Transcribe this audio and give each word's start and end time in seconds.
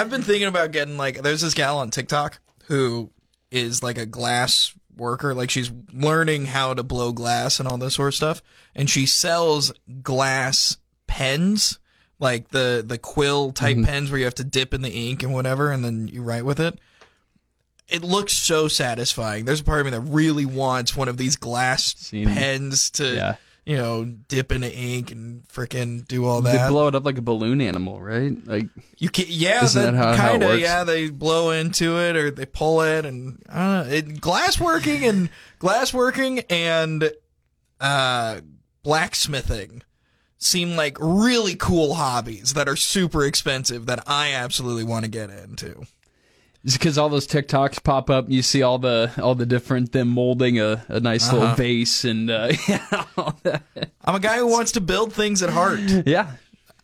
I've 0.00 0.08
been 0.08 0.22
thinking 0.22 0.48
about 0.48 0.72
getting 0.72 0.96
like. 0.96 1.20
There's 1.22 1.42
this 1.42 1.52
gal 1.52 1.78
on 1.78 1.90
TikTok 1.90 2.40
who 2.64 3.10
is 3.50 3.82
like 3.82 3.98
a 3.98 4.06
glass 4.06 4.72
worker. 4.96 5.34
Like 5.34 5.50
she's 5.50 5.70
learning 5.92 6.46
how 6.46 6.72
to 6.72 6.82
blow 6.82 7.12
glass 7.12 7.60
and 7.60 7.68
all 7.68 7.76
this 7.76 7.96
sort 7.96 8.08
of 8.08 8.14
stuff, 8.14 8.42
and 8.74 8.88
she 8.88 9.04
sells 9.04 9.72
glass 10.02 10.78
pens, 11.06 11.78
like 12.18 12.48
the 12.48 12.82
the 12.86 12.96
quill 12.96 13.52
type 13.52 13.76
mm-hmm. 13.76 13.84
pens 13.84 14.10
where 14.10 14.18
you 14.18 14.24
have 14.24 14.34
to 14.36 14.44
dip 14.44 14.72
in 14.72 14.80
the 14.80 14.90
ink 14.90 15.22
and 15.22 15.34
whatever, 15.34 15.70
and 15.70 15.84
then 15.84 16.08
you 16.08 16.22
write 16.22 16.46
with 16.46 16.60
it. 16.60 16.78
It 17.86 18.02
looks 18.02 18.32
so 18.32 18.68
satisfying. 18.68 19.44
There's 19.44 19.60
a 19.60 19.64
part 19.64 19.80
of 19.80 19.84
me 19.86 19.90
that 19.90 20.00
really 20.00 20.46
wants 20.46 20.96
one 20.96 21.08
of 21.08 21.18
these 21.18 21.36
glass 21.36 21.94
Seen 21.96 22.28
pens 22.28 22.88
to, 22.92 23.14
Yeah. 23.14 23.34
You 23.66 23.76
know, 23.76 24.04
dip 24.04 24.50
into 24.52 24.72
ink 24.74 25.10
and 25.12 25.46
freaking 25.48 26.06
do 26.08 26.24
all 26.24 26.40
They 26.40 26.52
that. 26.52 26.70
blow 26.70 26.88
it 26.88 26.94
up 26.94 27.04
like 27.04 27.18
a 27.18 27.22
balloon 27.22 27.60
animal, 27.60 28.00
right? 28.00 28.34
Like 28.46 28.68
You 28.98 29.10
can, 29.10 29.26
yeah, 29.28 29.60
that 29.60 29.72
that 29.74 29.94
how- 29.94 30.14
how 30.14 30.26
it 30.34 30.40
kind 30.40 30.42
of, 30.44 30.58
yeah. 30.60 30.84
They 30.84 31.10
blow 31.10 31.50
into 31.50 31.98
it 31.98 32.16
or 32.16 32.30
they 32.30 32.46
pull 32.46 32.80
it, 32.82 33.04
and 33.04 33.42
I 33.48 33.58
don't 33.58 33.88
know. 33.88 33.94
It, 33.94 34.20
glass 34.20 34.58
working 34.58 35.04
and 35.04 35.30
glass 35.58 35.92
working 35.94 36.40
and 36.50 37.10
uh, 37.80 38.40
blacksmithing 38.82 39.82
seem 40.38 40.74
like 40.74 40.96
really 41.00 41.54
cool 41.54 41.94
hobbies 41.94 42.54
that 42.54 42.66
are 42.68 42.76
super 42.76 43.24
expensive 43.26 43.86
that 43.86 44.02
I 44.06 44.32
absolutely 44.32 44.84
want 44.84 45.04
to 45.04 45.10
get 45.10 45.28
into. 45.30 45.84
Because 46.62 46.98
all 46.98 47.08
those 47.08 47.26
TikToks 47.26 47.82
pop 47.82 48.10
up, 48.10 48.28
you 48.28 48.42
see 48.42 48.62
all 48.62 48.78
the 48.78 49.10
all 49.22 49.34
the 49.34 49.46
different 49.46 49.92
them 49.92 50.08
molding 50.08 50.60
a, 50.60 50.84
a 50.88 51.00
nice 51.00 51.28
Uh-huh. 51.28 51.38
little 51.38 51.54
vase 51.54 52.04
and 52.04 52.30
uh, 52.30 52.52
yeah, 52.68 53.04
all 53.16 53.38
that. 53.44 53.62
I'm 54.04 54.14
a 54.14 54.20
guy 54.20 54.36
who 54.36 54.46
wants 54.46 54.72
to 54.72 54.80
build 54.80 55.12
things 55.12 55.42
at 55.42 55.50
heart. 55.50 55.80
yeah. 55.80 56.02
Yeah. 56.06 56.30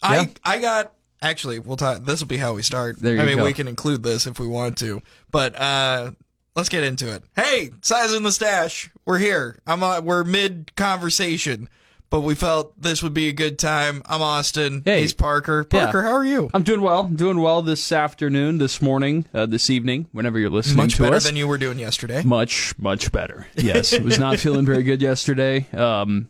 I 0.02 0.30
I 0.44 0.58
got 0.60 0.92
actually 1.20 1.58
we'll 1.58 1.76
talk. 1.76 2.04
This 2.04 2.20
will 2.20 2.26
be 2.28 2.36
how 2.38 2.54
we 2.54 2.62
start. 2.62 2.98
There 2.98 3.16
you 3.16 3.20
I 3.20 3.26
mean, 3.26 3.36
go. 3.38 3.44
we 3.44 3.52
can 3.52 3.68
include 3.68 4.02
this 4.02 4.26
if 4.26 4.38
we 4.38 4.46
want 4.46 4.78
to, 4.78 5.02
but 5.30 5.54
uh, 5.60 6.12
let's 6.54 6.68
get 6.70 6.82
into 6.84 7.12
it. 7.14 7.22
Hey, 7.34 7.70
Cyza 7.82 8.16
and 8.16 8.24
the 8.24 8.32
Stache. 8.32 8.90
We're 9.04 9.18
here. 9.18 9.58
I'm 9.66 9.82
uh, 9.82 10.00
we're 10.00 10.24
mid 10.24 10.74
conversation, 10.76 11.68
but 12.10 12.20
we 12.20 12.34
felt 12.34 12.80
this 12.80 13.02
would 13.02 13.14
be 13.14 13.28
a 13.28 13.32
good 13.32 13.58
time. 13.58 14.02
I'm 14.06 14.22
Austin. 14.22 14.82
Hey. 14.84 15.00
he's 15.02 15.12
Parker. 15.14 15.66
Yeah. 15.72 15.84
Parker, 15.84 16.02
how 16.02 16.12
are 16.12 16.24
you? 16.24 16.50
I'm 16.54 16.62
doing 16.62 16.80
well. 16.80 17.00
I'm 17.00 17.16
doing 17.16 17.40
well 17.40 17.62
this 17.62 17.90
afternoon, 17.92 18.58
this 18.58 18.80
morning, 18.80 19.26
uh, 19.34 19.46
this 19.46 19.70
evening, 19.70 20.06
whenever 20.12 20.38
you're 20.38 20.50
listening 20.50 20.76
Much 20.76 20.96
to 20.96 21.02
better 21.02 21.20
than 21.20 21.36
you 21.36 21.46
were 21.48 21.58
doing 21.58 21.78
yesterday. 21.78 22.22
much, 22.22 22.78
much 22.78 23.12
better. 23.12 23.46
Yes, 23.56 23.98
was 23.98 24.18
not 24.18 24.38
feeling 24.40 24.64
very 24.66 24.82
good 24.82 25.02
yesterday. 25.02 25.66
Um, 25.72 26.28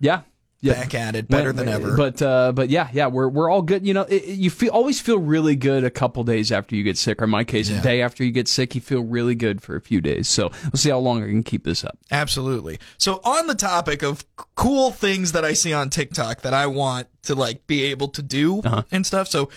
yeah, 0.00 0.22
yeah. 0.62 0.72
Back 0.74 0.94
at 0.94 1.14
it, 1.16 1.28
better 1.28 1.52
than 1.52 1.68
ever. 1.68 1.96
But 1.96 2.22
uh, 2.22 2.52
but 2.52 2.70
yeah, 2.70 2.88
yeah, 2.92 3.08
we're 3.08 3.28
we're 3.28 3.50
all 3.50 3.60
good. 3.62 3.86
You 3.86 3.92
know, 3.94 4.02
it- 4.02 4.24
you 4.24 4.48
feel 4.48 4.70
always 4.70 5.00
feel 5.00 5.18
really 5.18 5.56
good 5.56 5.84
a 5.84 5.90
couple 5.90 6.22
days 6.24 6.50
after 6.50 6.74
you 6.76 6.82
get 6.84 6.96
sick. 6.96 7.20
Or 7.20 7.24
in 7.24 7.30
my 7.30 7.44
case, 7.44 7.68
Yeah. 7.68 7.80
a 7.80 7.82
day 7.82 8.00
after 8.00 8.24
you 8.24 8.30
get 8.30 8.48
sick, 8.48 8.74
you 8.74 8.80
feel 8.80 9.02
really 9.02 9.34
good 9.34 9.60
for 9.60 9.76
a 9.76 9.80
few 9.80 10.00
days. 10.00 10.28
So 10.28 10.50
we'll 10.64 10.76
see 10.78 10.90
how 10.90 10.98
long 11.00 11.22
I 11.22 11.26
can 11.26 11.42
keep 11.42 11.64
this 11.64 11.84
up. 11.84 11.98
Absolutely. 12.10 12.78
So 12.96 13.20
on 13.24 13.48
the 13.48 13.54
topic 13.54 14.02
of 14.02 14.24
cool 14.54 14.90
things 14.92 15.32
that 15.32 15.44
I 15.44 15.52
see 15.52 15.72
on 15.72 15.90
TikTok 15.90 16.42
that 16.42 16.54
I 16.54 16.66
want 16.68 17.08
to 17.24 17.34
like 17.34 17.66
be 17.66 17.84
able 17.84 18.08
to 18.08 18.22
do 18.22 18.60
Uh-huh. 18.60 18.82
and 18.90 19.04
stuff. 19.06 19.28
So 19.28 19.48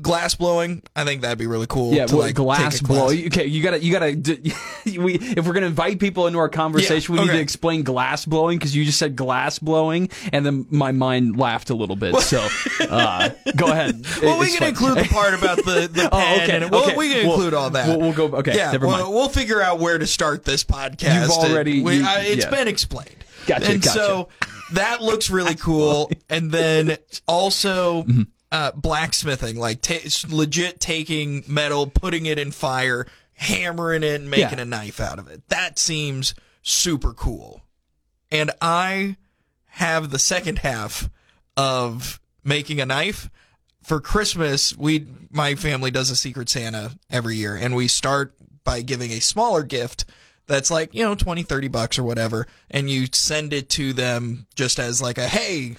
glass 0.00 0.34
blowing, 0.34 0.82
I 0.96 1.04
think 1.04 1.22
that'd 1.22 1.38
be 1.38 1.46
really 1.46 1.66
cool. 1.66 1.92
Yeah, 1.92 2.06
to, 2.06 2.16
well, 2.16 2.26
like, 2.26 2.34
glass 2.34 2.74
take 2.74 2.82
a 2.82 2.84
class. 2.84 2.98
blow. 3.12 3.26
Okay, 3.26 3.46
you 3.46 3.62
gotta, 3.62 3.82
you 3.82 3.92
gotta. 3.92 4.14
d- 4.16 4.52
we, 4.98 5.14
if 5.18 5.46
we're 5.46 5.52
gonna 5.52 5.66
invite 5.66 5.98
people 6.00 6.26
into 6.26 6.38
our 6.38 6.48
conversation, 6.48 7.14
Yeah, 7.14 7.20
we 7.22 7.26
need 7.28 7.32
to 7.34 7.40
explain 7.40 7.82
glass 7.82 8.24
blowing 8.24 8.58
because 8.58 8.74
you 8.74 8.84
just 8.84 8.98
said 8.98 9.16
glass 9.16 9.58
blowing, 9.58 10.08
and 10.32 10.44
then 10.46 10.66
my 10.70 10.92
mind 10.92 11.38
laughed 11.38 11.70
a 11.70 11.74
little 11.74 11.96
bit. 11.96 12.16
So, 12.20 12.46
uh, 12.88 13.30
go 13.56 13.66
ahead. 13.66 14.04
Well, 14.22 14.38
we 14.40 14.48
can 14.48 14.58
fine. 14.60 14.68
include 14.70 14.98
the 14.98 15.04
part 15.08 15.34
about 15.34 15.56
the, 15.58 15.88
the 15.92 16.08
Oh, 16.12 16.34
okay, 16.42 16.60
we'll, 16.70 16.84
okay. 16.84 16.96
We 16.96 17.08
can 17.12 17.26
We'll- 17.26 17.34
include 17.36 17.54
all 17.54 17.70
that. 17.70 17.88
We'll, 17.88 18.00
we'll 18.00 18.12
go. 18.12 18.36
Okay, 18.38 18.56
yeah, 18.56 18.72
never 18.72 18.86
mind. 18.86 19.02
we'll, 19.02 19.12
we'll 19.12 19.28
figure 19.28 19.60
out 19.60 19.78
where 19.80 19.98
to 19.98 20.06
start 20.06 20.44
this 20.44 20.64
podcast. 20.64 21.20
You've 21.22 21.30
already- 21.30 21.82
We, 21.82 21.96
you- 21.98 22.06
I, 22.06 22.20
it's 22.20 22.44
yeah. 22.44 22.50
been 22.50 22.68
explained. 22.68 23.16
Gotcha, 23.46 23.70
And 23.72 23.82
gotcha. 23.82 23.98
so 23.98 24.28
that 24.72 25.02
looks 25.02 25.30
really 25.30 25.54
cool. 25.56 26.10
and 26.28 26.50
then 26.50 26.96
also 27.26 28.02
Mm-hmm. 28.04 28.22
Uh, 28.52 28.72
blacksmithing, 28.72 29.56
like 29.56 29.88
it's 29.90 30.30
legit 30.30 30.80
taking 30.80 31.44
metal, 31.46 31.86
putting 31.86 32.26
it 32.26 32.38
in 32.38 32.50
fire, 32.50 33.06
hammering 33.34 34.02
it, 34.02 34.20
and 34.20 34.30
making 34.30 34.58
Yeah. 34.58 34.62
a 34.62 34.66
knife 34.66 35.00
out 35.00 35.18
of 35.18 35.28
it. 35.28 35.48
That 35.48 35.78
seems 35.78 36.34
super 36.62 37.12
cool. 37.12 37.62
And 38.30 38.50
I 38.60 39.16
have 39.74 40.10
the 40.10 40.18
second 40.18 40.58
half 40.60 41.08
of 41.56 42.20
making 42.44 42.80
a 42.80 42.86
knife 42.86 43.30
for 43.82 44.00
Christmas, 44.00 44.76
we 44.76 45.06
my 45.30 45.54
family 45.54 45.90
does 45.90 46.10
a 46.10 46.16
secret 46.16 46.48
Santa 46.48 46.92
every 47.08 47.36
year 47.36 47.56
and 47.56 47.74
we 47.74 47.88
start 47.88 48.34
by 48.64 48.82
giving 48.82 49.10
a 49.12 49.20
smaller 49.20 49.62
gift 49.62 50.04
that's 50.46 50.70
like, 50.70 50.92
you 50.94 51.02
know, 51.04 51.14
20, 51.14 51.44
30 51.44 51.68
bucks 51.68 51.98
or 51.98 52.02
whatever 52.02 52.46
and 52.70 52.90
you 52.90 53.06
send 53.12 53.52
it 53.52 53.68
to 53.70 53.92
them 53.92 54.46
just 54.54 54.78
as 54.78 55.00
like 55.00 55.18
a 55.18 55.26
hey, 55.28 55.76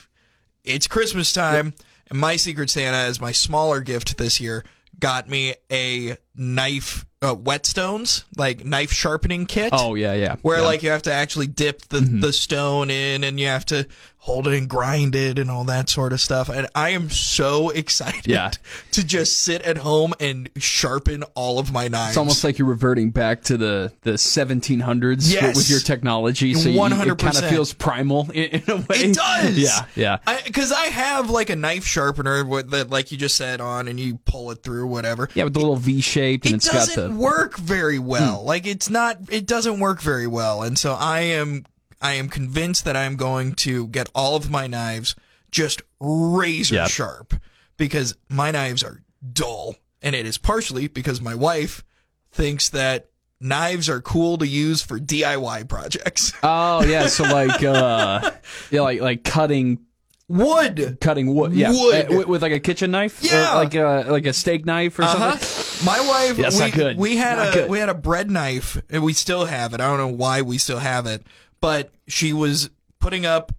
it's 0.64 0.88
Christmas 0.88 1.32
time 1.32 1.74
and 2.12 2.20
my 2.20 2.36
secret 2.36 2.70
Santa 2.70 2.98
as 2.98 3.20
my 3.20 3.32
smaller 3.32 3.80
gift 3.80 4.18
this 4.18 4.40
year 4.40 4.64
got 5.00 5.28
me 5.28 5.56
a 5.72 6.18
knife 6.36 7.06
uh, 7.24 7.36
whetstones, 7.36 8.24
like 8.36 8.66
knife 8.66 8.92
sharpening 8.92 9.46
kit 9.46 9.70
Oh 9.74 9.94
yeah, 9.94 10.14
yeah. 10.14 10.38
where 10.42 10.56
yeah. 10.58 10.62
Mm-hmm. 10.62 10.66
like 10.68 10.84
you 10.84 10.90
have 10.90 11.04
to 11.04 11.14
actually 11.14 11.46
dip 11.48 11.82
the, 11.90 12.00
the 12.00 12.34
stone 12.34 12.90
in 12.90 13.24
and 13.24 13.40
you 13.40 13.46
have 13.48 13.66
to 13.68 13.88
hold 14.18 14.48
it 14.48 14.54
and 14.56 14.68
grind 14.70 15.16
it 15.16 15.38
and 15.40 15.50
all 15.50 15.64
that 15.66 15.88
sort 15.90 16.14
of 16.14 16.22
stuff. 16.22 16.48
And 16.50 16.68
I 16.74 16.90
am 16.92 17.10
so 17.12 17.70
excited 17.82 18.26
Yeah. 18.28 18.52
to 18.92 19.06
just 19.06 19.38
sit 19.38 19.62
at 19.64 19.78
home 19.78 20.14
and 20.20 20.50
sharpen 20.58 21.24
all 21.36 21.60
of 21.60 21.72
my 21.72 21.88
knives. 21.88 22.12
It's 22.12 22.18
almost 22.18 22.44
like 22.44 22.58
you're 22.58 22.68
reverting 22.68 23.12
back 23.12 23.44
to 23.44 23.58
the, 23.58 23.92
the 24.02 24.12
1700s 24.14 25.32
Yes. 25.32 25.56
with 25.56 25.70
your 25.70 25.80
technology. 25.80 26.54
So 26.56 26.70
you, 26.70 26.84
it 26.84 26.90
kind 26.90 27.10
of 27.12 27.18
100%. 27.18 27.50
feels 27.50 27.74
primal 27.74 28.30
in, 28.32 28.62
in 28.62 28.64
a 28.68 28.76
way. 28.78 28.86
it 28.90 29.16
does. 29.16 29.58
Yeah, 29.58 29.86
yeah. 29.96 30.18
Because 30.46 30.72
I, 30.72 30.86
have 30.92 31.30
like 31.30 31.50
a 31.50 31.56
knife 31.56 31.86
sharpener 31.86 32.44
that, 32.64 32.90
like 32.90 33.12
you 33.12 33.18
just 33.18 33.36
said, 33.36 33.62
on 33.62 33.88
and 33.88 34.00
you 34.00 34.18
pull 34.26 34.52
it 34.52 34.62
through 34.64 34.88
whatever. 34.88 35.30
Yeah, 35.34 35.46
with 35.46 35.54
the 35.54 35.60
little 35.60 35.78
V 35.78 36.02
shaped, 36.22 36.46
and 36.46 36.54
it 36.54 36.58
it's 36.58 36.68
got 36.68 36.74
doesn't 36.74 37.04
the. 37.04 37.10
Hmm. 37.14 37.18
work 37.20 37.58
very 37.58 38.00
well. 38.00 38.44
Like 38.44 38.66
it's 38.68 38.90
not. 38.90 39.18
It 39.30 39.46
doesn't 39.48 39.80
work 39.80 40.02
very 40.02 40.28
well, 40.28 40.62
and 40.64 40.78
so 40.78 40.94
I 40.94 41.22
am. 41.22 41.66
I 42.02 42.14
am 42.14 42.30
convinced 42.30 42.86
that 42.86 42.96
I'm 42.96 43.16
going 43.16 43.54
to 43.58 43.88
get 43.88 44.10
all 44.16 44.36
of 44.36 44.50
my 44.50 44.66
knives 44.68 45.16
just 45.52 45.82
razor 46.00 46.76
Yep. 46.76 46.90
sharp 46.90 47.34
because 47.78 48.16
my 48.30 48.50
knives 48.52 48.84
are 48.84 49.04
dull, 49.34 49.76
and 50.02 50.16
it 50.16 50.26
is 50.26 50.38
partially 50.38 50.88
because 50.88 51.22
my 51.22 51.36
wife 51.36 51.84
thinks 52.32 52.70
that 52.70 53.10
knives 53.40 53.88
are 53.90 54.02
cool 54.02 54.38
to 54.40 54.48
use 54.48 54.82
for 54.82 55.00
DIY 55.00 55.68
projects. 55.68 56.34
Oh 56.44 56.84
yeah, 56.84 57.06
so 57.08 57.24
like 57.24 57.62
uh, 57.64 58.32
yeah, 58.72 58.82
like 58.82 59.02
like 59.02 59.24
cutting 59.24 59.80
Wood. 60.28 60.98
cutting 61.02 61.36
wood. 61.36 61.52
Yeah, 61.54 61.72
Wood. 61.72 62.06
Uh, 62.12 62.18
with, 62.18 62.28
with 62.28 62.42
like 62.42 62.54
a 62.54 62.60
kitchen 62.60 62.90
knife. 62.92 63.22
Or 63.22 63.28
Yeah. 63.28 63.54
like 63.56 63.76
a 63.76 64.06
like 64.10 64.26
a 64.26 64.34
steak 64.34 64.66
knife 64.66 64.98
or 64.98 65.04
Uh-huh. 65.04 65.38
something. 65.38 65.71
My 65.84 66.00
wife, 66.00 66.38
Yes, 66.38 66.62
we, 66.62 66.70
good. 66.72 66.98
we 66.98 67.18
had 67.18 67.38
Not 67.38 67.50
a 67.50 67.52
good. 67.54 67.70
we 67.70 67.80
had 67.80 67.90
a 67.90 67.94
bread 67.96 68.30
knife, 68.30 68.80
and 68.90 69.02
we 69.04 69.14
still 69.14 69.46
have 69.46 69.74
it. 69.74 69.82
I 69.82 69.88
don't 69.88 69.98
know 69.98 70.16
why 70.16 70.42
we 70.44 70.58
still 70.58 70.80
have 70.80 71.06
it, 71.08 71.24
but 71.60 71.92
she 72.08 72.34
was 72.34 72.70
putting 73.00 73.26
up 73.26 73.52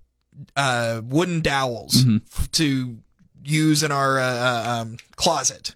uh, 0.57 1.01
wooden 1.05 1.41
dowels 1.41 2.05
Mm-hmm. 2.05 2.17
f- 2.33 2.51
to 2.53 2.99
use 3.45 3.83
in 3.83 3.91
our 3.91 4.21
uh, 4.21 4.25
uh, 4.25 4.65
um, 4.83 4.97
closet, 5.17 5.75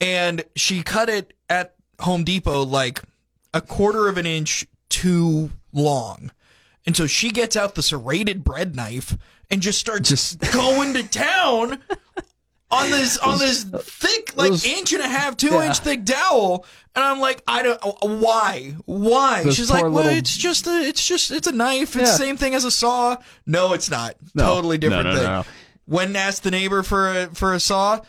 and 0.00 0.44
she 0.54 0.82
cut 0.82 1.08
it 1.10 1.34
at 1.50 1.74
Home 2.00 2.24
Depot 2.24 2.64
like 2.64 3.02
a 3.52 3.60
quarter 3.60 4.08
of 4.08 4.16
an 4.18 4.26
inch 4.26 4.66
too 4.88 5.50
long. 5.72 6.30
And 6.86 6.96
so 6.96 7.06
she 7.06 7.30
gets 7.30 7.56
out 7.56 7.74
the 7.74 7.82
serrated 7.82 8.44
bread 8.44 8.74
knife 8.76 9.16
and 9.50 9.60
just 9.60 9.78
starts 9.78 10.08
Just- 10.08 10.40
going 10.52 10.94
to 10.94 11.02
town 11.02 11.80
on 12.70 12.90
this 12.90 13.16
on 13.18 13.38
this 13.38 13.64
thick 13.64 14.32
like 14.36 14.50
those- 14.50 14.64
inch 14.64 14.92
and 14.92 15.02
a 15.02 15.08
half, 15.08 15.36
two 15.36 15.48
Yeah. 15.48 15.66
inch 15.66 15.78
thick 15.78 16.04
dowel. 16.04 16.66
And 16.94 17.04
I'm 17.04 17.20
like, 17.20 17.42
I 17.46 17.62
don't 17.62 17.80
why? 18.02 18.74
Why? 18.86 19.44
Those 19.44 19.56
She's 19.56 19.70
like, 19.70 19.82
well, 19.84 19.92
little- 19.92 20.12
it's 20.12 20.36
just 20.36 20.66
a 20.66 20.80
it's 20.86 21.06
just 21.06 21.30
it's 21.30 21.46
a 21.46 21.52
knife. 21.52 21.94
It's 21.94 21.96
Yeah. 21.96 22.12
the 22.12 22.18
same 22.18 22.36
thing 22.36 22.54
as 22.54 22.64
a 22.64 22.70
saw. 22.70 23.16
No, 23.46 23.72
it's 23.74 23.90
not. 23.90 24.16
No. 24.34 24.44
Totally 24.44 24.78
different 24.78 25.04
No, 25.04 25.10
no, 25.12 25.16
thing. 25.18 25.26
no. 25.26 25.44
When 25.84 26.16
asked 26.16 26.42
the 26.42 26.50
neighbor 26.50 26.82
for 26.82 27.08
a 27.16 27.26
for 27.34 27.52
a 27.54 27.60
saw, 27.60 28.00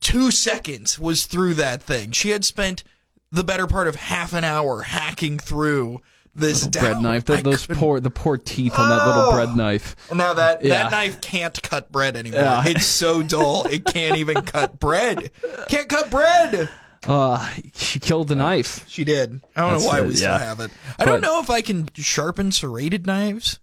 two 0.00 0.30
seconds 0.30 0.98
was 0.98 1.24
through 1.24 1.54
that 1.54 1.82
thing. 1.82 2.12
She 2.12 2.30
had 2.30 2.44
spent 2.44 2.84
the 3.32 3.44
better 3.44 3.66
part 3.66 3.88
of 3.88 3.96
half 3.96 4.32
an 4.32 4.44
hour 4.44 4.82
hacking 4.82 5.38
through 5.38 6.00
this 6.34 6.66
bread 6.66 7.00
knife. 7.02 7.28
I 7.28 7.34
Th- 7.34 7.44
those 7.44 7.66
couldn't- 7.66 7.80
poor 7.80 8.00
the 8.00 8.10
poor 8.10 8.36
teeth 8.38 8.78
on 8.78 8.88
that 8.88 9.06
little 9.06 9.22
Oh. 9.22 9.32
bread 9.32 9.56
knife. 9.56 9.96
now 10.14 10.32
that 10.34 10.64
Yeah. 10.64 10.84
that 10.84 10.90
knife 10.92 11.20
can't 11.20 11.60
cut 11.62 11.90
bread 11.90 12.16
anymore. 12.16 12.40
Yeah. 12.40 12.62
It's 12.66 12.86
so 12.86 13.22
dull 13.22 13.64
it 13.66 13.84
can't 13.84 14.16
even 14.16 14.42
cut 14.42 14.78
bread. 14.80 15.30
Can't 15.68 15.88
cut 15.88 16.10
bread. 16.10 16.68
Uh, 17.06 17.48
she 17.74 17.98
killed 17.98 18.28
the 18.28 18.34
knife. 18.34 18.84
She 18.86 19.04
did. 19.04 19.40
I 19.56 19.62
don't 19.62 19.72
That's 19.72 19.84
know 19.84 19.88
why 19.88 19.98
it, 20.00 20.06
we 20.06 20.16
still 20.16 20.30
yeah. 20.32 20.38
have 20.38 20.60
it. 20.60 20.70
I 20.98 21.04
don't 21.06 21.22
know 21.22 21.40
if 21.40 21.48
I 21.48 21.62
can 21.62 21.88
sharpen 21.94 22.52
serrated 22.52 23.06
knives 23.06 23.58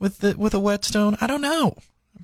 with 0.00 0.18
the 0.18 0.34
with 0.36 0.52
a 0.52 0.58
whetstone. 0.60 1.16
I 1.20 1.26
don't 1.28 1.40
know. 1.42 1.76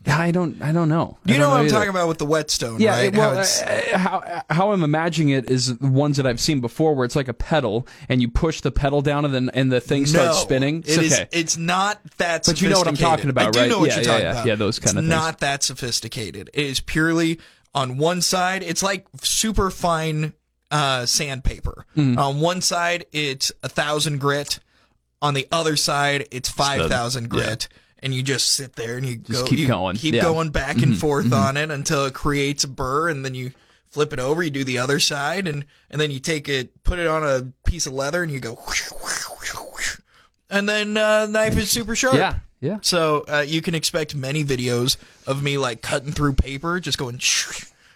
I 0.07 0.31
don't. 0.31 0.63
I 0.63 0.73
don't 0.73 0.89
know. 0.89 1.19
You 1.25 1.35
don't 1.35 1.41
know 1.43 1.49
what 1.51 1.57
I'm 1.59 1.65
either. 1.67 1.75
talking 1.75 1.91
about 1.91 2.09
with 2.09 2.19
the 2.19 2.25
whetstone, 2.25 2.81
Yeah, 2.81 2.93
right? 2.93 3.15
well, 3.15 3.35
How 3.35 3.41
it's- 3.41 3.63
uh, 3.63 3.99
how 3.99 4.43
how 4.49 4.73
I'm 4.73 4.83
imagining 4.83 5.31
it 5.31 5.51
is 5.51 5.77
the 5.77 5.87
ones 5.89 6.17
that 6.17 6.27
I've 6.27 6.41
seen 6.41 6.61
before, 6.61 6.95
where 6.95 7.05
it's 7.05 7.17
like 7.17 7.29
a 7.29 7.35
pedal, 7.35 7.87
and 8.09 8.23
you 8.23 8.29
push 8.29 8.61
the 8.61 8.71
pedal 8.71 9.03
down, 9.03 9.25
and 9.25 9.35
then 9.35 9.51
and 9.53 9.71
the 9.73 9.81
thing 9.81 10.07
starts 10.07 10.37
no, 10.37 10.43
spinning. 10.43 10.79
It's 10.87 10.97
It 10.97 11.03
is- 11.05 11.13
okay. 11.15 11.29
It's 11.33 11.57
not 11.57 12.01
that. 12.19 12.45
Sophisticated. 12.45 12.55
But 12.55 12.63
you 12.63 12.69
know 12.71 12.79
what 12.79 12.89
I'm 12.89 12.97
talking 12.97 13.29
about, 13.31 13.57
I 13.57 13.61
right? 13.61 13.69
know 13.71 13.81
what 13.81 13.89
Yeah, 13.89 13.95
you're 13.97 14.05
yeah, 14.05 14.09
talking 14.11 14.25
yeah. 14.25 14.31
about. 14.33 14.47
Yeah, 14.47 14.55
those 14.55 14.79
kind 14.79 14.85
it's 14.85 14.93
of 14.93 14.97
things. 15.05 15.09
Not 15.11 15.41
that 15.41 15.63
sophisticated. 15.63 16.51
It 16.55 16.65
is 16.65 16.81
purely 16.81 17.39
on 17.75 17.99
one 17.99 18.23
side. 18.23 18.63
It's 18.63 18.83
like 18.83 19.07
super 19.21 19.71
fine 19.71 20.33
uh, 20.71 21.07
sandpaper. 21.07 21.85
Mm-hmm. 21.97 22.19
On 22.19 22.41
one 22.41 22.61
side, 22.63 23.05
it's 23.13 23.53
a 23.63 23.69
thousand 23.69 24.21
grit. 24.21 24.61
On 25.21 25.35
the 25.35 25.49
other 25.51 25.77
side, 25.77 26.29
it's 26.31 26.49
five 26.49 26.89
thousand 26.89 27.29
grit. 27.29 27.69
And 28.01 28.15
you 28.15 28.23
just 28.23 28.53
sit 28.53 28.77
there 28.77 28.97
and 28.97 29.05
you 29.05 29.17
go, 29.17 29.45
keep 29.45 29.59
you 29.59 29.67
going. 29.67 29.97
keep 29.97 30.15
Yeah. 30.15 30.23
Mm-hmm. 30.23 30.33
going 30.33 30.51
back 30.51 30.83
and 30.83 30.97
forth 30.97 31.33
on 31.33 31.57
it 31.57 31.71
until 31.71 32.05
it 32.05 32.15
creates 32.15 32.63
a 32.63 32.69
burr, 32.69 33.09
and 33.09 33.25
then 33.25 33.35
you 33.35 33.53
flip 33.91 34.13
it 34.13 34.21
over. 34.21 34.43
You 34.43 34.51
do 34.51 34.63
the 34.65 34.79
other 34.79 35.01
side, 35.01 35.49
and 35.49 35.65
and 35.91 36.01
then 36.01 36.11
you 36.11 36.21
take 36.21 36.49
it, 36.49 36.85
put 36.85 36.99
it 37.01 37.07
on 37.09 37.25
a 37.25 37.53
piece 37.69 37.87
of 37.87 37.93
leather, 37.93 38.23
and 38.23 38.31
you 38.31 38.39
go, 38.39 38.57
and 40.51 40.69
then 40.69 40.97
uh, 40.97 41.27
knife 41.27 41.57
is 41.57 41.71
super 41.71 41.95
sharp. 41.97 42.15
yeah, 42.15 42.39
yeah. 42.61 42.79
So 42.83 43.25
uh, 43.29 43.45
you 43.47 43.61
can 43.63 43.75
expect 43.75 44.15
many 44.15 44.45
videos 44.45 44.97
of 45.27 45.43
me 45.43 45.59
like 45.59 45.83
cutting 45.83 46.13
through 46.13 46.35
paper, 46.35 46.81
just 46.81 46.99
going. 46.99 47.19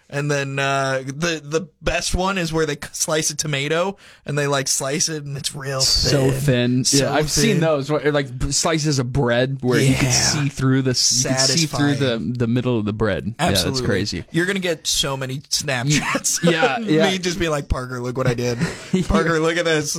And 0.09 0.29
then 0.29 0.59
uh, 0.59 1.01
the 1.05 1.41
the 1.43 1.69
best 1.81 2.13
one 2.13 2.37
is 2.37 2.53
where 2.53 2.65
they 2.65 2.77
slice 2.91 3.29
a 3.31 3.35
tomato 3.35 3.97
and 4.25 4.37
they 4.37 4.47
like 4.47 4.67
slice 4.67 5.09
it 5.09 5.23
and 5.23 5.35
it's 5.37 5.55
real 5.55 5.79
thin. 5.79 6.11
So 6.11 6.31
thin. 6.31 6.83
So 6.83 7.05
yeah, 7.05 7.13
I've 7.13 7.31
seen 7.31 7.59
those 7.59 7.89
where, 7.89 8.11
like 8.11 8.27
slices 8.51 8.99
of 8.99 9.11
bread 9.11 9.59
where 9.61 9.79
you 9.79 9.95
can 9.95 10.11
see 10.11 10.49
through 10.49 10.83
the 10.83 10.93
see 10.93 11.65
through 11.65 11.95
the 11.95 12.19
the 12.19 12.47
middle 12.47 12.77
of 12.77 12.85
the 12.85 12.93
bread. 12.93 13.33
Absolutely, 13.39 13.69
Yeah, 13.69 13.73
that's 13.73 13.85
crazy. 13.85 14.25
You're 14.31 14.45
gonna 14.45 14.59
get 14.59 14.85
so 14.85 15.17
many 15.17 15.39
Snapchats. 15.39 16.43
Yeah, 16.43 16.77
yeah. 16.79 17.09
me 17.09 17.17
just 17.17 17.39
be 17.39 17.49
like 17.49 17.67
Parker, 17.69 17.99
look 17.99 18.17
what 18.17 18.27
I 18.27 18.33
did. 18.33 18.59
Parker, 19.07 19.39
look 19.39 19.57
at 19.57 19.65
this. 19.65 19.95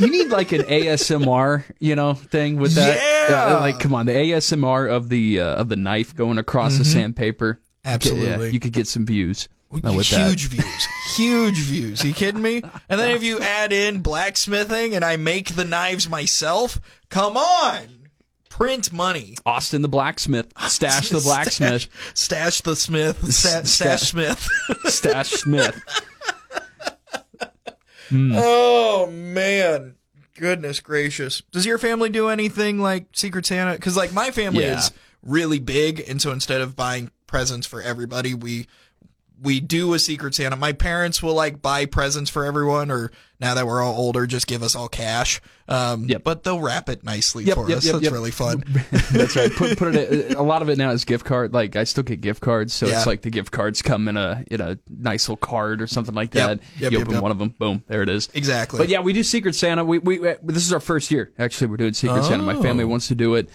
You 0.00 0.10
need 0.10 0.28
like 0.30 0.52
an 0.52 0.62
ASMR, 0.62 1.64
you 1.78 1.94
know, 1.94 2.14
thing 2.14 2.56
with 2.56 2.74
that. 2.74 3.28
Yeah. 3.30 3.58
like 3.58 3.78
come 3.78 3.94
on, 3.94 4.06
the 4.06 4.12
ASMR 4.12 4.90
of 4.90 5.08
the 5.08 5.40
uh, 5.40 5.54
of 5.54 5.68
the 5.68 5.76
knife 5.76 6.14
going 6.14 6.38
across 6.38 6.78
the 6.78 6.84
sandpaper. 6.84 7.60
Absolutely. 7.84 8.46
Yeah, 8.46 8.52
you 8.52 8.60
could 8.60 8.72
get 8.72 8.86
some 8.86 9.04
views 9.06 9.48
with 9.70 9.82
that. 9.82 9.92
huge 9.92 10.46
views, 10.48 10.86
huge 11.16 11.58
views. 11.58 12.04
Are 12.04 12.06
you 12.08 12.14
kidding 12.14 12.40
me? 12.42 12.62
And 12.88 13.00
then 13.00 13.10
if 13.10 13.22
you 13.22 13.38
add 13.42 13.72
in 13.72 14.00
blacksmithing 14.00 14.94
and 14.94 15.04
I 15.04 15.16
make 15.16 15.54
the 15.54 15.64
knives 15.64 16.08
myself, 16.08 16.80
come 17.10 17.36
on, 17.36 18.08
print 18.48 18.92
money. 18.92 19.36
Austin 19.44 19.82
the 19.82 19.88
blacksmith, 19.88 20.52
Stache 20.68 21.08
the 21.10 21.20
blacksmith, 21.20 21.88
Stache 22.14 22.62
the 22.62 22.76
Smith, 22.76 23.32
sta- 23.34 23.58
S- 23.60 23.70
Stache 23.72 24.00
Smith. 24.00 24.48
Stache 24.86 25.26
Smith. 25.26 25.82
oh 28.12 29.10
man, 29.10 29.96
goodness 30.36 30.80
gracious! 30.80 31.42
Does 31.50 31.66
your 31.66 31.78
family 31.78 32.08
do 32.10 32.28
anything 32.28 32.78
like 32.80 33.06
Secret 33.12 33.46
Santa? 33.46 33.72
Because 33.72 33.96
like 33.96 34.12
my 34.12 34.30
family 34.30 34.64
Yeah. 34.64 34.78
is 34.78 34.92
really 35.22 35.58
big, 35.58 36.00
and 36.08 36.20
so 36.20 36.30
instead 36.32 36.60
of 36.60 36.76
buying 36.76 37.10
presents 37.34 37.66
for 37.66 37.82
everybody, 37.82 38.32
we 38.32 38.68
we 39.42 39.58
do 39.58 39.92
a 39.94 39.98
Secret 39.98 40.32
Santa. 40.36 40.54
My 40.54 40.72
parents 40.72 41.20
will 41.20 41.34
like 41.34 41.60
buy 41.60 41.86
presents 41.86 42.30
for 42.30 42.44
everyone, 42.44 42.92
or 42.92 43.10
now 43.40 43.54
that 43.54 43.66
we're 43.66 43.82
all 43.82 43.96
older, 43.96 44.24
just 44.28 44.46
give 44.46 44.62
us 44.62 44.76
all 44.76 44.86
cash. 44.88 45.40
Um, 45.68 46.04
Yep. 46.04 46.22
But 46.22 46.44
they'll 46.44 46.60
wrap 46.60 46.88
it 46.88 47.02
nicely 47.02 47.42
Yep, 47.42 47.54
for 47.56 47.68
yep, 47.68 47.78
us. 47.78 47.84
yep, 47.86 47.96
That's 47.96 48.12
really 48.12 48.30
fun. 48.30 48.62
That's 49.10 49.34
right. 49.34 49.50
Put 49.52 49.76
put 49.76 49.96
it. 49.96 50.36
A 50.36 50.42
lot 50.42 50.62
of 50.62 50.68
it 50.68 50.78
now 50.78 50.90
is 50.92 51.04
gift 51.04 51.24
card. 51.24 51.52
Like 51.52 51.74
I 51.74 51.82
still 51.82 52.04
get 52.04 52.20
gift 52.20 52.40
cards, 52.40 52.72
so 52.72 52.86
Yeah. 52.86 52.98
it's 52.98 53.06
like 53.08 53.22
the 53.22 53.30
gift 53.30 53.50
cards 53.50 53.82
come 53.82 54.06
in 54.06 54.16
a 54.16 54.44
in 54.52 54.60
a 54.60 54.78
nice 54.88 55.28
little 55.28 55.36
card 55.38 55.82
or 55.82 55.88
something 55.88 56.14
like 56.14 56.30
that. 56.30 56.60
you 56.78 57.00
open 57.00 57.20
one 57.20 57.32
of 57.32 57.38
them, 57.38 57.48
boom, 57.58 57.82
there 57.88 58.02
it 58.02 58.08
is. 58.08 58.28
Exactly. 58.34 58.78
But 58.78 58.88
yeah, 58.88 59.00
we 59.00 59.12
do 59.12 59.24
Secret 59.24 59.56
Santa. 59.56 59.84
We, 59.84 59.98
we 59.98 60.18
this 60.18 60.64
is 60.64 60.72
our 60.72 60.78
first 60.78 61.10
year. 61.10 61.32
Actually, 61.40 61.66
we're 61.66 61.78
doing 61.78 61.94
Secret 61.94 62.22
Santa. 62.22 62.44
My 62.44 62.54
Oh. 62.54 62.62
family 62.62 62.84
wants 62.84 63.08
to 63.08 63.16
do 63.16 63.34
it. 63.34 63.50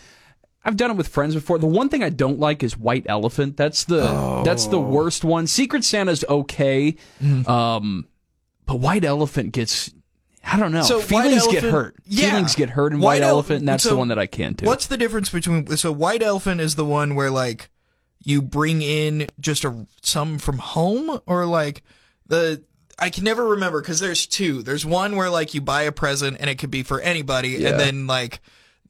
I've 0.65 0.75
done 0.77 0.91
it 0.91 0.97
with 0.97 1.07
friends 1.07 1.35
before. 1.35 1.57
The 1.57 1.65
one 1.67 1.88
thing 1.89 2.03
I 2.03 2.09
don't 2.09 2.39
like 2.39 2.63
is 2.63 2.77
White 2.77 3.06
Elephant. 3.07 3.56
That's 3.57 3.85
the 3.85 4.41
that's 4.44 4.67
the 4.67 4.77
Oh. 4.77 4.81
worst 4.81 5.23
one. 5.23 5.47
Secret 5.47 5.83
Santa's 5.83 6.25
okay, 6.27 6.95
Mm-hmm. 7.23 7.50
um, 7.50 8.07
but 8.65 8.75
White 8.79 9.06
Elephant 9.06 9.53
gets. 9.53 9.91
I 10.44 10.57
don't 10.57 10.71
know. 10.71 10.81
So 10.83 11.00
Feelings 11.00 11.45
get 11.47 11.63
hurt. 11.63 11.95
yeah. 12.06 12.29
Feelings 12.31 12.56
get 12.56 12.71
hurt 12.71 12.91
in 12.94 13.00
White 13.00 13.21
White, 13.21 13.21
Ele- 13.23 13.29
Elephant, 13.29 13.59
and 13.59 13.67
that's 13.67 13.83
so 13.83 13.89
the 13.91 13.95
one 13.97 14.07
that 14.07 14.17
I 14.19 14.25
can't 14.25 14.57
do. 14.57 14.65
What's 14.65 14.88
the 14.88 14.97
difference 14.97 15.29
between 15.29 15.67
so 15.77 15.91
white 15.91 16.23
elephant 16.23 16.61
is 16.61 16.75
the 16.75 16.85
one 16.85 17.15
where 17.15 17.29
like 17.29 17.69
you 18.23 18.41
bring 18.41 18.81
in 18.81 19.27
just 19.39 19.63
a 19.65 19.85
some 20.01 20.39
from 20.39 20.57
home 20.57 21.19
or 21.25 21.45
like 21.45 21.83
the 22.27 22.63
I 22.97 23.09
can 23.09 23.23
never 23.23 23.47
remember 23.47 23.81
because 23.81 24.00
there's 24.00 24.25
two. 24.27 24.61
There's 24.63 24.85
one 24.85 25.15
where 25.15 25.29
like 25.29 25.53
you 25.53 25.61
buy 25.61 25.83
a 25.83 25.91
present 25.91 26.38
and 26.39 26.50
it 26.50 26.57
could 26.57 26.71
be 26.71 26.83
for 26.83 27.00
anybody, 27.00 27.50
Yeah. 27.50 27.69
and 27.69 27.79
then 27.79 28.07
like 28.07 28.41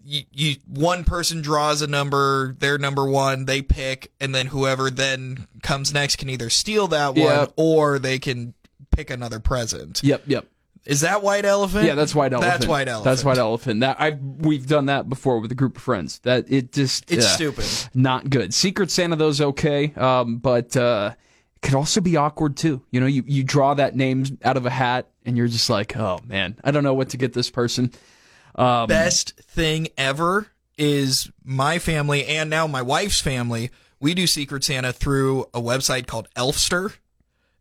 you, 0.04 0.24
you 0.32 0.56
one 0.68 1.04
person 1.04 1.42
draws 1.42 1.82
a 1.82 1.88
number, 1.88 2.56
their 2.60 2.78
number 2.78 3.06
one, 3.06 3.46
they 3.46 3.62
pick, 3.62 4.12
and 4.20 4.34
then 4.34 4.48
whoever 4.48 4.90
then 4.90 5.48
comes 5.62 5.94
next 5.94 6.18
can 6.18 6.30
either 6.30 6.50
steal 6.50 6.88
that 6.90 7.10
one 7.16 7.18
Yeah. 7.24 7.46
or 7.56 8.00
they 8.00 8.20
can 8.20 8.54
pick 8.92 9.10
another 9.10 9.40
present. 9.40 10.02
Yep, 10.04 10.24
yep. 10.28 10.46
Is 10.86 11.02
that 11.02 11.22
white 11.22 11.46
elephant? 11.46 11.86
Yeah, 11.86 11.96
that's 11.96 12.16
white 12.16 12.34
elephant. 12.34 12.54
That's 12.54 12.68
white 12.68 12.88
elephant. 12.88 13.06
That's 13.06 13.24
white 13.24 13.38
elephant. 13.38 13.80
That 13.82 13.98
I 14.00 14.12
we've 14.12 14.66
done 14.66 14.86
that 14.88 15.10
before 15.10 15.40
with 15.40 15.52
a 15.52 15.56
group 15.56 15.76
of 15.78 15.84
friends. 15.84 16.20
That 16.20 16.46
it 16.52 16.72
just 16.72 17.12
It's 17.12 17.26
uh, 17.26 17.30
stupid. 17.30 17.66
Not 17.94 18.30
good. 18.30 18.54
Secret 18.54 18.90
Santa 18.90 19.16
though's 19.18 19.42
okay, 19.42 19.94
um, 19.96 20.38
but 20.38 20.76
uh, 20.78 21.12
it 21.56 21.62
could 21.62 21.76
also 21.76 22.00
be 22.02 22.16
awkward 22.16 22.56
too. 22.58 22.82
You 22.92 23.02
know, 23.02 23.06
you 23.08 23.24
you 23.28 23.44
draw 23.44 23.74
that 23.76 23.96
name 23.96 24.40
out 24.44 24.58
of 24.58 24.66
a 24.66 24.70
hat, 24.72 25.10
and 25.26 25.38
you're 25.38 25.50
just 25.50 25.70
like, 25.70 25.96
oh 25.98 26.22
man, 26.26 26.58
I 26.64 26.72
don't 26.72 26.84
know 26.84 26.94
what 26.96 27.10
to 27.10 27.18
get 27.18 27.34
this 27.34 27.52
person. 27.52 27.92
Um, 28.60 28.88
best 28.88 29.38
thing 29.38 29.88
ever 29.98 30.48
is 30.78 31.32
my 31.46 31.80
family 31.80 32.26
and 32.26 32.50
now 32.50 32.68
my 32.68 32.82
wife's 32.82 33.22
family. 33.22 33.72
We 34.02 34.14
do 34.14 34.28
Secret 34.28 34.66
Santa 34.66 34.92
through 34.92 35.44
a 35.54 35.62
website 35.62 36.08
called 36.08 36.28
Elfster, 36.36 36.94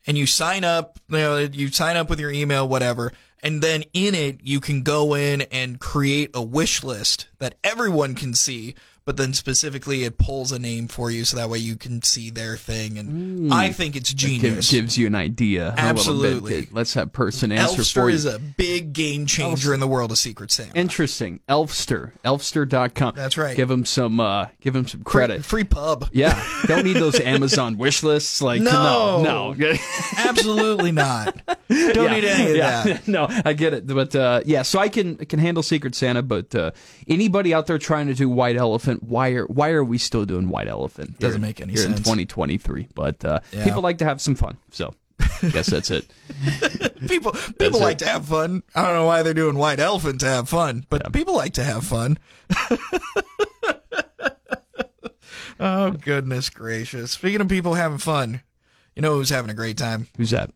and 0.08 0.18
you 0.18 0.26
sign 0.26 0.64
up. 0.64 0.99
You 1.08 1.18
know, 1.18 1.38
you 1.38 1.68
sign 1.68 1.96
up 1.96 2.11
with 2.11 2.18
your 2.18 2.32
email, 2.32 2.66
whatever, 2.66 3.12
and 3.44 3.62
then 3.62 3.84
in 3.92 4.16
it 4.16 4.40
you 4.42 4.58
can 4.58 4.82
go 4.82 5.14
in 5.14 5.42
and 5.42 5.78
create 5.78 6.30
a 6.34 6.42
wish 6.42 6.82
list 6.82 7.28
that 7.38 7.54
everyone 7.62 8.16
can 8.16 8.34
see. 8.34 8.75
But 9.08 9.16
then 9.16 9.32
specifically, 9.32 10.04
it 10.04 10.18
pulls 10.18 10.52
a 10.52 10.58
name 10.58 10.86
for 10.86 11.10
you, 11.10 11.24
so 11.24 11.38
that 11.38 11.48
way 11.48 11.56
you 11.56 11.76
can 11.76 12.02
see 12.02 12.28
their 12.28 12.58
thing. 12.58 12.98
And 12.98 13.50
I 13.50 13.72
think 13.72 13.96
it's 13.96 14.12
genius. 14.12 14.70
gives 14.70 14.98
you 14.98 15.06
an 15.06 15.14
idea. 15.14 15.74
Absolutely. 15.78 16.60
bit. 16.60 16.74
Let's 16.74 16.92
have 16.92 17.10
person 17.14 17.50
answer 17.50 17.76
for 17.76 17.80
Elfster 17.80 18.08
you. 18.10 18.14
is 18.14 18.26
a 18.26 18.38
big 18.38 18.92
game 18.92 19.24
changer 19.24 19.72
in 19.72 19.80
the 19.80 19.88
world 19.88 20.10
of 20.10 20.18
Secret 20.18 20.50
Santa. 20.50 20.78
Interesting. 20.78 21.40
Elfster. 21.48 22.12
Elfster.com. 22.22 23.14
That's 23.16 23.38
right. 23.38 23.56
Give 23.56 23.70
him 23.70 23.86
some. 23.86 24.20
Uh, 24.20 24.48
give 24.60 24.76
him 24.76 24.86
some 24.86 25.02
credit. 25.04 25.42
Free 25.42 25.64
pub. 25.64 26.10
Yeah, 26.12 26.38
don't 26.66 26.84
need 26.84 26.98
those 26.98 27.18
Amazon 27.18 27.78
wish 27.78 28.02
lists. 28.02 28.42
Like 28.42 28.60
No. 28.60 29.22
no, 29.22 29.52
no. 29.54 29.74
Absolutely 30.18 30.92
not. 30.92 31.34
Don't 31.70 32.10
need 32.10 32.24
any 32.24 32.50
of 32.50 32.56
yeah. 32.58 32.82
that. 32.82 33.08
no, 33.08 33.26
I 33.30 33.54
get 33.54 33.72
it, 33.72 33.86
but 33.86 34.14
uh, 34.14 34.42
yeah, 34.44 34.60
so 34.60 34.78
I 34.78 34.90
can 34.90 35.16
can 35.16 35.38
handle 35.38 35.62
Secret 35.62 35.94
Santa, 35.94 36.22
but 36.22 36.54
uh, 36.54 36.72
anybody 37.08 37.54
out 37.54 37.66
there 37.66 37.78
trying 37.78 38.08
to 38.08 38.14
do 38.14 38.28
White 38.28 38.56
Elephant, 38.56 38.97
why 39.00 39.30
are 39.30 39.46
why 39.46 39.70
are 39.70 39.84
we 39.84 39.98
still 39.98 40.24
doing 40.24 40.48
White 40.48 40.68
Elephant? 40.68 41.18
Doesn't 41.18 41.40
here- 41.40 41.48
make 41.48 41.60
any 41.60 41.72
here 41.74 41.84
in 41.84 41.92
sense. 41.94 42.00
2023, 42.00 42.88
but 42.94 43.24
uh, 43.24 43.40
Yeah. 43.52 43.64
people 43.64 43.82
like 43.82 43.98
to 43.98 44.04
have 44.04 44.20
some 44.20 44.34
fun, 44.34 44.56
so 44.70 44.94
I 45.42 45.48
guess 45.50 45.66
that's 45.66 45.90
it. 45.90 46.06
People 47.08 47.32
people 47.58 47.78
it. 47.80 47.82
like 47.82 47.98
to 47.98 48.06
have 48.06 48.26
fun. 48.26 48.62
I 48.74 48.82
don't 48.84 48.94
know 48.94 49.06
why 49.06 49.22
they're 49.22 49.34
doing 49.34 49.56
White 49.56 49.78
Elephant 49.80 50.20
to 50.20 50.26
have 50.26 50.48
fun, 50.48 50.84
but 50.90 51.12
people 51.12 51.34
like 51.34 51.52
to 51.54 51.64
have 51.64 51.84
fun. 51.84 52.18
oh 55.60 55.90
goodness 55.92 56.50
gracious! 56.50 57.12
Speaking 57.12 57.40
of 57.40 57.48
people 57.48 57.74
having 57.74 57.98
fun, 57.98 58.42
you 58.94 59.02
know 59.02 59.14
who's 59.14 59.30
having 59.30 59.50
a 59.50 59.54
great 59.54 59.76
time? 59.76 60.08
Who's 60.16 60.30
that? 60.30 60.50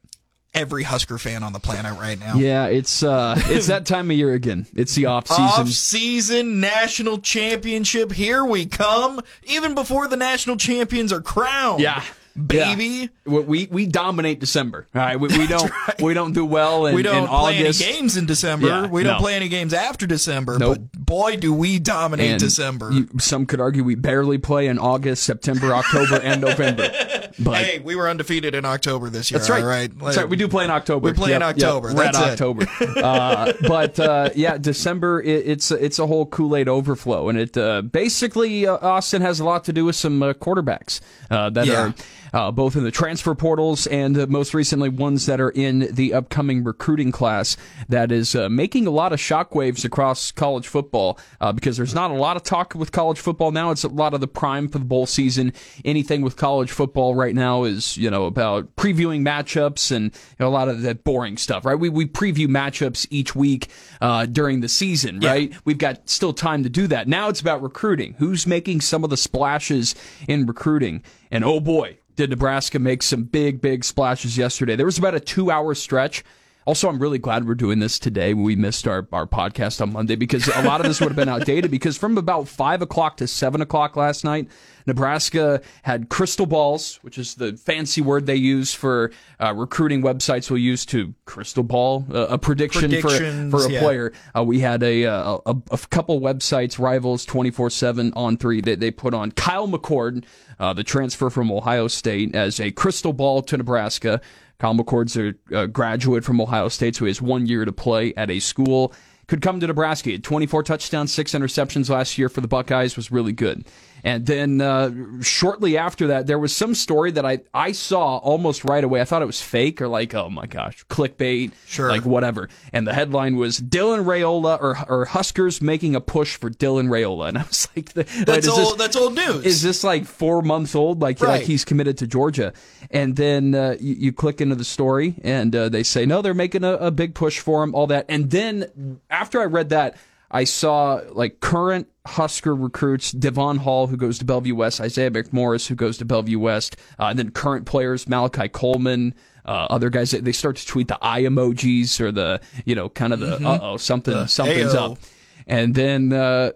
Every 0.54 0.82
Husker 0.82 1.16
fan 1.16 1.42
on 1.42 1.54
the 1.54 1.60
planet 1.60 1.98
right 1.98 2.20
now. 2.20 2.36
Yeah, 2.36 2.66
it's 2.66 3.02
uh, 3.02 3.34
it's 3.46 3.68
that 3.68 3.86
time 3.86 4.10
of 4.10 4.16
year 4.16 4.32
again. 4.34 4.66
It's 4.74 4.94
the 4.94 5.06
off 5.06 5.26
season. 5.26 5.42
Off 5.44 5.68
season 5.68 6.60
national 6.60 7.18
championship. 7.18 8.12
Here 8.12 8.44
we 8.44 8.66
come. 8.66 9.20
Even 9.44 9.74
before 9.74 10.08
the 10.08 10.16
national 10.16 10.56
champions 10.56 11.10
are 11.12 11.22
crowned. 11.22 11.80
Yeah. 11.80 12.02
Baby. 12.34 13.10
Yeah. 13.26 13.40
We, 13.40 13.66
we 13.70 13.86
dominate 13.86 14.40
December. 14.40 14.86
All 14.94 15.00
right, 15.02 15.20
we, 15.20 15.28
we 15.28 15.46
don't 15.46 15.70
we 16.00 16.14
don't 16.14 16.32
do 16.32 16.44
well 16.46 16.86
in, 16.86 16.94
We 16.94 17.02
don't 17.02 17.24
in 17.24 17.28
play 17.28 17.60
August. 17.60 17.82
any 17.82 17.92
games 17.92 18.16
in 18.16 18.26
December. 18.26 18.66
Yeah, 18.68 18.86
we 18.86 19.02
don't 19.02 19.14
no. 19.14 19.18
play 19.20 19.34
any 19.34 19.48
games 19.48 19.74
after 19.74 20.06
December. 20.06 20.58
Nope. 20.58 20.78
But 20.92 21.04
boy, 21.06 21.36
do 21.36 21.52
we 21.52 21.78
dominate 21.78 22.30
And 22.30 22.40
December. 22.40 22.90
you- 22.90 23.08
some 23.18 23.44
could 23.46 23.60
argue 23.60 23.84
we 23.84 23.94
barely 23.96 24.38
play 24.38 24.66
in 24.66 24.78
August, 24.78 25.24
September, 25.24 25.74
October, 25.74 26.16
and 26.22 26.40
November. 26.40 26.90
But 27.38 27.64
hey, 27.64 27.78
we 27.78 27.96
were 27.96 28.10
undefeated 28.10 28.54
in 28.54 28.66
October 28.66 29.08
this 29.08 29.30
year. 29.30 29.38
That's 29.38 29.48
right. 29.48 29.62
All 29.62 29.68
right. 29.68 29.98
That's 30.00 30.18
right. 30.18 30.28
We 30.28 30.36
do 30.36 30.48
play 30.48 30.64
in 30.66 30.70
October. 30.70 31.08
We 31.08 31.14
play 31.14 31.32
in 31.32 31.42
October. 31.42 31.88
Red 31.88 32.12
That's 32.12 32.18
it. 32.18 32.24
October. 32.32 32.66
uh, 33.02 33.54
but 33.66 33.98
uh, 33.98 34.28
yeah, 34.36 34.58
December 34.58 35.22
it, 35.22 35.46
it's 35.46 35.70
it's 35.70 35.98
a 35.98 36.06
whole 36.06 36.26
Kool 36.26 36.54
Aid 36.54 36.68
overflow, 36.68 37.30
and 37.30 37.38
it 37.38 37.56
uh, 37.56 37.80
basically 37.80 38.66
uh, 38.66 38.76
Austin 38.86 39.22
has 39.22 39.40
a 39.40 39.44
lot 39.46 39.64
to 39.64 39.72
do 39.72 39.86
with 39.86 39.96
some 39.96 40.22
uh, 40.22 40.34
quarterbacks 40.34 41.00
uh, 41.30 41.48
that 41.50 41.66
Yeah. 41.66 41.80
are. 41.88 41.94
Uh, 42.32 42.50
both 42.50 42.76
in 42.76 42.84
the 42.84 42.90
transfer 42.90 43.34
portals 43.34 43.86
and 43.88 44.16
uh, 44.18 44.26
most 44.26 44.54
recently 44.54 44.88
ones 44.88 45.26
that 45.26 45.40
are 45.40 45.50
in 45.50 45.80
the 45.92 46.14
upcoming 46.14 46.64
recruiting 46.64 47.12
class 47.12 47.56
that 47.88 48.10
is 48.10 48.34
uh, 48.34 48.48
making 48.48 48.86
a 48.86 48.90
lot 48.90 49.12
of 49.12 49.18
shockwaves 49.18 49.84
across 49.84 50.30
college 50.30 50.66
football 50.66 51.18
uh, 51.40 51.52
because 51.52 51.76
there's 51.76 51.94
not 51.94 52.10
a 52.10 52.14
lot 52.14 52.36
of 52.36 52.42
talk 52.42 52.74
with 52.74 52.90
college 52.90 53.18
football 53.18 53.50
now. 53.50 53.70
It's 53.70 53.84
a 53.84 53.88
lot 53.88 54.14
of 54.14 54.20
the 54.20 54.28
prime 54.28 54.68
for 54.68 54.78
the 54.78 54.84
bowl 54.84 55.06
season. 55.06 55.52
Anything 55.84 56.22
with 56.22 56.36
college 56.36 56.70
football 56.70 57.14
right 57.14 57.34
now 57.34 57.64
is, 57.64 57.96
you 57.96 58.10
know, 58.10 58.24
about 58.24 58.74
previewing 58.76 59.20
matchups 59.20 59.94
and 59.94 60.06
you 60.06 60.36
know, 60.40 60.48
a 60.48 60.50
lot 60.50 60.68
of 60.68 60.82
that 60.82 61.04
boring 61.04 61.36
stuff, 61.36 61.64
right? 61.64 61.78
We, 61.78 61.88
we 61.88 62.06
preview 62.06 62.46
matchups 62.46 63.06
each 63.10 63.34
week 63.34 63.68
uh, 64.00 64.26
during 64.26 64.60
the 64.60 64.68
season, 64.68 65.20
right? 65.20 65.52
We've 65.64 65.78
got 65.78 66.08
still 66.08 66.32
time 66.32 66.62
to 66.62 66.68
do 66.68 66.86
that. 66.88 67.08
Now 67.08 67.28
it's 67.28 67.40
about 67.40 67.62
recruiting. 67.62 68.14
Who's 68.18 68.46
making 68.46 68.80
some 68.80 69.04
of 69.04 69.10
the 69.10 69.16
splashes 69.16 69.94
in 70.26 70.46
recruiting? 70.46 71.02
And 71.30 71.44
oh 71.44 71.60
boy, 71.60 71.98
did 72.16 72.30
Nebraska 72.30 72.78
make 72.78 73.02
some 73.02 73.24
big, 73.24 73.60
big 73.60 73.84
splashes 73.84 74.36
yesterday. 74.36 74.76
There 74.76 74.86
was 74.86 74.98
about 74.98 75.14
a 75.14 75.20
two 75.20 75.50
hour 75.50 75.74
stretch. 75.74 76.24
Also, 76.66 76.88
I'm 76.88 76.98
really 76.98 77.18
glad 77.18 77.46
we're 77.46 77.54
doing 77.54 77.80
this 77.80 77.98
today. 77.98 78.34
We 78.34 78.54
missed 78.54 78.86
our, 78.86 79.06
our 79.12 79.26
podcast 79.26 79.80
on 79.80 79.92
Monday 79.92 80.14
because 80.14 80.46
a 80.48 80.62
lot 80.62 80.80
of 80.80 80.86
this 80.86 81.00
would 81.00 81.08
have 81.08 81.16
been 81.16 81.28
outdated 81.28 81.70
because 81.70 81.96
from 81.96 82.16
about 82.16 82.46
5 82.46 82.82
o'clock 82.82 83.16
to 83.16 83.26
7 83.26 83.60
o'clock 83.60 83.96
last 83.96 84.24
night, 84.24 84.48
Nebraska 84.86 85.60
had 85.82 86.08
crystal 86.08 86.46
balls, 86.46 86.98
which 87.02 87.18
is 87.18 87.34
the 87.34 87.56
fancy 87.56 88.00
word 88.00 88.26
they 88.26 88.36
use 88.36 88.74
for 88.74 89.10
uh, 89.40 89.52
recruiting 89.54 90.02
websites 90.02 90.50
will 90.50 90.58
use 90.58 90.84
to 90.86 91.14
crystal 91.24 91.62
ball 91.62 92.06
uh, 92.12 92.26
a 92.28 92.38
prediction 92.38 93.00
for, 93.00 93.10
for 93.50 93.66
a 93.66 93.70
yeah. 93.70 93.80
player. 93.80 94.12
Uh, 94.36 94.42
we 94.42 94.60
had 94.60 94.82
a, 94.82 95.06
uh, 95.06 95.38
a 95.46 95.56
a 95.70 95.78
couple 95.90 96.20
websites, 96.20 96.78
rivals, 96.78 97.24
twenty 97.24 97.50
four 97.50 97.70
seven 97.70 98.12
on 98.14 98.36
three. 98.36 98.60
That 98.60 98.80
they 98.80 98.90
put 98.90 99.14
on 99.14 99.32
Kyle 99.32 99.68
McCord, 99.68 100.24
uh, 100.58 100.72
the 100.72 100.84
transfer 100.84 101.30
from 101.30 101.50
Ohio 101.50 101.88
State, 101.88 102.34
as 102.34 102.60
a 102.60 102.70
crystal 102.70 103.12
ball 103.12 103.42
to 103.42 103.56
Nebraska. 103.56 104.20
Kyle 104.62 104.74
McCord's 104.74 105.16
a, 105.16 105.34
a 105.50 105.66
graduate 105.66 106.22
from 106.22 106.40
Ohio 106.40 106.68
State, 106.68 106.94
so 106.94 107.04
he 107.04 107.08
has 107.08 107.20
one 107.20 107.46
year 107.46 107.64
to 107.64 107.72
play 107.72 108.14
at 108.16 108.30
a 108.30 108.38
school. 108.38 108.94
Could 109.26 109.42
come 109.42 109.58
to 109.58 109.66
Nebraska. 109.66 110.10
He 110.10 110.12
had 110.12 110.22
24 110.22 110.62
touchdowns, 110.62 111.12
six 111.12 111.32
interceptions 111.32 111.90
last 111.90 112.16
year 112.16 112.28
for 112.28 112.40
the 112.40 112.46
Buckeyes. 112.46 112.96
Was 112.96 113.10
really 113.10 113.32
good. 113.32 113.64
And 114.04 114.26
then 114.26 114.60
uh, 114.60 114.90
shortly 115.22 115.78
after 115.78 116.08
that, 116.08 116.26
there 116.26 116.38
was 116.38 116.54
some 116.54 116.74
story 116.74 117.12
that 117.12 117.24
I, 117.24 117.40
I 117.54 117.72
saw 117.72 118.16
almost 118.18 118.64
right 118.64 118.82
away. 118.82 119.00
I 119.00 119.04
thought 119.04 119.22
it 119.22 119.26
was 119.26 119.40
fake 119.40 119.80
or 119.80 119.86
like, 119.88 120.12
oh 120.14 120.28
my 120.28 120.46
gosh, 120.46 120.84
clickbait, 120.86 121.52
Sure. 121.66 121.88
like 121.88 122.04
whatever. 122.04 122.48
And 122.72 122.86
the 122.86 122.94
headline 122.94 123.36
was 123.36 123.60
Dylan 123.60 124.04
Raiola 124.04 124.60
or, 124.60 124.76
or 124.88 125.04
Huskers 125.06 125.62
making 125.62 125.94
a 125.94 126.00
push 126.00 126.36
for 126.36 126.50
Dylan 126.50 126.88
Raiola. 126.88 127.28
And 127.32 127.38
I 127.38 127.42
was 127.44 127.68
like, 127.76 127.92
the, 127.92 128.02
That's 128.26 128.46
is 128.46 128.48
old. 128.48 128.58
this, 128.58 128.74
that's 128.74 128.96
old 128.96 129.14
news. 129.14 129.44
is 129.46 129.62
this 129.62 129.84
like 129.84 130.04
four 130.04 130.42
months 130.42 130.74
old? 130.74 131.00
Like 131.00 131.20
like 131.20 131.42
he's 131.42 131.64
committed 131.64 131.98
to 131.98 132.06
Georgia, 132.06 132.52
and 132.90 133.14
then 133.16 133.54
uh, 133.54 133.76
you, 133.80 133.94
you 133.94 134.12
click 134.12 134.40
into 134.40 134.54
the 134.56 134.64
story, 134.64 135.14
and 135.22 135.54
uh, 135.54 135.68
they 135.68 135.82
say 135.82 136.04
no, 136.04 136.20
they're 136.20 136.34
making 136.34 136.64
a, 136.64 136.72
a 136.74 136.90
big 136.90 137.14
push 137.14 137.38
for 137.38 137.62
him, 137.62 137.74
all 137.74 137.86
that, 137.86 138.04
and 138.08 138.30
then 138.30 139.00
after 139.08 139.40
I 139.40 139.44
read 139.44 139.68
that, 139.70 139.96
I 140.32 140.44
saw 140.44 141.00
like 141.12 141.40
current 141.40 141.88
Husker 142.06 142.56
recruits, 142.56 143.12
Devon 143.12 143.58
Hall, 143.58 143.86
who 143.86 143.96
goes 143.96 144.18
to 144.18 144.24
Bellevue 144.24 144.54
West, 144.54 144.80
Isaiah 144.80 145.10
McMorris, 145.10 145.66
who 145.68 145.74
goes 145.74 145.98
to 145.98 146.04
Bellevue 146.04 146.38
West, 146.38 146.76
uh, 146.98 147.04
and 147.06 147.18
then 147.18 147.30
current 147.30 147.66
players, 147.66 148.08
Malachi 148.08 148.48
Coleman. 148.48 149.14
Uh, 149.44 149.66
other 149.70 149.90
guys, 149.90 150.10
they- 150.12 150.20
they 150.20 150.32
start 150.32 150.56
to 150.56 150.66
tweet 150.66 150.88
the 150.88 150.98
eye 151.02 151.22
emojis 151.22 152.00
or 152.00 152.10
the, 152.10 152.40
you 152.64 152.74
know, 152.74 152.88
kind 152.88 153.12
of 153.12 153.20
the, 153.20 153.36
uh 153.46 153.58
oh, 153.62 153.76
something, 153.76 154.26
something's 154.26 154.72
Ayo. 154.74 154.92
up. 154.92 154.98
And 155.46 155.74
then 155.74 156.12
uh, 156.12 156.52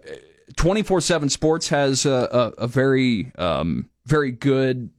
24 0.55 1.01
7 1.01 1.29
Sports 1.29 1.69
has 1.69 2.05
a, 2.05 2.53
a, 2.57 2.63
a 2.63 2.67
very, 2.67 3.31
um, 3.37 3.89
very 4.05 4.31
good, 4.31 4.89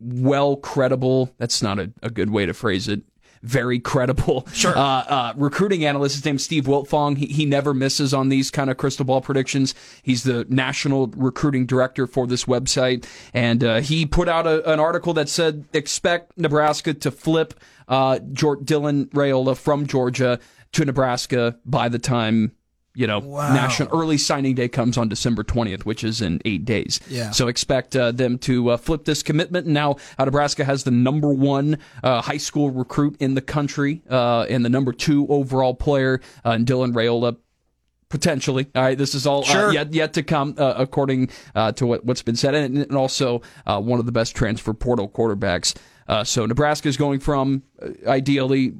well 0.00 0.56
credible, 0.56 1.32
that's 1.38 1.62
not 1.62 1.78
a, 1.78 1.92
a 2.02 2.10
good 2.10 2.30
way 2.30 2.46
to 2.46 2.54
phrase 2.54 2.88
it. 2.88 3.02
Very 3.42 3.78
credible. 3.78 4.46
Sure. 4.52 4.76
Uh, 4.76 4.82
uh, 4.82 5.32
recruiting 5.36 5.84
analyst. 5.84 6.16
His 6.16 6.24
name's 6.24 6.44
Steve 6.44 6.64
Wiltfong. 6.64 7.16
He, 7.16 7.26
he 7.26 7.46
never 7.46 7.72
misses 7.72 8.12
on 8.12 8.28
these 8.28 8.50
kind 8.50 8.70
of 8.70 8.76
crystal 8.76 9.04
ball 9.04 9.20
predictions. 9.20 9.74
He's 10.02 10.24
the 10.24 10.44
national 10.48 11.08
recruiting 11.08 11.64
director 11.64 12.06
for 12.06 12.26
this 12.26 12.44
website. 12.44 13.06
And 13.32 13.64
uh, 13.64 13.80
he 13.80 14.04
put 14.04 14.28
out 14.28 14.46
a, 14.46 14.70
an 14.70 14.78
article 14.78 15.14
that 15.14 15.28
said 15.28 15.64
expect 15.72 16.36
Nebraska 16.36 16.92
to 16.94 17.10
flip 17.10 17.54
uh, 17.88 18.18
Dylan 18.18 19.06
Raiola 19.10 19.56
from 19.56 19.86
Georgia 19.86 20.38
to 20.72 20.84
Nebraska 20.84 21.58
by 21.64 21.88
the 21.88 21.98
time 21.98 22.52
you 23.00 23.06
know 23.06 23.20
Wow. 23.20 23.54
national 23.54 23.88
early 23.98 24.18
signing 24.18 24.54
day 24.54 24.68
comes 24.68 24.98
on 24.98 25.08
December 25.08 25.42
20th, 25.42 25.84
which 25.86 26.04
is 26.04 26.20
in 26.20 26.40
eight 26.44 26.64
days. 26.64 27.00
Yeah. 27.08 27.30
So 27.30 27.48
expect 27.48 27.96
uh, 27.96 28.12
them 28.12 28.36
to 28.40 28.70
uh, 28.70 28.76
flip 28.76 29.04
this 29.06 29.22
commitment. 29.22 29.64
And 29.66 29.74
now 29.74 29.96
uh, 30.18 30.24
Nebraska 30.26 30.64
has 30.64 30.84
the 30.84 30.90
number 30.90 31.32
one 31.32 31.78
uh, 32.04 32.20
high 32.20 32.36
school 32.36 32.70
recruit 32.70 33.16
in 33.18 33.34
the 33.34 33.40
country 33.40 34.02
uh, 34.10 34.42
and 34.50 34.64
the 34.64 34.68
number 34.68 34.92
two 34.92 35.26
overall 35.28 35.74
player, 35.74 36.20
uh, 36.44 36.50
in 36.50 36.64
Dylan 36.66 36.92
Raiola. 36.92 37.36
Potentially, 38.10 38.66
all 38.74 38.82
right. 38.82 38.98
This 38.98 39.14
is 39.14 39.24
all 39.24 39.48
uh, 39.48 39.70
yet 39.70 39.94
yet 39.94 40.14
to 40.14 40.24
come, 40.24 40.56
uh, 40.58 40.74
according 40.76 41.30
uh, 41.54 41.70
to 41.72 41.86
what, 41.86 42.04
what's 42.04 42.22
been 42.22 42.34
said, 42.34 42.56
and, 42.56 42.76
and 42.76 42.96
also 42.96 43.40
uh, 43.66 43.80
one 43.80 44.00
of 44.00 44.06
the 44.06 44.10
best 44.10 44.34
transfer 44.34 44.74
portal 44.74 45.08
quarterbacks. 45.08 45.76
Uh, 46.10 46.24
so 46.24 46.44
Nebraska 46.44 46.88
is 46.88 46.96
going 46.96 47.20
from 47.20 47.62
uh, 47.80 47.90
ideally, 48.04 48.72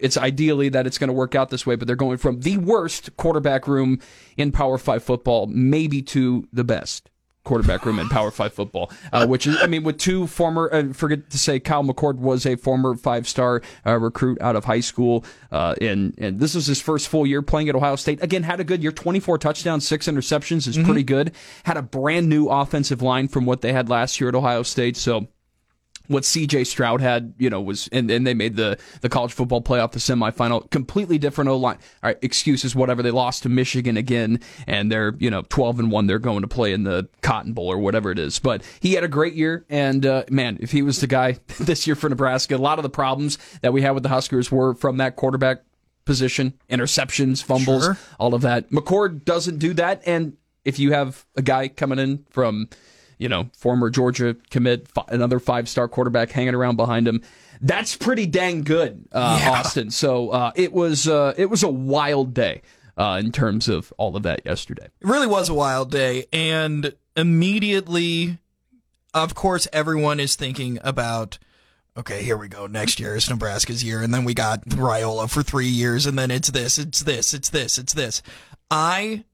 it's 0.00 0.16
ideally 0.16 0.70
that 0.70 0.86
it's 0.86 0.96
going 0.96 1.08
to 1.08 1.12
work 1.12 1.34
out 1.34 1.50
this 1.50 1.66
way, 1.66 1.76
but 1.76 1.86
they're 1.86 1.96
going 1.96 2.16
from 2.16 2.40
the 2.40 2.56
worst 2.56 3.14
quarterback 3.18 3.68
room 3.68 4.00
in 4.38 4.52
Power 4.52 4.78
Five 4.78 5.04
football, 5.04 5.48
maybe 5.48 6.00
to 6.00 6.48
the 6.54 6.64
best 6.64 7.10
quarterback 7.44 7.84
room 7.84 7.98
in 7.98 8.08
Power 8.08 8.30
Five 8.30 8.54
football, 8.54 8.90
uh, 9.12 9.26
which 9.26 9.46
is, 9.46 9.58
I 9.60 9.66
mean, 9.66 9.84
with 9.84 9.98
two 9.98 10.26
former, 10.26 10.70
uh, 10.72 10.94
forget 10.94 11.28
to 11.28 11.38
say, 11.38 11.60
Kyle 11.60 11.84
McCord 11.84 12.16
was 12.16 12.46
a 12.46 12.56
former 12.56 12.96
five 12.96 13.28
star 13.28 13.60
uh, 13.84 13.98
recruit 13.98 14.40
out 14.40 14.56
of 14.56 14.64
high 14.64 14.80
school, 14.80 15.26
uh, 15.52 15.74
and 15.82 16.14
and 16.16 16.40
this 16.40 16.54
was 16.54 16.66
his 16.66 16.80
first 16.80 17.08
full 17.08 17.26
year 17.26 17.42
playing 17.42 17.68
at 17.68 17.74
Ohio 17.74 17.96
State. 17.96 18.22
Again, 18.22 18.44
had 18.44 18.60
a 18.60 18.64
good 18.64 18.82
year, 18.82 18.92
twenty 18.92 19.20
four 19.20 19.36
touchdowns, 19.36 19.86
six 19.86 20.06
interceptions 20.06 20.66
is 20.66 20.78
pretty 20.78 21.04
good. 21.04 21.32
Had 21.64 21.76
a 21.76 21.82
brand 21.82 22.30
new 22.30 22.48
offensive 22.48 23.02
line 23.02 23.28
from 23.28 23.44
what 23.44 23.60
they 23.60 23.74
had 23.74 23.90
last 23.90 24.22
year 24.22 24.30
at 24.30 24.34
Ohio 24.34 24.62
State, 24.62 24.96
so 24.96 25.28
what 26.08 26.22
CJ 26.22 26.66
Stroud 26.66 27.00
had, 27.00 27.34
you 27.38 27.50
know, 27.50 27.60
was 27.60 27.88
and, 27.92 28.10
and 28.10 28.26
they 28.26 28.34
made 28.34 28.56
the 28.56 28.78
the 29.00 29.08
college 29.08 29.32
football 29.32 29.62
playoff, 29.62 29.92
the 29.92 29.98
semifinal, 29.98 30.68
completely 30.70 31.18
different 31.18 31.50
O 31.50 31.56
line. 31.56 31.76
All 32.02 32.08
right, 32.10 32.18
excuses, 32.22 32.74
whatever. 32.74 33.02
They 33.02 33.10
lost 33.10 33.42
to 33.44 33.48
Michigan 33.48 33.96
again, 33.96 34.40
and 34.66 34.90
they're 34.90 35.14
you 35.18 35.30
know 35.30 35.42
twelve 35.42 35.78
and 35.78 35.90
one. 35.90 36.06
They're 36.06 36.18
going 36.18 36.42
to 36.42 36.48
play 36.48 36.72
in 36.72 36.84
the 36.84 37.08
Cotton 37.22 37.52
Bowl 37.52 37.66
or 37.68 37.78
whatever 37.78 38.10
it 38.10 38.18
is. 38.18 38.38
But 38.38 38.62
he 38.80 38.94
had 38.94 39.04
a 39.04 39.08
great 39.08 39.34
year, 39.34 39.64
and 39.68 40.04
uh, 40.06 40.24
man, 40.30 40.58
if 40.60 40.72
he 40.72 40.82
was 40.82 41.00
the 41.00 41.06
guy 41.06 41.38
this 41.60 41.86
year 41.86 41.96
for 41.96 42.08
Nebraska, 42.08 42.56
a 42.56 42.58
lot 42.58 42.78
of 42.78 42.82
the 42.82 42.90
problems 42.90 43.38
that 43.62 43.72
we 43.72 43.82
had 43.82 43.92
with 43.92 44.02
the 44.02 44.08
Huskers 44.08 44.50
were 44.52 44.74
from 44.74 44.96
that 44.98 45.16
quarterback 45.16 45.62
position, 46.04 46.54
interceptions, 46.70 47.42
fumbles, 47.42 47.84
Sure. 47.84 47.98
all 48.20 48.34
of 48.34 48.42
that. 48.42 48.70
McCord 48.70 49.24
doesn't 49.24 49.58
do 49.58 49.74
that, 49.74 50.02
and 50.06 50.36
if 50.64 50.78
you 50.78 50.92
have 50.92 51.24
a 51.36 51.42
guy 51.42 51.68
coming 51.68 51.98
in 51.98 52.24
from 52.30 52.68
you 53.18 53.28
know, 53.28 53.48
former 53.56 53.90
Georgia 53.90 54.36
commit, 54.50 54.88
another 55.08 55.38
five 55.38 55.68
star 55.68 55.88
quarterback 55.88 56.30
hanging 56.30 56.54
around 56.54 56.76
behind 56.76 57.06
him. 57.08 57.22
That's 57.60 57.96
pretty 57.96 58.26
dang 58.26 58.62
good, 58.62 59.08
uh, 59.12 59.38
Yeah. 59.40 59.50
Austin. 59.52 59.90
So 59.90 60.30
uh, 60.30 60.52
it 60.54 60.72
was 60.72 61.08
uh, 61.08 61.34
it 61.36 61.46
was 61.46 61.62
a 61.62 61.68
wild 61.68 62.34
day 62.34 62.62
uh, 62.98 63.20
in 63.24 63.32
terms 63.32 63.68
of 63.68 63.92
all 63.96 64.14
of 64.16 64.22
that 64.24 64.42
yesterday. 64.44 64.84
It 64.84 65.06
really 65.06 65.26
was 65.26 65.48
a 65.48 65.54
wild 65.54 65.90
day. 65.90 66.26
And 66.32 66.94
immediately, 67.16 68.38
of 69.14 69.34
course, 69.34 69.66
everyone 69.72 70.20
is 70.20 70.36
thinking 70.36 70.78
about, 70.82 71.38
okay, 71.96 72.22
here 72.22 72.36
we 72.36 72.48
go. 72.48 72.66
Next 72.66 73.00
year 73.00 73.16
is 73.16 73.30
Nebraska's 73.30 73.82
year. 73.82 74.02
And 74.02 74.12
then 74.12 74.24
we 74.24 74.34
got 74.34 74.62
Raiola 74.66 75.30
for 75.30 75.42
three 75.42 75.68
years. 75.68 76.04
And 76.04 76.18
then 76.18 76.30
it's 76.30 76.50
this, 76.50 76.78
it's 76.78 77.00
this, 77.02 77.32
it's 77.32 77.48
this, 77.48 77.78
it's 77.78 77.94
this. 77.94 78.22
I 78.70 79.24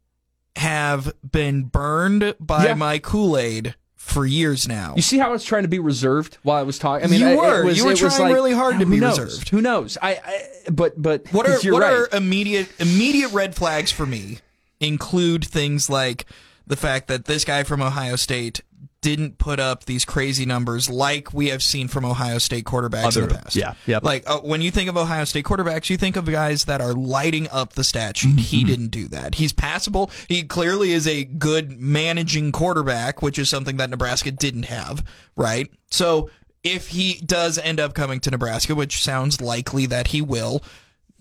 have 0.56 1.12
been 1.30 1.64
burned 1.64 2.34
by 2.38 2.66
Yeah. 2.66 2.74
my 2.74 2.98
Kool 2.98 3.36
Aid 3.38 3.74
for 3.96 4.26
years 4.26 4.66
now. 4.68 4.94
You 4.96 5.02
see 5.02 5.18
how 5.18 5.28
I 5.28 5.32
was 5.32 5.44
trying 5.44 5.62
to 5.62 5.68
be 5.68 5.78
reserved 5.78 6.36
while 6.42 6.58
I 6.58 6.62
was 6.62 6.78
talking. 6.78 7.06
I 7.06 7.10
mean, 7.10 7.20
You 7.20 7.28
I- 7.28 7.36
were. 7.36 7.64
was- 7.64 7.78
You 7.78 7.86
were 7.86 7.94
trying 7.94 8.20
like, 8.20 8.34
really 8.34 8.52
hard 8.52 8.78
to 8.80 8.86
be 8.86 8.98
knows? 8.98 9.18
reserved. 9.18 9.48
Who 9.50 9.60
knows? 9.62 9.96
I, 10.02 10.20
I 10.24 10.48
but 10.70 11.00
but 11.00 11.26
What 11.32 11.46
are 11.48 11.58
what 11.72 11.82
right. 11.82 11.92
are 11.92 12.08
immediate 12.12 12.68
immediate 12.78 13.32
red 13.32 13.54
flags 13.54 13.90
for 13.92 14.04
me 14.06 14.38
include 14.80 15.44
things 15.44 15.88
like 15.88 16.26
the 16.66 16.76
fact 16.76 17.08
that 17.08 17.24
this 17.26 17.44
guy 17.44 17.62
from 17.62 17.80
Ohio 17.80 18.16
State 18.16 18.60
didn't 19.02 19.36
put 19.36 19.60
up 19.60 19.84
these 19.84 20.04
crazy 20.04 20.46
numbers 20.46 20.88
like 20.88 21.34
we 21.34 21.48
have 21.48 21.62
seen 21.62 21.88
from 21.88 22.04
Ohio 22.04 22.38
State 22.38 22.64
quarterbacks 22.64 23.16
in 23.20 23.28
the 23.28 23.34
past. 23.34 23.54
yeah, 23.56 23.74
yep. 23.86 24.02
Like 24.04 24.22
uh, 24.30 24.38
when 24.38 24.62
you 24.62 24.70
think 24.70 24.88
of 24.88 24.96
Ohio 24.96 25.24
State 25.24 25.44
quarterbacks, 25.44 25.90
you 25.90 25.96
think 25.96 26.16
of 26.16 26.24
guys 26.24 26.64
that 26.64 26.80
are 26.80 26.94
lighting 26.94 27.48
up 27.50 27.74
the 27.74 27.84
stat 27.84 28.16
sheet. 28.16 28.30
Mm-hmm. 28.30 28.38
He 28.38 28.64
didn't 28.64 28.88
do 28.88 29.08
that. 29.08 29.34
He's 29.34 29.52
passable. 29.52 30.10
He 30.28 30.44
clearly 30.44 30.92
is 30.92 31.06
a 31.06 31.24
good 31.24 31.78
managing 31.80 32.52
quarterback, 32.52 33.20
which 33.20 33.38
is 33.38 33.48
something 33.50 33.76
that 33.76 33.90
Nebraska 33.90 34.30
didn't 34.30 34.64
have, 34.66 35.04
right? 35.36 35.68
So 35.90 36.30
if 36.62 36.88
he 36.88 37.14
does 37.26 37.58
end 37.58 37.80
up 37.80 37.94
coming 37.94 38.20
to 38.20 38.30
Nebraska, 38.30 38.74
which 38.76 39.02
sounds 39.02 39.40
likely 39.40 39.84
that 39.86 40.06
he 40.08 40.22
will, 40.22 40.62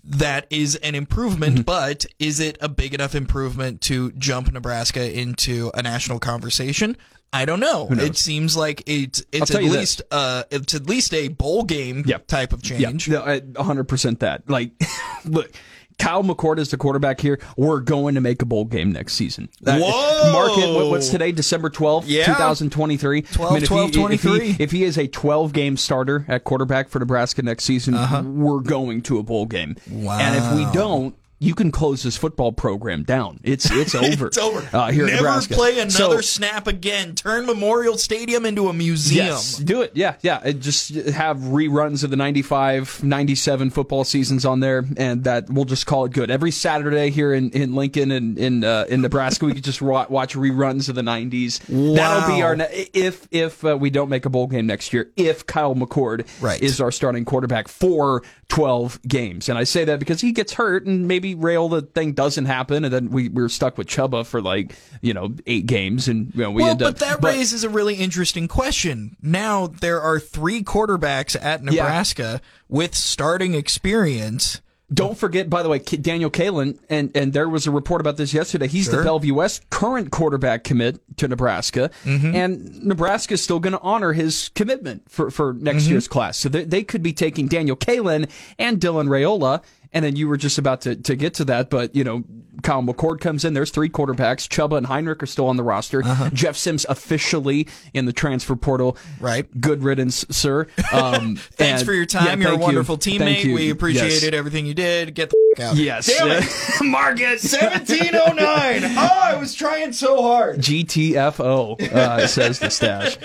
that 0.04 0.46
is 0.50 0.76
an 0.76 0.94
improvement, 0.94 1.54
Mm-hmm. 1.56 1.62
but 1.62 2.06
is 2.20 2.38
it 2.38 2.58
a 2.60 2.68
big 2.68 2.94
enough 2.94 3.16
improvement 3.16 3.80
to 3.82 4.12
jump 4.12 4.52
Nebraska 4.52 5.12
into 5.18 5.72
a 5.74 5.82
national 5.82 6.20
conversation? 6.20 6.96
I 7.32 7.44
don't 7.46 7.60
know. 7.60 7.88
It 7.90 8.16
seems 8.16 8.56
like 8.56 8.82
it's 8.86 9.22
it's 9.32 9.54
at 9.54 9.60
this. 9.62 9.72
least 9.72 10.02
uh 10.10 10.44
it's 10.50 10.74
at 10.74 10.86
least 10.86 11.14
a 11.14 11.28
bowl 11.28 11.62
game 11.64 12.04
Yep. 12.06 12.26
type 12.26 12.52
of 12.52 12.62
change. 12.62 13.08
Yeah, 13.08 13.22
no, 13.24 13.40
100% 13.62 14.18
that. 14.18 14.50
Like, 14.50 14.72
look, 15.24 15.50
Kyle 15.98 16.22
McCord 16.24 16.58
is 16.58 16.70
the 16.70 16.76
quarterback 16.76 17.20
here. 17.20 17.38
We're 17.56 17.80
going 17.80 18.16
to 18.16 18.20
make 18.20 18.42
a 18.42 18.44
bowl 18.44 18.64
game 18.64 18.92
next 18.92 19.14
season. 19.14 19.48
That- 19.62 19.80
Whoa! 19.80 20.32
Mark 20.32 20.58
it. 20.58 20.74
what- 20.74 20.90
What's 20.90 21.08
today? 21.10 21.32
December 21.32 21.70
12th, 21.70 22.04
Yeah. 22.06 22.24
2023. 22.26 23.22
12, 23.22 23.56
if 23.62 23.68
12, 23.68 23.90
he, 23.94 24.02
if, 24.14 24.22
he, 24.22 24.62
if 24.62 24.70
he 24.70 24.84
is 24.84 24.98
a 24.98 25.06
12 25.06 25.52
game 25.52 25.76
starter 25.76 26.24
at 26.28 26.44
quarterback 26.44 26.88
for 26.90 26.98
Nebraska 26.98 27.42
next 27.42 27.64
season, 27.64 27.94
Uh-huh. 27.94 28.22
we're 28.24 28.60
going 28.60 29.00
to 29.02 29.18
a 29.18 29.22
bowl 29.22 29.46
game. 29.46 29.76
Wow. 29.90 30.18
And 30.18 30.36
if 30.36 30.52
we 30.66 30.70
don't, 30.74 31.14
you 31.42 31.54
can 31.56 31.72
close 31.72 32.04
this 32.04 32.16
football 32.16 32.52
program 32.52 33.02
down. 33.02 33.40
It's 33.42 33.68
it's 33.70 33.94
over. 33.96 34.28
It's 34.28 34.38
over. 34.38 34.66
Uh, 34.76 34.92
here 34.92 35.06
Never 35.06 35.16
Nebraska. 35.16 35.54
play 35.54 35.72
another 35.80 35.90
So- 35.90 36.20
snap 36.20 36.66
again. 36.68 37.14
Turn 37.16 37.46
Memorial 37.46 37.98
Stadium 37.98 38.46
into 38.46 38.68
a 38.68 38.72
museum. 38.72 39.26
Yes, 39.26 39.56
do 39.56 39.82
it. 39.82 39.90
Yeah, 39.94 40.14
yeah. 40.22 40.40
Uh, 40.44 40.52
Just 40.52 40.94
have 40.94 41.38
reruns 41.38 42.04
of 42.04 42.10
the 42.10 42.16
95, 42.16 43.02
97 43.02 43.70
football 43.70 44.04
seasons 44.04 44.44
on 44.44 44.60
there, 44.60 44.84
and 44.96 45.24
that 45.24 45.50
we'll 45.50 45.64
just 45.64 45.84
call 45.86 46.04
it 46.04 46.12
good. 46.12 46.30
Every 46.30 46.52
Saturday 46.52 47.10
here 47.10 47.34
in, 47.34 47.50
in 47.50 47.74
Lincoln 47.74 48.10
and 48.12 48.38
in 48.38 48.62
uh, 48.64 48.84
in 48.88 49.00
Nebraska, 49.02 49.44
we 49.46 49.54
could 49.54 49.64
just 49.64 49.82
watch 49.82 50.34
reruns 50.36 50.88
of 50.88 50.94
the 50.94 51.02
90s. 51.02 51.60
That'll 51.96 52.34
be 52.36 52.42
our 52.42 52.54
ne- 52.54 52.88
if 52.94 53.26
if 53.32 53.64
uh, 53.64 53.76
we 53.76 53.90
don't 53.90 54.08
make 54.08 54.26
a 54.26 54.30
bowl 54.30 54.46
game 54.46 54.66
next 54.66 54.92
year. 54.92 55.10
If 55.16 55.44
Kyle 55.46 55.74
McCord 55.74 56.26
Right. 56.40 56.62
is 56.62 56.80
our 56.80 56.92
starting 56.92 57.24
quarterback 57.24 57.66
for 57.68 58.22
12 58.48 59.00
games, 59.02 59.48
and 59.48 59.58
I 59.58 59.64
say 59.64 59.84
that 59.86 59.98
because 59.98 60.20
he 60.20 60.30
gets 60.32 60.52
hurt, 60.52 60.86
and 60.86 61.08
maybe 61.08 61.31
rail 61.34 61.68
the 61.68 61.82
thing 61.82 62.12
doesn't 62.12 62.44
happen, 62.46 62.84
and 62.84 62.92
then 62.92 63.10
we 63.10 63.28
we're 63.28 63.48
stuck 63.48 63.76
with 63.78 63.86
Chubba 63.88 64.24
for 64.26 64.40
like 64.40 64.74
you 65.00 65.14
know 65.14 65.34
eight 65.46 65.66
games, 65.66 66.08
and 66.08 66.32
you 66.34 66.42
know, 66.42 66.50
we 66.50 66.62
well, 66.62 66.70
end 66.72 66.80
but 66.80 66.94
up. 67.02 67.20
that 67.20 67.22
raises 67.24 67.64
a 67.64 67.68
really 67.68 67.94
interesting 67.96 68.48
question. 68.48 69.16
Now 69.22 69.66
there 69.66 70.00
are 70.00 70.18
three 70.20 70.62
quarterbacks 70.62 71.36
at 71.40 71.62
Nebraska 71.62 72.40
with 72.68 72.94
starting 72.94 73.54
experience. 73.54 74.60
Don't 74.92 75.16
forget, 75.16 75.48
by 75.48 75.62
the 75.62 75.70
way, 75.70 75.78
Daniel 75.78 76.30
Kaelin, 76.30 76.78
and, 76.90 77.10
and 77.16 77.32
there 77.32 77.48
was 77.48 77.66
a 77.66 77.70
report 77.70 78.02
about 78.02 78.18
this 78.18 78.34
yesterday. 78.34 78.68
He's 78.68 78.86
the 78.88 78.96
Sure. 78.98 79.04
Bellevue 79.04 79.32
West 79.32 79.70
current 79.70 80.10
quarterback 80.10 80.64
commit 80.64 81.00
to 81.16 81.28
Nebraska, 81.28 81.90
Mm-hmm. 82.04 82.34
and 82.36 82.84
Nebraska 82.84 83.32
is 83.34 83.42
still 83.42 83.58
going 83.58 83.72
to 83.72 83.80
honor 83.80 84.12
his 84.12 84.50
commitment 84.54 85.10
for, 85.10 85.30
for 85.30 85.54
next 85.54 85.84
Mm-hmm. 85.84 85.92
year's 85.92 86.08
class. 86.08 86.36
So 86.36 86.50
they, 86.50 86.64
they 86.64 86.82
could 86.84 87.02
be 87.02 87.14
taking 87.14 87.48
Daniel 87.48 87.74
Kaelin 87.74 88.28
and 88.58 88.78
Dylan 88.82 89.08
Raiola, 89.08 89.62
and 89.92 90.04
then 90.04 90.16
you 90.16 90.28
were 90.28 90.36
just 90.36 90.58
about 90.58 90.82
to, 90.82 90.96
to 90.96 91.16
get 91.16 91.34
to 91.34 91.44
that, 91.46 91.70
but, 91.70 91.94
you 91.94 92.04
know, 92.04 92.24
Kyle 92.62 92.82
McCord 92.82 93.18
comes 93.20 93.44
in. 93.44 93.54
There's 93.54 93.70
three 93.70 93.88
quarterbacks. 93.88 94.46
Chubba 94.46 94.76
and 94.76 94.86
Heinrich 94.86 95.22
are 95.22 95.26
still 95.26 95.46
on 95.48 95.56
the 95.56 95.62
roster. 95.62 96.04
Uh-huh. 96.04 96.30
Jeff 96.32 96.56
Sims 96.56 96.84
officially 96.88 97.66
in 97.94 98.04
the 98.04 98.12
transfer 98.12 98.54
portal. 98.56 98.96
Right. 99.20 99.48
Good 99.60 99.82
riddance, 99.82 100.24
sir. 100.30 100.66
Um, 100.92 101.36
Thanks 101.52 101.80
and- 101.80 101.86
for 101.86 101.92
your 101.94 102.06
time. 102.06 102.26
yeah, 102.26 102.34
You're 102.34 102.40
a 102.40 102.44
thank 102.50 102.58
you. 102.60 102.64
wonderful 102.64 102.98
teammate. 102.98 103.44
you. 103.44 103.54
We 103.54 103.62
Yes. 103.64 103.72
appreciated 103.72 104.34
everything 104.34 104.66
you 104.66 104.74
did. 104.74 105.14
Get 105.14 105.30
the 105.30 105.36
f- 105.58 105.64
out. 105.70 105.76
Yes. 105.76 106.06
Damn 106.06 106.42
it. 106.42 106.44
Market 106.82 107.40
1709. 107.42 108.96
Oh, 108.96 109.20
I 109.22 109.34
was 109.36 109.54
trying 109.54 109.92
so 109.92 110.20
hard. 110.22 110.58
GTFO 110.58 111.80
uh, 111.92 112.26
says 112.26 112.58
the 112.58 112.70
Stache. 112.70 113.18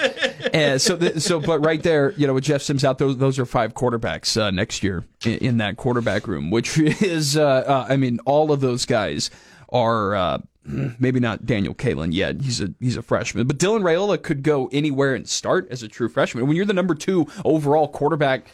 And 0.53 0.81
so, 0.81 0.97
th- 0.97 1.19
so, 1.19 1.39
but 1.39 1.59
right 1.65 1.81
there, 1.83 2.11
you 2.13 2.27
know, 2.27 2.33
with 2.33 2.43
Jeff 2.45 2.61
Sims 2.61 2.83
out, 2.83 2.97
those 2.97 3.17
those 3.17 3.37
are 3.39 3.45
five 3.45 3.73
quarterbacks 3.73 4.39
uh, 4.39 4.51
next 4.51 4.83
year 4.83 5.03
in, 5.25 5.37
in 5.39 5.57
that 5.57 5.77
quarterback 5.77 6.27
room, 6.27 6.49
which 6.57 6.79
is, 7.03 7.37
uh, 7.37 7.45
uh, 7.45 7.85
I 7.87 7.97
mean, 7.97 8.19
all 8.25 8.51
of 8.51 8.61
those 8.61 8.85
guys 8.85 9.29
are. 9.69 10.15
Uh, 10.15 10.37
Maybe 10.99 11.21
not 11.21 11.45
Daniel 11.45 11.73
Kaelin 11.73 12.13
yet. 12.13 12.41
He's 12.41 12.59
a 12.59 12.73
he's 12.81 12.97
a 12.97 13.01
freshman, 13.01 13.47
but 13.47 13.57
Dylan 13.57 13.83
Raiola 13.83 14.21
could 14.21 14.43
go 14.43 14.67
anywhere 14.73 15.15
and 15.15 15.25
start 15.25 15.65
as 15.71 15.81
a 15.81 15.87
true 15.87 16.09
freshman. 16.09 16.45
When 16.45 16.57
you're 16.57 16.65
the 16.65 16.73
number 16.73 16.93
two 16.93 17.25
overall 17.45 17.87
quarterback 17.87 18.47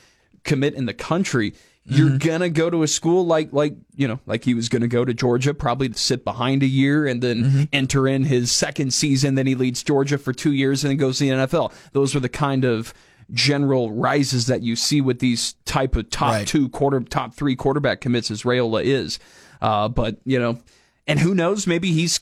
commit 0.44 0.76
in 0.76 0.86
the 0.86 0.94
country, 0.94 1.56
you're 1.86 2.20
gonna 2.20 2.50
go 2.50 2.70
to 2.70 2.84
a 2.84 2.88
school 2.88 3.26
like 3.26 3.52
like 3.52 3.74
you 3.96 4.08
know 4.08 4.20
like 4.28 4.44
he 4.44 4.54
was 4.54 4.70
gonna 4.70 4.88
go 4.88 5.04
to 5.04 5.14
Georgia, 5.16 5.56
probably 5.56 5.90
to 5.90 5.98
sit 5.98 6.24
behind 6.24 6.62
a 6.62 6.68
year 6.68 7.08
and 7.08 7.24
then 7.24 7.68
enter 7.74 8.08
in 8.08 8.26
his 8.26 8.52
second 8.52 8.94
season. 8.94 9.34
Then 9.34 9.48
he 9.48 9.56
leads 9.56 9.82
Georgia 9.82 10.20
for 10.20 10.34
two 10.34 10.52
years 10.54 10.84
and 10.84 10.92
then 10.92 10.98
goes 10.98 11.18
to 11.18 11.24
the 11.24 11.32
NFL. 11.32 11.74
Those 11.94 12.16
are 12.16 12.20
the 12.20 12.30
kind 12.30 12.64
of 12.64 12.94
general 13.32 13.92
rises 13.92 14.48
that 14.48 14.62
you 14.62 14.76
see 14.76 15.02
with 15.02 15.20
these 15.20 15.54
type 15.66 15.96
of 15.96 16.10
top 16.10 16.32
Right. 16.32 16.48
two 16.48 16.70
quarter 16.70 17.00
top 17.02 17.34
three 17.34 17.56
quarterback 17.56 18.02
commits 18.02 18.32
as 18.32 18.44
Raiola 18.44 18.84
is. 18.84 19.20
Uh, 19.62 19.88
but 19.90 20.18
you 20.26 20.40
know, 20.40 20.60
and 21.08 21.20
who 21.20 21.34
knows? 21.36 21.68
Maybe 21.68 21.92
he's 21.92 22.20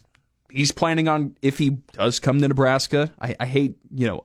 he's 0.49 0.71
planning 0.71 1.07
on 1.07 1.35
if 1.41 1.57
he 1.57 1.71
does 1.93 2.19
come 2.19 2.39
to 2.41 2.47
Nebraska. 2.47 3.11
I, 3.21 3.35
I 3.39 3.45
hate 3.45 3.75
you 3.93 4.07
know. 4.07 4.21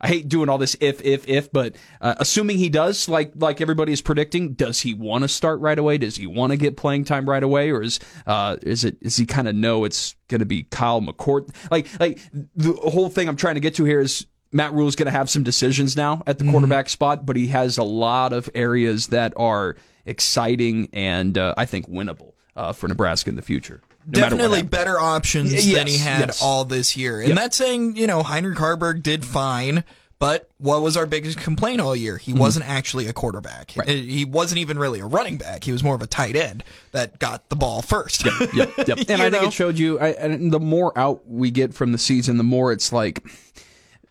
I 0.00 0.08
hate 0.08 0.28
doing 0.28 0.50
all 0.50 0.58
this 0.58 0.76
if 0.80 1.00
if 1.02 1.26
if, 1.26 1.50
but 1.50 1.76
uh, 2.02 2.14
assuming 2.18 2.58
he 2.58 2.68
does, 2.68 3.08
like 3.08 3.32
like 3.36 3.62
everybody 3.62 3.90
is 3.90 4.02
predicting, 4.02 4.52
does 4.52 4.82
he 4.82 4.92
want 4.92 5.22
to 5.22 5.28
start 5.28 5.60
right 5.60 5.78
away? 5.78 5.96
Does 5.96 6.16
he 6.16 6.26
want 6.26 6.50
to 6.50 6.58
get 6.58 6.76
playing 6.76 7.04
time 7.06 7.26
right 7.26 7.42
away, 7.42 7.70
or 7.70 7.80
is 7.80 8.00
uh 8.26 8.58
is 8.60 8.84
it 8.84 8.98
is 9.00 9.16
he 9.16 9.24
kind 9.24 9.48
of 9.48 9.54
know 9.54 9.84
it's 9.84 10.14
going 10.28 10.40
to 10.40 10.44
be 10.44 10.64
Kyle 10.64 11.00
McCord? 11.00 11.48
Like 11.70 11.86
like 11.98 12.18
the 12.54 12.72
whole 12.74 13.08
thing 13.08 13.28
I'm 13.28 13.36
trying 13.36 13.54
to 13.54 13.60
get 13.62 13.76
to 13.76 13.84
here 13.84 14.00
is 14.00 14.26
Matt 14.54 14.72
Rhule 14.72 14.88
is 14.88 14.96
going 14.96 15.06
to 15.06 15.12
have 15.12 15.28
some 15.28 15.42
decisions 15.42 15.96
now 15.96 16.22
at 16.26 16.38
the 16.38 16.48
quarterback 16.50 16.88
spot, 16.88 17.26
but 17.26 17.36
he 17.36 17.48
has 17.48 17.76
a 17.76 17.82
lot 17.82 18.32
of 18.32 18.48
areas 18.54 19.08
that 19.08 19.32
are 19.36 19.76
exciting 20.06 20.88
and 20.92 21.36
uh, 21.36 21.54
I 21.56 21.66
think 21.66 21.88
winnable 21.90 22.32
uh, 22.56 22.72
for 22.72 22.86
Nebraska 22.88 23.30
in 23.30 23.36
the 23.36 23.42
future. 23.42 23.80
no 24.06 24.12
Definitely 24.20 24.62
better 24.62 24.98
options 25.00 25.52
Y- 25.52 25.74
than 25.74 25.86
he 25.88 25.98
had 25.98 26.20
yes. 26.28 26.40
all 26.42 26.64
this 26.64 26.96
year. 26.96 27.20
And 27.20 27.36
that's 27.36 27.56
saying, 27.56 27.96
you 27.96 28.06
know, 28.06 28.22
Heinrich 28.22 28.56
Haarberg 28.58 29.02
did 29.02 29.24
fine, 29.24 29.82
but 30.20 30.48
what 30.58 30.82
was 30.82 30.96
our 30.96 31.06
biggest 31.06 31.38
complaint 31.38 31.80
all 31.80 31.96
year? 31.96 32.14
Mm-hmm. 32.14 32.32
He 32.34 32.38
wasn't 32.38 32.68
actually 32.68 33.08
a 33.08 33.12
quarterback. 33.12 33.72
Uh, 33.76 33.82
He 33.90 34.24
wasn't 34.24 34.60
even 34.60 34.78
really 34.78 35.00
a 35.00 35.06
running 35.06 35.36
back. 35.36 35.64
He 35.64 35.72
was 35.72 35.82
more 35.82 35.96
of 35.96 36.02
a 36.02 36.06
tight 36.06 36.36
end 36.36 36.62
that 36.92 37.18
got 37.18 37.48
the 37.48 37.56
ball 37.56 37.82
first. 37.82 38.24
yep, 38.24 38.54
yep. 38.54 38.70
And 39.08 39.08
You 39.08 39.14
I 39.24 39.30
think 39.30 39.44
it 39.44 39.52
showed 39.52 39.78
you. 39.78 39.98
I, 39.98 40.08
and 40.10 40.52
the 40.52 40.60
more 40.60 40.96
out 40.96 41.26
we 41.28 41.50
get 41.50 41.74
from 41.74 41.90
the 41.90 41.98
season, 41.98 42.36
the 42.36 42.44
more 42.44 42.70
it's 42.72 42.92
like 42.92 43.24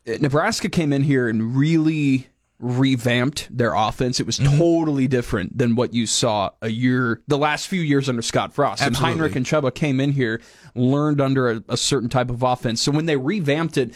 Nebraska 0.06 0.70
came 0.70 0.92
in 0.94 1.04
here 1.04 1.28
and 1.28 1.56
really 1.56 2.28
revamped 2.60 3.56
their 3.56 3.74
offense. 3.74 4.20
It 4.20 4.26
was 4.26 4.40
Mm-hmm. 4.40 4.58
totally 4.58 5.08
different 5.08 5.58
than 5.58 5.76
what 5.76 5.94
you 5.94 6.08
saw 6.08 6.50
a 6.62 6.70
year, 6.70 7.22
the 7.28 7.38
last 7.38 7.68
few 7.68 7.82
years 7.82 8.08
under 8.10 8.22
Scott 8.22 8.54
Frost. 8.54 8.82
And 8.82 8.96
Heinrich 8.96 9.36
and 9.36 9.46
Chubba 9.46 9.74
came 9.74 10.00
in 10.00 10.12
here, 10.14 10.42
learned 10.76 11.20
under 11.22 11.50
a, 11.52 11.64
a 11.70 11.78
certain 11.78 12.10
type 12.10 12.30
of 12.30 12.42
offense. 12.42 12.82
So 12.82 12.92
when 12.92 13.06
they 13.06 13.18
revamped 13.18 13.78
it, 13.78 13.94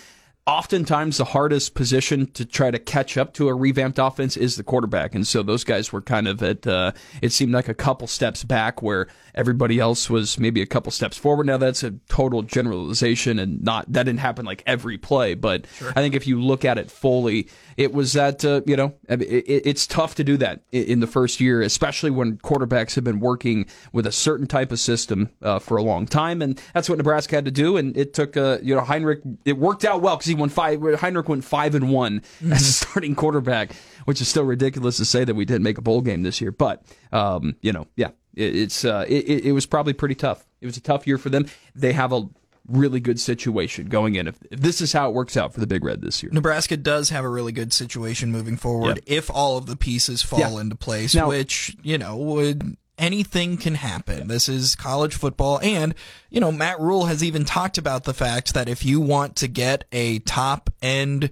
oftentimes 0.47 1.17
the 1.17 1.25
hardest 1.25 1.75
position 1.75 2.25
to 2.31 2.45
try 2.45 2.71
to 2.71 2.79
catch 2.79 3.17
up 3.17 3.33
to 3.33 3.49
a 3.49 3.53
revamped 3.53 3.99
offense 3.99 4.37
is 4.37 4.55
the 4.55 4.63
quarterback. 4.63 5.13
And 5.13 5.27
so 5.27 5.43
those 5.43 5.65
guys 5.65 5.91
were 5.91 6.01
kind 6.01 6.25
of 6.27 6.41
at, 6.41 6.65
uh, 6.65 6.93
it 7.21 7.33
seemed 7.33 7.51
like 7.51 7.67
a 7.67 7.73
couple 7.73 8.07
steps 8.07 8.45
back 8.45 8.81
where 8.81 9.07
everybody 9.35 9.77
else 9.77 10.09
was 10.09 10.39
maybe 10.39 10.61
a 10.61 10.65
couple 10.65 10.89
steps 10.91 11.17
forward. 11.17 11.45
Now 11.47 11.57
that's 11.57 11.83
a 11.83 11.91
total 12.07 12.43
generalization 12.43 13.39
and 13.39 13.61
not, 13.61 13.91
that 13.91 14.03
didn't 14.03 14.21
happen 14.21 14.45
like 14.45 14.63
every 14.65 14.97
play. 14.97 15.33
But 15.33 15.65
I 15.81 15.93
think 15.95 16.15
if 16.15 16.25
you 16.25 16.41
look 16.41 16.63
at 16.63 16.77
it 16.77 16.89
fully, 16.89 17.49
it 17.75 17.93
was 17.93 18.13
that, 18.13 18.45
uh, 18.45 18.61
you 18.65 18.77
know, 18.77 18.93
it, 19.09 19.21
it- 19.21 19.67
it's 19.67 19.85
tough 19.85 20.15
to 20.15 20.23
do 20.23 20.37
that 20.37 20.61
in 20.71 21.01
the 21.01 21.07
first 21.07 21.41
year, 21.41 21.61
especially 21.61 22.09
when 22.09 22.37
quarterbacks 22.37 22.95
have 22.95 23.03
been 23.03 23.19
working 23.19 23.65
with 23.91 24.07
a 24.07 24.11
certain 24.13 24.47
type 24.47 24.71
of 24.71 24.79
system 24.79 25.29
uh, 25.41 25.59
for 25.59 25.75
a 25.77 25.83
long 25.83 26.05
time. 26.05 26.41
And 26.41 26.61
that's 26.73 26.87
what 26.89 26.97
Nebraska 26.97 27.35
had 27.35 27.43
to 27.45 27.51
do. 27.51 27.75
And 27.75 27.97
it 27.97 28.13
took, 28.13 28.37
uh, 28.37 28.59
you 28.61 28.73
know, 28.73 28.81
Heinrich, 28.81 29.19
it 29.43 29.57
worked 29.57 29.83
out 29.83 30.01
well 30.01 30.15
because 30.15 30.27
he 30.27 30.35
won 30.37 30.49
five, 30.49 30.81
Heinrich 30.99 31.27
went 31.29 31.43
five 31.43 31.75
and 31.75 31.89
one 31.91 32.21
as 32.51 32.61
a 32.67 32.71
starting 32.73 33.15
quarterback, 33.15 33.71
which 34.05 34.21
is 34.21 34.27
still 34.27 34.43
ridiculous 34.43 34.97
to 34.97 35.05
say 35.05 35.23
that 35.23 35.35
we 35.35 35.45
didn't 35.45 35.63
make 35.63 35.77
a 35.77 35.81
bowl 35.81 36.01
game 36.01 36.23
this 36.23 36.39
year. 36.41 36.51
But, 36.51 36.83
um, 37.11 37.55
you 37.61 37.71
know, 37.73 37.87
yeah, 37.95 38.09
it, 38.35 38.55
it's, 38.55 38.85
uh, 38.85 39.05
it, 39.07 39.45
it 39.45 39.51
was 39.51 39.65
probably 39.65 39.93
pretty 39.93 40.15
tough. 40.15 40.45
It 40.61 40.65
was 40.65 40.77
a 40.77 40.81
tough 40.81 41.05
year 41.07 41.17
for 41.17 41.29
them. 41.29 41.45
They 41.75 41.93
have 41.93 42.11
a 42.13 42.27
really 42.67 42.99
good 42.99 43.19
situation 43.19 43.87
going 43.87 44.15
in. 44.15 44.27
If, 44.27 44.35
if 44.51 44.59
this 44.59 44.81
is 44.81 44.91
how 44.91 45.07
it 45.09 45.13
works 45.13 45.37
out 45.37 45.53
for 45.53 45.59
the 45.61 45.67
Big 45.67 45.83
Red 45.85 46.01
this 46.01 46.21
year. 46.21 46.31
Nebraska 46.33 46.75
does 46.75 47.09
have 47.11 47.23
a 47.23 47.29
really 47.29 47.51
good 47.53 47.71
situation 47.71 48.31
moving 48.31 48.57
forward 48.57 48.97
Yep. 48.97 49.03
if 49.07 49.29
all 49.31 49.57
of 49.57 49.67
the 49.67 49.77
pieces 49.77 50.21
fall 50.21 50.57
into 50.57 50.75
place, 50.75 51.15
Now- 51.15 51.29
which, 51.29 51.77
you 51.81 51.97
know, 51.97 52.17
would 52.17 52.75
anything 52.97 53.57
can 53.57 53.75
happen. 53.75 54.27
This 54.27 54.49
is 54.49 54.75
college 54.75 55.15
football. 55.15 55.59
And, 55.61 55.93
you 56.29 56.39
know, 56.39 56.51
Matt 56.51 56.79
Rhule 56.79 57.05
has 57.05 57.23
even 57.23 57.45
talked 57.45 57.77
about 57.77 58.03
the 58.03 58.13
fact 58.13 58.53
that 58.53 58.67
if 58.67 58.83
you 58.85 58.99
want 58.99 59.35
to 59.37 59.47
get 59.47 59.85
a 59.91 60.19
top 60.19 60.69
end 60.81 61.29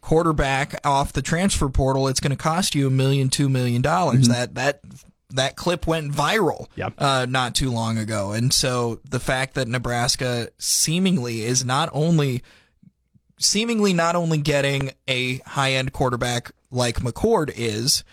quarterback 0.00 0.80
off 0.86 1.12
the 1.12 1.22
transfer 1.22 1.68
portal, 1.68 2.08
it's 2.08 2.20
going 2.20 2.30
to 2.30 2.36
cost 2.36 2.74
you 2.74 2.86
a 2.86 2.90
million, 2.90 3.28
two 3.28 3.48
million 3.48 3.82
dollars. 3.82 4.28
That, 4.28 4.54
that, 4.56 4.80
that 5.30 5.56
clip 5.56 5.86
went 5.86 6.12
viral 6.12 6.66
Yep. 6.76 6.94
uh, 6.98 7.26
not 7.28 7.54
too 7.54 7.70
long 7.70 7.98
ago. 7.98 8.32
And 8.32 8.52
so 8.52 9.00
the 9.08 9.20
fact 9.20 9.54
that 9.54 9.68
Nebraska 9.68 10.48
seemingly 10.58 11.42
is 11.42 11.64
not 11.64 11.88
only 11.92 12.42
seemingly 13.38 13.92
not 13.92 14.14
only 14.14 14.38
getting 14.38 14.92
a 15.08 15.38
high 15.38 15.72
end 15.72 15.92
quarterback 15.92 16.52
like 16.70 16.96
McCord 17.00 17.52
is, 17.54 18.04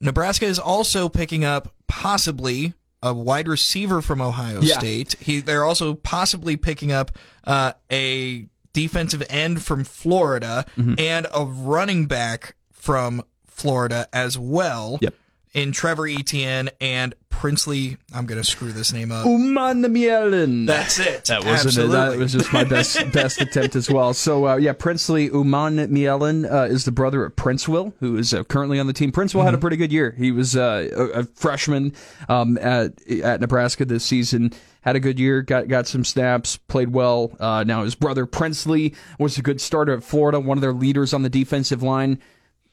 Nebraska 0.00 0.46
is 0.46 0.58
also 0.58 1.08
picking 1.08 1.44
up 1.44 1.72
possibly 1.86 2.74
a 3.02 3.12
wide 3.12 3.48
receiver 3.48 4.00
from 4.02 4.20
Ohio 4.20 4.60
Yeah. 4.60 4.78
State. 4.78 5.16
He 5.20 5.40
they're 5.40 5.64
also 5.64 5.94
possibly 5.94 6.56
picking 6.56 6.90
up 6.92 7.12
uh, 7.44 7.72
a 7.92 8.46
defensive 8.72 9.22
end 9.28 9.62
from 9.62 9.84
Florida 9.84 10.64
Mm-hmm. 10.76 10.94
and 10.98 11.26
a 11.34 11.44
running 11.44 12.06
back 12.06 12.54
from 12.72 13.22
Florida 13.46 14.08
as 14.12 14.38
well. 14.38 14.98
Yep. 15.00 15.14
In 15.54 15.70
Trevor 15.70 16.08
Etienne 16.08 16.68
and 16.80 17.14
Princely, 17.28 17.96
I'm 18.12 18.26
gonna 18.26 18.42
screw 18.42 18.72
this 18.72 18.92
name 18.92 19.12
up. 19.12 19.26
Uman 19.26 20.66
That's 20.66 20.98
it. 20.98 21.26
That 21.26 21.44
wasn't 21.44 21.66
Absolutely. 21.66 21.96
it. 21.96 22.10
That 22.10 22.18
was 22.18 22.32
just 22.32 22.52
my 22.52 22.64
best 22.64 22.96
best 23.12 23.40
attempt 23.40 23.76
as 23.76 23.90
well. 23.90 24.14
So 24.14 24.48
uh, 24.48 24.56
yeah, 24.56 24.72
Princely 24.72 25.28
Umanmielen 25.28 26.50
uh, 26.50 26.64
is 26.64 26.84
the 26.84 26.92
brother 26.92 27.24
of 27.24 27.36
Princewill, 27.36 27.92
who 28.00 28.16
is 28.16 28.32
uh, 28.32 28.44
currently 28.44 28.80
on 28.80 28.86
the 28.86 28.92
team. 28.92 29.12
Princewill 29.12 29.44
had 29.44 29.52
a 29.52 29.58
pretty 29.58 29.76
good 29.76 29.92
year. 29.92 30.12
He 30.16 30.32
was 30.32 30.56
uh, 30.56 30.88
a, 30.92 31.20
a 31.20 31.24
freshman 31.24 31.92
um, 32.28 32.56
at 32.58 32.92
at 33.08 33.40
Nebraska 33.40 33.84
this 33.84 34.04
season. 34.04 34.52
Had 34.80 34.96
a 34.96 35.00
good 35.00 35.18
year, 35.18 35.42
got 35.42 35.68
got 35.68 35.86
some 35.86 36.04
snaps, 36.04 36.56
played 36.56 36.92
well. 36.92 37.32
Uh, 37.38 37.62
now 37.64 37.84
his 37.84 37.94
brother 37.94 38.26
Princely 38.26 38.94
was 39.18 39.38
a 39.38 39.42
good 39.42 39.60
starter 39.60 39.94
at 39.94 40.04
Florida, 40.04 40.40
one 40.40 40.56
of 40.56 40.62
their 40.62 40.72
leaders 40.72 41.12
on 41.12 41.22
the 41.22 41.30
defensive 41.30 41.82
line 41.82 42.20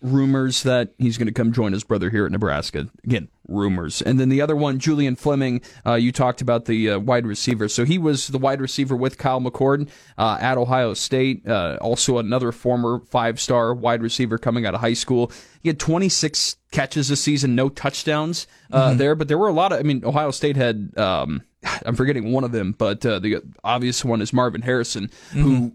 rumors 0.01 0.63
that 0.63 0.93
he's 0.97 1.17
going 1.17 1.27
to 1.27 1.33
come 1.33 1.51
join 1.51 1.73
his 1.73 1.83
brother 1.83 2.09
here 2.09 2.25
at 2.25 2.31
Nebraska. 2.31 2.89
Again, 3.03 3.29
rumors. 3.47 4.01
And 4.01 4.19
then 4.19 4.29
the 4.29 4.41
other 4.41 4.55
one, 4.55 4.79
Julian 4.79 5.15
Fleming, 5.15 5.61
uh, 5.85 5.93
you 5.93 6.11
talked 6.11 6.41
about 6.41 6.65
the 6.65 6.91
uh, 6.91 6.99
wide 6.99 7.27
receiver. 7.27 7.67
So 7.67 7.85
he 7.85 7.97
was 7.97 8.27
the 8.27 8.37
wide 8.37 8.61
receiver 8.61 8.95
with 8.95 9.17
Kyle 9.17 9.39
McCord 9.39 9.89
uh, 10.17 10.37
at 10.41 10.57
Ohio 10.57 10.93
State. 10.93 11.47
Uh, 11.47 11.77
also, 11.81 12.17
another 12.17 12.51
former 12.51 13.01
five 13.09 13.39
star 13.39 13.73
wide 13.73 14.01
receiver 14.01 14.37
coming 14.37 14.65
out 14.65 14.73
of 14.73 14.81
high 14.81 14.93
school. 14.93 15.31
He 15.61 15.69
had 15.69 15.79
26 15.79 16.57
catches 16.71 17.09
this 17.09 17.21
season, 17.21 17.53
no 17.53 17.69
touchdowns 17.69 18.47
uh, 18.71 18.93
there, 18.93 19.13
but 19.15 19.27
there 19.27 19.37
were 19.37 19.49
a 19.49 19.53
lot 19.53 19.71
of, 19.71 19.79
I 19.79 19.83
mean, 19.83 20.03
Ohio 20.03 20.31
State 20.31 20.55
had. 20.55 20.97
Um, 20.97 21.43
I'm 21.85 21.95
forgetting 21.95 22.31
one 22.31 22.43
of 22.43 22.51
them, 22.51 22.71
but 22.75 23.05
uh, 23.05 23.19
the 23.19 23.43
obvious 23.63 24.03
one 24.03 24.19
is 24.19 24.33
Marvin 24.33 24.63
Harrison, 24.63 25.11
who 25.31 25.73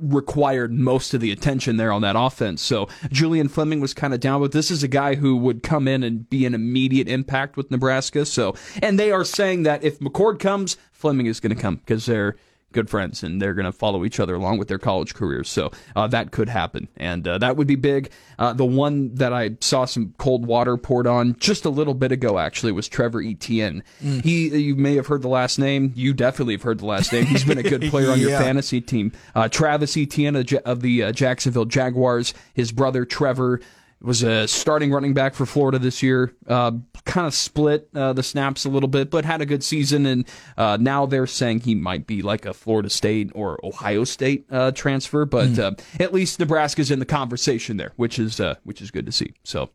required 0.00 0.72
most 0.72 1.14
of 1.14 1.20
the 1.20 1.32
attention 1.32 1.76
there 1.76 1.92
on 1.92 2.02
that 2.02 2.16
offense. 2.16 2.62
So 2.62 2.88
Julian 3.10 3.48
Fleming 3.48 3.80
was 3.80 3.94
kind 3.94 4.14
of 4.14 4.20
down, 4.20 4.40
but 4.40 4.52
this 4.52 4.70
is 4.70 4.82
a 4.82 4.88
guy 4.88 5.16
who 5.16 5.36
would 5.36 5.62
come 5.62 5.88
in 5.88 6.02
and 6.02 6.28
be 6.28 6.46
an 6.46 6.54
immediate 6.54 7.08
impact 7.08 7.56
with 7.56 7.70
Nebraska. 7.70 8.24
So, 8.24 8.54
and 8.82 8.98
they 8.98 9.10
are 9.10 9.24
saying 9.24 9.64
that 9.64 9.82
if 9.82 9.98
McCord 9.98 10.38
comes, 10.38 10.76
Fleming 10.92 11.26
is 11.26 11.40
going 11.40 11.54
to 11.54 11.60
come 11.60 11.76
because 11.76 12.06
they're 12.06 12.36
good 12.72 12.90
friends 12.90 13.22
and 13.22 13.40
they're 13.40 13.54
going 13.54 13.64
to 13.64 13.72
follow 13.72 14.04
each 14.04 14.20
other 14.20 14.34
along 14.34 14.58
with 14.58 14.68
their 14.68 14.78
college 14.78 15.14
careers. 15.14 15.48
So 15.48 15.70
uh, 15.96 16.06
that 16.08 16.30
could 16.30 16.48
happen, 16.48 16.88
and 16.96 17.26
uh, 17.26 17.38
that 17.38 17.56
would 17.56 17.66
be 17.66 17.76
big. 17.76 18.10
Uh, 18.38 18.52
the 18.52 18.64
one 18.64 19.14
that 19.14 19.32
I 19.32 19.56
saw 19.60 19.84
some 19.84 20.14
cold 20.18 20.46
water 20.46 20.76
poured 20.76 21.06
on 21.06 21.36
just 21.38 21.64
a 21.64 21.70
little 21.70 21.94
bit 21.94 22.12
ago 22.12 22.38
actually 22.38 22.72
was 22.72 22.88
Trevor 22.88 23.22
Etienne. 23.22 23.82
He, 24.00 24.48
you 24.48 24.76
may 24.76 24.96
have 24.96 25.06
heard 25.06 25.22
the 25.22 25.28
last 25.28 25.58
name. 25.58 25.92
You 25.94 26.12
definitely 26.12 26.54
have 26.54 26.62
heard 26.62 26.78
the 26.78 26.86
last 26.86 27.12
name. 27.12 27.26
He's 27.26 27.44
been 27.44 27.58
a 27.58 27.62
good 27.62 27.82
player 27.90 28.10
on 28.10 28.20
your 28.20 28.30
fantasy 28.30 28.80
team. 28.80 29.12
Uh, 29.34 29.48
Travis 29.48 29.96
Etienne 29.96 30.36
of 30.36 30.52
of 30.64 30.82
the 30.82 31.04
uh, 31.04 31.12
Jacksonville 31.12 31.64
Jaguars. 31.64 32.34
His 32.54 32.72
brother 32.72 33.04
Trevor 33.04 33.60
was 34.00 34.22
a 34.22 34.46
starting 34.46 34.92
running 34.92 35.12
back 35.14 35.34
for 35.34 35.44
Florida 35.44 35.78
this 35.78 36.02
year. 36.02 36.32
Uh, 36.46 36.72
kind 37.04 37.26
of 37.26 37.34
split 37.34 37.88
uh, 37.94 38.12
the 38.12 38.22
snaps 38.22 38.64
a 38.64 38.68
little 38.68 38.88
bit, 38.88 39.10
but 39.10 39.24
had 39.24 39.40
a 39.40 39.46
good 39.46 39.64
season. 39.64 40.06
And 40.06 40.24
uh, 40.56 40.76
now 40.80 41.06
they're 41.06 41.26
saying 41.26 41.60
he 41.60 41.74
might 41.74 42.06
be 42.06 42.22
like 42.22 42.46
a 42.46 42.54
Florida 42.54 42.90
State 42.90 43.30
or 43.34 43.58
Ohio 43.64 44.04
State 44.04 44.46
uh, 44.50 44.70
transfer. 44.70 45.24
But 45.24 45.58
uh, 45.58 45.72
at 45.98 46.12
least 46.14 46.38
Nebraska's 46.38 46.90
in 46.90 46.98
the 47.00 47.06
conversation 47.06 47.76
there, 47.76 47.92
which 47.96 48.18
is 48.18 48.38
uh, 48.40 48.54
which 48.64 48.80
is 48.80 48.90
good 48.90 49.06
to 49.06 49.12
see. 49.12 49.34
So 49.42 49.70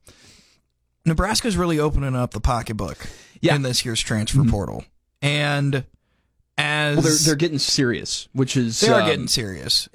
Nebraska's 1.05 1.57
really 1.57 1.79
opening 1.79 2.15
up 2.15 2.31
the 2.31 2.39
pocketbook 2.39 3.07
Yeah. 3.41 3.51
Mm-hmm. 3.51 3.55
in 3.57 3.61
this 3.63 3.83
year's 3.85 3.99
transfer 4.01 4.43
portal. 4.45 4.85
And 5.21 5.85
as 6.57 6.95
well, 6.95 7.03
they're 7.03 7.13
they're 7.25 7.35
getting 7.35 7.59
serious, 7.59 8.27
which 8.33 8.55
is 8.55 8.79
they 8.79 8.89
are 8.89 9.01
um, 9.01 9.07
getting 9.07 9.27
serious. 9.27 9.89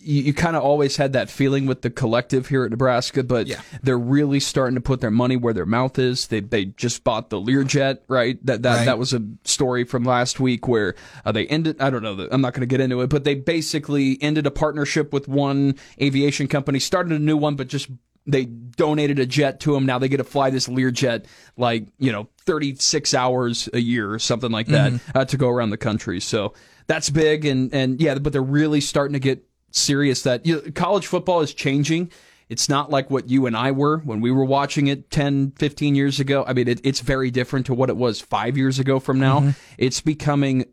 You, 0.00 0.22
you 0.22 0.34
kind 0.34 0.56
of 0.56 0.62
always 0.62 0.96
had 0.96 1.12
that 1.12 1.28
feeling 1.30 1.66
with 1.66 1.82
the 1.82 1.90
collective 1.90 2.48
here 2.48 2.64
at 2.64 2.70
Nebraska, 2.70 3.22
but 3.22 3.46
Yeah. 3.46 3.60
they're 3.82 3.98
really 3.98 4.40
starting 4.40 4.74
to 4.74 4.80
put 4.80 5.00
their 5.00 5.10
money 5.10 5.36
where 5.36 5.52
their 5.52 5.66
mouth 5.66 5.98
is. 5.98 6.26
They 6.28 6.40
they 6.40 6.64
just 6.66 7.04
bought 7.04 7.30
the 7.30 7.36
Learjet, 7.40 7.98
right? 8.08 8.38
That 8.46 8.62
that 8.62 8.76
Right. 8.76 8.84
that 8.86 8.98
was 8.98 9.12
a 9.12 9.22
story 9.44 9.84
from 9.84 10.04
last 10.04 10.40
week 10.40 10.66
where 10.66 10.94
uh, 11.24 11.32
they 11.32 11.46
ended. 11.46 11.80
I 11.80 11.90
don't 11.90 12.02
know. 12.02 12.28
I'm 12.30 12.40
not 12.40 12.54
going 12.54 12.62
to 12.62 12.66
get 12.66 12.80
into 12.80 13.00
it, 13.02 13.10
but 13.10 13.24
they 13.24 13.34
basically 13.34 14.18
ended 14.22 14.46
a 14.46 14.50
partnership 14.50 15.12
with 15.12 15.28
one 15.28 15.74
aviation 16.00 16.48
company, 16.48 16.78
started 16.78 17.12
a 17.12 17.18
new 17.18 17.36
one, 17.36 17.56
but 17.56 17.68
just 17.68 17.88
they 18.26 18.44
donated 18.44 19.18
a 19.18 19.26
jet 19.26 19.60
to 19.60 19.72
them. 19.72 19.86
Now 19.86 19.98
they 19.98 20.08
get 20.08 20.18
to 20.18 20.24
fly 20.24 20.50
this 20.50 20.68
Learjet 20.68 21.24
like 21.56 21.86
you 21.98 22.12
know 22.12 22.28
36 22.46 23.14
hours 23.14 23.68
a 23.72 23.80
year 23.80 24.12
or 24.12 24.18
something 24.18 24.50
like 24.50 24.66
that 24.68 24.92
uh, 25.14 25.24
to 25.24 25.36
go 25.36 25.48
around 25.48 25.70
the 25.70 25.76
country. 25.78 26.20
So 26.20 26.54
that's 26.86 27.10
big, 27.10 27.44
and 27.44 27.72
and 27.74 28.00
yeah, 28.00 28.16
but 28.18 28.32
they're 28.32 28.42
really 28.42 28.80
starting 28.80 29.12
to 29.14 29.18
get 29.20 29.44
serious 29.70 30.22
that 30.22 30.44
you 30.46 30.56
know, 30.56 30.70
college 30.74 31.06
football 31.06 31.40
is 31.40 31.52
changing. 31.54 32.10
It's 32.48 32.68
not 32.68 32.90
like 32.90 33.10
what 33.10 33.28
you 33.30 33.46
and 33.46 33.56
I 33.56 33.70
were 33.70 33.98
when 33.98 34.20
we 34.20 34.32
were 34.32 34.44
watching 34.44 34.88
it 34.88 35.10
10, 35.10 35.52
15 35.52 35.94
years 35.94 36.18
ago. 36.18 36.44
I 36.48 36.52
mean, 36.52 36.66
it, 36.66 36.80
it's 36.82 36.98
very 37.00 37.30
different 37.30 37.66
to 37.66 37.74
what 37.74 37.88
it 37.90 37.96
was 37.96 38.20
five 38.20 38.56
years 38.56 38.78
ago 38.80 38.98
from 38.98 39.20
now. 39.20 39.54
It's 39.78 40.00
becoming 40.00 40.64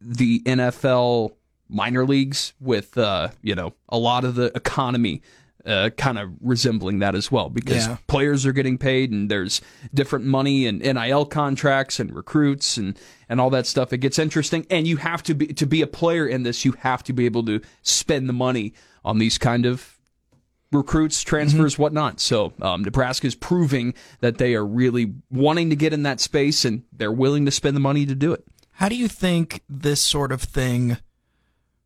the 0.00 0.40
NFL 0.40 1.32
minor 1.68 2.06
leagues 2.06 2.54
with, 2.60 2.96
uh, 2.96 3.28
you 3.42 3.54
know, 3.54 3.74
a 3.90 3.98
lot 3.98 4.24
of 4.24 4.36
the 4.36 4.50
economy 4.56 5.20
uh, 5.66 5.90
kind 5.98 6.18
of 6.18 6.30
resembling 6.40 7.00
that 7.00 7.14
as 7.14 7.30
well 7.30 7.50
because 7.50 7.86
Yeah. 7.86 7.98
players 8.06 8.46
are 8.46 8.52
getting 8.52 8.78
paid 8.78 9.10
and 9.12 9.30
there's 9.30 9.60
different 9.92 10.24
money 10.24 10.66
and 10.66 10.78
NIL 10.80 11.26
contracts 11.26 12.00
and 12.00 12.14
recruits 12.14 12.78
and, 12.78 12.98
and 13.28 13.40
all 13.40 13.50
that 13.50 13.66
stuff. 13.66 13.92
It 13.92 13.98
gets 13.98 14.18
interesting. 14.18 14.66
And 14.70 14.86
you 14.86 14.96
have 14.96 15.22
to 15.24 15.34
be, 15.34 15.48
to 15.48 15.66
be 15.66 15.82
a 15.82 15.86
player 15.86 16.26
in 16.26 16.42
this, 16.42 16.64
you 16.64 16.72
have 16.80 17.02
to 17.04 17.12
be 17.12 17.26
able 17.26 17.44
to 17.46 17.60
spend 17.82 18.28
the 18.28 18.32
money 18.32 18.74
on 19.04 19.18
these 19.18 19.38
kind 19.38 19.66
of 19.66 19.98
recruits, 20.72 21.22
transfers, 21.22 21.78
whatnot. 21.78 22.20
So 22.20 22.52
um, 22.60 22.82
Nebraska 22.82 23.26
is 23.26 23.34
proving 23.34 23.94
that 24.20 24.38
they 24.38 24.54
are 24.54 24.66
really 24.66 25.14
wanting 25.30 25.70
to 25.70 25.76
get 25.76 25.92
in 25.92 26.02
that 26.02 26.20
space 26.20 26.64
and 26.64 26.84
they're 26.92 27.12
willing 27.12 27.44
to 27.46 27.50
spend 27.50 27.76
the 27.76 27.80
money 27.80 28.06
to 28.06 28.14
do 28.14 28.32
it. 28.32 28.44
How 28.72 28.88
do 28.88 28.94
you 28.94 29.08
think 29.08 29.62
this 29.68 30.00
sort 30.00 30.30
of 30.30 30.42
thing 30.42 30.98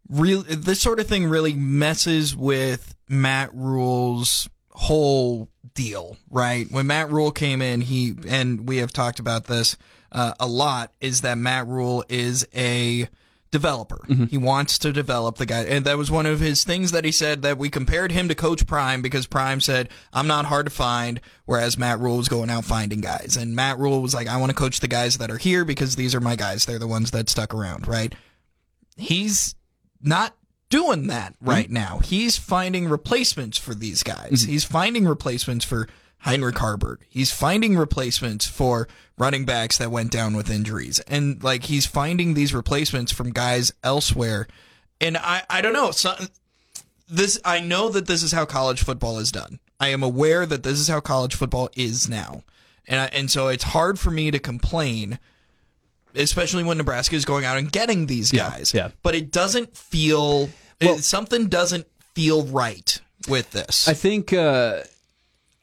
real 0.08 0.42
this 0.42 0.80
sort 0.80 1.00
of 1.00 1.06
thing 1.06 1.26
really 1.26 1.54
messes 1.54 2.36
with 2.36 2.94
Matt 3.08 3.50
Rhule's 3.54 4.48
whole 4.70 5.48
deal, 5.74 6.16
right? 6.30 6.70
When 6.70 6.86
Matt 6.86 7.10
Rhule 7.10 7.30
came 7.30 7.62
in, 7.62 7.80
he 7.80 8.14
and 8.28 8.68
we 8.68 8.78
have 8.78 8.92
talked 8.92 9.18
about 9.18 9.44
this 9.44 9.76
uh, 10.12 10.34
a 10.38 10.46
lot 10.46 10.92
is 11.00 11.22
that 11.22 11.38
Matt 11.38 11.66
Rhule 11.66 12.04
is 12.08 12.46
a 12.54 13.08
developer. 13.52 14.00
Mm-hmm. 14.08 14.24
He 14.24 14.38
wants 14.38 14.78
to 14.78 14.92
develop 14.92 15.36
the 15.36 15.46
guy. 15.46 15.60
And 15.64 15.84
that 15.84 15.98
was 15.98 16.10
one 16.10 16.26
of 16.26 16.40
his 16.40 16.64
things 16.64 16.90
that 16.90 17.04
he 17.04 17.12
said 17.12 17.42
that 17.42 17.58
we 17.58 17.68
compared 17.68 18.10
him 18.10 18.28
to 18.28 18.34
Coach 18.34 18.66
Prime 18.66 19.02
because 19.02 19.26
Prime 19.26 19.60
said, 19.60 19.90
I'm 20.12 20.26
not 20.26 20.46
hard 20.46 20.66
to 20.66 20.70
find, 20.70 21.20
whereas 21.44 21.78
Matt 21.78 22.00
Rhule 22.00 22.16
was 22.16 22.28
going 22.28 22.50
out 22.50 22.64
finding 22.64 23.02
guys. 23.02 23.36
And 23.36 23.54
Matt 23.54 23.78
Rhule 23.78 24.00
was 24.00 24.14
like, 24.14 24.26
I 24.26 24.38
want 24.38 24.50
to 24.50 24.56
coach 24.56 24.80
the 24.80 24.88
guys 24.88 25.18
that 25.18 25.30
are 25.30 25.38
here 25.38 25.64
because 25.64 25.96
these 25.96 26.14
are 26.14 26.20
my 26.20 26.34
guys. 26.34 26.64
They're 26.64 26.78
the 26.78 26.88
ones 26.88 27.10
that 27.10 27.28
stuck 27.28 27.54
around, 27.54 27.86
right? 27.86 28.14
He's 28.96 29.54
not 30.00 30.34
doing 30.70 31.08
that 31.08 31.34
mm-hmm. 31.34 31.50
right 31.50 31.70
now. 31.70 31.98
He's 31.98 32.38
finding 32.38 32.88
replacements 32.88 33.58
for 33.58 33.74
these 33.74 34.02
guys. 34.02 34.42
Mm-hmm. 34.42 34.50
He's 34.50 34.64
finding 34.64 35.06
replacements 35.06 35.66
for 35.66 35.88
Heinrich 36.22 36.56
Haarberg. 36.56 36.98
He's 37.08 37.30
finding 37.32 37.76
replacements 37.76 38.46
for 38.46 38.88
running 39.18 39.44
backs 39.44 39.78
that 39.78 39.90
went 39.90 40.10
down 40.10 40.36
with 40.36 40.50
injuries. 40.50 40.98
And 41.00 41.42
like 41.42 41.64
he's 41.64 41.86
finding 41.86 42.34
these 42.34 42.54
replacements 42.54 43.12
from 43.12 43.30
guys 43.32 43.72
elsewhere. 43.84 44.46
And 45.00 45.16
I 45.16 45.42
I 45.50 45.60
don't 45.60 45.72
know, 45.72 45.90
so, 45.90 46.14
this 47.08 47.38
I 47.44 47.60
know 47.60 47.88
that 47.90 48.06
this 48.06 48.22
is 48.22 48.32
how 48.32 48.44
college 48.44 48.82
football 48.82 49.18
is 49.18 49.30
done. 49.32 49.58
I 49.80 49.88
am 49.88 50.02
aware 50.02 50.46
that 50.46 50.62
this 50.62 50.78
is 50.78 50.88
how 50.88 51.00
college 51.00 51.34
football 51.34 51.68
is 51.74 52.08
now. 52.08 52.42
And 52.86 53.00
I, 53.00 53.04
and 53.06 53.30
so 53.30 53.48
it's 53.48 53.64
hard 53.64 53.98
for 53.98 54.10
me 54.10 54.30
to 54.30 54.38
complain 54.38 55.18
especially 56.14 56.62
when 56.62 56.76
Nebraska 56.76 57.16
is 57.16 57.24
going 57.24 57.44
out 57.46 57.56
and 57.56 57.72
getting 57.72 58.04
these 58.06 58.32
Yeah, 58.34 58.50
guys. 58.50 58.74
yeah. 58.74 58.90
But 59.02 59.14
it 59.14 59.30
doesn't 59.32 59.76
feel 59.76 60.50
Well- 60.80 60.96
it, 60.96 61.04
something 61.04 61.48
doesn't 61.48 61.86
feel 62.14 62.44
right 62.44 63.00
with 63.28 63.50
this. 63.52 63.88
I 63.88 63.94
think 63.94 64.30
uh, 64.32 64.80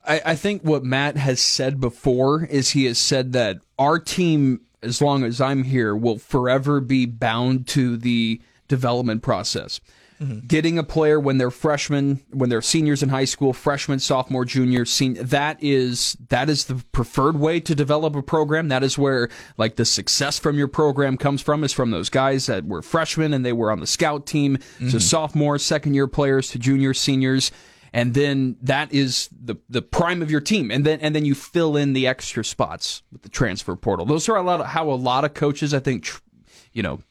I, 0.10 0.22
I 0.26 0.36
think 0.36 0.63
what 0.63 0.84
Matt 0.84 1.15
has 1.17 1.39
said 1.39 1.80
before 1.80 2.43
is 2.43 2.72
he 2.72 2.86
has 2.86 2.98
said 2.98 3.32
that 3.34 3.60
our 3.78 4.00
team, 4.00 4.62
as 4.82 5.02
long 5.02 5.24
as 5.24 5.39
I'm 5.39 5.63
here, 5.63 5.95
will 5.95 6.17
forever 6.17 6.82
be 6.82 7.06
bound 7.06 7.67
to 7.69 7.95
the 7.95 8.41
development 8.67 9.22
process. 9.22 9.80
Mm-hmm. 10.19 10.48
Getting 10.48 10.78
a 10.78 10.84
player 10.84 11.17
when 11.17 11.38
they're 11.38 11.52
freshmen, 11.52 12.19
when 12.32 12.50
they're 12.50 12.62
seniors 12.62 13.02
in 13.02 13.08
high 13.08 13.24
school, 13.24 13.54
freshman, 13.54 14.00
sophomore, 14.00 14.43
junior, 14.43 14.84
senior, 14.84 15.24
that 15.24 15.63
is 15.63 16.17
that 16.28 16.50
is 16.50 16.65
the 16.65 16.84
preferred 16.91 17.39
way 17.39 17.62
to 17.62 17.74
develop 17.74 18.17
a 18.17 18.22
program. 18.22 18.67
That 18.67 18.84
is 18.84 18.98
where 18.98 19.30
like 19.58 19.78
the 19.78 19.86
success 19.86 20.38
from 20.38 20.58
your 20.58 20.67
program 20.67 21.15
comes 21.15 21.41
from 21.41 21.63
is 21.63 21.72
from 21.72 21.91
those 21.91 22.10
guys 22.10 22.48
that 22.48 22.65
were 22.65 22.82
freshmen 22.82 23.34
and 23.34 23.45
they 23.45 23.54
were 23.54 23.72
on 23.72 23.80
the 23.80 23.88
scout 23.88 24.26
team 24.26 24.58
to 24.58 24.84
mm-hmm. 24.84 24.98
sophomores, 24.98 25.63
second 25.63 25.93
year 25.93 26.08
players 26.08 26.50
to 26.50 26.60
juniors, 26.60 27.00
seniors 27.00 27.52
and 27.93 28.13
then 28.13 28.56
that 28.62 28.93
is 28.93 29.30
the 29.32 29.56
the 29.69 29.82
prime 29.82 30.21
of 30.21 30.30
your 30.32 30.41
team 30.41 30.71
and 30.71 30.86
then 30.86 30.99
and 31.02 31.15
then 31.15 31.25
you 31.25 31.36
fill 31.36 31.75
in 31.78 31.93
the 31.93 32.08
extra 32.08 32.43
spots 32.45 33.04
with 33.12 33.21
the 33.23 33.30
transfer 33.30 33.75
portal 33.75 34.06
those 34.06 34.28
are 34.30 34.36
a 34.38 34.41
lot 34.43 34.60
of 34.62 34.67
how 34.67 34.89
a 34.89 34.93
lot 34.93 35.23
of 35.25 35.34
coaches 35.34 35.73
i 35.73 35.80
think 35.80 36.04
tr- 36.04 36.21
you 36.73 36.84
know 36.84 37.02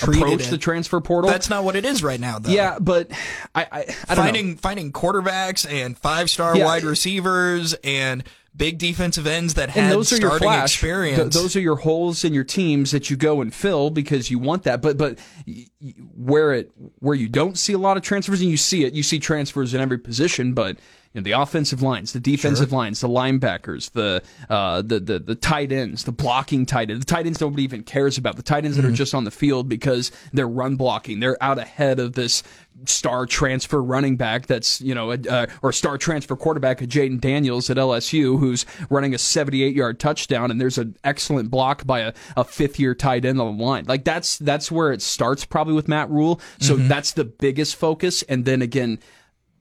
approach 0.00 0.46
it. 0.46 0.50
the 0.50 0.58
transfer 0.58 1.00
portal 1.00 1.28
That's 1.28 1.50
not 1.50 1.64
what 1.64 1.74
it 1.74 1.84
is 1.84 2.04
right 2.04 2.20
now, 2.20 2.38
though. 2.38 2.50
yeah 2.50 2.78
but 2.80 3.10
i 3.54 3.62
i, 3.72 3.80
I 4.08 4.14
don't 4.14 4.18
know. 4.18 4.22
finding 4.32 4.56
finding 4.56 4.92
quarterbacks 4.92 5.68
and 5.68 5.98
five 5.98 6.30
star 6.30 6.56
Yeah. 6.56 6.66
wide 6.66 6.84
receivers 6.84 7.74
and 7.82 8.22
big 8.56 8.78
defensive 8.78 9.26
ends 9.26 9.54
that 9.54 9.64
and 9.76 9.86
had 9.86 9.92
those 9.92 10.12
are 10.12 10.16
your 10.16 10.30
starting 10.30 10.48
flash. 10.48 10.74
experience. 10.74 11.20
Th- 11.22 11.32
those 11.32 11.54
are 11.56 11.60
your 11.60 11.76
holes 11.76 12.24
in 12.24 12.34
your 12.34 12.44
teams 12.44 12.90
that 12.90 13.08
you 13.10 13.16
go 13.16 13.40
and 13.40 13.54
fill 13.54 13.90
because 13.90 14.30
you 14.30 14.38
want 14.38 14.64
that. 14.64 14.82
But 14.82 14.96
but 14.98 15.18
where 16.16 16.52
it 16.54 16.70
where 16.98 17.14
you 17.14 17.28
don't 17.28 17.58
see 17.58 17.72
a 17.72 17.78
lot 17.78 17.96
of 17.96 18.02
transfers, 18.02 18.40
and 18.40 18.50
you 18.50 18.56
see 18.56 18.84
it, 18.84 18.92
you 18.94 19.02
see 19.02 19.18
transfers 19.18 19.74
in 19.74 19.80
every 19.80 19.98
position, 19.98 20.54
but. 20.54 20.78
You 21.14 21.22
know, 21.22 21.24
the 21.24 21.32
offensive 21.40 21.80
lines, 21.80 22.12
the 22.12 22.20
defensive 22.20 22.70
lines, 22.70 23.00
the 23.00 23.08
linebackers, 23.08 23.92
the, 23.92 24.22
uh, 24.50 24.82
the 24.82 25.00
the 25.00 25.18
the 25.18 25.34
tight 25.34 25.72
ends, 25.72 26.04
the 26.04 26.12
blocking 26.12 26.66
tight 26.66 26.90
ends, 26.90 27.02
the 27.02 27.10
tight 27.10 27.24
ends 27.24 27.40
nobody 27.40 27.62
even 27.62 27.82
cares 27.82 28.18
about. 28.18 28.36
The 28.36 28.42
tight 28.42 28.66
ends 28.66 28.76
that 28.76 28.82
Mm-hmm. 28.82 28.92
are 28.92 28.96
just 28.96 29.14
on 29.14 29.24
the 29.24 29.30
field 29.30 29.70
because 29.70 30.12
they're 30.34 30.46
run 30.46 30.76
blocking. 30.76 31.18
They're 31.20 31.42
out 31.42 31.56
ahead 31.58 31.98
of 31.98 32.12
this 32.12 32.42
star 32.84 33.26
transfer 33.26 33.82
running 33.82 34.16
back 34.16 34.46
that's 34.46 34.80
you 34.80 34.94
know 34.94 35.12
a, 35.12 35.18
uh, 35.28 35.46
or 35.62 35.72
star 35.72 35.98
transfer 35.98 36.36
quarterback 36.36 36.78
Jayden 36.78 37.20
Daniels 37.20 37.70
at 37.70 37.76
LSU 37.76 38.38
who's 38.38 38.64
running 38.90 39.14
a 39.14 39.18
78 39.18 39.74
yard 39.74 39.98
touchdown 39.98 40.50
and 40.50 40.60
there's 40.60 40.78
an 40.78 40.96
excellent 41.04 41.50
block 41.50 41.86
by 41.86 42.00
a, 42.00 42.12
a 42.36 42.44
fifth 42.44 42.78
year 42.78 42.94
tight 42.94 43.24
end 43.24 43.40
on 43.40 43.56
the 43.56 43.64
line. 43.64 43.84
Like 43.86 44.04
that's 44.04 44.38
that's 44.38 44.70
where 44.70 44.92
it 44.92 45.02
starts 45.02 45.44
probably 45.44 45.74
with 45.74 45.88
Matt 45.88 46.10
Rhule. 46.10 46.40
So 46.60 46.76
that's 46.76 47.12
the 47.12 47.24
biggest 47.24 47.76
focus. 47.76 48.22
And 48.22 48.44
then 48.44 48.62
again 48.62 48.98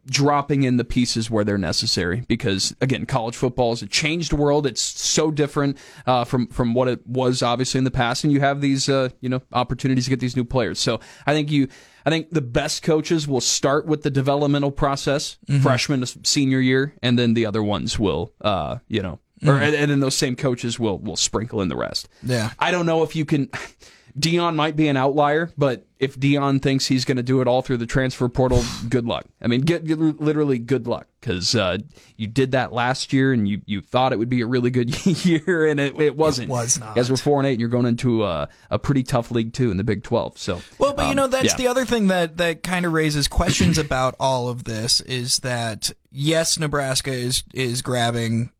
dropping 0.09 0.63
in 0.63 0.77
the 0.77 0.85
pieces 0.85 1.29
where 1.29 1.43
they're 1.43 1.57
necessary 1.57 2.23
because 2.29 2.73
again 2.79 3.05
college 3.05 3.35
football 3.35 3.73
is 3.73 3.81
a 3.81 3.87
changed 3.87 4.33
world. 4.33 4.65
It's 4.65 4.81
so 4.81 5.31
different 5.31 5.77
uh, 6.05 6.23
from 6.23 6.47
from 6.47 6.73
what 6.73 6.87
it 6.87 7.05
was 7.05 7.43
obviously 7.43 7.77
in 7.77 7.83
the 7.83 7.91
past. 7.91 8.23
And 8.23 8.31
you 8.31 8.39
have 8.39 8.61
these 8.61 8.89
uh, 8.89 9.09
you 9.19 9.29
know 9.29 9.41
opportunities 9.53 10.05
to 10.05 10.09
get 10.09 10.19
these 10.19 10.35
new 10.35 10.45
players. 10.45 10.79
So 10.79 10.99
i 11.25 11.33
think 11.33 11.51
you 11.51 11.67
i 12.07 12.09
think 12.09 12.29
the 12.31 12.41
best 12.41 12.81
coaches 12.83 13.27
will 13.27 13.41
start 13.41 13.85
with 13.85 14.01
the 14.01 14.09
developmental 14.09 14.71
process 14.71 15.37
freshman 15.61 16.01
to 16.01 16.19
senior 16.23 16.59
year 16.59 16.93
and 17.03 17.19
then 17.19 17.33
the 17.33 17.45
other 17.45 17.61
ones 17.61 17.99
will 17.99 18.33
uh, 18.41 18.77
you 18.87 19.01
know 19.01 19.19
or 19.45 19.53
and, 19.59 19.75
and 19.75 19.91
then 19.91 19.99
those 19.99 20.15
same 20.15 20.35
coaches 20.35 20.79
will 20.79 20.97
will 20.97 21.15
sprinkle 21.15 21.61
in 21.61 21.67
the 21.67 21.75
rest. 21.75 22.09
Yeah. 22.23 22.51
i 22.57 22.71
don't 22.71 22.85
know 22.87 23.03
if 23.03 23.15
you 23.15 23.25
can 23.25 23.49
Deion 24.17 24.55
might 24.55 24.75
be 24.75 24.87
an 24.87 24.97
outlier, 24.97 25.51
but 25.57 25.85
if 25.99 26.19
Deion 26.19 26.61
thinks 26.61 26.87
he's 26.87 27.05
going 27.05 27.17
to 27.17 27.23
do 27.23 27.41
it 27.41 27.47
all 27.47 27.61
through 27.61 27.77
the 27.77 27.85
transfer 27.85 28.27
portal, 28.27 28.63
good 28.89 29.05
luck. 29.05 29.25
I 29.41 29.47
mean, 29.47 29.61
get, 29.61 29.85
get 29.85 29.99
literally 29.99 30.57
good 30.57 30.87
luck 30.87 31.07
because 31.19 31.55
uh, 31.55 31.77
you 32.15 32.25
did 32.25 32.51
that 32.51 32.73
last 32.73 33.13
year 33.13 33.31
and 33.31 33.47
you, 33.47 33.61
you 33.65 33.81
thought 33.81 34.13
it 34.13 34.19
would 34.19 34.29
be 34.29 34.41
a 34.41 34.47
really 34.47 34.71
good 34.71 35.05
year 35.25 35.67
and 35.67 35.79
it, 35.79 35.99
it 35.99 36.15
wasn't. 36.15 36.49
was 36.49 36.79
not. 36.79 36.89
You 36.89 36.95
guys 36.95 37.11
were 37.11 37.17
four 37.17 37.39
and 37.39 37.47
eight, 37.47 37.53
and 37.53 37.59
you're 37.59 37.69
going 37.69 37.85
into 37.85 38.23
a, 38.23 38.49
a 38.71 38.79
pretty 38.79 39.03
tough 39.03 39.29
league 39.29 39.53
too 39.53 39.69
in 39.69 39.77
the 39.77 39.83
Big 39.83 40.03
Twelve. 40.03 40.37
So 40.37 40.61
Well, 40.79 40.93
but 40.93 41.03
you 41.03 41.09
um, 41.11 41.15
know 41.15 41.27
that's 41.27 41.51
yeah. 41.51 41.57
the 41.57 41.67
other 41.67 41.85
thing 41.85 42.07
that 42.07 42.37
that 42.37 42.63
kind 42.63 42.85
of 42.85 42.93
raises 42.93 43.27
questions 43.27 43.77
about 43.77 44.15
all 44.19 44.49
of 44.49 44.63
this 44.63 45.01
is 45.01 45.39
that 45.39 45.91
yes, 46.11 46.57
Nebraska 46.57 47.11
is 47.11 47.43
is 47.53 47.81
grabbing 47.81 48.51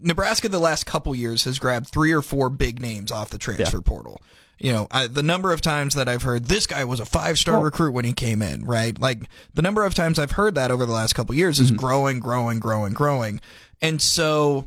Nebraska 0.00 0.48
the 0.48 0.58
last 0.58 0.84
couple 0.84 1.14
years 1.14 1.44
has 1.44 1.58
grabbed 1.58 1.88
three 1.88 2.12
or 2.12 2.22
four 2.22 2.50
big 2.50 2.80
names 2.80 3.10
off 3.10 3.30
the 3.30 3.38
transfer 3.38 3.80
portal. 3.80 4.20
You 4.58 4.72
know, 4.72 4.88
I, 4.90 5.06
the 5.06 5.22
number 5.22 5.52
of 5.52 5.60
times 5.60 5.94
that 5.94 6.08
I've 6.08 6.22
heard 6.22 6.46
this 6.46 6.66
guy 6.66 6.84
was 6.84 7.00
a 7.00 7.04
five 7.04 7.38
star 7.38 7.62
recruit 7.62 7.92
when 7.92 8.04
he 8.04 8.12
came 8.12 8.42
in, 8.42 8.64
right? 8.64 8.98
Like 8.98 9.22
the 9.54 9.62
number 9.62 9.84
of 9.84 9.94
times 9.94 10.18
I've 10.18 10.32
heard 10.32 10.54
that 10.56 10.70
over 10.70 10.84
the 10.84 10.92
last 10.92 11.14
couple 11.14 11.34
years 11.34 11.60
is 11.60 11.68
mm-hmm. 11.68 11.76
growing, 11.76 12.20
growing, 12.20 12.58
growing, 12.58 12.92
growing. 12.92 13.40
And 13.80 14.02
so 14.02 14.66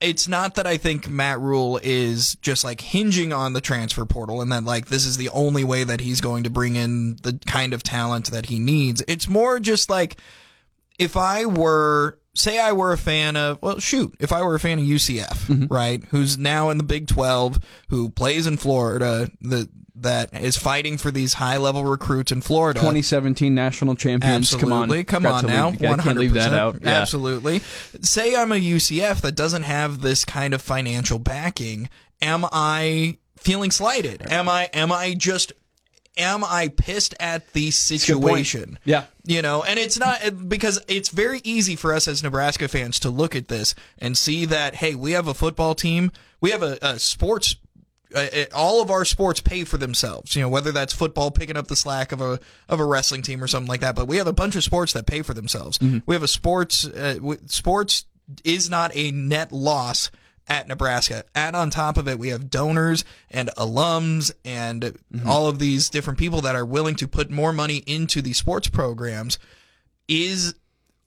it's 0.00 0.28
not 0.28 0.54
that 0.54 0.66
I 0.66 0.76
think 0.76 1.08
Matt 1.08 1.40
Rhule 1.40 1.80
is 1.82 2.36
just 2.36 2.64
like 2.64 2.80
hinging 2.80 3.32
on 3.32 3.52
the 3.52 3.60
transfer 3.60 4.04
portal 4.04 4.40
and 4.40 4.52
that 4.52 4.64
like 4.64 4.86
this 4.86 5.04
is 5.04 5.16
the 5.16 5.28
only 5.30 5.64
way 5.64 5.84
that 5.84 6.00
he's 6.00 6.20
going 6.20 6.44
to 6.44 6.50
bring 6.50 6.76
in 6.76 7.16
the 7.22 7.38
kind 7.46 7.72
of 7.72 7.82
talent 7.82 8.30
that 8.30 8.46
he 8.46 8.58
needs. 8.58 9.02
It's 9.08 9.28
more 9.28 9.58
just 9.58 9.90
like 9.90 10.16
if 10.98 11.16
I 11.16 11.46
were 11.46 12.18
say 12.38 12.58
I 12.58 12.72
were 12.72 12.92
a 12.92 12.98
fan 12.98 13.36
of 13.36 13.58
well 13.60 13.78
shoot, 13.78 14.14
if 14.20 14.32
I 14.32 14.42
were 14.42 14.54
a 14.54 14.60
fan 14.60 14.78
of 14.78 14.84
UCF, 14.84 15.46
mm-hmm. 15.46 15.66
right, 15.66 16.02
who's 16.10 16.38
now 16.38 16.70
in 16.70 16.78
the 16.78 16.84
Big 16.84 17.08
12, 17.08 17.58
who 17.88 18.10
plays 18.10 18.46
in 18.46 18.56
Florida, 18.56 19.30
the 19.40 19.68
that 20.02 20.32
is 20.32 20.56
fighting 20.56 20.96
for 20.96 21.10
these 21.10 21.34
high 21.34 21.56
level 21.56 21.84
recruits 21.84 22.30
in 22.30 22.40
Florida. 22.40 22.78
2017 22.78 23.54
national 23.54 23.96
champions. 23.96 24.54
Absolutely. 24.54 25.02
Come 25.04 25.24
Come 25.24 25.32
on, 25.32 25.38
on, 25.38 25.42
Got 25.42 25.48
to 25.48 25.54
now. 25.56 25.70
leave- 25.70 25.98
I 25.98 26.02
can't 26.02 26.18
leave 26.18 26.34
that 26.34 26.52
100%. 26.52 26.54
out. 26.58 26.78
Yeah. 26.82 26.88
Absolutely. 26.88 27.60
Say 28.00 28.36
I'm 28.36 28.52
a 28.52 28.54
UCF 28.54 29.20
that 29.22 29.32
doesn't 29.32 29.64
have 29.64 30.00
this 30.00 30.24
kind 30.24 30.54
of 30.54 30.62
financial 30.62 31.18
backing. 31.18 31.88
Am 32.22 32.44
I 32.52 33.18
feeling 33.36 33.70
slighted? 33.72 34.22
Am 34.30 34.48
I 34.48 34.70
am 34.72 34.92
I 34.92 35.14
just 35.14 35.52
am 36.18 36.44
I 36.44 36.68
pissed 36.68 37.14
at 37.20 37.52
the 37.52 37.70
situation? 37.70 38.78
Yeah. 38.84 39.04
You 39.24 39.40
know, 39.42 39.62
and 39.62 39.78
it's 39.78 39.98
not 39.98 40.48
because 40.48 40.82
it's 40.88 41.08
very 41.10 41.40
easy 41.44 41.76
for 41.76 41.94
us 41.94 42.08
as 42.08 42.22
Nebraska 42.22 42.68
fans 42.68 42.98
to 43.00 43.10
look 43.10 43.36
at 43.36 43.48
this 43.48 43.74
and 43.98 44.16
see 44.16 44.44
that 44.46 44.74
hey, 44.74 44.94
we 44.94 45.12
have 45.12 45.28
a 45.28 45.34
football 45.34 45.74
team, 45.74 46.10
we 46.40 46.50
have 46.50 46.62
a, 46.62 46.78
a 46.82 46.98
sports 46.98 47.56
uh, 48.16 48.20
it- 48.32 48.52
all 48.54 48.80
of 48.80 48.90
our 48.90 49.04
sports 49.04 49.40
pay 49.40 49.64
for 49.64 49.76
themselves. 49.76 50.34
You 50.34 50.40
know, 50.42 50.48
whether 50.48 50.72
that's 50.72 50.94
football 50.94 51.30
picking 51.30 51.58
up 51.58 51.66
the 51.68 51.76
slack 51.76 52.10
of 52.12 52.20
a 52.22 52.40
of 52.68 52.80
a 52.80 52.84
wrestling 52.84 53.20
team 53.22 53.42
or 53.44 53.46
something 53.46 53.68
like 53.68 53.80
that. 53.80 53.94
But 53.94 54.06
we 54.08 54.16
have 54.16 54.26
a 54.26 54.32
bunch 54.32 54.56
of 54.56 54.64
sports 54.64 54.94
that 54.94 55.06
pay 55.06 55.20
for 55.22 55.34
themselves. 55.34 55.78
We 56.06 56.14
have 56.14 56.22
a 56.22 56.28
sports 56.28 56.86
uh, 56.86 57.14
w- 57.18 57.40
sports 57.46 58.06
is 58.44 58.70
not 58.70 58.92
a 58.94 59.10
net 59.10 59.52
loss 59.52 60.10
at 60.48 60.66
Nebraska. 60.66 61.24
Add 61.34 61.54
on 61.54 61.70
top 61.70 61.96
of 61.96 62.08
it, 62.08 62.18
we 62.18 62.28
have 62.28 62.50
donors 62.50 63.04
and 63.30 63.50
alums 63.56 64.32
and 64.44 64.96
all 65.26 65.46
of 65.46 65.58
these 65.58 65.90
different 65.90 66.18
people 66.18 66.40
that 66.40 66.56
are 66.56 66.64
willing 66.64 66.94
to 66.96 67.08
put 67.08 67.30
more 67.30 67.52
money 67.52 67.82
into 67.86 68.22
the 68.22 68.32
sports 68.32 68.68
programs. 68.68 69.38
Is 70.08 70.54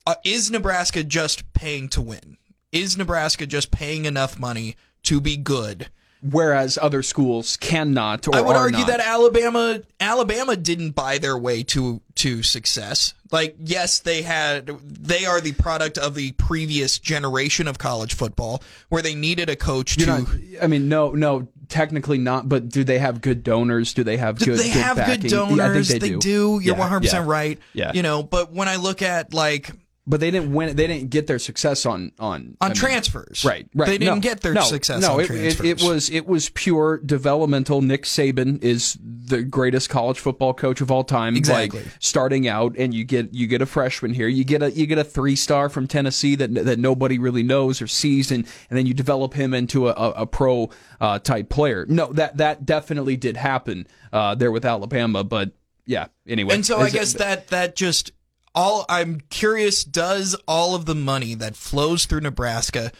uh, 0.06 0.14
is 0.24 0.50
Nebraska 0.50 1.04
just 1.04 1.52
paying 1.52 1.88
to 1.90 2.00
win? 2.00 2.36
Is 2.70 2.96
Nebraska 2.96 3.46
just 3.46 3.70
paying 3.70 4.04
enough 4.04 4.38
money 4.38 4.76
to 5.04 5.20
be 5.20 5.36
good? 5.36 5.90
Whereas 6.22 6.78
other 6.80 7.02
schools 7.02 7.56
cannot 7.56 8.28
or 8.28 8.36
I 8.36 8.40
would 8.42 8.54
argue 8.54 8.78
not. 8.78 8.86
that 8.86 9.00
Alabama 9.00 9.80
Alabama 9.98 10.54
didn't 10.56 10.92
buy 10.92 11.18
their 11.18 11.36
way 11.36 11.64
to 11.64 12.00
to 12.16 12.44
success. 12.44 13.14
Like 13.32 13.56
yes, 13.58 13.98
they 13.98 14.22
had 14.22 14.66
they 14.84 15.24
are 15.24 15.40
the 15.40 15.52
product 15.52 15.98
of 15.98 16.14
the 16.14 16.30
previous 16.32 17.00
generation 17.00 17.66
of 17.66 17.78
college 17.78 18.14
football 18.14 18.62
where 18.88 19.02
they 19.02 19.16
needed 19.16 19.48
a 19.50 19.56
coach 19.56 19.96
You're 19.96 20.06
to 20.06 20.22
not- 20.22 20.62
I 20.62 20.66
mean, 20.68 20.88
no, 20.88 21.10
no, 21.10 21.48
technically 21.68 22.18
not. 22.18 22.48
But 22.48 22.68
do 22.68 22.84
they 22.84 22.98
have 23.00 23.20
good 23.20 23.42
donors? 23.42 23.92
Do 23.92 24.04
they 24.04 24.18
have 24.18 24.38
good? 24.38 24.58
they 24.58 24.68
have 24.68 24.98
backing? 24.98 25.22
good 25.22 25.32
Yeah, 25.32 25.38
donors. 25.38 25.90
I 25.90 25.98
think 25.98 26.02
they, 26.02 26.10
they 26.10 26.18
do. 26.18 26.60
You're 26.62 26.74
Yeah, 26.74 26.80
100 26.80 27.00
percent 27.00 27.26
right. 27.26 27.58
Yeah. 27.72 27.90
You 27.94 28.02
know, 28.02 28.22
but 28.22 28.52
when 28.52 28.68
I 28.68 28.76
look 28.76 29.02
at 29.02 29.34
like 29.34 29.72
But 30.04 30.18
they 30.18 30.32
didn't 30.32 30.52
win. 30.52 30.74
They 30.74 30.88
didn't 30.88 31.10
get 31.10 31.28
their 31.28 31.38
success 31.38 31.86
on 31.86 32.10
on 32.18 32.32
on 32.40 32.56
I 32.60 32.68
mean, 32.70 32.74
transfers, 32.74 33.44
Right, 33.44 33.68
right. 33.72 33.86
They 33.86 33.98
didn't 33.98 34.16
No, 34.16 34.20
get 34.20 34.40
their 34.40 34.52
no, 34.52 34.62
success 34.62 35.00
No, 35.00 35.12
on 35.14 35.20
it, 35.20 35.26
transfers. 35.26 35.64
it, 35.64 35.80
it 35.82 35.88
was 35.88 36.10
it 36.10 36.26
was 36.26 36.48
pure 36.48 36.98
developmental. 36.98 37.82
Nick 37.82 38.02
Saban 38.02 38.60
is 38.64 38.98
the 39.00 39.44
greatest 39.44 39.90
college 39.90 40.18
football 40.18 40.54
coach 40.54 40.80
of 40.80 40.90
all 40.90 41.04
time. 41.04 41.36
Exactly. 41.36 41.82
Like 41.82 41.88
starting 42.00 42.48
out, 42.48 42.74
and 42.76 42.92
you 42.92 43.04
get 43.04 43.32
you 43.32 43.46
get 43.46 43.62
a 43.62 43.66
freshman 43.66 44.12
here. 44.12 44.26
You 44.26 44.42
get 44.42 44.60
a 44.60 44.72
you 44.72 44.86
get 44.86 44.98
a 44.98 45.04
three 45.04 45.36
star 45.36 45.68
from 45.68 45.86
Tennessee 45.86 46.34
that 46.34 46.52
that 46.52 46.80
nobody 46.80 47.20
really 47.20 47.44
knows 47.44 47.80
or 47.80 47.86
sees, 47.86 48.32
and 48.32 48.44
and 48.70 48.76
then 48.76 48.86
you 48.86 48.94
develop 48.94 49.34
him 49.34 49.54
into 49.54 49.86
a, 49.88 49.92
a, 49.92 50.10
a 50.22 50.26
pro 50.26 50.68
uh, 51.00 51.20
type 51.20 51.48
player. 51.48 51.86
No, 51.88 52.12
that 52.14 52.38
that 52.38 52.66
definitely 52.66 53.16
did 53.16 53.36
happen 53.36 53.86
uh, 54.12 54.34
there 54.34 54.50
with 54.50 54.64
Alabama, 54.64 55.22
but. 55.22 55.52
Yeah. 55.84 56.06
Anyway, 56.28 56.54
And 56.54 56.64
so 56.64 56.78
I 56.78 56.86
Is 56.86 56.94
it- 56.94 56.96
guess 56.96 57.12
that 57.14 57.48
that 57.48 57.74
just 57.74 58.12
all 58.54 58.84
I'm 58.88 59.20
curious 59.30 59.84
does 59.84 60.34
all 60.46 60.74
of 60.74 60.84
the 60.86 60.94
money 60.94 61.34
that 61.34 61.56
flows 61.56 62.04
through 62.06 62.20
Nebraska 62.20 62.92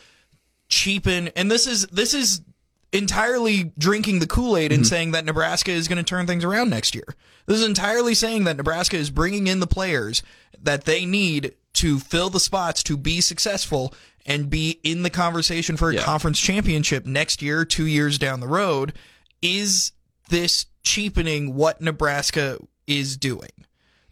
cheapen 0.69 1.29
and 1.37 1.51
this 1.51 1.67
is 1.67 1.87
this 1.89 2.15
is 2.15 2.41
entirely 2.93 3.73
drinking 3.79 4.19
the 4.19 4.27
Kool-Aid 4.27 4.71
Mm-hmm. 4.71 4.79
and 4.81 4.87
saying 4.87 5.11
that 5.13 5.25
Nebraska 5.25 5.71
is 5.71 5.89
going 5.89 5.97
to 5.99 6.03
turn 6.03 6.27
things 6.27 6.45
around 6.45 6.69
next 6.71 6.95
year. 6.95 7.07
This 7.47 7.59
is 7.59 7.67
entirely 7.67 8.15
saying 8.15 8.45
that 8.45 8.57
Nebraska 8.57 8.97
is 8.97 9.11
bringing 9.11 9.47
in 9.47 9.61
the 9.61 9.67
players 9.67 10.23
that 10.61 10.85
they 10.85 11.05
need 11.07 11.55
to 11.75 11.99
fill 11.99 12.29
the 12.31 12.39
spots 12.41 12.83
to 12.85 12.97
be 12.99 13.21
successful 13.23 13.95
and 14.27 14.49
be 14.51 14.79
in 14.85 15.03
the 15.03 15.11
conversation 15.11 15.77
for 15.77 15.91
a 15.91 15.95
Yeah. 15.95 16.03
conference 16.03 16.39
championship 16.39 17.07
next 17.07 17.41
year, 17.43 17.65
two 17.65 17.87
years 17.87 18.19
down 18.19 18.41
the 18.41 18.47
road, 18.47 18.93
is 19.41 19.93
this 20.29 20.67
cheapening 20.83 21.55
what 21.55 21.81
Nebraska 21.81 22.59
is 22.87 23.17
doing? 23.17 23.51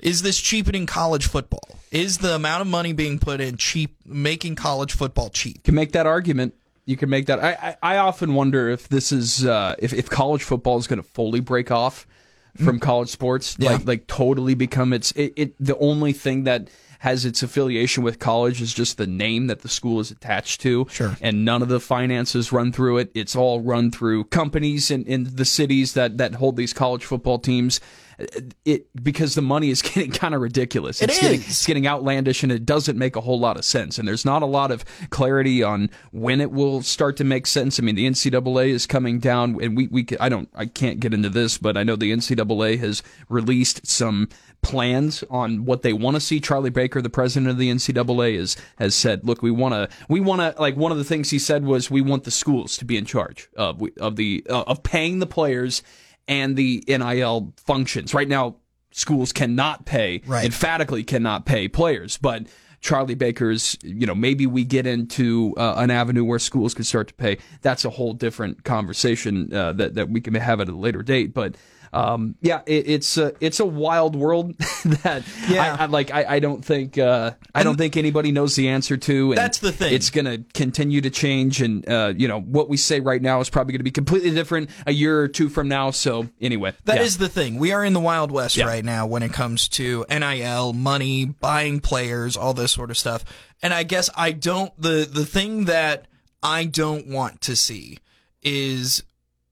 Is 0.02 0.22
this 0.22 0.38
cheapening 0.40 0.86
college 0.86 1.26
football? 1.26 1.68
Is 1.90 2.18
the 2.18 2.34
amount 2.34 2.62
of 2.62 2.68
money 2.68 2.92
being 2.92 3.18
put 3.18 3.40
in 3.40 3.56
cheap 3.56 3.96
making 4.06 4.54
college 4.54 4.92
football 4.92 5.30
cheap? 5.30 5.62
can 5.64 5.74
make 5.74 5.92
that 5.92 6.06
argument. 6.06 6.54
You 6.86 6.96
can 6.96 7.08
make 7.10 7.26
that. 7.26 7.38
I 7.42 7.76
I, 7.82 7.94
I 7.94 7.96
often 7.98 8.34
wonder 8.34 8.68
if 8.68 8.88
this 8.88 9.12
is 9.12 9.44
uh, 9.44 9.74
if 9.78 9.92
if 9.92 10.08
college 10.10 10.42
football 10.42 10.78
is 10.78 10.86
going 10.86 11.02
to 11.02 11.08
fully 11.08 11.40
break 11.40 11.70
off 11.70 12.06
from 12.64 12.80
college 12.80 13.08
sports, 13.08 13.56
Yeah. 13.58 13.72
like 13.72 13.86
like 13.86 14.06
totally 14.06 14.54
become 14.54 14.92
its 14.92 15.12
it, 15.12 15.32
it. 15.36 15.54
The 15.64 15.76
only 15.78 16.12
thing 16.12 16.44
that 16.44 16.68
has 17.00 17.24
its 17.24 17.42
affiliation 17.42 18.02
with 18.02 18.18
college 18.18 18.60
is 18.60 18.74
just 18.74 18.98
the 18.98 19.06
name 19.06 19.46
that 19.46 19.60
the 19.62 19.68
school 19.70 20.00
is 20.00 20.10
attached 20.10 20.60
to. 20.60 20.86
Sure. 20.90 21.16
And 21.22 21.46
none 21.46 21.62
of 21.62 21.68
the 21.68 21.80
finances 21.80 22.52
run 22.52 22.72
through 22.72 22.98
it. 22.98 23.10
It's 23.14 23.34
all 23.34 23.60
run 23.62 23.90
through 23.90 24.24
companies 24.24 24.90
in, 24.90 25.04
in 25.06 25.34
the 25.36 25.46
cities 25.46 25.94
that, 25.94 26.18
that 26.18 26.34
hold 26.34 26.56
these 26.56 26.74
college 26.74 27.02
football 27.06 27.38
teams. 27.38 27.80
It 28.64 28.87
because 29.02 29.35
the 29.35 29.42
money 29.42 29.70
is 29.70 29.83
getting 29.90 30.11
kind 30.11 30.35
of 30.35 30.40
ridiculous. 30.40 31.00
It 31.02 31.11
It's 31.11 31.20
getting, 31.20 31.40
is. 31.40 31.48
it's 31.48 31.66
getting 31.66 31.87
outlandish 31.87 32.42
and 32.42 32.52
it 32.52 32.66
doesn't 32.66 32.98
make 32.98 33.16
a 33.16 33.20
whole 33.20 33.38
lot 33.38 33.56
of 33.56 33.64
sense. 33.64 33.98
And 33.98 34.06
there's 34.06 34.24
not 34.24 34.42
a 34.42 34.46
lot 34.46 34.70
of 34.70 34.85
clarity 35.11 35.62
on 35.62 35.90
when 36.12 36.40
it 36.40 36.50
will 36.50 36.83
start 36.83 37.16
to 37.18 37.24
make 37.24 37.46
sense. 37.46 37.78
I 37.78 37.83
mean, 37.83 37.94
the 37.94 38.06
NCAA 38.06 38.68
is 38.68 38.87
coming 38.87 39.18
down, 39.18 39.62
and 39.62 39.76
we 39.76 39.87
we 39.88 40.06
I 40.18 40.28
don't 40.28 40.48
I 40.54 40.66
can't 40.66 41.00
get 41.00 41.14
into 41.14 41.28
this, 41.28 41.59
but 41.59 41.76
I 41.76 41.83
know 41.83 41.96
the 41.96 42.12
NCAA 42.12 42.78
has 42.78 43.02
released 43.28 43.87
some 43.87 44.28
plans 44.62 45.24
on 45.30 45.64
what 45.64 45.83
they 45.83 45.92
want 45.92 46.16
to 46.16 46.20
see. 46.20 46.38
Charlie 46.40 46.70
Baker, 46.70 47.00
the 47.00 47.09
president 47.11 47.50
of 47.50 47.56
the 47.59 47.70
NCAA, 47.70 48.35
is 48.35 48.56
has 48.76 48.94
said, 48.94 49.24
"Look, 49.24 49.42
we 49.42 49.50
want 49.50 49.74
to 49.74 49.88
we 50.09 50.20
want 50.20 50.40
to 50.40 50.61
like 50.61 50.76
one 50.76 50.92
of 50.92 50.98
the 50.98 51.04
things 51.04 51.30
he 51.30 51.38
said 51.38 51.64
was 51.64 51.90
we 51.90 52.00
want 52.02 52.24
the 52.24 52.30
schools 52.30 52.76
to 52.78 52.85
be 52.85 52.96
in 52.96 53.04
charge 53.06 53.48
of 53.56 53.83
of 53.98 54.16
the 54.16 54.44
uh, 54.50 54.64
of 54.66 54.83
paying 54.83 55.18
the 55.18 55.26
players." 55.26 55.83
And 56.28 56.56
the 56.56 56.85
NIL 56.87 57.52
functions. 57.56 58.14
Right 58.14 58.28
now, 58.28 58.56
schools 58.92 59.33
cannot 59.33 59.85
pay, 59.85 60.22
Right. 60.26 60.44
emphatically 60.44 61.02
cannot 61.04 61.46
pay 61.46 61.66
players, 61.68 62.16
but 62.18 62.46
Charlie 62.80 63.14
Baker's, 63.14 63.76
you 63.83 64.06
know, 64.06 64.14
maybe 64.14 64.46
we 64.46 64.64
get 64.64 64.87
into 64.87 65.52
uh, 65.59 65.74
an 65.76 65.90
avenue 65.90 66.24
where 66.24 66.38
schools 66.38 66.72
could 66.72 66.87
start 66.87 67.09
to 67.09 67.14
pay. 67.14 67.37
That's 67.62 67.85
a 67.85 67.90
whole 67.90 68.14
different 68.14 68.64
conversation 68.64 69.52
uh, 69.52 69.72
that 69.74 69.94
that 69.96 70.09
we 70.09 70.20
can 70.20 70.35
have 70.35 70.61
at 70.61 70.68
a 70.68 70.74
later 70.74 71.02
date. 71.02 71.35
But 71.35 71.56
um, 71.92 72.37
yeah, 72.40 72.61
it, 72.66 72.88
it's 72.88 73.16
a, 73.18 73.33
it's 73.40 73.59
a 73.59 73.66
wild 73.66 74.14
world 74.14 74.57
that 75.03 75.24
Yeah. 75.48 75.76
I, 75.79 75.83
I 75.83 75.87
like. 75.87 76.12
I, 76.12 76.24
I 76.37 76.38
don't 76.38 76.64
think 76.64 76.98
uh, 76.98 77.33
I 77.55 77.62
don't 77.64 77.76
think 77.76 77.96
anybody 77.96 78.31
knows 78.31 78.55
the 78.55 78.68
answer 78.68 78.96
to. 78.96 79.33
And 79.33 79.38
That's 79.38 79.59
the 79.59 79.72
thing. 79.72 79.92
It's 79.92 80.11
going 80.11 80.24
to 80.26 80.44
continue 80.55 81.00
to 81.00 81.11
change, 81.11 81.61
and 81.61 81.88
uh, 81.88 82.12
you 82.16 82.29
know 82.29 82.40
what 82.40 82.68
we 82.68 82.76
say 82.76 83.00
right 83.00 83.20
now 83.20 83.40
is 83.40 83.50
probably 83.50 83.72
going 83.72 83.81
to 83.81 83.85
be 83.85 83.90
completely 83.90 84.31
different 84.31 84.70
a 84.87 84.92
year 84.92 85.20
or 85.20 85.29
two 85.29 85.48
from 85.48 85.66
now. 85.68 85.90
So 85.90 86.29
anyway, 86.40 86.74
That 86.85 87.00
is 87.00 87.16
yeah. 87.16 87.26
the 87.26 87.29
thing. 87.29 87.59
We 87.59 87.72
are 87.72 87.85
in 87.85 87.92
the 87.92 88.00
Wild 88.00 88.31
West 88.31 88.57
Yeah. 88.57 88.66
right 88.66 88.85
now 88.85 89.07
when 89.07 89.22
it 89.24 89.33
comes 89.33 89.66
to 89.70 90.07
NIL, 90.09 90.72
money, 90.72 91.24
buying 91.24 91.81
players, 91.81 92.37
all 92.37 92.55
this 92.55 92.70
sort 92.72 92.90
of 92.90 92.98
stuff. 92.98 93.24
And 93.62 93.74
I 93.74 93.83
guess 93.83 94.09
I 94.16 94.33
don't 94.33 94.72
the 94.81 95.09
the 95.12 95.26
thing 95.26 95.64
that 95.64 96.07
I 96.42 96.64
don't 96.66 97.09
want 97.09 97.40
to 97.42 97.57
see 97.57 97.98
is 98.42 99.03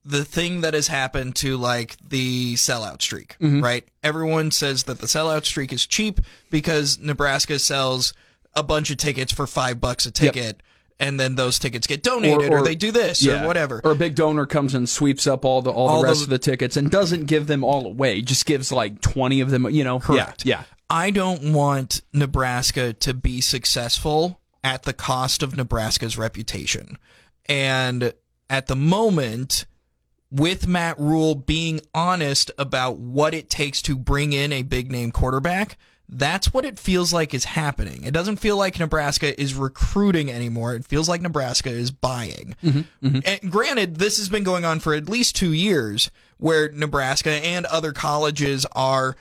the 0.05 0.25
thing 0.25 0.63
that 0.63 0.75
has 0.75 0.89
happened 0.89 1.37
to 1.37 1.57
like 1.57 1.97
the 2.07 2.55
sellout 2.55 3.03
streak, 3.03 3.37
Mm-hmm. 3.41 3.63
right? 3.63 3.87
Everyone 4.03 4.51
says 4.51 4.85
that 4.85 5.01
the 5.01 5.07
sellout 5.07 5.45
streak 5.45 5.73
is 5.73 5.87
cheap 5.87 6.21
because 6.51 6.99
Nebraska 6.99 7.59
sells 7.59 8.15
a 8.55 8.63
bunch 8.63 8.91
of 8.91 8.97
tickets 8.97 9.33
for 9.33 9.47
5 9.47 9.81
bucks 9.81 10.07
a 10.07 10.11
ticket. 10.11 10.63
And 11.01 11.21
then 11.21 11.37
those 11.37 11.61
tickets 11.61 11.87
get 11.87 12.03
donated, 12.03 12.53
or, 12.53 12.59
or- 12.59 12.65
they 12.65 12.75
do 12.75 12.91
this, 12.91 13.23
Yeah. 13.23 13.45
or 13.45 13.47
whatever. 13.47 13.81
Or 13.85 13.93
a 13.93 13.95
big 13.95 14.17
donor 14.17 14.47
comes 14.47 14.75
and 14.75 14.89
sweeps 14.89 15.29
up 15.29 15.45
all 15.45 15.63
the 15.63 15.71
all, 15.71 15.89
All 15.89 16.01
the 16.03 16.09
rest 16.09 16.21
the- 16.21 16.25
of 16.25 16.31
the 16.31 16.39
tickets 16.41 16.77
and 16.77 16.91
doesn't 16.91 17.27
give 17.27 17.47
them 17.47 17.63
all 17.63 17.87
away. 17.87 18.21
Just 18.21 18.47
gives 18.47 18.73
like 18.73 19.01
twenty 19.01 19.41
of 19.41 19.51
them. 19.51 19.71
You 19.71 19.85
know, 19.85 20.01
Correct. 20.01 20.45
Yeah, 20.45 20.65
I 20.91 21.13
don't 21.13 21.53
want 21.53 22.03
Nebraska 22.13 22.93
to 22.95 23.15
be 23.15 23.41
successful 23.41 24.41
at 24.65 24.83
the 24.83 24.93
cost 24.93 25.45
of 25.45 25.57
Nebraska's 25.57 26.19
reputation. 26.19 26.99
And 27.49 28.13
at 28.51 28.67
the 28.67 28.75
moment, 28.75 29.67
with 30.31 30.67
Matt 30.67 30.99
Rhule 30.99 31.35
being 31.35 31.81
honest 31.95 32.51
about 32.59 32.99
what 32.99 33.35
it 33.35 33.49
takes 33.49 33.81
to 33.83 33.97
bring 33.97 34.33
in 34.33 34.53
a 34.53 34.63
big 34.63 34.91
name 34.91 35.11
quarterback, 35.11 35.79
that's 36.09 36.55
what 36.55 36.65
it 36.65 36.79
feels 36.79 37.13
like 37.13 37.35
is 37.35 37.45
happening. 37.45 38.05
It 38.05 38.15
doesn't 38.15 38.37
feel 38.37 38.57
like 38.57 38.79
Nebraska 38.79 39.39
is 39.41 39.55
recruiting 39.55 40.31
anymore. 40.31 40.75
It 40.75 40.87
feels 40.87 41.09
like 41.09 41.21
Nebraska 41.21 41.71
is 41.71 41.91
buying. 41.91 42.57
Mm-hmm, 42.65 43.07
mm-hmm. 43.07 43.19
And 43.25 43.53
granted, 43.53 43.97
this 43.97 44.17
has 44.17 44.29
been 44.29 44.45
going 44.45 44.65
on 44.65 44.81
for 44.81 44.95
at 44.95 45.09
least 45.09 45.37
two 45.37 45.53
years 45.53 46.11
where 46.39 46.71
Nebraska 46.73 47.31
and 47.31 47.67
other 47.67 47.93
colleges 47.93 48.65
are 48.73 49.17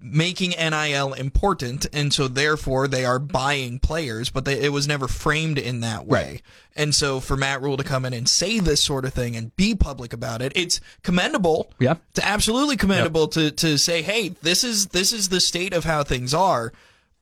making 0.00 0.50
NIL 0.50 1.12
important, 1.12 1.86
and 1.92 2.12
so 2.12 2.26
therefore 2.26 2.88
they 2.88 3.04
are 3.04 3.18
buying 3.18 3.78
players, 3.78 4.30
but 4.30 4.44
they, 4.44 4.60
it 4.60 4.72
was 4.72 4.88
never 4.88 5.06
framed 5.06 5.58
in 5.58 5.80
that 5.80 6.06
way. 6.06 6.40
And 6.74 6.94
so 6.94 7.20
for 7.20 7.36
Matt 7.36 7.60
Rhule 7.60 7.76
to 7.76 7.84
come 7.84 8.04
in 8.04 8.14
and 8.14 8.28
say 8.28 8.60
this 8.60 8.82
sort 8.82 9.04
of 9.04 9.12
thing 9.12 9.36
and 9.36 9.54
be 9.56 9.74
public 9.74 10.12
about 10.12 10.40
it, 10.40 10.52
it's 10.56 10.80
commendable. 11.02 11.72
Yeah. 11.78 11.96
It's 12.10 12.20
absolutely 12.20 12.76
commendable 12.76 13.28
to 13.28 13.50
to 13.50 13.76
say, 13.78 14.02
hey, 14.02 14.30
this 14.42 14.64
is 14.64 14.88
this 14.88 15.12
is 15.12 15.28
the 15.28 15.40
state 15.40 15.74
of 15.74 15.84
how 15.84 16.02
things 16.02 16.32
are, 16.32 16.72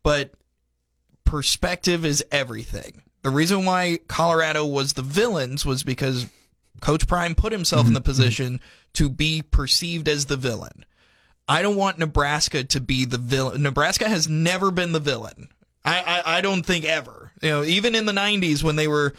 but 0.02 0.32
perspective 1.24 2.04
is 2.04 2.24
everything. 2.30 3.02
The 3.22 3.30
reason 3.30 3.64
why 3.64 3.98
Colorado 4.06 4.64
was 4.64 4.92
the 4.92 5.02
villains 5.02 5.66
was 5.66 5.82
because 5.82 6.26
Coach 6.80 7.08
Prime 7.08 7.34
put 7.34 7.52
himself 7.52 7.82
in 7.82 7.86
mm-hmm. 7.88 7.94
the 7.94 8.00
position 8.02 8.60
to 8.94 9.08
be 9.08 9.42
perceived 9.42 10.08
as 10.08 10.26
the 10.26 10.36
villain. 10.36 10.84
I 11.48 11.62
don't 11.62 11.76
want 11.76 11.98
Nebraska 11.98 12.64
to 12.64 12.80
be 12.80 13.04
the 13.04 13.18
villain. 13.18 13.62
Nebraska 13.62 14.08
has 14.08 14.28
never 14.28 14.70
been 14.70 14.92
the 14.92 15.00
villain. 15.00 15.48
I, 15.84 16.22
I, 16.26 16.38
I 16.38 16.40
don't 16.40 16.64
think 16.66 16.84
ever. 16.84 17.32
You 17.42 17.48
know, 17.50 17.64
even 17.64 17.94
in 17.94 18.04
the 18.06 18.12
'90s 18.12 18.62
when 18.62 18.76
they 18.76 18.88
were 18.88 19.14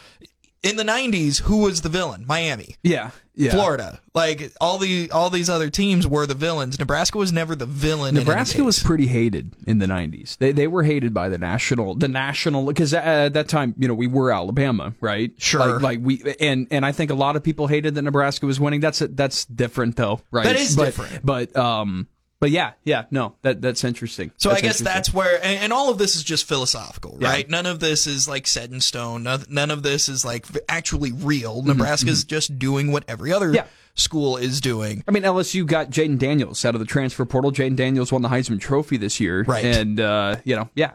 in 0.62 0.76
the 0.76 0.84
'90s, 0.84 1.40
who 1.40 1.58
was 1.58 1.80
the 1.80 1.88
villain? 1.88 2.24
Miami, 2.28 2.76
yeah, 2.82 3.10
yeah. 3.34 3.50
Florida. 3.50 3.98
Like 4.14 4.52
all 4.60 4.78
the 4.78 5.10
all 5.10 5.30
these 5.30 5.48
other 5.48 5.70
teams 5.70 6.06
were 6.06 6.26
the 6.26 6.34
villains. 6.34 6.78
Nebraska 6.78 7.16
was 7.18 7.32
never 7.32 7.56
the 7.56 7.64
villain. 7.66 8.14
Nebraska 8.14 8.62
was 8.62 8.80
pretty 8.80 9.06
hated 9.06 9.54
in 9.66 9.78
the 9.78 9.86
'90s. 9.86 10.36
They 10.36 10.52
they 10.52 10.68
were 10.68 10.82
hated 10.84 11.12
by 11.14 11.28
the 11.30 11.38
national 11.38 11.94
the 11.96 12.08
national 12.08 12.66
because 12.66 12.92
at 12.94 13.32
that 13.32 13.48
time 13.48 13.74
you 13.78 13.88
know 13.88 13.94
we 13.94 14.06
were 14.06 14.30
Alabama 14.30 14.92
right 15.00 15.32
Sure. 15.38 15.80
like, 15.80 15.82
like 15.82 16.00
we 16.02 16.34
and 16.38 16.68
and 16.70 16.84
I 16.86 16.92
think 16.92 17.10
a 17.10 17.14
lot 17.14 17.34
of 17.36 17.42
people 17.42 17.66
hated 17.66 17.94
that 17.96 18.02
Nebraska 18.02 18.44
was 18.46 18.60
winning. 18.60 18.80
That's 18.80 18.98
that's 19.00 19.46
different 19.46 19.96
though 19.96 20.20
right 20.30 20.44
That 20.44 20.56
is 20.56 20.76
But- 20.76 20.84
different. 20.84 21.24
But 21.26 21.56
um 21.56 22.06
but 22.40 22.50
yeah 22.50 22.72
yeah 22.84 23.04
no 23.10 23.34
that 23.42 23.60
that's 23.62 23.84
interesting. 23.84 24.32
So 24.38 24.50
I 24.50 24.60
guess 24.60 24.78
that's 24.80 25.12
where, 25.14 25.36
and, 25.44 25.64
and 25.64 25.72
all 25.72 25.90
of 25.90 25.98
this 25.98 26.16
is 26.16 26.24
just 26.24 26.48
philosophical, 26.48 27.18
Yeah. 27.20 27.28
right? 27.28 27.48
None 27.48 27.66
of 27.66 27.78
this 27.80 28.06
is 28.06 28.26
like 28.28 28.46
set 28.46 28.70
in 28.70 28.80
stone. 28.80 29.22
None, 29.22 29.44
none 29.48 29.70
of 29.70 29.82
this 29.82 30.08
is 30.08 30.24
like 30.24 30.46
actually 30.68 31.12
real. 31.12 31.58
Mm-hmm, 31.58 31.68
Nebraska's 31.68 32.24
just 32.24 32.58
doing 32.58 32.90
what 32.90 33.04
every 33.06 33.32
other 33.32 33.52
Yeah. 33.52 33.66
school 33.94 34.36
is 34.36 34.60
doing. 34.60 35.04
I 35.06 35.10
mean, 35.10 35.22
LSU 35.22 35.66
got 35.66 35.90
Jayden 35.90 36.18
Daniels 36.18 36.64
out 36.64 36.74
of 36.74 36.80
the 36.80 36.86
transfer 36.86 37.24
portal. 37.24 37.52
Jayden 37.52 37.76
Daniels 37.76 38.10
won 38.10 38.22
the 38.22 38.28
Heisman 38.28 38.58
Trophy 38.60 38.96
this 38.96 39.20
year, 39.20 39.42
Right. 39.44 39.64
And 39.64 40.00
uh, 40.00 40.36
you 40.44 40.56
know, 40.56 40.68
yeah. 40.74 40.92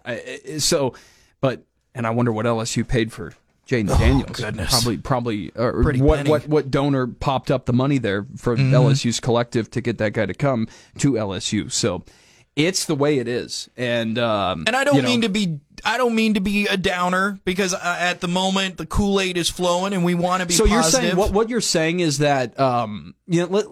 So, 0.57 0.93
but 1.41 1.63
and 1.93 2.05
I 2.05 2.09
wonder 2.09 2.31
what 2.33 2.45
LSU 2.45 2.87
paid 2.87 3.13
for 3.13 3.33
Jayden 3.67 3.87
Daniels. 3.97 4.29
Oh, 4.29 4.33
goodness. 4.33 4.69
Probably, 4.71 4.97
probably. 4.97 5.51
Or 5.55 5.81
Pretty 5.83 6.01
what 6.01 6.17
penny. 6.17 6.29
what 6.29 6.47
what 6.47 6.71
donor 6.71 7.07
popped 7.07 7.49
up 7.51 7.65
the 7.65 7.73
money 7.73 7.97
there 7.97 8.25
for 8.37 8.55
Mm-hmm. 8.55 8.73
LSU's 8.73 9.19
collective 9.19 9.69
to 9.71 9.81
get 9.81 9.97
that 9.97 10.13
guy 10.13 10.25
to 10.25 10.33
come 10.33 10.67
to 10.99 11.13
LSU? 11.13 11.71
So. 11.71 12.03
It's 12.57 12.85
the 12.85 12.95
way 12.95 13.17
it 13.17 13.27
is, 13.27 13.69
and 13.75 14.17
um, 14.17 14.63
And 14.65 14.77
I 14.77 14.85
don't 14.85 14.95
you 14.95 15.01
know, 15.01 15.09
mean 15.09 15.21
to 15.23 15.27
be, 15.27 15.59
I 15.83 15.97
don't 15.97 16.15
mean 16.15 16.35
to 16.35 16.39
be 16.39 16.67
a 16.67 16.77
downer 16.77 17.37
because 17.43 17.73
uh, 17.73 17.79
at 17.99 18.21
the 18.21 18.29
moment 18.29 18.77
the 18.77 18.85
Kool 18.85 19.19
Aid 19.19 19.35
is 19.35 19.49
flowing 19.49 19.91
and 19.91 20.05
we 20.05 20.15
want 20.15 20.39
to 20.39 20.45
be. 20.45 20.53
So 20.53 20.63
you're 20.63 20.81
saying 20.81 21.17
what 21.17 21.33
what 21.33 21.49
you're 21.49 21.59
saying 21.59 21.99
is 21.99 22.19
that 22.19 22.57
um 22.57 23.13
you 23.27 23.41
know 23.41 23.47
let, 23.47 23.65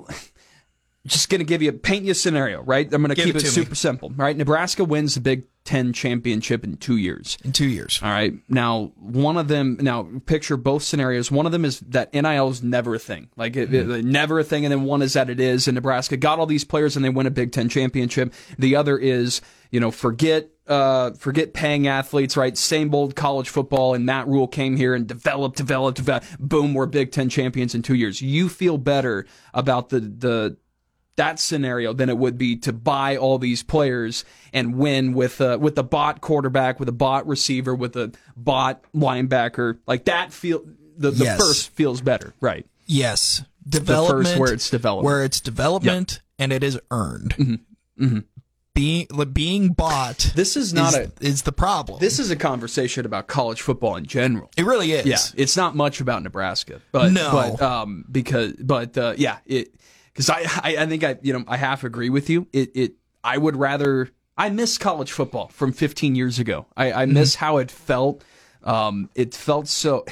just 1.07 1.29
going 1.29 1.39
to 1.39 1.45
give 1.45 1.61
you 1.61 1.71
paint 1.71 2.03
you 2.03 2.11
a 2.11 2.15
scenario, 2.15 2.61
right? 2.61 2.85
I'm 2.93 3.01
going 3.01 3.15
to 3.15 3.21
keep 3.21 3.35
it 3.35 3.37
it, 3.37 3.39
to 3.39 3.45
me. 3.45 3.51
super 3.51 3.75
simple, 3.75 4.09
right? 4.17 4.35
Nebraska 4.35 4.83
wins 4.83 5.15
the 5.15 5.21
Big 5.21 5.43
10 5.65 5.93
championship 5.93 6.63
in 6.63 6.75
2 6.77 6.97
years. 6.97 7.37
in 7.43 7.51
two 7.53 7.67
years? 7.67 7.99
All 8.03 8.09
right. 8.09 8.33
Now, 8.49 8.91
one 8.97 9.37
of 9.37 9.47
them, 9.47 9.77
now 9.81 10.07
picture 10.25 10.57
both 10.57 10.83
scenarios. 10.83 11.31
One 11.31 11.45
of 11.45 11.51
them 11.51 11.63
is 11.65 11.79
that 11.81 12.13
NIL 12.13 12.49
is 12.49 12.61
never 12.61 12.95
a 12.95 12.99
thing. 12.99 13.29
Like, 13.37 13.55
it, 13.55 13.71
Mm-hmm. 13.71 13.91
it- 13.91 14.05
never 14.05 14.39
a 14.39 14.43
thing. 14.43 14.65
And 14.65 14.71
then 14.71 14.83
one 14.83 15.01
is 15.01 15.13
that 15.13 15.29
it 15.29 15.39
is. 15.39 15.67
And 15.67 15.75
Nebraska 15.75 16.17
got 16.17 16.39
all 16.39 16.45
these 16.45 16.65
players 16.65 16.95
and 16.95 17.03
they 17.05 17.09
win 17.09 17.27
a 17.27 17.31
Big 17.31 17.51
Ten 17.51 17.69
championship. 17.69 18.33
The 18.59 18.75
other 18.75 18.97
is, 18.97 19.41
you 19.71 19.79
know, 19.79 19.89
forget, 19.91 20.49
uh, 20.67 21.11
forget 21.11 21.53
paying 21.53 21.87
athletes, 21.87 22.35
right? 22.37 22.57
Same 22.57 22.93
old 22.93 23.15
college 23.15 23.49
football. 23.49 23.93
And 23.93 24.07
that 24.09 24.27
Rhule 24.27 24.47
came 24.47 24.75
here 24.77 24.93
and 24.95 25.07
developed, 25.07 25.57
developed, 25.57 25.97
developed. 25.97 26.27
Boom, 26.39 26.73
we're 26.73 26.85
Big 26.85 27.11
Ten 27.11 27.29
champions 27.29 27.73
in 27.73 27.81
two 27.81 27.95
years. 27.95 28.21
You 28.21 28.49
feel 28.49 28.77
better 28.77 29.25
about 29.53 29.89
the, 29.89 29.99
the, 30.01 30.57
that 31.15 31.39
scenario 31.39 31.93
than 31.93 32.09
it 32.09 32.17
would 32.17 32.37
be 32.37 32.55
to 32.57 32.73
buy 32.73 33.17
all 33.17 33.37
these 33.37 33.61
players 33.63 34.25
and 34.51 34.75
win 34.75 35.13
with 35.13 35.39
a, 35.41 35.57
with 35.59 35.77
a 35.77 35.83
bot 35.83 36.21
quarterback, 36.21 36.79
with 36.79 36.89
a 36.89 36.93
bot 36.93 37.27
receiver, 37.27 37.75
with 37.75 37.95
a 37.95 38.11
bot 38.35 38.81
linebacker. 38.95 39.77
Like 39.85 40.05
that 40.05 40.33
feel 40.33 40.63
the, 40.97 41.11
the 41.11 41.23
Yes. 41.25 41.39
first 41.39 41.69
feels 41.69 42.01
better, 42.01 42.33
right? 42.41 42.65
Yes, 42.85 43.43
development 43.67 44.39
where 44.39 44.53
it's 44.53 44.69
development. 44.69 45.05
where 45.05 45.23
it's 45.23 45.39
development, 45.39 46.21
and 46.39 46.51
it 46.51 46.63
is 46.63 46.79
earned. 46.91 47.59
Being 48.75 49.07
being 49.33 49.69
bought. 49.73 50.31
This 50.35 50.57
is 50.57 50.73
not 50.73 50.95
is, 50.95 50.95
a 50.95 51.11
is 51.21 51.41
the 51.43 51.51
problem. 51.51 51.99
this 51.99 52.17
is 52.17 52.31
a 52.31 52.35
conversation 52.35 53.05
about 53.05 53.27
college 53.27 53.61
football 53.61 53.95
in 53.97 54.05
general. 54.07 54.49
it 54.57 54.65
really 54.65 54.93
is. 54.93 55.05
Yeah, 55.05 55.17
it's 55.41 55.55
not 55.55 55.75
much 55.75 56.01
about 56.01 56.23
Nebraska, 56.23 56.81
but 56.91 57.11
No. 57.11 57.31
but 57.31 57.61
um 57.61 58.03
because 58.11 58.53
but 58.53 58.97
uh, 58.97 59.13
yeah, 59.15 59.37
it 59.45 59.75
because 60.13 60.29
I, 60.29 60.43
I 60.63 60.75
I 60.79 60.85
think 60.85 61.03
I 61.03 61.17
you 61.21 61.33
know 61.33 61.43
I 61.47 61.57
half 61.57 61.83
agree 61.83 62.09
with 62.09 62.29
you. 62.29 62.47
It 62.53 62.71
it 62.75 62.93
I 63.23 63.37
would 63.37 63.55
rather 63.55 64.09
I 64.37 64.49
miss 64.49 64.77
college 64.77 65.11
football 65.11 65.47
from 65.49 65.71
15 65.73 66.15
years 66.15 66.39
ago. 66.39 66.65
I 66.77 66.91
I 66.91 67.05
Mm-hmm. 67.05 67.13
miss 67.13 67.35
how 67.35 67.57
it 67.57 67.69
felt. 67.71 68.23
Um, 68.63 69.09
it 69.15 69.33
felt 69.35 69.67
so. 69.67 70.05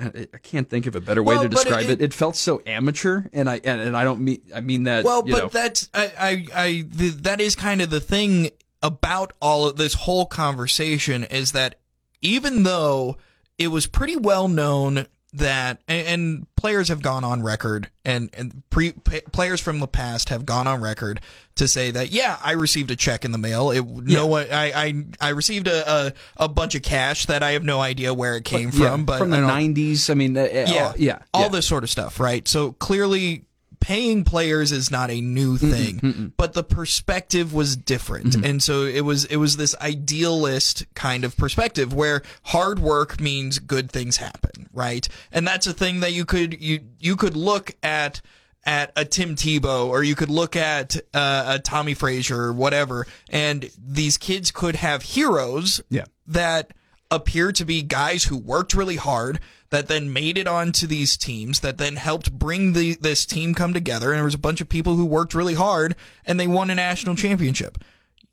I 0.00 0.26
can't 0.42 0.68
think 0.68 0.86
of 0.86 0.96
a 0.96 1.00
better 1.00 1.22
way 1.22 1.34
Well, 1.36 1.44
to 1.44 1.48
describe 1.48 1.84
it- 1.84 1.90
it, 1.90 2.02
it. 2.02 2.14
felt 2.14 2.34
so 2.34 2.60
amateur, 2.66 3.24
and 3.32 3.48
I 3.48 3.60
and, 3.62 3.80
and 3.80 3.96
I 3.96 4.02
don't 4.04 4.20
mean 4.20 4.42
I 4.54 4.60
mean 4.60 4.84
that. 4.84 5.04
Well, 5.04 5.22
you 5.26 5.32
but 5.34 5.42
know, 5.44 5.48
that's 5.48 5.88
I 5.94 6.12
I, 6.18 6.46
I 6.54 6.84
the, 6.88 7.08
that 7.22 7.40
is 7.40 7.54
kind 7.54 7.80
of 7.80 7.90
the 7.90 8.00
thing 8.00 8.50
about 8.82 9.32
all 9.40 9.68
of 9.68 9.76
this 9.76 9.94
whole 9.94 10.26
conversation 10.26 11.22
is 11.24 11.52
that 11.52 11.76
even 12.20 12.64
though 12.64 13.16
it 13.58 13.68
was 13.68 13.86
pretty 13.86 14.16
well 14.16 14.48
known 14.48 15.06
that 15.34 15.80
and, 15.88 16.06
and 16.06 16.46
players 16.56 16.88
have 16.88 17.00
gone 17.00 17.24
on 17.24 17.42
record 17.42 17.90
and 18.04 18.30
and 18.34 18.62
pre, 18.70 18.92
p- 18.92 19.22
players 19.32 19.60
from 19.60 19.80
the 19.80 19.88
past 19.88 20.28
have 20.28 20.44
gone 20.44 20.66
on 20.66 20.80
record 20.80 21.20
to 21.54 21.66
say 21.66 21.90
that 21.90 22.10
yeah 22.10 22.38
I 22.42 22.52
received 22.52 22.90
a 22.90 22.96
check 22.96 23.24
in 23.24 23.32
the 23.32 23.38
mail 23.38 23.70
it 23.70 23.82
no 23.86 24.26
one 24.26 24.46
I, 24.52 24.72
I 24.72 25.04
I 25.20 25.28
received 25.30 25.68
a, 25.68 25.90
a 25.90 26.12
a 26.36 26.48
bunch 26.48 26.74
of 26.74 26.82
cash 26.82 27.26
that 27.26 27.42
I 27.42 27.52
have 27.52 27.64
no 27.64 27.80
idea 27.80 28.12
where 28.12 28.36
it 28.36 28.44
came 28.44 28.70
yeah, 28.72 28.90
from 28.90 29.04
but 29.04 29.18
from 29.18 29.30
the 29.30 29.38
I 29.38 29.62
'90s. 29.62 30.10
I 30.10 30.14
mean, 30.14 30.36
uh, 30.36 30.48
yeah, 30.52 30.86
uh, 30.86 30.92
yeah, 30.96 31.18
all 31.32 31.42
yeah. 31.42 31.48
this 31.48 31.66
sort 31.66 31.84
of 31.84 31.90
stuff, 31.90 32.20
right? 32.20 32.46
So 32.46 32.72
clearly, 32.72 33.44
paying 33.82 34.24
players 34.24 34.72
is 34.72 34.90
not 34.90 35.10
a 35.10 35.20
new 35.20 35.58
thing, 35.58 36.32
but 36.38 36.54
the 36.54 36.62
perspective 36.62 37.52
was 37.52 37.76
different, 37.76 38.34
and 38.36 38.62
so 38.62 38.84
it 38.84 39.02
was 39.02 39.24
it 39.26 39.36
was 39.36 39.56
this 39.58 39.74
idealist 39.80 40.86
kind 40.94 41.24
of 41.24 41.36
perspective 41.36 41.92
where 41.92 42.22
hard 42.44 42.78
work 42.78 43.20
means 43.20 43.58
good 43.58 43.90
things 43.90 44.16
happen, 44.18 44.68
right? 44.72 45.06
And 45.32 45.46
that's 45.46 45.66
a 45.66 45.72
thing 45.72 46.00
that 46.00 46.12
you 46.12 46.24
could 46.24 46.62
you 46.62 46.80
you 47.00 47.16
could 47.16 47.36
look 47.36 47.72
at 47.82 48.20
at 48.64 48.92
a 48.94 49.04
Tim 49.04 49.34
Tebow 49.34 49.88
or 49.88 50.04
you 50.04 50.14
could 50.14 50.30
look 50.30 50.54
at 50.54 50.96
uh, 51.12 51.56
a 51.56 51.58
Tommie 51.58 51.94
Frazier 51.94 52.40
or 52.40 52.52
whatever, 52.52 53.06
and 53.30 53.68
these 53.76 54.16
kids 54.16 54.52
could 54.52 54.76
have 54.76 55.02
heroes 55.02 55.80
Yeah. 55.90 56.04
that 56.28 56.72
appear 57.12 57.52
to 57.52 57.64
be 57.64 57.82
guys 57.82 58.24
who 58.24 58.36
worked 58.36 58.74
really 58.74 58.96
hard 58.96 59.38
that 59.70 59.86
then 59.86 60.12
made 60.12 60.38
it 60.38 60.48
onto 60.48 60.86
these 60.86 61.16
teams 61.16 61.60
that 61.60 61.78
then 61.78 61.96
helped 61.96 62.32
bring 62.32 62.72
the 62.72 62.94
this 62.94 63.24
team 63.26 63.54
come 63.54 63.72
together. 63.72 64.10
And 64.10 64.16
there 64.16 64.24
was 64.24 64.34
a 64.34 64.38
bunch 64.38 64.60
of 64.60 64.68
people 64.68 64.96
who 64.96 65.04
worked 65.04 65.34
really 65.34 65.54
hard 65.54 65.94
and 66.24 66.40
they 66.40 66.46
won 66.46 66.70
a 66.70 66.74
national 66.74 67.14
championship. 67.14 67.78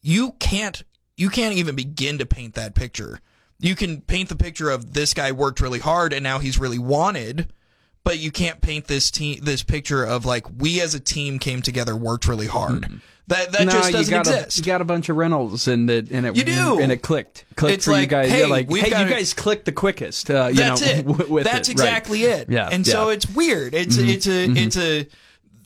You 0.01 0.31
can't 0.39 0.83
you 1.17 1.29
can't 1.29 1.55
even 1.55 1.75
begin 1.75 2.17
to 2.17 2.25
paint 2.25 2.55
that 2.55 2.73
picture. 2.73 3.19
You 3.59 3.75
can 3.75 3.99
paint 4.01 4.29
the 4.29 4.37
picture 4.37 4.69
of 4.69 4.93
this 4.93 5.13
guy 5.13 5.33
worked 5.33 5.59
really 5.59 5.79
hard 5.79 6.13
and 6.13 6.23
now 6.23 6.39
he's 6.39 6.57
really 6.57 6.79
wanted 6.79 7.51
but 8.05 8.17
you 8.17 8.31
can't 8.31 8.61
paint 8.61 8.87
this 8.87 9.11
team 9.11 9.39
this 9.43 9.61
picture 9.61 10.03
of 10.03 10.25
like 10.25 10.45
we 10.57 10.81
as 10.81 10.95
a 10.95 10.99
team 10.99 11.37
came 11.37 11.61
together 11.61 11.95
worked 11.95 12.27
really 12.27 12.47
hard 12.47 12.81
mm-hmm. 12.81 12.97
That 13.29 13.51
that 13.53 13.65
No, 13.65 13.71
just 13.71 13.87
you 13.89 13.93
doesn't 13.93 14.11
got 14.13 14.27
exist 14.27 14.57
A, 14.57 14.61
you 14.61 14.65
got 14.65 14.81
a 14.81 14.85
bunch 14.85 15.09
of 15.09 15.15
rentals 15.15 15.67
and 15.67 15.89
it 15.89 16.11
and 16.11 16.25
it 16.25 16.35
You 16.35 16.43
do. 16.43 16.79
and 16.79 16.91
it 16.91 17.01
clicked. 17.01 17.45
Clicked 17.55 17.75
It's 17.77 17.85
for 17.85 17.99
you 17.99 18.05
guys. 18.05 18.29
hey, 18.29 18.45
like, 18.45 18.69
hey, 18.69 18.85
you 19.03 19.09
guys 19.09 19.33
clicked 19.33 19.65
the 19.65 19.71
quickest. 19.71 20.29
Uh, 20.29 20.47
you 20.47 20.55
That's 20.55 20.81
know, 20.81 20.87
it. 20.87 21.07
w- 21.07 21.43
that's 21.43 21.69
it. 21.69 21.79
Right. 21.79 21.85
exactly 21.87 22.23
it. 22.23 22.49
Yeah, 22.49 22.69
And 22.71 22.85
yeah. 22.85 22.93
Mm-hmm. 22.93 23.03
so 23.05 23.09
it's 23.09 23.27
weird. 23.29 23.73
It's 23.73 23.97
it's 23.97 24.27
a 24.27 24.45
it's 24.51 24.77
a 24.77 25.07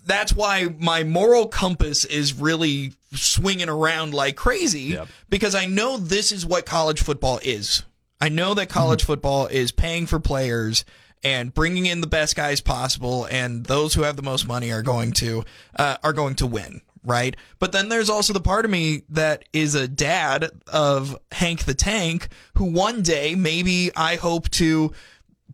that's 0.06 0.34
why 0.34 0.68
my 0.80 1.04
moral 1.04 1.48
compass 1.48 2.06
is 2.06 2.34
really 2.34 2.94
swinging 3.14 3.70
around 3.70 4.14
like 4.14 4.36
crazy 4.36 4.82
Yep. 4.82 5.08
because 5.30 5.56
I 5.56 5.66
know 5.66 5.98
this 5.98 6.32
is 6.32 6.46
what 6.46 6.66
college 6.66 7.02
football 7.02 7.40
is. 7.44 7.84
I 8.20 8.30
know 8.30 8.54
that 8.56 8.70
college 8.70 9.02
Mm-hmm. 9.02 9.08
football 9.08 9.48
is 9.48 9.72
paying 9.72 10.06
for 10.06 10.20
players 10.20 10.84
and 11.24 11.54
bringing 11.54 11.86
in 11.86 12.02
the 12.02 12.08
best 12.08 12.36
guys 12.36 12.60
possible 12.60 13.26
and 13.32 13.66
those 13.68 13.94
who 13.94 14.02
have 14.02 14.18
the 14.18 14.22
most 14.24 14.46
money 14.46 14.72
are 14.72 14.82
going 14.82 15.14
to 15.14 15.46
uh, 15.78 15.96
are 16.04 16.12
going 16.14 16.36
to 16.36 16.48
win 16.48 16.82
right 17.04 17.36
but 17.60 17.72
then 17.72 17.90
there's 17.90 18.10
also 18.10 18.34
the 18.34 18.40
part 18.42 18.66
of 18.66 18.72
me 18.72 19.02
that 19.10 19.44
is 19.54 19.76
a 19.76 19.88
dad 19.88 20.50
of 20.72 21.18
Hank 21.32 21.66
the 21.66 21.74
Tank 21.74 22.30
who 22.56 22.66
one 22.66 23.02
day 23.02 23.36
maybe 23.36 23.92
I 23.96 24.16
hope 24.16 24.50
to 24.52 24.92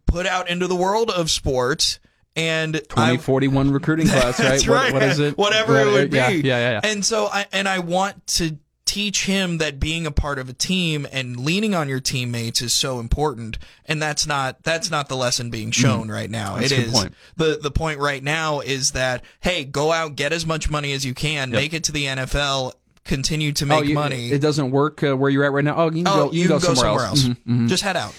put 0.05 0.25
out 0.25 0.49
into 0.49 0.67
the 0.67 0.75
world 0.75 1.09
of 1.09 1.29
sports 1.31 1.99
and 2.35 2.75
I- 2.75 2.79
2041 2.79 3.71
recruiting 3.71 4.07
class, 4.07 4.39
right? 4.39 4.49
that's 4.49 4.67
What- 4.67 4.75
right. 4.75 4.93
what 4.93 5.03
is 5.03 5.19
it? 5.19 5.37
Whatever 5.37 5.73
What- 5.73 5.87
it 5.87 5.91
would 5.91 6.11
be. 6.11 6.17
Yeah, 6.17 6.29
yeah, 6.29 6.39
yeah. 6.41 6.71
yeah. 6.71 6.79
And 6.83 7.03
so 7.03 7.25
I 7.27 7.45
and 7.51 7.67
I 7.67 7.79
want 7.79 8.25
to 8.27 8.57
teach 8.89 9.25
him 9.25 9.59
that 9.59 9.79
being 9.79 10.07
a 10.07 10.11
part 10.11 10.39
of 10.39 10.49
a 10.49 10.53
team 10.53 11.05
and 11.11 11.39
leaning 11.39 11.75
on 11.75 11.87
your 11.87 11.99
teammates 11.99 12.59
is 12.59 12.73
so 12.73 12.99
important. 12.99 13.59
And 13.85 14.01
that's 14.01 14.25
not 14.25 14.63
that's 14.63 14.89
not 14.89 15.09
the 15.09 15.15
lesson 15.15 15.51
being 15.51 15.69
shown 15.69 16.09
right 16.09 16.29
now. 16.29 16.53
Mm-hmm. 16.53 16.61
That's 16.61 16.71
It 16.71 16.79
is 16.79 16.93
point. 16.93 17.13
the 17.35 17.59
the 17.61 17.69
point 17.69 17.99
right 17.99 18.23
now 18.23 18.61
is 18.61 18.93
that 18.93 19.23
hey, 19.41 19.63
go 19.63 19.91
out, 19.91 20.15
get 20.15 20.33
as 20.33 20.43
much 20.43 20.71
money 20.71 20.91
as 20.93 21.05
you 21.05 21.13
can, 21.13 21.51
make 21.51 21.73
it 21.73 21.83
to 21.83 21.91
the 21.91 22.05
NFL, 22.05 22.73
continue 23.05 23.51
to 23.53 23.65
make 23.67 23.79
oh, 23.79 23.83
you, 23.83 23.93
money. 23.93 24.31
It 24.31 24.41
doesn't 24.41 24.71
work 24.71 25.03
uh, 25.03 25.15
where 25.15 25.29
you're 25.29 25.43
at 25.43 25.51
right 25.51 25.63
now. 25.63 25.75
Oh, 25.75 25.85
you 25.91 26.03
can 26.03 26.07
oh, 26.07 26.25
go. 26.25 26.31
You, 26.31 26.47
can 26.47 26.57
go, 26.57 26.73
somewhere, 26.73 27.05
else. 27.05 27.25
Mhm. 27.25 27.67
Just 27.67 27.83
head 27.83 27.95
out. 27.95 28.15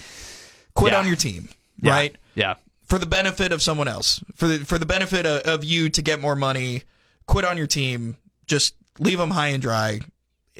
Quit 0.73 0.93
Yeah. 0.93 0.99
on 0.99 1.07
your 1.07 1.17
team. 1.17 1.49
Yeah. 1.81 1.91
Right? 1.91 2.15
Yeah. 2.33 2.55
for 2.85 2.97
the 2.97 3.05
benefit 3.05 3.51
of 3.51 3.61
someone 3.61 3.87
else, 3.89 4.23
for 4.35 4.47
the 4.47 4.65
for 4.65 4.77
the 4.77 4.85
benefit 4.85 5.25
of, 5.25 5.41
of 5.41 5.63
you 5.65 5.89
to 5.89 6.01
get 6.01 6.21
more 6.21 6.35
money, 6.35 6.83
quit 7.25 7.43
on 7.43 7.57
your 7.57 7.67
team. 7.67 8.15
Just 8.47 8.75
leave 8.99 9.17
them 9.17 9.31
high 9.31 9.47
and 9.47 9.61
dry. 9.61 9.99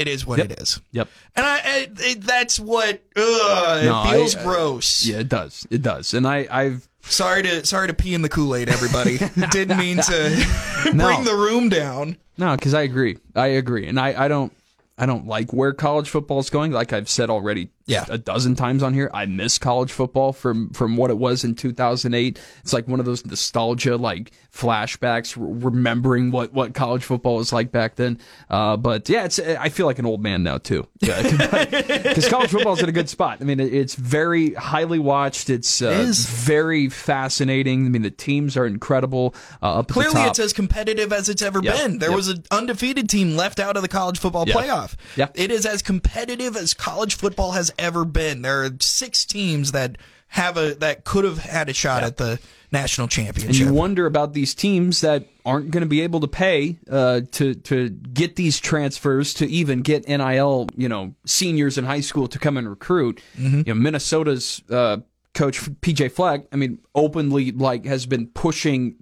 It 0.02 0.08
is 0.08 0.26
what 0.26 0.40
Yep. 0.40 0.52
it 0.52 0.60
is, 0.60 0.82
Yep. 0.92 1.08
and 1.36 1.46
I, 1.46 1.56
I 1.58 1.88
it, 2.00 2.22
that's 2.22 2.60
what 2.60 3.02
ugh, 3.16 3.86
No, 3.86 4.04
it 4.06 4.12
feels 4.12 4.36
I- 4.36 4.44
gross. 4.44 5.06
Yeah, 5.06 5.20
it 5.20 5.30
does. 5.30 5.66
It 5.70 5.82
does. 5.82 6.14
And 6.14 6.28
I, 6.28 6.48
I've 6.50 6.88
Sorry 7.04 7.42
to 7.44 7.66
sorry 7.66 7.88
to 7.88 7.94
pee 7.96 8.14
in 8.14 8.22
the 8.22 8.30
Kool 8.30 8.56
Aid, 8.56 8.70
everybody. 8.70 9.18
Didn't 9.52 9.78
mean 9.80 9.98
to 9.98 10.46
No. 10.94 11.08
bring 11.08 11.24
the 11.24 11.34
room 11.36 11.68
down. 11.70 12.18
No, 12.38 12.56
because 12.56 12.74
I 12.76 12.82
agree. 12.82 13.18
I 13.36 13.48
agree, 13.48 13.88
and 13.88 14.00
I, 14.00 14.26
I 14.26 14.28
don't 14.28 14.54
I 15.00 15.06
don't 15.08 15.26
like 15.26 15.52
where 15.52 15.74
college 15.74 16.10
football 16.10 16.40
is 16.40 16.50
going. 16.52 16.72
Like 16.72 16.94
I've 16.94 17.10
said 17.10 17.30
already, 17.32 17.70
Yeah. 17.86 18.06
a 18.10 18.18
dozen 18.18 18.56
times 18.56 18.84
on 18.84 18.94
here. 18.94 19.10
I 19.14 19.26
miss 19.26 19.58
college 19.58 19.92
football 19.92 20.34
from 20.34 20.70
from 20.72 20.98
what 20.98 21.10
it 21.12 21.18
was 21.18 21.44
in 21.44 21.56
2008. 21.56 22.40
It's 22.62 22.74
like 22.74 22.88
one 22.88 23.00
of 23.00 23.06
those 23.06 23.26
nostalgia 23.26 23.98
like 23.98 24.32
flashbacks, 24.56 25.36
re- 25.38 25.66
remembering 25.72 26.32
what 26.32 26.54
what 26.54 26.74
college 26.74 27.04
football 27.04 27.38
was 27.38 27.52
like 27.54 27.72
back 27.72 27.96
then. 27.96 28.20
Uh, 28.50 28.78
but 28.78 29.10
yeah, 29.10 29.26
it's 29.26 29.40
I 29.40 29.70
feel 29.70 29.86
like 29.86 30.00
an 30.00 30.06
old 30.06 30.22
man 30.22 30.44
now 30.44 30.58
too, 30.58 30.88
because 31.00 32.28
college 32.30 32.52
football 32.52 32.74
is 32.74 32.82
in 32.84 32.90
a 32.90 32.94
good 32.94 33.10
spot. 33.10 33.38
I 33.42 33.44
mean, 33.44 33.60
it, 33.60 33.74
it's 33.74 33.96
very 33.96 34.54
highly 34.54 35.00
watched. 35.00 35.50
It's 35.50 35.82
uh, 35.82 35.88
is. 35.88 36.26
very 36.26 36.90
fascinating. 36.90 37.86
I 37.86 37.90
mean, 37.90 38.02
the 38.02 38.12
teams 38.12 38.56
are 38.58 38.66
incredible. 38.66 39.34
Uh, 39.62 39.84
Clearly, 39.84 40.22
it's 40.24 40.40
as 40.40 40.54
competitive 40.54 41.12
as 41.14 41.30
it's 41.30 41.42
ever 41.42 41.62
Yep. 41.64 41.76
been. 41.78 41.98
There 42.00 42.10
Yep. 42.10 42.16
was 42.16 42.28
an 42.28 42.44
undefeated 42.52 43.10
team 43.10 43.36
left 43.36 43.60
out 43.60 43.76
of 43.76 43.82
the 43.82 43.88
college 43.88 44.20
football 44.20 44.46
Yeah. 44.48 44.54
playoff. 44.56 44.96
Yeah. 45.16 45.28
It 45.36 45.52
is 45.52 45.66
as 45.66 45.82
competitive 45.82 46.56
as 46.56 46.74
college 46.74 47.16
football 47.16 47.52
has 47.52 47.71
ever 47.78 48.06
been. 48.06 48.42
There 48.42 48.64
are 48.64 48.72
six 48.80 49.26
teams 49.26 49.72
that 49.72 49.98
have 50.30 50.56
a 50.58 50.76
that 50.76 51.04
could 51.04 51.26
have 51.26 51.40
had 51.40 51.68
a 51.70 51.74
shot 51.74 52.04
at 52.04 52.18
the 52.18 52.40
national 52.72 53.06
And 53.06 53.12
championship. 53.12 53.68
you 53.68 53.74
wonder 53.74 54.06
about 54.06 54.34
these 54.34 54.56
teams 54.56 55.02
that 55.02 55.26
aren't 55.46 55.72
going 55.72 55.82
to 55.82 55.90
be 55.90 56.00
able 56.02 56.22
to 56.22 56.28
pay 56.28 56.78
uh, 56.90 57.22
to 57.34 57.54
to 57.54 57.90
get 57.90 58.38
these 58.38 58.58
transfers 58.60 59.34
to 59.36 59.46
even 59.50 59.82
get 59.82 60.08
NIL, 60.08 60.68
you 60.78 60.88
know, 60.88 61.14
seniors 61.26 61.78
in 61.78 61.84
high 61.84 62.00
school 62.00 62.28
to 62.28 62.40
come 62.40 62.56
and 62.58 62.70
recruit. 62.70 63.22
Mm-hmm. 63.38 63.58
You 63.58 63.64
know, 63.66 63.74
Minnesota's 63.74 64.62
uh, 64.70 64.98
coach 65.34 65.60
PJ 65.82 66.12
Fleck, 66.14 66.46
I 66.54 66.56
mean, 66.56 66.80
openly 66.96 67.52
like 67.52 67.84
has 67.86 68.06
been 68.06 68.28
pushing 68.28 68.96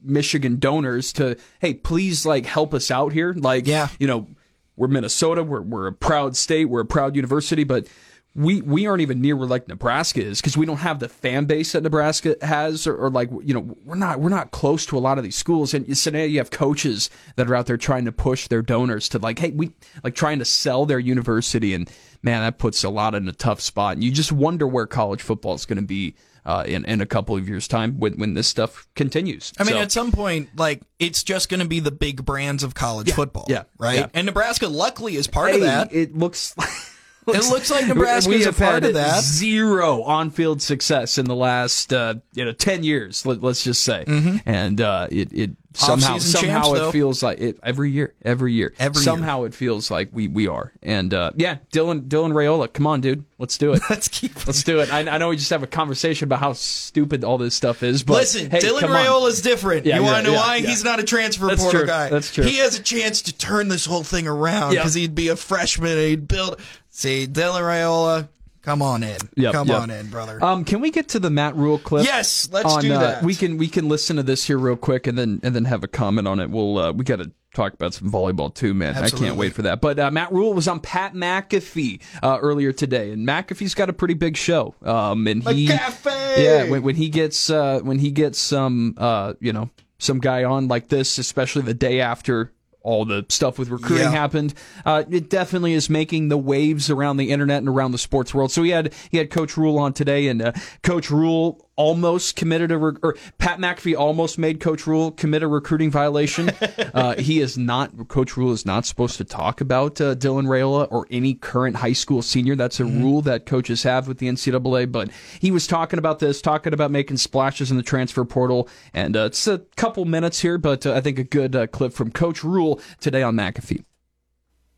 Michigan 0.00 0.58
donors 0.60 1.12
to, 1.14 1.36
hey, 1.60 1.74
please 1.74 2.24
like 2.24 2.46
help 2.46 2.72
us 2.72 2.88
out 2.90 3.12
here. 3.12 3.32
Like, 3.36 3.66
Yeah. 3.66 3.88
you 3.98 4.06
know, 4.06 4.28
we're 4.76 4.86
Minnesota, 4.86 5.42
we're 5.42 5.60
we're 5.62 5.88
a 5.88 5.92
proud 5.92 6.36
state, 6.36 6.66
we're 6.66 6.82
a 6.82 6.86
proud 6.86 7.16
university, 7.16 7.64
but 7.64 7.88
we 8.34 8.60
we 8.62 8.86
aren't 8.86 9.00
even 9.00 9.20
near 9.20 9.34
where 9.36 9.48
like 9.48 9.66
Nebraska 9.68 10.22
is 10.22 10.40
because 10.40 10.56
we 10.56 10.64
don't 10.66 10.76
have 10.78 11.00
the 11.00 11.08
fan 11.08 11.46
base 11.46 11.72
that 11.72 11.82
Nebraska 11.82 12.36
has, 12.42 12.86
or, 12.86 12.94
or 12.96 13.10
like 13.10 13.30
you 13.42 13.52
know 13.54 13.76
we're 13.84 13.96
not 13.96 14.20
we're 14.20 14.28
not 14.28 14.50
close 14.52 14.86
to 14.86 14.96
a 14.96 15.00
lot 15.00 15.18
of 15.18 15.24
these 15.24 15.36
schools. 15.36 15.74
And 15.74 15.96
so 15.98 16.10
now 16.10 16.22
you 16.22 16.38
have 16.38 16.50
coaches 16.50 17.10
that 17.36 17.48
are 17.50 17.54
out 17.56 17.66
there 17.66 17.76
trying 17.76 18.04
to 18.04 18.12
push 18.12 18.46
their 18.48 18.62
donors 18.62 19.08
to 19.10 19.18
like, 19.18 19.38
hey, 19.40 19.50
we 19.50 19.72
like 20.04 20.14
trying 20.14 20.38
to 20.38 20.44
sell 20.44 20.86
their 20.86 21.00
university, 21.00 21.74
and 21.74 21.90
man, 22.22 22.42
that 22.42 22.58
puts 22.58 22.84
a 22.84 22.90
lot 22.90 23.14
in 23.14 23.26
a 23.28 23.32
tough 23.32 23.60
spot. 23.60 23.94
And 23.94 24.04
you 24.04 24.12
just 24.12 24.30
wonder 24.30 24.66
where 24.68 24.86
college 24.86 25.22
football 25.22 25.54
is 25.54 25.66
going 25.66 25.78
to 25.78 25.82
be 25.86 26.14
uh, 26.46 26.62
in 26.66 26.84
in 26.84 27.00
a 27.00 27.06
couple 27.06 27.34
of 27.36 27.48
years' 27.48 27.66
time 27.66 27.98
when 27.98 28.12
when 28.18 28.34
this 28.34 28.46
stuff 28.46 28.86
continues. 28.94 29.52
I 29.58 29.64
mean, 29.64 29.72
So- 29.74 29.80
at 29.80 29.90
some 29.90 30.12
point, 30.12 30.50
like 30.56 30.82
it's 31.00 31.24
just 31.24 31.48
going 31.48 31.60
to 31.60 31.66
be 31.66 31.80
the 31.80 31.90
big 31.90 32.24
brands 32.24 32.62
of 32.62 32.74
college 32.74 33.10
football, 33.12 33.46
yeah, 33.48 33.64
right? 33.78 33.98
yeah. 33.98 34.06
And 34.14 34.26
Nebraska, 34.26 34.68
luckily, 34.68 35.16
is 35.16 35.26
part 35.26 35.50
Hey, 35.50 35.56
of 35.56 35.62
that. 35.62 35.92
it 35.92 36.16
looks. 36.16 36.54
It 37.28 37.50
looks 37.50 37.70
like 37.70 37.86
Nebraska 37.88 38.30
we 38.30 38.44
a 38.44 38.52
part 38.52 38.74
had 38.74 38.84
of 38.84 38.94
that. 38.94 39.22
Zero 39.22 40.02
on-field 40.02 40.62
success 40.62 41.18
in 41.18 41.26
the 41.26 41.36
last, 41.36 41.92
uh, 41.92 42.14
you 42.34 42.44
know, 42.44 42.52
ten 42.52 42.82
years. 42.82 43.24
Let, 43.26 43.42
us 43.42 43.62
just 43.62 43.84
say, 43.84 44.04
and 44.46 44.80
uh, 44.80 45.08
it 45.10 45.32
it 45.32 45.50
somehow 45.78 46.18
somehow 46.18 46.62
champs, 46.62 46.68
it 46.68 46.74
though. 46.74 46.92
feels 46.92 47.22
like 47.22 47.38
it 47.40 47.58
every 47.62 47.90
year, 47.90 48.14
every 48.22 48.52
year, 48.52 48.74
Every 48.78 48.98
year. 49.00 49.04
somehow 49.04 49.44
it 49.44 49.54
feels 49.54 49.90
like 49.90 50.10
we 50.12 50.28
we 50.28 50.48
are. 50.48 50.72
And 50.82 51.12
uh, 51.14 51.32
yeah, 51.36 51.58
Dylan 51.72 52.08
Dylan 52.08 52.32
Raiola, 52.32 52.72
come 52.72 52.86
on, 52.86 53.00
dude, 53.00 53.24
let's 53.38 53.56
do 53.58 53.72
it. 53.72 53.82
Let's 53.90 54.08
keep. 54.08 54.46
Let's 54.46 54.62
do 54.62 54.80
it. 54.80 54.92
I, 54.92 55.00
I 55.08 55.18
know 55.18 55.28
we 55.30 55.36
just 55.36 55.50
have 55.50 55.62
a 55.62 55.66
conversation 55.66 56.24
about 56.24 56.40
how 56.40 56.52
stupid 56.52 57.24
all 57.24 57.38
this 57.38 57.54
stuff 57.54 57.82
is, 57.82 58.02
but 58.02 58.14
Listen, 58.14 58.50
hey, 58.50 58.58
Dylan. 58.58 58.80
Raiola 58.82 59.28
is 59.28 59.40
different. 59.42 59.86
Yeah, 59.86 59.96
you 59.96 60.02
want 60.02 60.18
to 60.18 60.22
know 60.32 60.32
Yeah, 60.36 60.40
why? 60.46 60.56
yeah. 60.56 60.68
He's 60.68 60.84
not 60.84 60.98
a 61.00 61.04
transfer 61.04 61.46
That's 61.46 61.62
portal 61.62 61.80
true. 61.80 61.86
guy. 61.86 62.08
That's 62.10 62.32
true. 62.34 62.44
He 62.44 62.58
has 62.58 62.78
a 62.78 62.82
chance 62.82 63.22
to 63.22 63.32
turn 63.36 63.68
this 63.68 63.86
whole 63.86 64.02
thing 64.04 64.26
around 64.26 64.70
because 64.74 64.94
he'd 64.94 65.14
be 65.14 65.28
a 65.28 65.36
freshman 65.36 65.92
and 65.92 66.00
he'd 66.08 66.28
build. 66.28 66.60
See, 66.90 67.26
Dylan 67.28 67.60
Raiola, 67.62 68.28
come 68.68 68.82
on 68.82 69.02
in. 69.02 69.18
Yep, 69.36 69.52
come 69.52 69.68
yep. 69.68 69.80
on 69.80 69.90
in, 69.90 70.08
brother. 70.08 70.42
Um, 70.44 70.64
can 70.64 70.80
we 70.80 70.90
get 70.90 71.08
to 71.10 71.18
the 71.18 71.30
Matt 71.30 71.56
Rhule 71.56 71.78
clip? 71.78 72.04
yes, 72.04 72.48
let's 72.52 72.74
on, 72.74 72.82
do 72.82 72.92
uh, 72.92 72.98
that. 72.98 73.22
we 73.22 73.34
can 73.34 73.56
we 73.56 73.68
can 73.68 73.88
listen 73.88 74.16
to 74.16 74.22
this 74.22 74.44
here 74.44 74.58
real 74.58 74.76
quick 74.76 75.06
and 75.06 75.16
then 75.16 75.40
and 75.42 75.54
then 75.54 75.64
have 75.64 75.84
a 75.84 75.88
comment 75.88 76.28
on 76.28 76.38
it. 76.38 76.50
We'll 76.50 76.78
uh, 76.78 76.92
we 76.92 77.04
got 77.04 77.20
to 77.20 77.32
talk 77.54 77.72
about 77.72 77.94
some 77.94 78.10
volleyball 78.10 78.54
too, 78.54 78.74
man. 78.74 78.94
I 78.94 79.08
can't 79.08 79.36
wait 79.36 79.54
for 79.54 79.62
that. 79.62 79.80
But 79.80 79.98
uh, 79.98 80.10
Matt 80.10 80.32
Rhule 80.32 80.52
was 80.52 80.68
on 80.68 80.80
Pat 80.80 81.14
McAfee 81.14 82.02
uh, 82.22 82.38
earlier 82.40 82.72
today, 82.72 83.10
and 83.10 83.26
McAfee's 83.26 83.74
got 83.74 83.88
a 83.88 83.94
pretty 83.94 84.14
big 84.14 84.36
show. 84.36 84.74
Um, 84.82 85.26
and 85.26 85.42
he 85.48 85.68
McAfee! 85.68 86.44
yeah 86.44 86.70
when, 86.70 86.82
when 86.82 86.96
he 86.96 87.08
gets 87.08 87.48
uh, 87.48 87.80
when 87.80 87.98
he 87.98 88.10
gets 88.10 88.38
some 88.38 88.94
uh, 88.98 89.34
you 89.40 89.52
know 89.52 89.70
some 89.98 90.20
guy 90.20 90.44
on 90.44 90.68
like 90.68 90.88
this, 90.88 91.18
especially 91.18 91.62
the 91.62 91.74
day 91.74 92.00
after. 92.00 92.52
All 92.88 93.04
the 93.04 93.26
stuff 93.28 93.58
with 93.58 93.68
recruiting 93.68 94.06
Yeah. 94.06 94.10
happened. 94.12 94.54
Uh, 94.86 95.04
it 95.10 95.28
definitely 95.28 95.74
is 95.74 95.90
making 95.90 96.28
the 96.30 96.38
waves 96.38 96.88
around 96.88 97.18
the 97.18 97.30
internet 97.30 97.58
and 97.58 97.68
around 97.68 97.92
the 97.92 97.98
sports 97.98 98.32
world. 98.32 98.50
So 98.50 98.62
he 98.62 98.70
had 98.70 98.94
he 99.10 99.18
had 99.18 99.28
Coach 99.30 99.58
Rhule 99.58 99.78
on 99.78 99.92
today, 99.92 100.26
and 100.28 100.40
uh, 100.40 100.52
Coach 100.82 101.10
Rhule 101.10 101.67
almost 101.78 102.36
committed 102.36 102.72
a 102.72 102.76
or 102.76 103.16
Pat 103.38 103.58
McAfee 103.58 103.96
almost 103.96 104.36
made 104.36 104.60
Coach 104.60 104.86
Rhule 104.86 105.12
commit 105.12 105.42
a 105.42 105.48
recruiting 105.48 105.90
violation. 105.90 106.50
uh, 106.94 107.14
he 107.14 107.40
is 107.40 107.56
not 107.56 108.08
Coach 108.08 108.36
Rhule 108.36 108.52
is 108.52 108.66
not 108.66 108.84
supposed 108.84 109.16
to 109.16 109.24
talk 109.24 109.60
about 109.60 110.00
uh, 110.00 110.14
Dylan 110.16 110.46
Raiola 110.46 110.88
or 110.90 111.06
any 111.10 111.34
current 111.34 111.76
high 111.76 111.92
school 111.92 112.20
senior. 112.20 112.56
That's 112.56 112.80
a 112.80 112.84
rule 112.84 113.22
that 113.22 113.46
coaches 113.46 113.84
have 113.84 114.08
with 114.08 114.18
the 114.18 114.26
NCAA. 114.26 114.90
But 114.90 115.10
he 115.40 115.50
was 115.50 115.66
talking 115.66 115.98
about 115.98 116.18
this, 116.18 116.42
talking 116.42 116.74
about 116.74 116.90
making 116.90 117.16
splashes 117.18 117.70
in 117.70 117.76
the 117.76 117.82
transfer 117.82 118.24
portal, 118.24 118.68
and 118.92 119.16
uh, 119.16 119.26
it's 119.26 119.46
a 119.46 119.58
couple 119.76 120.04
minutes 120.04 120.40
here, 120.40 120.58
but 120.58 120.84
uh, 120.84 120.94
I 120.94 121.00
think 121.00 121.18
a 121.18 121.24
good 121.24 121.54
uh, 121.54 121.68
clip 121.68 121.92
from 121.92 122.10
Coach 122.10 122.42
Rhule 122.42 122.80
today 123.00 123.22
on 123.22 123.36
McAfee. 123.36 123.84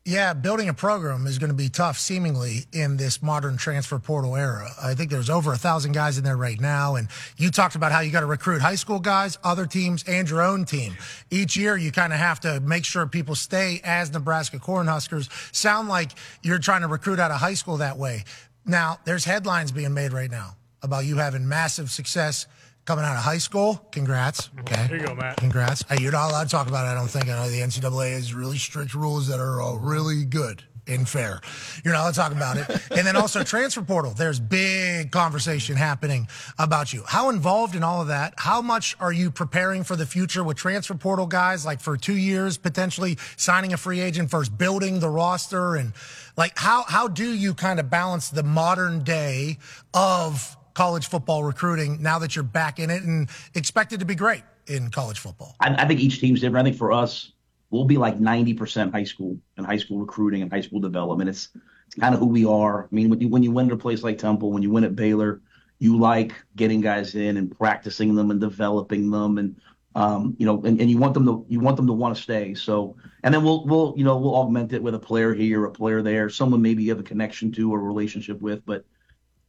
Yeah, 0.03 0.33
building 0.33 0.67
a 0.67 0.73
program 0.73 1.27
is 1.27 1.37
going 1.37 1.51
to 1.51 1.55
be 1.55 1.69
tough, 1.69 1.99
seemingly, 1.99 2.65
in 2.73 2.97
this 2.97 3.21
modern 3.21 3.55
transfer 3.55 3.99
portal 3.99 4.35
era. 4.35 4.67
I 4.81 4.95
think 4.95 5.11
there's 5.11 5.29
over 5.29 5.53
a 5.53 5.57
thousand 5.57 5.91
guys 5.91 6.17
in 6.17 6.23
there 6.23 6.35
right 6.35 6.59
now. 6.59 6.95
And 6.95 7.07
you 7.37 7.51
talked 7.51 7.75
about 7.75 7.91
how 7.91 7.99
you 7.99 8.11
got 8.11 8.21
to 8.21 8.25
recruit 8.25 8.61
high 8.61 8.75
school 8.75 8.97
guys, 8.97 9.37
other 9.43 9.67
teams, 9.67 10.03
and 10.07 10.27
your 10.27 10.41
own 10.41 10.65
team. 10.65 10.97
Each 11.29 11.55
year, 11.55 11.77
you 11.77 11.91
kind 11.91 12.13
of 12.13 12.17
have 12.17 12.39
to 12.39 12.59
make 12.61 12.83
sure 12.83 13.05
people 13.05 13.35
stay 13.35 13.79
as 13.83 14.11
Nebraska 14.11 14.57
Cornhuskers. 14.57 15.29
Sound 15.55 15.87
like 15.87 16.13
you're 16.41 16.57
trying 16.57 16.81
to 16.81 16.87
recruit 16.87 17.19
out 17.19 17.29
of 17.29 17.37
high 17.37 17.53
school 17.53 17.77
that 17.77 17.99
way. 17.99 18.23
Now, 18.65 18.97
there's 19.05 19.25
headlines 19.25 19.71
being 19.71 19.93
made 19.93 20.13
right 20.13 20.31
now 20.31 20.55
about 20.81 21.05
you 21.05 21.17
having 21.17 21.47
massive 21.47 21.91
success 21.91 22.47
coming 22.85 23.05
out 23.05 23.15
of 23.15 23.23
high 23.23 23.37
school. 23.37 23.75
Congrats. 23.91 24.49
Okay. 24.61 24.87
There 24.87 24.97
you 24.97 25.05
go, 25.05 25.15
Matt. 25.15 25.37
Congrats. 25.37 25.83
Hey, 25.87 26.01
you're 26.01 26.11
not 26.11 26.29
allowed 26.29 26.43
to 26.45 26.49
talk 26.49 26.67
about 26.67 26.85
it, 26.85 26.89
I 26.89 26.95
don't 26.95 27.09
think. 27.09 27.25
I 27.25 27.35
know 27.35 27.49
the 27.49 27.61
NCAA 27.61 28.13
has 28.13 28.33
really 28.33 28.57
strict 28.57 28.93
rules 28.93 29.27
that 29.27 29.39
are 29.39 29.61
uh, 29.61 29.75
really 29.75 30.25
good 30.25 30.63
and 30.87 31.07
fair. 31.07 31.41
You're 31.83 31.93
not 31.93 32.01
allowed 32.01 32.11
to 32.11 32.17
talk 32.17 32.31
about 32.31 32.57
it. 32.57 32.91
and 32.97 33.05
then 33.05 33.15
also 33.15 33.43
transfer 33.43 33.81
portal. 33.81 34.11
There's 34.11 34.39
big 34.39 35.11
conversation 35.11 35.75
happening 35.75 36.27
about 36.57 36.91
you. 36.93 37.03
How 37.07 37.29
involved 37.29 37.75
in 37.75 37.83
all 37.83 38.01
of 38.01 38.07
that? 38.07 38.33
How 38.37 38.61
much 38.61 38.97
are 38.99 39.11
you 39.11 39.31
preparing 39.31 39.83
for 39.83 39.95
the 39.95 40.05
future 40.05 40.43
with 40.43 40.57
transfer 40.57 40.95
portal 40.95 41.27
guys, 41.27 41.65
like 41.65 41.79
for 41.79 41.97
two 41.97 42.17
years, 42.17 42.57
potentially 42.57 43.17
signing 43.37 43.73
a 43.73 43.77
free 43.77 44.01
agent 44.01 44.31
first, 44.31 44.57
building 44.57 44.99
the 44.99 45.09
roster? 45.09 45.75
And 45.75 45.93
like, 46.35 46.57
how, 46.57 46.83
how 46.83 47.07
do 47.07 47.31
you 47.31 47.53
kind 47.53 47.79
of 47.79 47.89
balance 47.89 48.29
the 48.29 48.43
modern 48.43 49.03
day 49.03 49.59
of 49.93 50.57
college 50.73 51.07
football 51.07 51.43
recruiting 51.43 52.01
now 52.01 52.19
that 52.19 52.35
you're 52.35 52.43
back 52.43 52.79
in 52.79 52.89
it 52.89 53.03
and 53.03 53.29
expected 53.55 53.99
to 53.99 54.05
be 54.05 54.15
great 54.15 54.43
in 54.67 54.89
college 54.89 55.19
football? 55.19 55.55
I, 55.59 55.83
I 55.83 55.87
think 55.87 55.99
each 55.99 56.19
team's 56.19 56.41
different. 56.41 56.65
I 56.65 56.69
think 56.69 56.77
for 56.77 56.91
us, 56.91 57.31
we'll 57.69 57.85
be 57.85 57.97
like 57.97 58.19
90% 58.19 58.91
high 58.91 59.03
school 59.03 59.37
and 59.57 59.65
high 59.65 59.77
school 59.77 59.99
recruiting 59.99 60.41
and 60.41 60.51
high 60.51 60.61
school 60.61 60.79
development. 60.79 61.29
It's, 61.29 61.49
it's 61.87 61.95
kind 61.95 62.13
of 62.13 62.19
who 62.19 62.27
we 62.27 62.45
are. 62.45 62.85
I 62.85 62.95
mean, 62.95 63.09
when 63.09 63.21
you, 63.21 63.29
when 63.29 63.43
you 63.43 63.51
win 63.51 63.67
at 63.67 63.73
a 63.73 63.77
place 63.77 64.03
like 64.03 64.17
Temple, 64.17 64.51
when 64.51 64.63
you 64.63 64.69
win 64.69 64.83
at 64.83 64.95
Baylor, 64.95 65.41
you 65.79 65.97
like 65.97 66.33
getting 66.55 66.81
guys 66.81 67.15
in 67.15 67.37
and 67.37 67.57
practicing 67.57 68.13
them 68.15 68.29
and 68.29 68.39
developing 68.39 69.09
them 69.09 69.37
and 69.37 69.55
um, 69.95 70.35
you 70.39 70.45
know, 70.45 70.61
and, 70.63 70.79
and 70.79 70.89
you 70.89 70.97
want 70.97 71.13
them 71.13 71.25
to 71.25 71.45
you 71.49 71.59
want 71.59 71.75
them 71.75 71.87
to 71.87 71.93
want 71.93 72.15
to 72.15 72.21
stay. 72.21 72.53
So, 72.53 72.95
and 73.23 73.33
then 73.33 73.43
we'll 73.43 73.65
we'll 73.65 73.93
you 73.97 74.05
know 74.05 74.17
we'll 74.17 74.35
augment 74.35 74.71
it 74.73 74.81
with 74.81 74.95
a 74.95 74.99
player 74.99 75.33
here, 75.33 75.65
a 75.65 75.71
player 75.71 76.01
there, 76.01 76.29
someone 76.29 76.61
maybe 76.61 76.83
you 76.83 76.91
have 76.91 76.99
a 76.99 77.03
connection 77.03 77.51
to 77.53 77.73
or 77.73 77.79
a 77.79 77.83
relationship 77.83 78.39
with. 78.39 78.65
But 78.65 78.85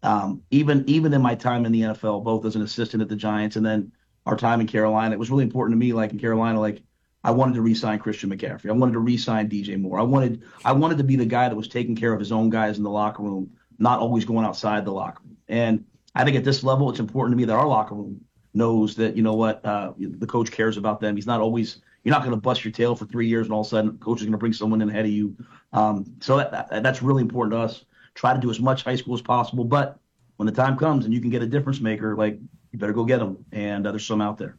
um, 0.02 0.42
even 0.50 0.84
even 0.88 1.12
in 1.12 1.22
my 1.22 1.34
time 1.34 1.64
in 1.64 1.72
the 1.72 1.82
NFL, 1.82 2.24
both 2.24 2.44
as 2.44 2.56
an 2.56 2.62
assistant 2.62 3.02
at 3.02 3.08
the 3.08 3.16
Giants 3.16 3.56
and 3.56 3.64
then 3.64 3.92
our 4.26 4.36
time 4.36 4.60
in 4.60 4.66
Carolina, 4.66 5.14
it 5.14 5.18
was 5.18 5.30
really 5.30 5.44
important 5.44 5.74
to 5.74 5.84
me. 5.84 5.92
Like 5.92 6.12
in 6.12 6.18
Carolina, 6.18 6.60
like 6.60 6.82
I 7.24 7.30
wanted 7.30 7.54
to 7.54 7.62
re-sign 7.62 7.98
Christian 7.98 8.30
McCaffrey. 8.30 8.68
I 8.68 8.72
wanted 8.72 8.92
to 8.92 8.98
re-sign 8.98 9.48
DJ 9.48 9.80
Moore. 9.80 9.98
I 9.98 10.02
wanted 10.02 10.42
I 10.64 10.72
wanted 10.72 10.98
to 10.98 11.04
be 11.04 11.16
the 11.16 11.26
guy 11.26 11.48
that 11.48 11.56
was 11.56 11.68
taking 11.68 11.94
care 11.96 12.12
of 12.12 12.18
his 12.18 12.32
own 12.32 12.50
guys 12.50 12.78
in 12.78 12.84
the 12.84 12.90
locker 12.90 13.22
room, 13.22 13.50
not 13.78 14.00
always 14.00 14.24
going 14.24 14.44
outside 14.44 14.84
the 14.84 14.92
locker 14.92 15.22
room. 15.24 15.36
And 15.48 15.84
I 16.14 16.24
think 16.24 16.36
at 16.36 16.44
this 16.44 16.62
level, 16.62 16.90
it's 16.90 17.00
important 17.00 17.32
to 17.32 17.36
me 17.36 17.44
that 17.44 17.54
our 17.54 17.66
locker 17.66 17.94
room 17.94 18.20
knows 18.54 18.96
that 18.96 19.16
you 19.16 19.22
know 19.22 19.34
what 19.34 19.64
uh, 19.64 19.92
the 19.98 20.26
coach 20.26 20.50
cares 20.50 20.76
about 20.76 21.00
them. 21.00 21.16
He's 21.16 21.26
not 21.26 21.40
always 21.40 21.80
you're 22.04 22.12
not 22.12 22.22
going 22.22 22.34
to 22.34 22.40
bust 22.40 22.64
your 22.64 22.72
tail 22.72 22.96
for 22.96 23.06
three 23.06 23.28
years 23.28 23.46
and 23.46 23.52
all 23.52 23.60
of 23.60 23.66
a 23.66 23.70
sudden 23.70 23.92
the 23.92 24.04
coach 24.04 24.18
is 24.18 24.24
going 24.24 24.32
to 24.32 24.38
bring 24.38 24.52
someone 24.52 24.82
in 24.82 24.88
ahead 24.88 25.04
of 25.04 25.12
you. 25.12 25.36
Um, 25.72 26.04
so 26.20 26.36
that, 26.36 26.50
that, 26.50 26.82
that's 26.82 27.02
really 27.02 27.22
important 27.22 27.52
to 27.52 27.58
us. 27.58 27.84
Try 28.14 28.34
to 28.34 28.40
do 28.40 28.50
as 28.50 28.60
much 28.60 28.84
high 28.84 28.96
school 28.96 29.14
as 29.14 29.22
possible, 29.22 29.64
but 29.64 29.98
when 30.36 30.46
the 30.46 30.52
time 30.52 30.76
comes 30.76 31.04
and 31.04 31.14
you 31.14 31.20
can 31.20 31.30
get 31.30 31.42
a 31.42 31.46
difference 31.46 31.80
maker, 31.80 32.14
like 32.16 32.38
you 32.72 32.78
better 32.78 32.92
go 32.92 33.04
get 33.04 33.18
them. 33.18 33.44
And 33.52 33.86
uh, 33.86 33.90
there's 33.90 34.06
some 34.06 34.20
out 34.20 34.38
there. 34.38 34.56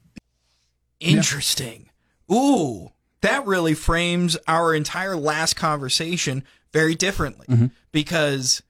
Interesting. 0.99 1.89
Ooh, 2.31 2.89
that 3.21 3.45
really 3.45 3.73
frames 3.73 4.37
our 4.47 4.73
entire 4.73 5.15
last 5.15 5.55
conversation 5.55 6.43
very 6.71 6.95
differently 6.95 7.69
because 7.91 8.63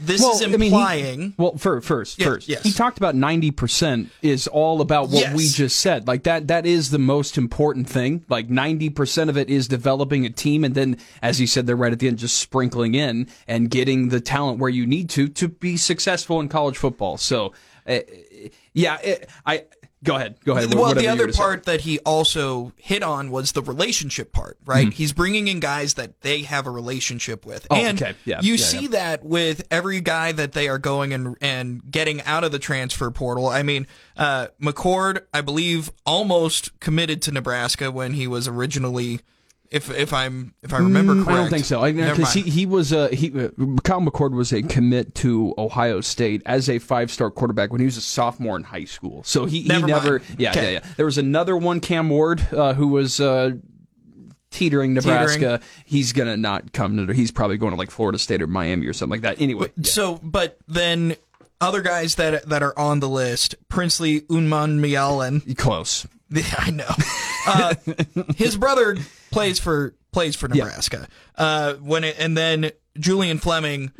this 0.00 0.22
is 0.22 0.42
I 0.42 0.46
mean, 0.46 0.60
he- 0.60 0.66
implying. 0.68 1.34
well, 1.38 1.56
fir- 1.56 1.80
first, 1.80 2.18
Yeah, 2.18 2.26
first, 2.26 2.48
yes. 2.48 2.62
he 2.62 2.72
talked 2.72 2.98
about 2.98 3.14
ninety 3.14 3.50
percent 3.50 4.10
is 4.22 4.46
all 4.46 4.80
about 4.80 5.10
what 5.10 5.20
Yes. 5.22 5.36
we 5.36 5.46
just 5.48 5.78
said. 5.78 6.06
Like 6.08 6.22
that, 6.24 6.48
that 6.48 6.66
is 6.66 6.90
the 6.90 6.98
most 6.98 7.36
important 7.38 7.88
thing. 7.88 8.24
Like 8.28 8.50
ninety 8.50 8.90
percent 8.90 9.30
of 9.30 9.36
it 9.36 9.50
is 9.50 9.68
developing 9.68 10.24
a 10.26 10.30
team, 10.30 10.64
and 10.64 10.74
then, 10.74 10.96
as 11.22 11.38
he 11.38 11.46
said 11.46 11.66
there 11.66 11.76
right 11.76 11.92
at 11.92 11.98
the 11.98 12.08
end, 12.08 12.18
just 12.18 12.38
sprinkling 12.38 12.94
in 12.94 13.28
and 13.46 13.70
getting 13.70 14.08
the 14.08 14.20
talent 14.20 14.58
where 14.58 14.70
you 14.70 14.86
need 14.86 15.10
to 15.10 15.28
to 15.28 15.48
be 15.48 15.76
successful 15.76 16.40
in 16.40 16.48
college 16.48 16.76
football. 16.78 17.16
So, 17.16 17.52
uh, 17.86 17.98
yeah, 18.72 18.98
it, 19.02 19.28
I 19.44 19.64
go 20.04 20.16
ahead, 20.16 20.36
go 20.44 20.56
ahead. 20.56 20.72
well, 20.74 20.88
whatever 20.88 21.00
the 21.00 21.08
other 21.08 21.32
part 21.32 21.64
that 21.64 21.82
he 21.82 21.98
also 22.00 22.72
hit 22.76 23.02
on 23.02 23.30
was 23.30 23.52
the 23.52 23.62
relationship 23.62 24.32
part, 24.32 24.58
right? 24.64 24.86
Mm-hmm. 24.86 24.92
He's 24.96 25.12
bringing 25.12 25.48
in 25.48 25.60
guys 25.60 25.94
that 25.94 26.20
they 26.22 26.42
have 26.42 26.66
a 26.66 26.70
relationship 26.70 27.44
with, 27.44 27.66
Oh, 27.70 27.76
and 27.76 28.00
okay. 28.00 28.14
Yeah, 28.24 28.40
you 28.40 28.54
yeah, 28.54 28.64
see 28.64 28.82
yeah. 28.82 28.88
that 28.88 29.24
with 29.24 29.66
every 29.70 30.00
guy 30.00 30.32
that 30.32 30.52
they 30.52 30.68
are 30.68 30.78
going 30.78 31.12
and 31.12 31.36
and 31.40 31.82
getting 31.90 32.22
out 32.22 32.44
of 32.44 32.52
the 32.52 32.58
transfer 32.58 33.10
portal. 33.10 33.46
I 33.48 33.62
mean, 33.62 33.86
uh, 34.16 34.48
McCord, 34.60 35.22
I 35.34 35.40
believe, 35.40 35.90
almost 36.06 36.78
committed 36.80 37.22
to 37.22 37.32
Nebraska 37.32 37.90
when 37.90 38.14
he 38.14 38.26
was 38.26 38.48
originally. 38.48 39.20
If, 39.70 39.88
if 39.90 40.12
I'm 40.12 40.52
if 40.62 40.72
I 40.72 40.78
remember 40.78 41.14
correct, 41.14 41.28
Mm, 41.28 41.32
I 41.32 41.36
don't 41.36 41.50
think 41.50 41.64
so. 41.64 41.80
Never 41.92 42.16
Because 42.16 42.32
he, 42.34 42.42
he 42.42 42.66
was 42.66 42.90
a 42.90 43.08
he. 43.14 43.28
Uh, 43.28 43.50
Kyle 43.84 44.00
McCord 44.00 44.32
was 44.32 44.52
a 44.52 44.62
commit 44.62 45.14
to 45.16 45.54
Ohio 45.56 46.00
State 46.00 46.42
as 46.44 46.68
a 46.68 46.80
five 46.80 47.10
star 47.10 47.30
quarterback 47.30 47.70
when 47.70 47.80
he 47.80 47.84
was 47.84 47.96
a 47.96 48.00
sophomore 48.00 48.56
in 48.56 48.64
high 48.64 48.84
school. 48.84 49.22
So 49.22 49.46
he, 49.46 49.62
he 49.62 49.68
Never 49.68 49.86
never. 49.86 50.10
mind. 50.18 50.24
Yeah, 50.38 50.50
Okay. 50.50 50.72
yeah, 50.74 50.80
yeah. 50.84 50.92
There 50.96 51.06
was 51.06 51.18
another 51.18 51.56
one, 51.56 51.78
Cam 51.80 52.08
Ward, 52.10 52.46
uh, 52.52 52.74
who 52.74 52.88
was. 52.88 53.20
Uh, 53.20 53.52
Teetering 54.52 54.94
Nebraska, 54.94 55.38
Teetering. 55.38 55.60
he's 55.84 56.12
gonna 56.12 56.36
not 56.36 56.72
come 56.72 57.06
to. 57.06 57.12
He's 57.14 57.30
probably 57.30 57.56
going 57.56 57.70
to 57.70 57.76
like 57.78 57.92
Florida 57.92 58.18
State 58.18 58.42
or 58.42 58.48
Miami 58.48 58.84
or 58.88 58.92
something 58.92 59.12
like 59.12 59.20
that. 59.20 59.40
Anyway, 59.40 59.70
So, 59.84 60.18
but 60.24 60.58
then 60.66 61.14
other 61.60 61.82
guys 61.82 62.16
that 62.16 62.48
that 62.48 62.60
are 62.60 62.76
on 62.76 62.98
the 62.98 63.08
list, 63.08 63.54
Princely 63.68 64.22
Umanmielen. 64.22 65.56
close. 65.56 66.04
I 66.58 66.70
know. 66.70 66.88
Uh, 67.46 67.74
his 68.36 68.56
brother 68.56 68.96
plays 69.30 69.58
for 69.58 69.94
plays 70.12 70.36
for 70.36 70.48
Nebraska. 70.48 71.08
Uh, 71.36 71.74
when 71.74 72.04
it, 72.04 72.16
and 72.18 72.36
then 72.36 72.70
Julian 72.98 73.38
Fleming, 73.38 73.92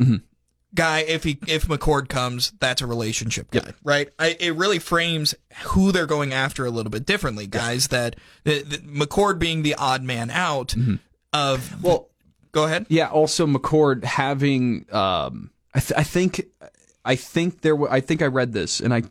guy 0.74 1.00
if 1.00 1.24
he 1.24 1.38
if 1.48 1.66
McCord 1.66 2.08
comes, 2.08 2.52
that's 2.60 2.82
a 2.82 2.86
relationship 2.86 3.50
guy, 3.50 3.72
right? 3.82 4.08
I, 4.18 4.36
it 4.38 4.54
really 4.56 4.78
frames 4.78 5.34
who 5.64 5.90
they're 5.92 6.06
going 6.06 6.32
after 6.32 6.64
a 6.66 6.70
little 6.70 6.90
bit 6.90 7.06
differently. 7.06 7.46
Guys 7.46 7.88
that 7.88 8.16
the, 8.44 8.62
the, 8.62 8.78
McCord 8.78 9.38
being 9.38 9.62
the 9.62 9.74
odd 9.74 10.02
man 10.02 10.30
out 10.30 10.68
Mm-hmm. 10.68 10.96
of 11.32 11.82
well, 11.82 12.10
go 12.52 12.64
ahead. 12.64 12.86
Yeah. 12.88 13.08
Also, 13.08 13.46
McCord 13.46 14.04
having, 14.04 14.86
um, 14.92 15.50
I, 15.74 15.80
th- 15.80 15.98
I 15.98 16.02
think, 16.02 16.44
I 17.04 17.16
think 17.16 17.62
there. 17.62 17.72
W- 17.74 17.90
I 17.90 18.00
think 18.00 18.22
I 18.22 18.26
read 18.26 18.52
this, 18.52 18.80
and 18.80 18.92
I 18.92 19.02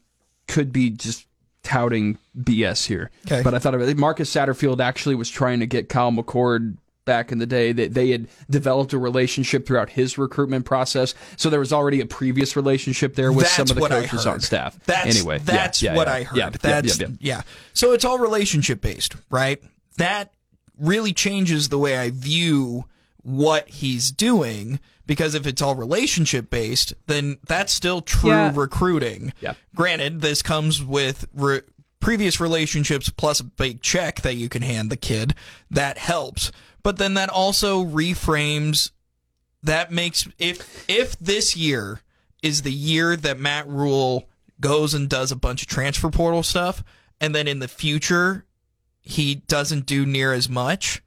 could 0.48 0.72
be 0.72 0.90
just 0.90 1.26
touting 1.64 2.18
BS 2.38 2.86
here. 2.88 3.12
Okay. 3.26 3.42
But 3.44 3.54
I 3.54 3.60
thought 3.60 3.76
of 3.76 3.82
it. 3.82 3.98
Marcus 3.98 4.34
Satterfield 4.34 4.80
actually 4.80 5.16
was 5.16 5.30
trying 5.30 5.60
to 5.60 5.68
get 5.68 5.90
Kyle 5.90 6.12
McCord 6.12 6.78
back 7.06 7.32
in 7.32 7.40
the 7.40 7.46
day. 7.46 7.72
That 7.72 7.94
they 7.94 8.12
had 8.12 8.28
developed 8.50 8.94
a 8.94 8.98
relationship 8.98 9.66
throughout 9.66 9.90
his 9.90 10.18
recruitment 10.18 10.66
process, 10.66 11.16
so 11.38 11.50
there 11.50 11.60
was 11.60 11.74
already 11.74 12.02
a 12.02 12.06
previous 12.06 12.56
relationship 12.56 13.16
there 13.16 13.32
with 13.32 13.46
That's 13.46 13.56
some 13.56 13.70
of 13.70 13.76
the 13.76 13.88
coaches 13.88 14.26
on 14.26 14.40
staff. 14.40 14.80
That's, 14.86 15.16
anyway, 15.16 15.40
that's 15.40 15.82
yeah, 15.82 15.96
what 15.96 16.08
yeah, 16.08 16.14
I 16.14 16.24
heard. 16.24 16.38
Yeah, 16.38 16.46
yeah, 16.46 16.58
that's 16.62 17.00
yeah, 17.00 17.08
yeah. 17.08 17.16
yeah. 17.20 17.42
So 17.74 17.94
it's 17.94 18.06
all 18.06 18.20
relationship 18.20 18.82
based, 18.82 19.16
right? 19.30 19.62
That 19.98 20.32
really 20.78 21.14
changes 21.14 21.70
the 21.70 21.78
way 21.78 21.98
I 21.98 22.10
view 22.12 22.86
what 23.22 23.68
he's 23.70 24.12
doing 24.12 24.80
because 25.10 25.34
if 25.34 25.48
it's 25.48 25.60
all 25.60 25.74
relationship 25.74 26.52
based, 26.52 26.94
then 27.08 27.40
that's 27.48 27.74
still 27.74 28.00
true 28.00 28.30
Yeah. 28.30 28.52
recruiting. 28.54 29.34
Yeah. 29.42 29.56
Granted, 29.76 30.22
this 30.22 30.44
comes 30.44 30.84
with 30.84 31.28
re- 31.34 31.62
previous 32.00 32.40
relationships 32.40 33.10
plus 33.10 33.40
a 33.40 33.44
big 33.44 33.82
check 33.82 34.22
that 34.22 34.36
you 34.36 34.50
can 34.50 34.62
hand 34.62 34.92
the 34.92 34.96
kid. 34.96 35.34
That 35.72 35.98
helps. 35.98 36.52
But 36.84 36.98
then 36.98 37.16
that 37.16 37.30
also 37.30 37.84
reframes 37.84 38.92
that 39.64 39.92
makes 39.92 40.28
if 40.38 40.86
if 40.88 41.18
this 41.18 41.56
year 41.58 42.02
is 42.44 42.62
the 42.62 42.72
year 42.72 43.16
that 43.18 43.40
Matt 43.40 43.68
Rhule 43.68 44.30
goes 44.62 44.94
and 44.94 45.10
does 45.10 45.32
a 45.32 45.36
bunch 45.36 45.64
of 45.64 45.68
transfer 45.68 46.12
portal 46.12 46.44
stuff 46.44 46.84
and 47.20 47.34
then 47.34 47.48
in 47.48 47.58
the 47.58 47.68
future 47.68 48.46
he 49.02 49.34
doesn't 49.34 49.88
do 49.88 50.06
near 50.06 50.34
as 50.34 50.48
much, 50.48 51.02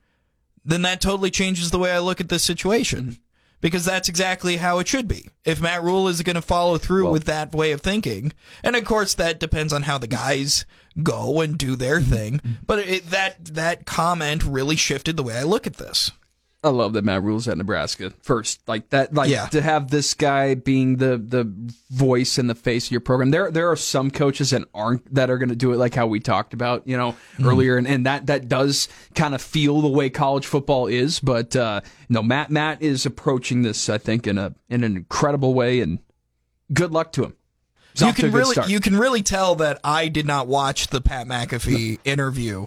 then 0.64 0.82
that 0.82 1.00
totally 1.00 1.30
changes 1.30 1.70
the 1.70 1.78
way 1.78 1.92
I 1.92 2.00
look 2.00 2.20
at 2.20 2.28
this 2.30 2.42
situation. 2.42 3.18
Because 3.62 3.86
that's 3.86 4.10
exactly 4.10 4.58
how 4.58 4.78
it 4.80 4.88
should 4.88 5.08
be. 5.08 5.30
If 5.46 5.60
Matt 5.62 5.82
Rhule 5.82 6.08
is 6.08 6.20
going 6.20 6.36
to 6.36 6.42
follow 6.42 6.76
through 6.76 7.10
with 7.10 7.24
that 7.24 7.54
way 7.54 7.72
of 7.72 7.80
thinking, 7.80 8.32
and 8.62 8.76
of 8.76 8.84
course 8.84 9.14
that 9.14 9.40
depends 9.40 9.72
on 9.72 9.84
how 9.84 9.96
the 9.96 10.06
guys 10.06 10.66
go 11.02 11.40
and 11.40 11.56
do 11.56 11.76
their 11.76 12.00
thing, 12.02 12.40
but 12.66 12.80
it, 12.80 13.08
that 13.10 13.42
that 13.46 13.86
comment 13.86 14.44
really 14.44 14.76
shifted 14.76 15.16
the 15.16 15.22
way 15.22 15.38
I 15.38 15.44
look 15.44 15.66
at 15.66 15.78
this. 15.78 16.10
I 16.64 16.68
love 16.68 16.92
that 16.92 17.04
Matt 17.04 17.24
Rhule's 17.24 17.48
at 17.48 17.58
Nebraska 17.58 18.12
first. 18.22 18.60
Like 18.68 18.90
that, 18.90 19.12
like 19.12 19.28
Yeah. 19.28 19.46
to 19.46 19.60
have 19.60 19.90
this 19.90 20.14
guy 20.14 20.54
being 20.54 20.98
the 20.98 21.18
the 21.18 21.52
voice 21.90 22.38
and 22.38 22.48
the 22.48 22.54
face 22.54 22.86
of 22.86 22.92
your 22.92 23.00
program. 23.00 23.32
There 23.32 23.50
there 23.50 23.68
are 23.70 23.74
some 23.76 24.12
coaches 24.12 24.50
that 24.50 24.62
aren't 24.72 25.12
that 25.12 25.28
are 25.28 25.38
going 25.38 25.48
to 25.48 25.56
do 25.56 25.72
it 25.72 25.76
like 25.78 25.94
how 25.94 26.06
we 26.06 26.20
talked 26.20 26.54
about, 26.54 26.86
you 26.86 26.96
know, 26.96 27.16
earlier, 27.42 27.76
and, 27.76 27.88
and 27.88 28.06
that 28.06 28.26
that 28.26 28.48
does 28.48 28.88
kind 29.16 29.34
of 29.34 29.42
feel 29.42 29.80
the 29.80 29.88
way 29.88 30.08
college 30.08 30.46
football 30.46 30.86
is. 30.86 31.18
But 31.18 31.56
uh, 31.56 31.80
no, 32.08 32.22
Matt 32.22 32.50
Matt 32.50 32.80
is 32.80 33.04
approaching 33.06 33.62
this, 33.62 33.88
I 33.88 33.98
think, 33.98 34.28
in 34.28 34.38
a 34.38 34.54
in 34.70 34.84
an 34.84 34.96
incredible 34.96 35.54
way, 35.54 35.80
and 35.80 35.98
good 36.72 36.92
luck 36.92 37.10
to 37.12 37.24
him. 37.24 37.34
He's 37.94 38.02
you 38.02 38.06
off 38.06 38.16
to 38.16 38.22
a 38.22 38.24
can 38.30 38.38
really 38.38 38.52
start. 38.52 38.68
you 38.68 38.78
can 38.80 38.96
really 38.96 39.22
tell 39.22 39.56
that 39.56 39.80
I 39.82 40.06
did 40.06 40.26
not 40.26 40.46
watch 40.46 40.86
the 40.86 41.00
Pat 41.00 41.26
McAfee 41.26 41.98
interview. 42.04 42.66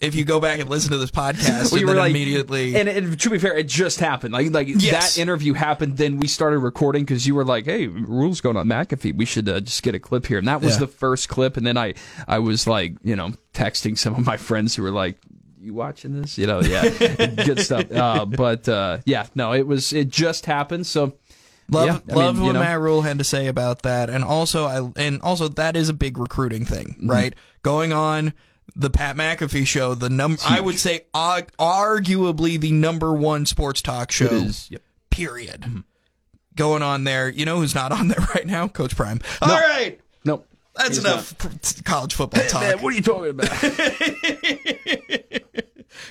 If 0.00 0.14
you 0.14 0.24
go 0.24 0.38
back 0.40 0.60
and 0.60 0.68
listen 0.70 0.90
to 0.92 0.98
this 0.98 1.10
podcast, 1.10 1.72
and 1.76 1.86
were 1.86 1.94
like, 1.94 2.10
immediately, 2.10 2.76
and, 2.76 2.88
and 2.88 3.18
to 3.20 3.30
be 3.30 3.38
fair, 3.38 3.56
it 3.56 3.66
just 3.68 4.00
happened. 4.00 4.32
Like, 4.32 4.50
like 4.52 4.68
Yes. 4.68 5.14
that 5.16 5.20
interview 5.20 5.52
happened. 5.54 5.96
Then 5.96 6.18
we 6.18 6.28
started 6.28 6.58
recording 6.58 7.04
because 7.04 7.26
you 7.26 7.34
were 7.34 7.44
like, 7.44 7.64
"Hey, 7.64 7.86
Rhule's 7.86 8.40
going 8.40 8.56
on 8.56 8.66
McAfee. 8.68 9.16
We 9.16 9.24
should 9.24 9.48
uh, 9.48 9.60
just 9.60 9.82
get 9.82 9.94
a 9.94 9.98
clip 10.00 10.26
here." 10.26 10.38
And 10.38 10.46
that 10.48 10.60
was 10.60 10.74
Yeah. 10.74 10.80
the 10.80 10.86
first 10.88 11.28
clip. 11.28 11.56
And 11.56 11.66
then 11.66 11.76
I, 11.76 11.94
I 12.28 12.38
was 12.38 12.66
like, 12.66 12.94
you 13.02 13.16
know, 13.16 13.32
texting 13.54 13.96
some 13.98 14.14
of 14.14 14.24
my 14.26 14.36
friends 14.36 14.74
who 14.76 14.82
were 14.82 14.90
like, 14.90 15.16
"You 15.60 15.74
watching 15.74 16.20
this?" 16.20 16.38
You 16.38 16.46
know, 16.46 16.60
yeah, 16.60 16.88
good 17.26 17.60
stuff. 17.60 17.90
Uh, 17.92 18.24
but 18.26 18.68
uh, 18.68 18.98
yeah, 19.04 19.26
no, 19.34 19.52
it 19.52 19.66
was 19.66 19.92
it 19.92 20.08
just 20.08 20.46
happened. 20.46 20.86
So 20.86 21.14
love 21.70 22.02
yeah, 22.06 22.14
love 22.14 22.36
mean, 22.36 22.44
what 22.46 22.52
know, 22.52 22.60
Matt 22.60 22.80
Rhule 22.80 23.02
had 23.02 23.18
to 23.18 23.24
say 23.24 23.46
about 23.46 23.82
that, 23.82 24.10
and 24.10 24.22
also 24.24 24.66
I 24.66 25.00
and 25.02 25.22
also 25.22 25.48
that 25.48 25.76
is 25.76 25.88
a 25.88 25.94
big 25.94 26.18
recruiting 26.18 26.64
thing, 26.64 26.96
Mm-hmm. 26.98 27.10
right? 27.10 27.34
Going 27.62 27.92
on 27.92 28.32
the 28.74 28.90
Pat 28.90 29.16
McAfee 29.16 29.66
show, 29.66 29.94
the 29.94 30.08
number 30.10 30.40
I 30.48 30.60
would 30.60 30.78
say 30.78 31.06
uh, 31.14 31.42
arguably 31.58 32.58
the 32.60 32.72
number 32.72 33.12
one 33.12 33.46
sports 33.46 33.82
talk 33.82 34.10
show. 34.12 34.26
is. 34.26 34.70
Yep. 34.70 34.82
Period. 35.10 35.84
Going 36.56 36.82
on 36.82 37.04
there, 37.04 37.28
you 37.28 37.44
know 37.46 37.58
who's 37.60 37.74
not 37.74 37.92
on 37.92 38.08
there 38.08 38.20
right 38.34 38.46
now? 38.46 38.68
Coach 38.68 38.96
Prime. 38.96 39.20
All 39.40 39.48
right, 39.48 39.98
Nope. 40.24 40.46
that's 40.74 40.96
He's 40.96 40.98
enough 40.98 41.36
p- 41.38 41.82
college 41.82 42.14
football 42.14 42.44
talk. 42.48 42.62
Man, 42.62 42.78
what 42.82 42.92
are 42.92 42.96
you 42.96 43.02
talking 43.02 43.30
about? 43.30 43.50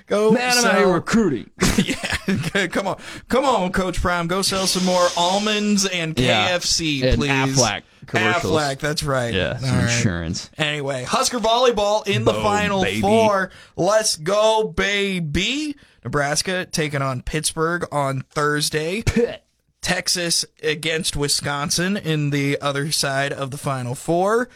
Go 0.07 0.31
Man, 0.31 0.51
I'm 0.51 0.61
sell- 0.61 0.91
recruiting. 0.93 1.49
yeah, 1.77 2.67
come 2.67 2.87
on, 2.87 2.99
come 3.29 3.45
on, 3.45 3.71
Coach 3.71 4.01
Prime. 4.01 4.27
Go 4.27 4.41
sell 4.41 4.67
some 4.67 4.85
more 4.85 5.07
almonds 5.17 5.85
and 5.87 6.17
Yeah. 6.19 6.49
KFC, 6.57 7.03
And 7.03 7.17
please. 7.17 7.29
Aflac 7.31 7.81
commercials. 8.05 8.53
Aflac, 8.59 8.79
that's 8.79 9.03
right. 9.03 9.33
Yeah, 9.33 9.57
some 9.57 9.69
right. 9.69 9.83
insurance. 9.83 10.49
Anyway, 10.57 11.03
Husker 11.03 11.39
volleyball 11.39 12.07
in 12.07 12.25
the 12.25 12.33
Boom, 12.33 12.43
final 12.43 12.83
baby. 12.83 13.01
four. 13.01 13.51
Let's 13.75 14.15
go, 14.15 14.67
baby! 14.67 15.75
Nebraska 16.03 16.65
taking 16.65 17.01
on 17.01 17.21
Pittsburgh 17.21 17.85
on 17.91 18.21
Thursday. 18.29 19.01
Pitt. 19.03 19.43
Texas 19.81 20.45
against 20.61 21.15
Wisconsin 21.15 21.97
in 21.97 22.29
the 22.29 22.61
other 22.61 22.91
side 22.91 23.33
of 23.33 23.49
the 23.51 23.57
final 23.57 23.95
four. 23.95 24.47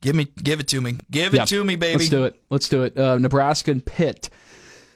Give 0.00 0.14
me, 0.16 0.28
give 0.42 0.60
it 0.60 0.68
to 0.68 0.80
me, 0.80 0.98
give 1.10 1.34
it 1.34 1.38
Yeah. 1.38 1.44
to 1.46 1.64
me, 1.64 1.76
baby. 1.76 1.98
Let's 1.98 2.10
do 2.10 2.24
it. 2.24 2.40
Let's 2.50 2.68
do 2.68 2.82
it. 2.84 2.96
Uh, 2.98 3.18
Nebraska 3.18 3.70
and 3.70 3.84
Pitt. 3.84 4.30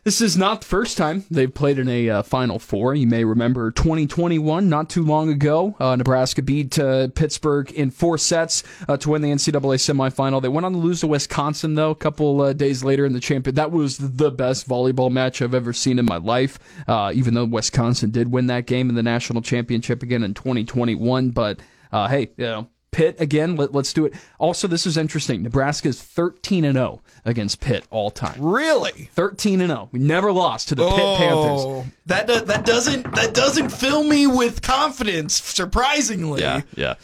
This 0.03 0.22
is 0.22 0.34
not 0.34 0.62
the 0.62 0.66
first 0.66 0.96
time 0.96 1.24
they've 1.30 1.53
played 1.53 1.78
in 1.78 1.86
a 1.86 2.09
uh, 2.09 2.22
Final 2.22 2.59
Four. 2.59 2.94
You 2.94 3.07
may 3.07 3.22
remember 3.22 3.70
2021, 3.70 4.66
not 4.66 4.88
too 4.88 5.05
long 5.05 5.28
ago. 5.28 5.76
Uh, 5.78 5.94
Nebraska 5.94 6.40
beat 6.40 6.78
uh, 6.78 7.09
Pittsburgh 7.09 7.70
in 7.72 7.90
four 7.90 8.16
sets 8.16 8.62
uh, 8.88 8.96
to 8.96 9.11
win 9.11 9.20
the 9.20 9.28
NCAA 9.28 9.76
semifinal. 9.76 10.40
They 10.40 10.48
went 10.48 10.64
on 10.64 10.72
to 10.72 10.78
lose 10.78 11.01
to 11.01 11.07
Wisconsin, 11.07 11.74
though, 11.74 11.90
a 11.90 11.94
couple 11.94 12.40
uh, 12.40 12.55
days 12.55 12.82
later 12.82 13.05
in 13.05 13.12
the 13.12 13.20
champion. 13.20 13.57
That 13.57 13.72
was 13.72 13.98
the 13.98 14.30
best 14.30 14.66
volleyball 14.66 15.11
match 15.11 15.42
I've 15.42 15.55
ever 15.55 15.74
seen 15.74 15.98
in 15.98 16.07
my 16.07 16.16
life, 16.16 16.59
uh, 16.88 17.12
even 17.14 17.34
though 17.34 17.44
Wisconsin 17.44 18.11
did 18.11 18.32
win 18.32 18.46
that 18.46 18.64
game 18.64 18.88
in 18.88 18.94
the 18.94 19.03
national 19.03 19.42
championship 19.42 20.03
again 20.03 20.24
in 20.24 20.32
2021. 20.32 21.28
But 21.28 21.61
hey, 21.92 22.30
you 22.38 22.44
know, 22.46 22.68
Pitt 22.91 23.20
again. 23.20 23.57
Let, 23.57 23.72
let's 23.72 23.93
do 23.93 24.07
it. 24.07 24.14
Also, 24.38 24.66
this 24.66 24.86
is 24.86 24.97
interesting. 24.97 25.43
Nebraska 25.43 25.88
is 25.88 26.03
13 26.03 26.64
and 26.64 26.74
0 26.74 27.03
against 27.24 27.61
Pitt 27.61 27.84
all 27.91 28.11
time. 28.11 28.34
Really? 28.38 29.11
13 29.14 29.61
and 29.61 29.70
0. 29.70 29.88
We 29.93 30.01
never 30.01 30.32
lost 30.32 30.68
to 30.68 30.74
the 30.74 30.88
Pitt 30.88 31.01
oh. 31.01 31.16
Panthers. 31.16 31.61
Oh, 31.64 31.86
that 32.07 32.26
do, 32.26 32.41
that 32.41 32.64
doesn't 32.64 33.14
that 33.14 33.34
doesn't 33.34 33.70
fill 33.70 34.05
me 34.05 34.26
with 34.26 34.62
confidence. 34.62 35.34
Surprisingly, 35.34 36.41
Yeah, 36.41 36.62
yeah. 36.74 36.95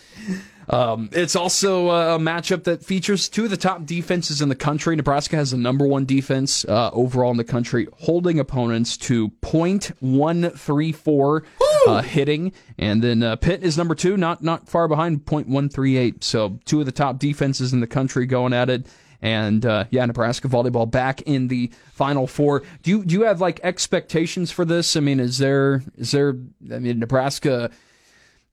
Um, 0.69 1.09
it's 1.13 1.37
also 1.37 1.91
a 1.91 2.19
matchup 2.19 2.65
that 2.65 2.85
features 2.85 3.29
two 3.29 3.45
of 3.45 3.51
the 3.51 3.57
top 3.57 3.87
defenses 3.87 4.43
in 4.43 4.49
the 4.49 4.57
country. 4.57 4.97
Nebraska 4.97 5.37
has 5.37 5.53
the 5.53 5.57
number 5.57 5.87
one 5.87 6.05
defense 6.05 6.65
uh, 6.65 6.91
overall 6.93 7.31
in 7.31 7.37
the 7.37 7.45
country, 7.45 7.87
holding 7.99 8.41
opponents 8.41 8.97
to 8.97 9.29
.134 9.43 11.45
uh, 11.87 12.03
hitting, 12.03 12.53
and 12.79 13.01
then 13.03 13.23
uh, 13.23 13.37
Pitt 13.37 13.63
is 13.63 13.79
number 13.79 13.95
two, 13.95 14.17
not 14.17 14.43
not 14.43 14.69
far 14.69 14.89
behind 14.89 15.25
.138. 15.25 16.25
So 16.25 16.59
two 16.65 16.81
of 16.81 16.87
the 16.87 16.93
top 16.93 17.19
defenses 17.19 17.73
in 17.73 17.81
the 17.81 17.87
country 17.87 18.27
going 18.27 18.53
at 18.53 18.69
it. 18.69 18.87
And 19.23 19.65
uh, 19.65 19.85
yeah, 19.91 20.05
Nebraska 20.05 20.49
volleyball 20.49 20.91
back 20.91 21.23
in 21.23 21.49
the 21.49 21.71
Final 21.93 22.27
Four. 22.27 22.65
Do 22.83 22.91
you 22.91 23.05
do 23.05 23.15
you 23.15 23.23
have 23.23 23.41
like 23.41 23.61
expectations 23.63 24.51
for 24.51 24.65
this? 24.65 24.97
I 24.97 25.01
mean, 25.01 25.21
is 25.21 25.39
there 25.39 25.85
is 25.97 26.11
there? 26.11 26.37
I 26.73 26.81
mean, 26.81 26.99
Nebraska, 26.99 27.71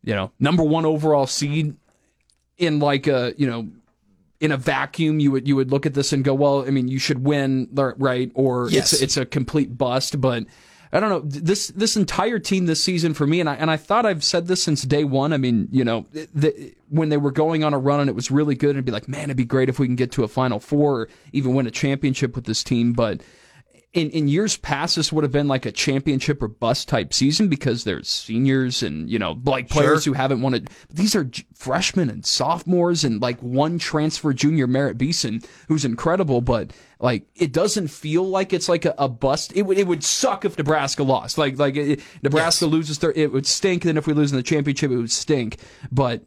you 0.04 0.14
know, 0.16 0.32
number 0.40 0.64
one 0.64 0.86
overall 0.86 1.28
seed 1.28 1.76
in 2.58 2.80
like 2.80 3.08
a 3.08 3.34
you 3.38 3.48
know 3.48 3.70
in 4.40 4.52
a 4.52 4.58
vacuum 4.58 5.20
you 5.20 5.32
would 5.32 5.48
you 5.48 5.56
would 5.56 5.72
look 5.72 5.86
at 5.86 5.94
this 5.94 6.14
and 6.14 6.24
go 6.24 6.34
well 6.34 6.66
i 6.68 6.70
mean 6.70 6.88
you 6.88 7.00
should 7.00 7.24
win 7.24 7.68
right 7.74 8.32
or 8.36 8.70
Yes. 8.70 8.94
it's 8.94 9.02
it's 9.02 9.18
a 9.18 9.26
complete 9.26 9.78
bust 9.78 10.20
but 10.22 10.44
I 10.96 11.00
don't 11.00 11.10
know 11.10 11.22
this 11.22 11.70
this 11.70 11.98
entire 11.98 12.38
team 12.38 12.68
this 12.68 12.84
season 12.84 13.16
for 13.16 13.26
me, 13.26 13.40
and 13.40 13.50
I 13.50 13.56
and 13.56 13.72
I 13.72 13.78
thought 13.78 14.06
I've 14.06 14.24
said 14.24 14.46
this 14.46 14.62
since 14.62 14.84
day 14.84 15.04
one. 15.04 15.34
I 15.34 15.38
mean, 15.38 15.68
you 15.72 15.84
know, 15.84 16.06
the, 16.36 16.76
when 16.90 17.10
they 17.10 17.18
were 17.18 17.32
going 17.32 17.64
on 17.64 17.74
a 17.74 17.80
run 17.80 18.00
and 18.00 18.08
it 18.08 18.16
was 18.16 18.30
really 18.30 18.54
good, 18.54 18.72
it'd 18.76 18.86
be 18.86 18.92
like, 18.92 19.08
man, 19.08 19.24
it'd 19.24 19.38
be 19.38 19.44
great 19.44 19.70
if 19.70 19.80
we 19.80 19.88
can 19.88 19.96
get 19.96 20.12
to 20.12 20.24
a 20.24 20.28
Final 20.28 20.60
Four 20.60 21.02
or 21.02 21.10
even 21.32 21.56
win 21.56 21.66
a 21.66 21.72
championship 21.72 22.36
with 22.36 22.46
this 22.46 22.64
team. 22.64 22.94
But 22.94 23.22
in, 23.94 24.10
in 24.10 24.28
years 24.28 24.58
past, 24.58 24.96
this 24.96 25.14
would 25.14 25.24
have 25.24 25.32
been 25.32 25.48
like 25.48 25.68
a 25.68 25.72
championship 25.72 26.42
or 26.42 26.48
bust 26.48 26.90
type 26.90 27.14
season 27.14 27.48
because 27.48 27.84
there's 27.84 28.10
seniors 28.10 28.82
and, 28.82 29.08
you 29.10 29.20
know, 29.20 29.40
like 29.46 29.70
players 29.70 30.04
Sure. 30.04 30.14
who 30.14 30.18
haven't 30.18 30.42
won 30.42 30.56
it. 30.56 30.68
These 30.90 31.16
are 31.16 31.26
j- 31.26 31.46
freshmen 31.54 32.10
and 32.10 32.26
sophomores 32.26 33.04
and 33.04 33.22
like 33.22 33.40
one 33.42 33.78
transfer 33.78 34.34
junior, 34.34 34.66
Merritt 34.66 34.98
Beason, 34.98 35.42
who's 35.68 35.86
incredible, 35.86 36.42
but 36.42 36.72
like 37.00 37.28
it 37.36 37.54
doesn't 37.54 37.90
feel 37.90 38.24
like 38.28 38.52
it's 38.52 38.68
like 38.68 38.86
a, 38.86 38.96
a 38.98 39.08
bust. 39.08 39.54
It 39.56 39.62
would, 39.64 39.78
it 39.78 39.86
would 39.86 40.04
suck 40.04 40.44
if 40.44 40.58
Nebraska 40.58 41.04
lost. 41.04 41.38
Like, 41.38 41.60
like 41.60 41.76
it, 41.76 42.02
Nebraska 42.24 42.66
loses, 42.66 42.98
their, 42.98 43.12
it 43.12 43.32
would 43.32 43.46
stink. 43.46 43.84
Then 43.84 43.98
if 43.98 44.08
we 44.08 44.14
lose 44.14 44.32
in 44.32 44.38
the 44.38 44.44
championship, 44.44 44.90
it 44.90 44.98
would 44.98 45.12
stink. 45.12 45.58
But 45.92 46.24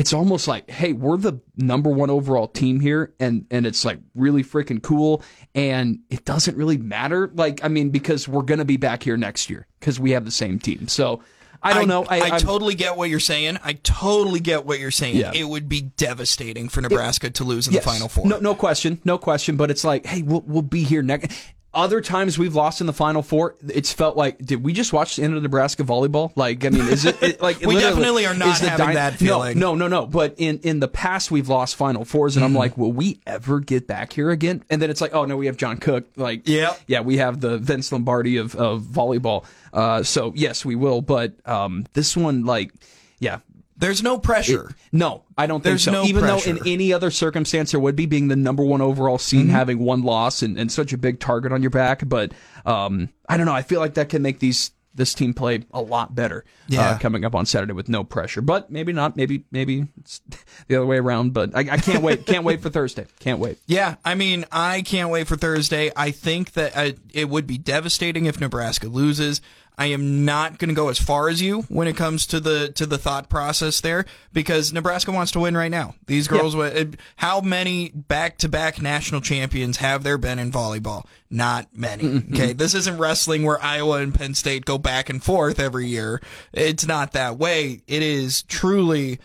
it's 0.00 0.14
almost 0.14 0.48
like, 0.48 0.70
hey, 0.70 0.94
we're 0.94 1.18
the 1.18 1.38
number 1.58 1.90
one 1.90 2.08
overall 2.08 2.48
team 2.48 2.80
here, 2.80 3.12
and 3.20 3.44
and 3.50 3.66
it's 3.66 3.84
like 3.84 3.98
really 4.14 4.42
freaking 4.42 4.82
cool, 4.82 5.22
and 5.54 5.98
it 6.08 6.24
doesn't 6.24 6.56
really 6.56 6.78
matter. 6.78 7.30
Like, 7.34 7.62
I 7.62 7.68
mean, 7.68 7.90
because 7.90 8.26
we're 8.26 8.40
gonna 8.40 8.64
be 8.64 8.78
back 8.78 9.02
here 9.02 9.18
next 9.18 9.50
year 9.50 9.66
because 9.78 10.00
we 10.00 10.12
have 10.12 10.24
the 10.24 10.30
same 10.30 10.58
team. 10.58 10.88
So 10.88 11.22
I 11.62 11.74
don't 11.74 11.86
know. 11.86 12.06
I, 12.08 12.22
I, 12.22 12.38
totally 12.38 12.74
get 12.74 12.96
what 12.96 13.10
you're 13.10 13.20
saying. 13.20 13.58
I 13.62 13.74
totally 13.74 14.40
get 14.40 14.64
what 14.64 14.80
you're 14.80 14.90
saying. 14.90 15.18
Yeah. 15.18 15.32
It 15.34 15.44
would 15.44 15.68
be 15.68 15.82
devastating 15.82 16.70
for 16.70 16.80
Nebraska 16.80 17.28
to 17.28 17.44
lose 17.44 17.68
in 17.68 17.74
Yes. 17.74 17.84
the 17.84 17.90
Final 17.90 18.08
Four. 18.08 18.26
No, 18.26 18.38
no 18.38 18.54
question, 18.54 19.02
no 19.04 19.18
question. 19.18 19.56
But 19.58 19.70
it's 19.70 19.84
like, 19.84 20.06
hey, 20.06 20.22
we'll 20.22 20.44
we'll 20.46 20.62
be 20.62 20.82
here 20.82 21.02
next. 21.02 21.30
Other 21.72 22.00
times 22.00 22.36
we've 22.36 22.56
lost 22.56 22.80
in 22.80 22.88
the 22.88 22.92
Final 22.92 23.22
Four, 23.22 23.54
it's 23.68 23.92
felt 23.92 24.16
like, 24.16 24.38
did 24.38 24.64
we 24.64 24.72
just 24.72 24.92
watch 24.92 25.14
the 25.14 25.22
end 25.22 25.36
of 25.36 25.42
Nebraska 25.44 25.84
volleyball? 25.84 26.32
Like, 26.34 26.64
I 26.64 26.70
mean, 26.70 26.88
is 26.88 27.04
it, 27.04 27.22
it 27.22 27.40
like 27.40 27.60
We 27.64 27.76
definitely 27.76 28.26
are 28.26 28.34
not 28.34 28.58
having 28.58 28.94
that 28.94 29.14
feeling. 29.14 29.56
No, 29.56 29.76
no, 29.76 29.86
no, 29.86 30.00
no. 30.00 30.06
But 30.06 30.34
in 30.38 30.58
in 30.64 30.80
the 30.80 30.88
past, 30.88 31.30
we've 31.30 31.48
lost 31.48 31.76
Final 31.76 32.04
Fours, 32.04 32.34
and 32.34 32.44
I'm 32.44 32.50
Mm-hmm. 32.50 32.58
like, 32.58 32.76
will 32.76 32.90
we 32.92 33.20
ever 33.24 33.60
get 33.60 33.86
back 33.86 34.12
here 34.12 34.30
again? 34.30 34.64
And 34.68 34.82
then 34.82 34.90
it's 34.90 35.00
like, 35.00 35.14
oh 35.14 35.26
no, 35.26 35.36
we 35.36 35.46
have 35.46 35.56
John 35.56 35.76
Cook. 35.76 36.06
Like, 36.16 36.48
yeah, 36.48 36.74
yeah, 36.88 37.02
we 37.02 37.18
have 37.18 37.40
the 37.40 37.58
Vince 37.58 37.92
Lombardi 37.92 38.36
of 38.38 38.56
of 38.56 38.82
volleyball. 38.82 39.44
Uh, 39.72 40.02
so 40.02 40.32
yes, 40.34 40.64
we 40.64 40.74
will. 40.74 41.02
But 41.02 41.34
um, 41.48 41.86
this 41.92 42.16
one, 42.16 42.44
like, 42.44 42.72
yeah, 43.20 43.38
There's 43.80 44.02
no 44.02 44.18
pressure. 44.18 44.70
no, 44.92 45.24
I 45.36 45.46
don't 45.46 45.62
think 45.64 45.80
so. 45.80 45.90
no 45.90 46.04
Even 46.04 46.22
pressure. 46.22 46.52
though 46.52 46.60
in 46.60 46.68
any 46.68 46.92
other 46.92 47.10
circumstance 47.10 47.72
there 47.72 47.80
would 47.80 47.96
be 47.96 48.06
being 48.06 48.28
the 48.28 48.36
number 48.36 48.62
one 48.62 48.80
overall 48.80 49.18
seed, 49.18 49.40
Mm-hmm. 49.46 49.50
having 49.50 49.78
one 49.80 50.02
loss 50.02 50.42
and, 50.42 50.58
and 50.58 50.70
such 50.70 50.92
a 50.92 50.98
big 50.98 51.18
target 51.18 51.50
on 51.52 51.62
your 51.62 51.70
back, 51.70 52.06
but 52.08 52.32
um, 52.64 53.08
I 53.28 53.36
don't 53.36 53.46
know. 53.46 53.54
I 53.54 53.62
feel 53.62 53.80
like 53.80 53.94
that 53.94 54.08
can 54.10 54.22
make 54.22 54.38
these 54.38 54.70
this 54.92 55.14
team 55.14 55.32
play 55.32 55.64
a 55.72 55.80
lot 55.80 56.16
better. 56.16 56.44
Yeah. 56.66 56.90
uh, 56.90 56.98
coming 56.98 57.24
up 57.24 57.34
on 57.36 57.46
Saturday 57.46 57.72
with 57.72 57.88
no 57.88 58.02
pressure, 58.02 58.42
but 58.42 58.72
maybe 58.72 58.92
not. 58.92 59.16
Maybe 59.16 59.44
maybe 59.52 59.86
it's 60.00 60.20
the 60.68 60.76
other 60.76 60.84
way 60.84 60.98
around. 60.98 61.32
But 61.32 61.54
I, 61.54 61.60
I 61.60 61.76
can't 61.78 62.02
wait. 62.02 62.26
Can't 62.26 62.44
wait 62.44 62.60
for 62.60 62.70
Thursday. 62.70 63.06
Can't 63.20 63.38
wait. 63.38 63.58
Yeah, 63.66 63.94
I 64.04 64.14
mean, 64.16 64.44
I 64.50 64.82
can't 64.82 65.08
wait 65.10 65.28
for 65.28 65.36
Thursday. 65.36 65.92
I 65.96 66.10
think 66.10 66.52
that 66.52 66.76
uh, 66.76 66.92
it 67.14 67.28
would 67.30 67.46
be 67.46 67.56
devastating 67.56 68.26
if 68.26 68.40
Nebraska 68.40 68.88
loses. 68.88 69.40
I 69.80 69.86
am 69.86 70.26
not 70.26 70.58
going 70.58 70.68
to 70.68 70.74
go 70.74 70.90
as 70.90 70.98
far 70.98 71.30
as 71.30 71.40
you 71.40 71.62
when 71.62 71.88
it 71.88 71.96
comes 71.96 72.26
to 72.26 72.38
the 72.38 72.70
to 72.72 72.84
the 72.84 72.98
thought 72.98 73.30
process 73.30 73.80
there 73.80 74.04
because 74.30 74.74
Nebraska 74.74 75.10
wants 75.10 75.32
to 75.32 75.40
win 75.40 75.56
right 75.56 75.70
now. 75.70 75.94
These 76.06 76.28
girls, 76.28 76.54
uh, 76.54 76.84
how 77.16 77.40
many 77.40 77.88
back 77.88 78.36
to 78.38 78.48
back 78.50 78.82
national 78.82 79.22
champions 79.22 79.78
have 79.78 80.02
there 80.02 80.18
been 80.18 80.38
in 80.38 80.52
volleyball? 80.52 81.06
Not 81.30 81.68
many. 81.74 82.24
Okay, 82.30 82.52
this 82.52 82.74
isn't 82.74 82.98
wrestling 82.98 83.42
where 83.42 83.60
Iowa 83.62 84.02
and 84.02 84.14
Penn 84.14 84.34
State 84.34 84.66
go 84.66 84.76
back 84.76 85.08
and 85.08 85.24
forth 85.24 85.58
every 85.58 85.86
year. 85.86 86.20
It's 86.52 86.86
not 86.86 87.12
that 87.12 87.38
way. 87.38 87.80
It 87.86 88.02
is 88.02 88.42
truly 88.42 89.18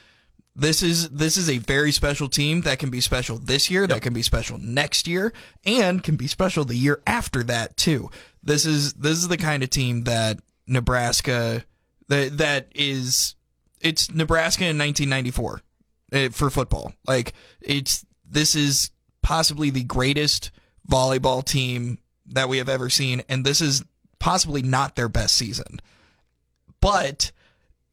this 0.55 0.81
is 0.81 1.09
this 1.09 1.35
is 1.35 1.49
a 1.49 1.57
very 1.57 1.91
special 1.91 2.29
team 2.29 2.61
that 2.61 2.79
can 2.79 2.89
be 2.89 3.01
special 3.01 3.37
this 3.37 3.69
year, 3.69 3.87
that 3.87 4.01
can 4.01 4.13
be 4.13 4.21
special 4.21 4.57
next 4.57 5.05
year, 5.05 5.33
and 5.65 6.01
can 6.01 6.15
be 6.15 6.27
special 6.27 6.63
the 6.63 6.77
year 6.77 7.01
after 7.05 7.43
that 7.43 7.75
too. 7.75 8.09
This 8.41 8.65
is 8.65 8.93
this 8.93 9.17
is 9.17 9.27
the 9.27 9.37
kind 9.37 9.63
of 9.63 9.69
team 9.69 10.03
that 10.03 10.39
Nebraska 10.67 11.63
that 12.07 12.37
that 12.37 12.67
is 12.73 13.35
it's 13.81 14.11
Nebraska 14.11 14.63
in 14.63 14.77
1994 14.77 15.61
uh, 16.13 16.29
for 16.29 16.49
football. 16.49 16.93
Like 17.07 17.33
it's 17.61 18.05
this 18.27 18.55
is 18.55 18.91
possibly 19.21 19.69
the 19.69 19.83
greatest 19.83 20.51
volleyball 20.89 21.43
team 21.43 21.99
that 22.27 22.49
we 22.49 22.57
have 22.57 22.69
ever 22.69 22.89
seen, 22.89 23.23
and 23.29 23.45
this 23.45 23.61
is 23.61 23.83
possibly 24.19 24.61
not 24.61 24.95
their 24.95 25.09
best 25.09 25.35
season. 25.35 25.79
But 26.81 27.31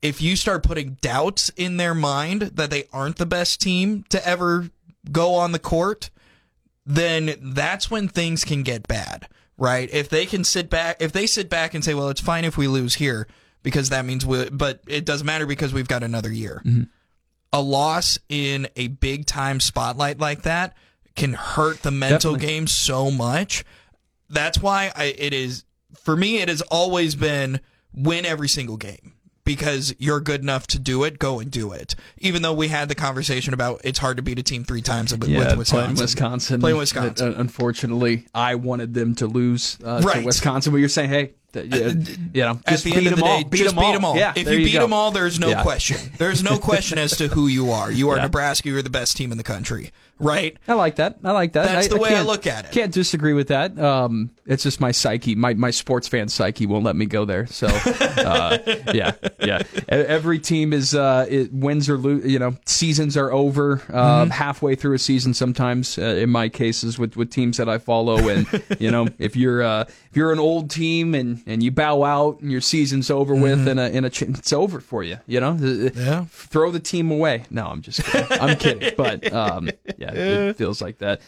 if 0.00 0.20
you 0.20 0.36
start 0.36 0.62
putting 0.62 0.98
doubts 1.00 1.50
in 1.56 1.76
their 1.76 1.94
mind 1.94 2.42
that 2.42 2.70
they 2.70 2.84
aren't 2.92 3.16
the 3.16 3.26
best 3.26 3.60
team 3.60 4.04
to 4.10 4.26
ever 4.26 4.70
go 5.10 5.34
on 5.34 5.52
the 5.52 5.58
court, 5.58 6.10
then 6.84 7.34
that's 7.40 7.90
when 7.90 8.08
things 8.08 8.44
can 8.44 8.62
get 8.62 8.88
bad, 8.88 9.28
right? 9.62 9.88
If 9.92 10.08
they 10.08 10.26
can 10.26 10.42
sit 10.42 10.68
back, 10.68 10.96
if 11.00 11.12
they 11.12 11.24
sit 11.24 11.48
back 11.48 11.72
and 11.72 11.84
say, 11.84 11.94
well, 11.94 12.08
it's 12.08 12.20
fine 12.20 12.44
if 12.44 12.58
we 12.58 12.66
lose 12.66 12.96
here 12.96 13.28
because 13.62 13.90
that 13.90 14.04
means 14.04 14.26
we, 14.26 14.50
but 14.50 14.80
it 14.88 15.04
doesn't 15.04 15.24
matter 15.24 15.46
because 15.46 15.72
we've 15.72 15.86
got 15.86 16.02
another 16.02 16.32
year. 16.32 16.60
Mm-hmm. 16.64 16.82
A 17.52 17.62
loss 17.62 18.18
in 18.28 18.66
a 18.74 18.88
big 18.88 19.24
time 19.24 19.60
spotlight 19.60 20.18
like 20.18 20.42
that 20.42 20.76
can 21.14 21.34
hurt 21.34 21.82
the 21.82 21.92
mental 21.92 22.32
Definitely. 22.32 22.54
game 22.54 22.66
so 22.66 23.12
much. 23.12 23.64
That's 24.28 24.60
why 24.60 24.90
I, 24.96 25.04
it 25.04 25.32
is, 25.32 25.64
for 25.94 26.16
me, 26.16 26.38
it 26.38 26.48
has 26.48 26.62
always 26.62 27.14
been 27.14 27.60
win 27.94 28.26
every 28.26 28.48
single 28.48 28.76
game 28.76 29.12
because 29.44 29.94
you're 29.98 30.20
good 30.20 30.40
enough 30.42 30.66
to 30.68 30.78
do 30.78 31.04
it, 31.04 31.18
go 31.18 31.40
and 31.40 31.50
do 31.50 31.72
it. 31.72 31.94
Even 32.18 32.42
though 32.42 32.52
we 32.52 32.68
had 32.68 32.88
the 32.88 32.94
conversation 32.94 33.52
about 33.54 33.80
it's 33.84 33.98
hard 33.98 34.16
to 34.16 34.22
beat 34.22 34.38
a 34.38 34.42
team 34.42 34.64
three 34.64 34.82
times 34.82 35.12
with, 35.12 35.22
with 35.28 35.58
Wisconsin. 35.58 35.66
playing 35.78 35.96
Wisconsin. 35.96 36.60
Playing 36.60 36.76
Wisconsin. 36.78 37.34
Uh, 37.34 37.38
unfortunately, 37.38 38.26
I 38.34 38.54
wanted 38.54 38.94
them 38.94 39.14
to 39.16 39.26
lose 39.26 39.78
uh, 39.84 40.00
Right. 40.04 40.20
to 40.20 40.24
Wisconsin. 40.26 40.72
But 40.72 40.78
you're 40.78 40.88
saying, 40.88 41.10
hey, 41.10 41.32
you, 41.54 42.02
you 42.34 42.42
know, 42.42 42.60
At 42.64 42.66
just 42.72 42.84
the 42.84 42.90
beat 42.90 42.96
end 42.98 43.06
of 43.08 43.12
them 43.12 43.18
the 43.20 43.24
all. 43.26 43.38
day, 43.42 43.48
Beat 43.48 43.58
just 43.58 43.74
them 43.74 43.84
beat 43.84 43.92
them 43.92 44.04
all. 44.04 44.16
Yeah, 44.16 44.32
if 44.36 44.44
there 44.44 44.54
you 44.58 44.64
beat 44.66 44.72
go. 44.72 44.80
them 44.80 44.92
all, 44.92 45.10
there's 45.10 45.38
no 45.38 45.48
Yeah. 45.50 45.62
question. 45.62 45.98
There's 46.18 46.42
no 46.42 46.58
question 46.70 46.98
as 46.98 47.16
to 47.18 47.28
who 47.28 47.46
you 47.46 47.70
are. 47.70 47.90
You 47.90 48.10
are 48.10 48.16
Yeah. 48.16 48.22
Nebraska. 48.22 48.68
You're 48.68 48.82
the 48.82 48.90
best 48.90 49.16
team 49.16 49.32
in 49.32 49.38
the 49.38 49.44
country, 49.44 49.90
right? 50.18 50.56
I 50.68 50.74
like 50.74 50.96
that. 50.96 51.18
I 51.24 51.32
like 51.32 51.52
that. 51.52 51.66
That's 51.66 51.88
the 51.88 51.96
way 51.98 52.10
I 52.10 52.12
can't- 52.14 52.26
look 52.26 52.46
at 52.46 52.66
it. 52.66 52.72
Can't 52.72 52.92
disagree 52.92 53.32
with 53.32 53.48
that. 53.48 53.78
Um, 53.78 54.30
it's 54.46 54.62
just 54.64 54.80
my 54.80 54.90
psyche, 54.90 55.34
my 55.36 55.54
my 55.54 55.70
sports 55.70 56.08
fan 56.08 56.28
psyche 56.28 56.66
won't 56.66 56.84
let 56.84 56.96
me 56.96 57.06
go 57.06 57.24
there. 57.24 57.46
So, 57.46 57.68
uh, 57.68 58.58
yeah, 58.92 59.12
yeah. 59.40 59.62
Every 59.88 60.38
team 60.38 60.72
is 60.72 60.94
uh, 60.94 61.26
it 61.28 61.52
wins 61.52 61.88
or 61.88 61.96
lose. 61.96 62.24
You 62.30 62.38
know, 62.38 62.56
seasons 62.66 63.16
are 63.16 63.32
over 63.32 63.82
uh, 63.92 64.12
Mm-hmm. 64.22 64.30
halfway 64.30 64.74
through 64.74 64.94
a 64.94 64.98
season. 64.98 65.32
Sometimes, 65.34 65.96
uh, 65.98 66.02
in 66.02 66.30
my 66.30 66.48
cases, 66.48 66.98
with 66.98 67.16
with 67.16 67.30
teams 67.30 67.56
that 67.58 67.68
I 67.68 67.78
follow, 67.78 68.28
and 68.28 68.46
you 68.78 68.90
know, 68.90 69.08
if 69.18 69.36
you're 69.36 69.62
uh, 69.62 69.82
if 70.10 70.16
you're 70.16 70.32
an 70.32 70.38
old 70.40 70.70
team 70.70 71.14
and 71.14 71.41
and 71.46 71.62
you 71.62 71.70
bow 71.70 72.02
out 72.04 72.40
and 72.40 72.50
your 72.50 72.60
season's 72.60 73.10
over 73.10 73.34
with, 73.34 73.66
and 73.68 73.78
a 73.80 73.90
in 73.96 74.04
a 74.04 74.10
ch- 74.10 74.22
it's 74.22 74.52
over 74.52 74.80
for 74.80 75.02
you. 75.02 75.18
You 75.26 75.40
know, 75.40 75.52
Mm-hmm. 75.54 75.98
Yeah. 76.00 76.24
throw 76.30 76.70
the 76.70 76.80
team 76.80 77.10
away. 77.10 77.44
No, 77.50 77.66
I'm 77.66 77.82
just 77.82 78.04
kidding. 78.04 78.38
I'm 78.40 78.56
kidding. 78.56 78.92
But 78.96 79.32
um, 79.32 79.70
yeah, 79.98 80.12
it 80.12 80.56
feels 80.58 80.80
like 80.82 80.98
that. 80.98 81.20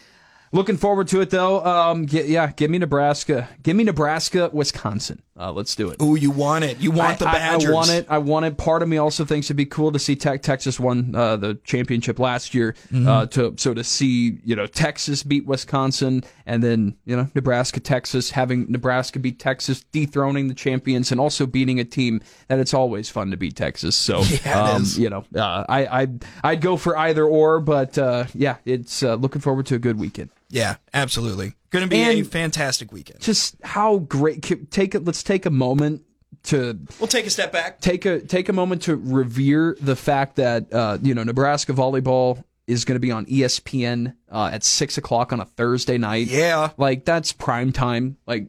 Looking 0.55 0.77
forward 0.77 1.09
to 1.09 1.21
it 1.21 1.31
though. 1.31 1.65
Um, 1.65 2.07
gi- 2.07 2.23
yeah, 2.27 2.53
give 2.53 2.71
me 2.71 2.79
Nebraska. 2.79 3.49
Give 3.65 3.75
me 3.77 3.83
Nebraska, 3.83 4.51
Wisconsin. 4.53 5.21
Uh, 5.37 5.51
let's 5.51 5.75
do 5.75 5.91
it. 5.91 6.01
Ooh, 6.01 6.15
you 6.15 6.31
want 6.31 6.63
it. 6.63 6.79
You 6.79 6.93
want 6.93 7.19
the 7.19 7.27
I- 7.27 7.31
I- 7.31 7.33
Badgers. 7.33 7.71
I, 7.71 7.73
want 7.75 7.91
it. 7.91 8.07
I 8.09 8.19
want 8.19 8.47
it. 8.47 8.57
Part 8.57 8.81
of 8.81 8.89
me 8.89 8.97
also 8.99 9.25
thinks 9.25 9.47
it'd 9.49 9.57
be 9.57 9.67
cool 9.67 9.91
to 9.91 9.99
see 9.99 10.15
Tech, 10.15 10.43
Texas 10.43 10.79
won 10.79 11.13
uh, 11.17 11.37
the 11.37 11.57
championship 11.65 12.21
last 12.21 12.55
year. 12.55 12.77
Mm-hmm. 12.93 13.09
Uh, 13.09 13.27
to 13.27 13.55
so 13.59 13.75
to 13.75 13.83
see 13.83 14.39
you 14.45 14.55
know 14.55 14.69
Texas 14.69 15.25
beat 15.25 15.45
Wisconsin, 15.45 16.23
and 16.47 16.63
then 16.63 16.97
you 17.05 17.17
know 17.17 17.29
Nebraska, 17.35 17.81
Texas 17.81 18.31
having 18.31 18.71
Nebraska 18.71 19.19
beat 19.19 19.41
Texas, 19.41 19.85
dethroning 19.91 20.47
the 20.47 20.55
champions, 20.55 21.11
and 21.11 21.21
also 21.21 21.47
beating 21.47 21.81
a 21.81 21.85
team 21.85 22.21
that 22.47 22.61
it's 22.61 22.73
always 22.73 23.11
fun 23.11 23.33
to 23.33 23.37
beat 23.37 23.57
Texas. 23.57 23.97
So 23.97 24.23
Yeah, 24.45 24.63
um, 24.63 24.85
you 24.95 25.11
know 25.11 25.25
uh, 25.35 25.65
I 25.69 26.03
I'd, 26.03 26.25
I'd 26.45 26.61
go 26.61 26.77
for 26.77 26.97
either 26.97 27.25
or, 27.25 27.59
but 27.59 27.99
uh, 27.99 28.27
yeah, 28.35 28.59
it's 28.65 29.03
uh, 29.03 29.17
looking 29.17 29.41
forward 29.41 29.67
to 29.67 29.75
a 29.75 29.81
good 29.81 29.99
weekend. 29.99 30.31
Yeah, 30.55 30.77
absolutely. 30.93 31.55
Going 31.71 31.85
to 31.85 31.89
be 31.89 32.01
a 32.01 32.23
fantastic 32.23 32.93
weekend. 32.93 33.21
Just 33.21 33.57
how 33.65 33.99
great! 33.99 34.43
Take 34.71 34.95
it. 34.95 35.05
Let's 35.05 35.25
take 35.25 35.47
a 35.47 35.51
moment 35.51 36.03
to 36.45 36.79
We'll 37.01 37.09
take 37.09 37.27
a 37.27 37.31
step 37.31 37.53
back. 37.53 37.81
take 37.81 38.05
a 38.05 38.21
take 38.21 38.49
a 38.49 38.53
moment 38.53 38.83
to 38.83 38.95
revere 38.95 39.77
the 39.81 39.97
fact 39.97 40.37
that 40.37 40.73
uh, 40.73 40.99
you 41.03 41.15
know 41.15 41.25
Nebraska 41.25 41.73
volleyball 41.73 42.45
is 42.69 42.85
going 42.85 42.95
to 42.95 43.01
be 43.01 43.11
on 43.11 43.27
ESPN 43.27 44.15
uh, 44.31 44.51
at 44.53 44.63
six 44.63 44.97
o'clock 44.97 45.33
on 45.33 45.41
a 45.41 45.45
Thursday 45.45 45.99
night. 45.99 46.29
Yeah. 46.29 46.71
like 46.77 47.05
that's 47.05 47.33
prime 47.33 47.73
time. 47.73 48.17
Like 48.27 48.47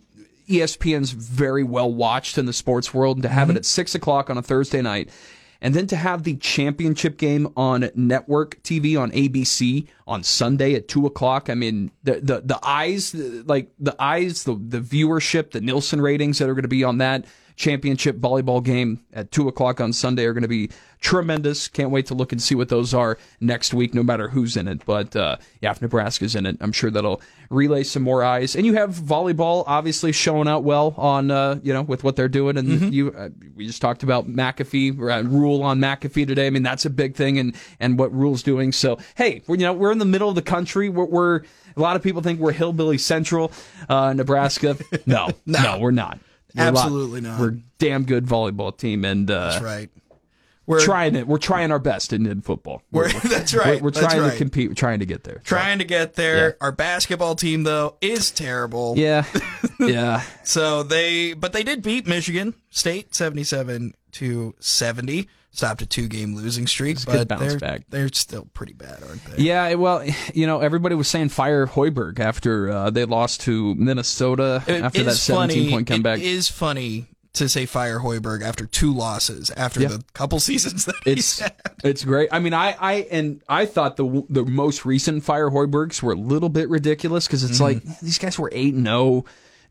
ESPN's 0.47 1.09
very 1.11 1.63
well 1.63 1.91
watched 1.91 2.37
in 2.37 2.45
the 2.45 2.53
sports 2.53 2.93
world, 2.93 3.17
and 3.17 3.23
to 3.23 3.29
have 3.29 3.49
it 3.49 3.55
at 3.55 3.65
six 3.65 3.95
o'clock 3.95 4.29
on 4.29 4.37
a 4.37 4.43
Thursday 4.43 4.81
night. 4.83 5.09
And 5.61 5.73
then 5.73 5.87
to 5.87 5.95
have 5.95 6.23
the 6.23 6.35
championship 6.35 7.17
game 7.17 7.51
on 7.55 7.89
network 7.95 8.61
TV 8.63 8.99
on 8.99 9.11
ABC 9.11 9.87
on 10.07 10.23
Sunday 10.23 10.75
at 10.75 10.87
two 10.87 11.05
o'clock. 11.05 11.49
I 11.49 11.55
mean, 11.55 11.91
the 12.03 12.19
the, 12.21 12.41
the 12.41 12.59
eyes, 12.63 13.13
like 13.13 13.71
the 13.79 13.95
eyes, 13.99 14.43
the 14.43 14.55
the 14.55 14.79
viewership, 14.79 15.51
the 15.51 15.61
Nielsen 15.61 16.01
ratings 16.01 16.39
that 16.39 16.49
are 16.49 16.53
going 16.53 16.63
to 16.63 16.67
be 16.67 16.83
on 16.83 16.97
that 16.99 17.25
championship 17.55 18.17
volleyball 18.17 18.63
game 18.63 19.03
at 19.13 19.31
two 19.31 19.47
o'clock 19.47 19.79
on 19.79 19.93
Sunday 19.93 20.25
are 20.25 20.33
going 20.33 20.41
to 20.43 20.47
be 20.47 20.69
tremendous. 20.99 21.67
Can't 21.67 21.91
wait 21.91 22.07
to 22.07 22.13
look 22.13 22.31
and 22.31 22.41
see 22.41 22.55
what 22.55 22.69
those 22.69 22.93
are 22.93 23.17
next 23.39 23.73
week, 23.73 23.93
no 23.93 24.03
matter 24.03 24.29
who's 24.29 24.57
in 24.57 24.67
it. 24.67 24.85
But 24.85 25.15
uh, 25.15 25.37
yeah, 25.61 25.71
if 25.71 25.81
Nebraska's 25.81 26.35
in 26.35 26.45
it, 26.45 26.57
I'm 26.59 26.71
sure 26.71 26.89
that'll 26.89 27.21
relay 27.49 27.83
some 27.83 28.03
more 28.03 28.23
eyes. 28.23 28.55
And 28.55 28.65
you 28.65 28.73
have 28.73 28.95
volleyball 28.95 29.63
obviously 29.67 30.11
showing 30.11 30.47
out 30.47 30.63
well 30.63 30.93
on 30.97 31.31
uh, 31.31 31.59
you 31.63 31.73
know 31.73 31.81
with 31.81 32.03
what 32.03 32.15
they're 32.15 32.27
doing. 32.27 32.57
And 32.57 32.93
you 32.93 33.11
uh, 33.11 33.29
we 33.55 33.67
just 33.67 33.81
talked 33.81 34.03
about 34.03 34.27
McAfee 34.27 34.99
uh, 34.99 35.27
Rhule 35.27 35.63
on 35.63 35.79
McAfee 35.79 36.27
today. 36.27 36.47
I 36.47 36.49
mean 36.49 36.63
that's 36.63 36.85
a 36.85 36.89
big 36.89 37.15
thing, 37.15 37.37
and 37.39 37.55
and 37.79 37.97
what 37.99 38.13
Rhule's 38.13 38.43
doing. 38.43 38.71
So 38.71 38.97
hey, 39.15 39.43
we're, 39.47 39.55
you 39.55 39.63
know 39.63 39.73
we're 39.73 39.91
in 39.91 39.99
the 39.99 40.05
middle 40.05 40.29
of 40.29 40.35
the 40.35 40.41
country. 40.41 40.89
We're, 40.89 41.05
we're 41.05 41.41
a 41.77 41.81
lot 41.81 41.95
of 41.95 42.03
people 42.03 42.21
think 42.21 42.39
we're 42.39 42.53
hillbilly 42.53 42.97
central, 42.97 43.51
uh, 43.89 44.13
Nebraska. 44.13 44.77
No, 45.05 45.29
no, 45.45 45.77
we're 45.79 45.91
not. 45.91 46.19
We're 46.55 46.63
a 46.63 46.71
lot- 46.71 46.85
Absolutely 46.85 47.21
not. 47.21 47.39
We're 47.39 47.49
a 47.49 47.57
damn 47.77 48.05
good 48.05 48.25
volleyball 48.25 48.75
team, 48.75 49.05
and 49.05 49.29
uh, 49.29 49.51
That's 49.51 49.63
right. 49.63 49.89
We're 50.67 50.81
trying 50.83 51.15
it. 51.15 51.27
We're 51.27 51.37
trying 51.37 51.71
our 51.71 51.79
best 51.79 52.11
in, 52.11 52.25
in 52.25 52.41
football. 52.41 52.81
We're, 52.91 53.11
that's 53.23 53.53
right. 53.53 53.81
We're, 53.81 53.91
we're 53.91 54.01
trying 54.01 54.21
right. 54.21 54.31
to 54.31 54.37
compete. 54.37 54.69
We're 54.69 54.73
trying 54.75 54.99
to 54.99 55.05
get 55.05 55.23
there. 55.23 55.41
Trying 55.43 55.77
to 55.77 55.85
get 55.85 56.15
there. 56.15 56.47
Yeah. 56.49 56.53
Our 56.61 56.71
basketball 56.71 57.35
team 57.35 57.63
though 57.63 57.97
is 58.01 58.31
terrible. 58.31 58.95
Yeah, 58.97 59.25
yeah. 59.79 60.23
So 60.43 60.81
they, 60.81 61.33
but 61.33 61.53
they 61.53 61.63
did 61.63 61.83
beat 61.83 62.07
Michigan 62.07 62.55
State 62.71 63.13
seventy-seven 63.13 63.93
to 64.13 64.55
seventy. 64.59 65.27
Stopped 65.55 65.81
a 65.81 65.85
two-game 65.85 66.35
losing 66.35 66.67
streak, 66.67 66.97
but 67.05 67.29
good 67.29 67.39
they're 67.39 67.57
back. 67.59 67.81
they're 67.89 68.09
still 68.11 68.45
pretty 68.53 68.73
bad, 68.73 69.01
aren't 69.07 69.23
they? 69.25 69.43
Yeah, 69.43 69.75
well, 69.75 70.03
you 70.33 70.45
know, 70.47 70.59
everybody 70.59 70.95
was 70.95 71.07
saying 71.07 71.29
fire 71.29 71.65
Hoiberg 71.65 72.19
after 72.19 72.69
uh, 72.69 72.89
they 72.89 73.05
lost 73.05 73.41
to 73.41 73.73
Minnesota 73.75 74.61
It 74.67 74.83
after 74.83 75.03
that 75.03 75.13
17 75.13 75.57
funny. 75.63 75.71
point 75.71 75.87
comeback. 75.87 76.19
It 76.19 76.25
is 76.25 76.49
funny 76.49 77.05
to 77.33 77.47
say 77.47 77.65
fire 77.65 77.99
Hoiberg 77.99 78.41
after 78.43 78.65
two 78.65 78.93
losses 78.93 79.49
after 79.51 79.81
Yeah. 79.81 79.87
the 79.89 80.03
couple 80.13 80.39
seasons 80.41 80.85
that 80.85 80.95
it's 81.05 81.41
it's 81.85 82.03
great. 82.03 82.29
I 82.33 82.39
mean, 82.39 82.53
I 82.53 82.75
I 82.79 82.93
and 83.11 83.41
I 83.47 83.65
thought 83.65 83.95
the 83.95 84.23
the 84.29 84.43
most 84.43 84.85
recent 84.85 85.23
fire 85.23 85.49
Hoibergs 85.49 86.01
were 86.03 86.13
a 86.13 86.17
little 86.17 86.49
bit 86.49 86.67
ridiculous 86.69 87.27
because 87.27 87.43
it's 87.45 87.59
Mm-hmm. 87.61 87.87
like 87.87 87.99
these 88.01 88.17
guys 88.17 88.37
were 88.37 88.49
eight 88.53 88.73
and 88.73 88.85
zero. 88.85 89.23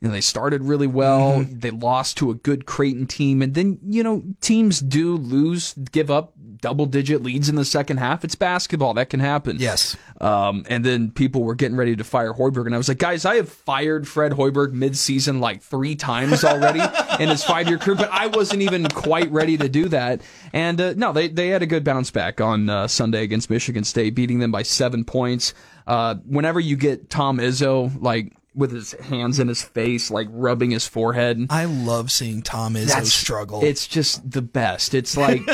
You 0.05 0.11
know, 0.11 0.15
they 0.17 0.21
started 0.21 0.65
really 0.65 0.87
well. 0.87 1.39
Mm-hmm. 1.39 1.61
They 1.61 1.71
lost 1.71 2.19
to 2.19 2.31
a 2.31 2.35
good 2.35 2.67
Creighton 2.67 3.07
team, 3.07 3.41
and 3.41 3.55
then 3.55 3.79
you 3.83 4.03
know 4.03 4.23
teams 4.43 4.81
do 4.81 5.17
lose, 5.17 5.73
give 5.93 6.11
up 6.11 6.35
double 6.61 6.85
digit 6.85 7.23
leads 7.23 7.49
in 7.49 7.57
the 7.57 7.65
second 7.65 7.97
half. 7.97 8.23
It's 8.23 8.35
basketball 8.35 8.93
that 8.95 9.09
can 9.09 9.21
happen. 9.21 9.57
Yes. 9.59 9.97
Um, 10.21 10.67
and 10.69 10.85
then 10.85 11.11
people 11.11 11.43
were 11.43 11.55
getting 11.55 11.79
ready 11.79 11.97
to 11.97 12.05
fire 12.05 12.35
Hoiberg, 12.35 12.67
and 12.67 12.75
I 12.75 12.77
was 12.77 12.87
like, 12.87 12.99
guys, 12.99 13.25
I 13.25 13.37
have 13.37 13.49
fired 13.49 14.07
Fred 14.07 14.33
Hoiberg 14.33 14.73
mid-season 14.73 15.41
like 15.41 15.63
three 15.63 15.97
times 15.97 16.45
already 16.45 16.81
in 17.19 17.31
his 17.31 17.43
five-year 17.43 17.79
career, 17.79 17.97
but 17.97 18.11
I 18.13 18.27
wasn't 18.27 18.61
even 18.61 18.87
quite 18.89 19.31
ready 19.31 19.57
to 19.57 19.71
do 19.71 19.89
that. 19.89 20.21
And 20.53 20.79
uh, 20.79 20.93
no, 20.99 21.15
they 21.15 21.29
they 21.29 21.49
had 21.49 21.63
a 21.63 21.67
good 21.67 21.83
bounce 21.83 22.11
back 22.11 22.43
on 22.43 22.69
uh, 22.69 22.89
Sunday 22.89 23.23
against 23.23 23.49
Michigan 23.49 23.85
State, 23.85 24.15
beating 24.15 24.41
them 24.41 24.53
by 24.53 24.65
seven 24.65 25.07
points. 25.07 25.55
Uh, 25.87 26.17
whenever 26.27 26.61
you 26.61 26.77
get 26.77 27.09
Tom 27.09 27.39
Izzo 27.39 27.91
like 28.03 28.35
with 28.55 28.71
his 28.71 28.93
hands 28.93 29.39
in 29.41 29.49
his 29.49 29.63
face, 29.63 30.11
like 30.11 30.29
rubbing 30.31 30.71
his 30.71 30.87
forehead, 30.87 31.47
I 31.51 31.65
love 31.65 32.13
seeing 32.13 32.41
Tom 32.43 32.75
Izzo 32.75 33.05
struggle. 33.05 33.65
it's 33.65 33.87
just 33.87 34.31
the 34.31 34.43
best. 34.43 34.95
It's 34.95 35.17
like 35.17 35.41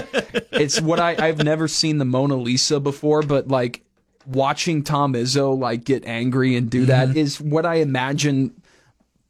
it's 0.53 0.81
what 0.81 1.01
I 1.01 1.17
I've 1.19 1.43
never 1.43 1.67
seen 1.69 1.99
the 1.99 2.05
Mona 2.05 2.37
Lisa 2.37 2.79
before, 2.81 3.23
but 3.23 3.49
like 3.49 3.83
watching 4.27 4.83
Tom 4.85 5.15
Izzo 5.15 5.59
like 5.59 5.85
get 5.85 6.05
angry 6.05 6.57
and 6.57 6.71
do 6.71 6.81
Mm-hmm. 6.87 7.13
that 7.13 7.17
is 7.17 7.41
what 7.41 7.65
I 7.65 7.77
imagine 7.77 8.53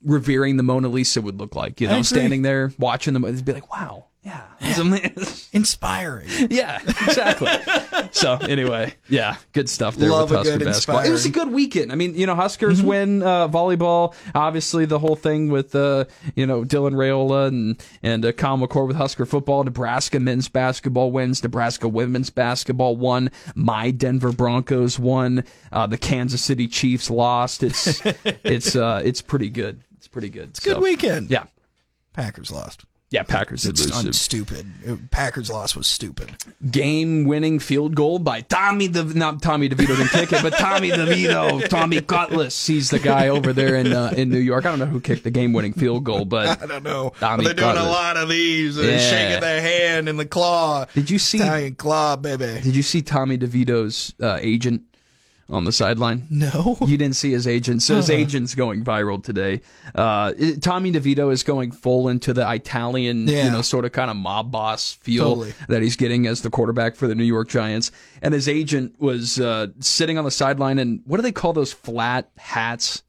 revering 0.02 0.56
the 0.56 0.62
Mona 0.62 0.88
Lisa 0.88 1.20
would 1.22 1.38
look 1.38 1.54
like. 1.54 1.80
You 1.80 1.86
know, 1.88 2.02
standing 2.02 2.42
there 2.42 2.72
watching 2.78 3.12
them, 3.14 3.24
it'd 3.24 3.44
be 3.44 3.52
like, 3.52 3.72
wow, 3.72 4.06
yeah, 4.22 4.42
it's 4.60 5.48
inspiring. 5.52 6.28
yeah, 6.50 6.78
exactly. 6.82 7.48
so 8.10 8.34
anyway, 8.34 8.92
yeah, 9.08 9.36
good 9.52 9.68
stuff 9.68 9.96
there 9.96 10.10
Love 10.10 10.30
with 10.30 10.32
a 10.32 10.38
Husker 10.38 10.58
good 10.58 10.64
basketball. 10.66 11.00
It 11.00 11.10
was 11.10 11.24
a 11.24 11.30
good 11.30 11.50
weekend. 11.50 11.90
I 11.90 11.94
mean, 11.94 12.14
you 12.14 12.26
know, 12.26 12.34
Huskers 12.34 12.82
win 12.82 13.22
uh, 13.22 13.48
volleyball. 13.48 14.14
Obviously, 14.34 14.84
the 14.84 14.98
whole 14.98 15.16
thing 15.16 15.48
with 15.48 15.74
uh, 15.74 16.04
you 16.34 16.46
know 16.46 16.64
Dylan 16.64 16.92
Raiola 16.92 17.48
and 17.48 17.82
and 18.02 18.22
uh, 18.26 18.32
Kyle 18.32 18.58
McCord 18.58 18.88
with 18.88 18.96
Husker 18.96 19.24
football. 19.24 19.64
Nebraska 19.64 20.20
men's 20.20 20.48
basketball 20.48 21.10
wins. 21.10 21.42
Nebraska 21.42 21.88
women's 21.88 22.28
basketball 22.28 22.96
won. 22.96 23.30
My 23.54 23.90
Denver 23.90 24.32
Broncos 24.32 24.98
won. 24.98 25.44
Uh, 25.72 25.86
the 25.86 25.98
Kansas 25.98 26.42
City 26.42 26.68
Chiefs 26.68 27.08
lost. 27.08 27.62
It's 27.62 28.02
it's 28.44 28.76
uh, 28.76 29.00
it's 29.02 29.22
pretty 29.22 29.48
good. 29.48 29.82
It's 29.96 30.08
pretty 30.08 30.28
good. 30.28 30.50
It's 30.50 30.60
Good 30.60 30.78
weekend. 30.78 31.30
Yeah, 31.30 31.44
Packers 32.12 32.50
lost. 32.50 32.84
Yeah. 33.10 33.24
Packers 33.24 33.62
did 33.62 33.70
It's 33.80 34.04
lose. 34.04 34.20
stupid. 34.20 34.66
It- 34.84 35.10
Packers 35.10 35.50
loss 35.50 35.74
was 35.74 35.86
stupid. 35.88 36.30
game-winning 36.70 37.58
field 37.58 37.94
goal 37.94 38.18
by 38.18 38.40
Tommy 38.42 38.86
De 38.88 39.02
not 39.02 39.42
Tommy 39.42 39.68
DeVito 39.68 39.88
didn't 39.96 40.08
kick 40.10 40.32
it, 40.32 40.42
but 40.42 40.52
Tommy 40.54 40.90
DeVito, 40.90 41.68
Tommy 41.68 42.00
Cutlets. 42.00 42.66
He's 42.66 42.90
the 42.90 42.98
guy 42.98 43.28
over 43.28 43.52
there 43.52 43.74
in 43.76 43.92
uh, 43.92 44.12
in 44.16 44.30
New 44.30 44.38
York. 44.38 44.64
I 44.66 44.70
don't 44.70 44.78
know 44.78 44.86
who 44.86 45.00
kicked 45.00 45.24
the 45.24 45.30
game-winning 45.30 45.72
field 45.72 46.04
goal, 46.04 46.24
but 46.24 46.62
I 46.62 46.66
don't 46.66 46.84
know. 46.84 47.12
Tommy 47.18 47.44
they're 47.44 47.54
doing 47.54 47.76
a 47.76 47.82
lot 47.84 48.16
of 48.16 48.28
these. 48.28 48.76
They're 48.76 48.92
Yeah. 48.92 49.10
shaking 49.10 49.40
their 49.40 49.60
hand 49.60 50.08
in 50.08 50.16
the 50.16 50.26
claw. 50.26 50.86
did 50.94 51.10
you 51.10 51.18
see 51.18 51.38
Italian 51.38 51.74
claw, 51.74 52.16
baby. 52.16 52.60
did 52.62 52.76
you 52.76 52.82
see 52.82 53.02
Tommy 53.02 53.36
DeVito's 53.38 54.14
uh, 54.22 54.38
agent 54.40 54.82
on 55.50 55.64
the 55.64 55.72
sideline? 55.72 56.26
No. 56.30 56.76
You 56.86 56.96
didn't 56.96 57.16
see 57.16 57.32
his 57.32 57.46
agent, 57.46 57.82
so 57.82 57.96
his 57.96 58.08
agent's 58.10 58.54
going 58.54 58.84
viral 58.84 59.22
today. 59.22 59.60
Uh, 59.94 60.32
it- 60.38 60.62
Tommy 60.62 60.92
DeVito 60.92 61.32
is 61.32 61.42
going 61.42 61.72
full 61.72 62.08
into 62.08 62.32
the 62.32 62.48
Italian, 62.50 63.26
Yeah. 63.28 63.44
you 63.46 63.50
know, 63.50 63.62
sort 63.62 63.84
of 63.84 63.92
kind 63.92 64.10
of 64.10 64.16
mob 64.16 64.50
boss 64.50 64.92
feel 64.92 65.24
Totally. 65.34 65.54
that 65.68 65.82
he's 65.82 65.96
getting 65.96 66.26
as 66.26 66.42
the 66.42 66.50
quarterback 66.50 66.96
for 66.96 67.06
the 67.06 67.14
New 67.14 67.24
York 67.24 67.48
Giants. 67.48 67.90
And 68.22 68.32
his 68.34 68.48
agent 68.48 68.94
was 69.00 69.40
uh, 69.40 69.68
sitting 69.80 70.18
on 70.18 70.24
the 70.24 70.30
sideline, 70.30 70.78
and 70.78 71.00
what 71.04 71.16
do 71.16 71.22
they 71.22 71.32
call 71.32 71.52
those 71.52 71.72
flat 71.72 72.30
hats? 72.38 73.02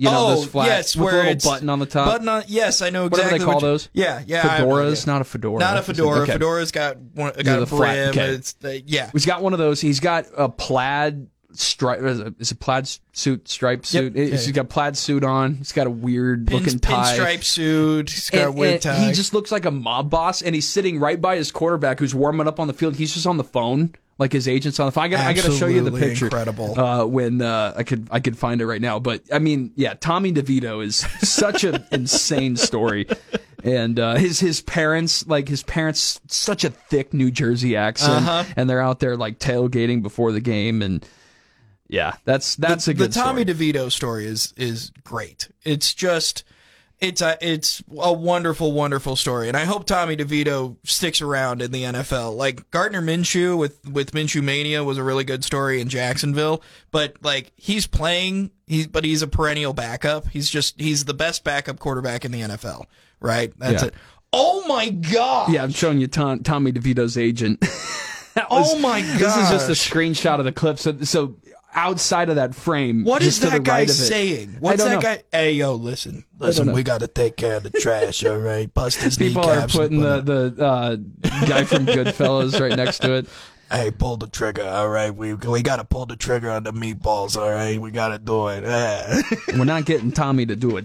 You 0.00 0.04
know, 0.08 0.26
oh, 0.28 0.34
those 0.36 0.46
flat 0.46 0.66
yes, 0.66 0.94
with 0.94 1.06
where 1.06 1.22
a 1.22 1.26
little 1.34 1.50
button 1.50 1.68
on 1.68 1.80
the 1.80 1.86
top. 1.86 2.06
Button 2.06 2.28
on. 2.28 2.44
Yes, 2.46 2.82
I 2.82 2.90
know 2.90 3.06
exactly. 3.06 3.32
What 3.32 3.32
do 3.32 3.38
they 3.40 3.44
call 3.44 3.54
you- 3.60 3.66
those? 3.66 3.88
Yeah, 3.92 4.22
yeah. 4.28 4.44
I 4.46 4.48
have 4.58 4.68
no 4.68 4.74
Fedoras, 4.76 5.06
not 5.08 5.20
a 5.20 5.24
fedora. 5.24 5.58
Not 5.58 5.76
a 5.76 5.82
fedora. 5.82 6.20
Okay. 6.20 6.32
Fedora's 6.34 6.70
got 6.70 6.98
one. 7.14 7.32
Got 7.32 7.44
the 7.44 7.62
a 7.62 7.66
flat- 7.66 8.12
brim. 8.14 8.24
okay. 8.24 8.34
It's 8.34 8.52
the, 8.52 8.80
yeah. 8.82 9.10
He's 9.12 9.26
got 9.26 9.42
one 9.42 9.54
of 9.54 9.58
those. 9.58 9.80
He's 9.80 9.98
got 9.98 10.26
a 10.36 10.48
plaid 10.48 11.26
stripe. 11.52 12.00
Is 12.02 12.20
it 12.20 12.34
is 12.38 12.52
it 12.52 12.60
plaid 12.60 12.88
suit, 13.12 13.48
striped 13.48 13.86
suit? 13.86 14.14
Yeah, 14.16 14.24
He's 14.26 14.46
yeah. 14.46 14.52
got 14.52 14.68
plaid 14.68 14.96
suit 14.96 15.24
on. 15.24 15.54
He's 15.56 15.72
got 15.72 15.86
a 15.86 15.90
weird 15.90 16.46
Pin, 16.46 16.58
looking 16.58 16.78
tie. 16.78 17.16
pinstripe 17.18 17.44
suit. 17.44 18.10
He's 18.10 18.30
got 18.30 18.40
a 18.40 18.46
And- 18.48 18.54
weird 18.56 18.72
and 18.74 18.82
tie. 18.82 19.06
He 19.06 19.12
just 19.12 19.32
looks 19.34 19.50
like 19.52 19.64
a 19.64 19.70
mob 19.70 20.10
boss, 20.10 20.42
and 20.42 20.54
he's 20.54 20.68
sitting 20.68 20.98
right 21.00 21.20
by 21.20 21.36
his 21.36 21.50
quarterback, 21.50 21.98
who's 22.00 22.14
warming 22.14 22.46
up 22.48 22.60
on 22.60 22.66
the 22.66 22.74
field. 22.74 22.96
He's 22.96 23.14
just 23.14 23.26
on 23.26 23.36
the 23.38 23.44
phone, 23.44 23.94
like 24.18 24.32
his 24.32 24.46
agent's 24.48 24.78
on 24.80 24.86
the 24.86 24.92
phone. 24.92 25.04
I 25.04 25.08
got, 25.08 25.26
I 25.26 25.32
got 25.32 25.44
to 25.44 25.52
show 25.52 25.66
you 25.66 25.82
the 25.82 25.92
picture. 25.92 26.26
incredible. 26.26 26.78
Uh, 26.78 27.04
when 27.06 27.40
uh, 27.40 27.72
I 27.76 27.82
could, 27.82 28.08
I 28.10 28.20
could 28.20 28.36
find 28.36 28.60
it 28.60 28.66
right 28.66 28.80
now. 28.82 28.98
But 28.98 29.22
I 29.32 29.38
mean, 29.38 29.72
yeah, 29.76 29.94
Tommy 29.94 30.32
DeVito 30.32 30.84
is 30.84 30.96
such 31.28 31.64
an 31.64 31.84
insane 31.92 32.56
story, 32.56 33.06
and 33.64 33.98
uh, 33.98 34.14
his 34.16 34.38
his 34.40 34.60
parents, 34.60 35.26
like 35.26 35.48
his 35.48 35.62
parents, 35.62 36.20
such 36.28 36.64
a 36.64 36.70
thick 36.70 37.14
New 37.14 37.30
Jersey 37.30 37.74
accent, 37.76 38.12
Uh-huh. 38.26 38.44
and 38.56 38.68
they're 38.68 38.82
out 38.82 39.00
there 39.00 39.16
like 39.16 39.38
tailgating 39.38 40.02
before 40.02 40.32
the 40.32 40.40
game, 40.40 40.82
and 40.82 41.06
yeah, 41.88 42.14
that's 42.24 42.56
that's 42.56 42.88
a 42.88 42.94
good 42.94 43.10
the 43.10 43.14
Tommy 43.20 43.42
story. 43.42 43.72
DeVito 43.72 43.90
story 43.92 44.26
is 44.26 44.52
is 44.56 44.90
great. 45.04 45.48
It's 45.64 45.94
just 45.94 46.44
it's 47.00 47.22
a 47.22 47.38
it's 47.40 47.82
a 47.96 48.12
wonderful 48.12 48.72
wonderful 48.72 49.14
story, 49.16 49.48
and 49.48 49.56
I 49.56 49.64
hope 49.64 49.86
Tommy 49.86 50.16
DeVito 50.16 50.76
sticks 50.84 51.22
around 51.22 51.62
in 51.62 51.70
the 51.70 51.84
NFL. 51.84 52.36
Like 52.36 52.70
Gardner 52.70 53.00
Minshew 53.00 53.56
with 53.56 53.88
with 53.88 54.10
Minshew 54.12 54.42
Mania 54.42 54.82
was 54.84 54.98
a 54.98 55.02
really 55.02 55.24
good 55.24 55.44
story 55.44 55.80
in 55.80 55.88
Jacksonville, 55.88 56.62
but 56.90 57.16
like 57.22 57.52
he's 57.56 57.86
playing 57.86 58.50
he's 58.66 58.86
but 58.88 59.04
he's 59.04 59.22
a 59.22 59.28
perennial 59.28 59.72
backup. 59.72 60.28
He's 60.28 60.50
just 60.50 60.80
he's 60.80 61.04
the 61.04 61.14
best 61.14 61.44
backup 61.44 61.78
quarterback 61.78 62.24
in 62.24 62.32
the 62.32 62.40
NFL. 62.40 62.84
Right? 63.20 63.52
That's 63.58 63.82
Yeah. 63.82 63.88
it. 63.88 63.94
Oh 64.32 64.66
my 64.68 64.90
god. 64.90 65.52
Yeah, 65.52 65.62
I'm 65.62 65.72
showing 65.72 66.00
you 66.00 66.06
Tom, 66.08 66.42
Tommy 66.42 66.72
DeVito's 66.72 67.16
agent. 67.16 67.60
Was- 68.50 68.72
Oh 68.74 68.78
my 68.78 69.00
god! 69.00 69.18
This 69.18 69.36
is 69.36 69.50
just 69.50 69.68
a 69.68 69.72
screenshot 69.72 70.38
of 70.38 70.44
the 70.44 70.52
clip. 70.52 70.78
So, 70.78 70.96
so 71.00 71.34
outside 71.74 72.28
of 72.28 72.36
that 72.36 72.54
frame, 72.54 73.04
What 73.04 73.22
is 73.22 73.40
that 73.40 73.62
guy 73.62 73.80
right 73.80 73.90
saying? 73.90 74.56
What's 74.60 74.82
that 74.82 74.94
know. 74.94 75.00
guy? 75.00 75.22
Hey, 75.32 75.52
yo, 75.52 75.74
listen, 75.74 76.24
listen. 76.38 76.72
We 76.72 76.82
got 76.82 77.00
to 77.00 77.08
take 77.08 77.36
care 77.36 77.56
of 77.56 77.62
the 77.62 77.70
trash, 77.70 78.24
all 78.24 78.38
right? 78.38 78.72
Bust 78.72 79.02
his 79.02 79.16
People 79.18 79.44
are 79.48 79.66
putting 79.68 80.00
the 80.00 80.20
the 80.20 80.64
uh, 80.64 80.96
guy 81.46 81.64
from 81.64 81.86
Goodfellas 81.86 82.60
right 82.60 82.76
next 82.76 83.00
to 83.00 83.14
it. 83.14 83.24
it- 83.26 83.30
Hey, 83.70 83.90
pull 83.90 84.16
the 84.16 84.26
trigger, 84.28 84.64
all 84.64 84.88
right? 84.88 85.14
We 85.14 85.34
we 85.34 85.60
got 85.60 85.76
to 85.76 85.84
pull 85.84 86.06
the 86.06 86.16
trigger 86.16 86.50
on 86.50 86.62
the 86.62 86.72
meatballs, 86.72 87.36
all 87.36 87.50
right? 87.50 87.78
We 87.78 87.90
got 87.90 88.08
to 88.08 88.18
do 88.18 88.48
it. 88.48 88.64
Eh. 88.64 89.22
We're 89.58 89.64
not 89.66 89.84
getting 89.84 90.10
Tommy 90.10 90.46
to 90.46 90.56
do 90.56 90.78
a 90.78 90.82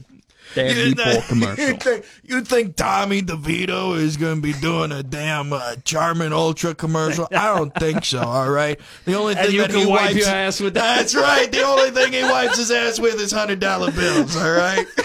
damn 0.56 0.76
You 0.78 0.96
meatball 0.96 1.12
think- 1.14 1.26
commercial. 1.28 1.66
You 1.68 1.74
think, 1.76 2.06
you 2.24 2.42
think 2.42 2.76
Tommy 2.76 3.22
DeVito 3.22 3.98
is 3.98 4.18
going 4.18 4.36
to 4.36 4.42
be 4.42 4.54
doing 4.54 4.92
a 4.92 5.04
damn 5.04 5.52
uh, 5.54 5.76
Charmin 5.84 6.34
Ultra 6.34 6.76
commercial? 6.76 7.28
I 7.32 7.56
don't 7.56 7.74
think 7.80 8.06
so. 8.06 8.20
All 8.22 8.50
right. 8.50 8.80
The 9.06 9.16
only 9.16 9.36
thing 9.36 9.58
that 9.58 9.72
he 9.72 9.86
wipe 9.86 10.02
wipes 10.02 10.16
your 10.16 10.28
ass 10.28 10.60
with 10.60 10.74
that. 10.76 10.98
That's 10.98 11.16
right. 11.16 11.52
The 11.52 11.64
only 11.64 11.92
thing 11.92 12.14
he 12.14 12.24
wipes 12.24 12.58
his 12.58 12.72
ass 12.72 13.00
with 13.00 13.20
is 13.20 13.32
hundred 13.32 13.60
dollar 13.60 13.92
bills. 13.92 14.36
All 14.38 14.52
right. 14.52 14.86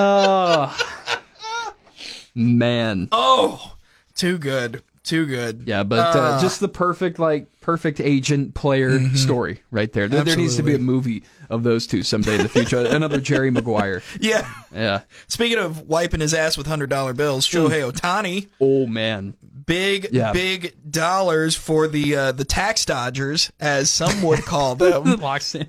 Oh, 0.00 0.76
man. 2.34 3.08
Oh, 3.10 3.74
too 4.14 4.38
good. 4.38 4.82
Too 5.08 5.24
good. 5.26 5.62
Yeah, 5.66 5.84
but 5.84 6.14
uh, 6.16 6.18
Uh, 6.20 6.40
just 6.40 6.60
the 6.60 6.68
perfect 6.68 7.18
like 7.18 7.46
perfect 7.60 8.00
agent 8.00 8.54
player 8.54 8.98
story 9.14 9.62
right 9.70 9.92
there. 9.92 10.06
There, 10.08 10.22
there 10.24 10.36
needs 10.36 10.56
to 10.56 10.62
be 10.62 10.74
a 10.74 10.78
movie 10.78 11.22
of 11.50 11.62
those 11.62 11.86
two 11.86 12.02
someday 12.02 12.34
in 12.36 12.42
the 12.42 12.48
future. 12.48 12.78
Another 12.86 13.20
Jerry 13.20 13.50
Maguire. 13.50 14.02
yeah. 14.20 14.46
Yeah. 14.74 15.00
Speaking 15.26 15.58
of 15.58 15.82
wiping 15.88 16.20
his 16.20 16.34
ass 16.34 16.58
with 16.58 16.66
hundred 16.66 16.90
dollar 16.90 17.14
bills, 17.14 17.46
Shohei 17.48 17.90
Ohtani, 17.90 18.48
Oh 18.60 18.86
man. 18.86 19.34
big 19.66 20.08
Yeah. 20.12 20.32
big 20.32 20.74
dollars 20.90 21.56
for 21.56 21.88
the 21.88 22.14
uh, 22.16 22.32
the 22.32 22.44
tax 22.44 22.84
dodgers, 22.84 23.50
as 23.60 23.90
some 23.90 24.20
would 24.22 24.42
call 24.44 24.74
them, 24.76 25.04
Los, 25.20 25.52
the 25.52 25.66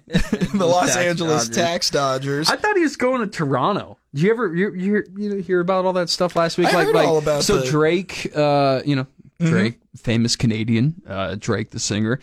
Los 0.54 0.96
Angeles 0.98 1.48
tax 1.48 1.90
dodgers. 1.90 2.50
I 2.50 2.58
thought 2.58 2.76
he 2.76 2.84
was 2.84 2.98
going 2.98 3.22
to 3.22 3.28
Toronto. 3.28 3.98
Did 4.14 4.24
you 4.24 4.32
ever 4.32 4.56
you, 4.56 4.74
you, 4.74 4.84
hear, 4.92 5.06
you 5.18 5.36
hear 5.38 5.60
about 5.60 5.86
all 5.86 5.94
that 5.94 6.10
stuff 6.10 6.36
last 6.36 6.58
week? 6.58 6.68
I 6.68 6.72
like, 6.74 6.86
heard 6.88 6.96
like 6.96 7.08
all 7.08 7.18
about 7.20 7.44
so 7.44 7.58
the- 7.58 7.62
Mm-hmm. 7.62 7.72
Drake, 7.72 8.32
uh, 8.36 8.82
you 8.84 8.96
know, 8.96 9.06
Drake, 9.40 9.80
famous 9.96 10.36
Canadian, 10.36 11.02
uh, 11.08 11.36
Drake 11.40 11.72
the 11.72 11.80
singer, 11.80 12.20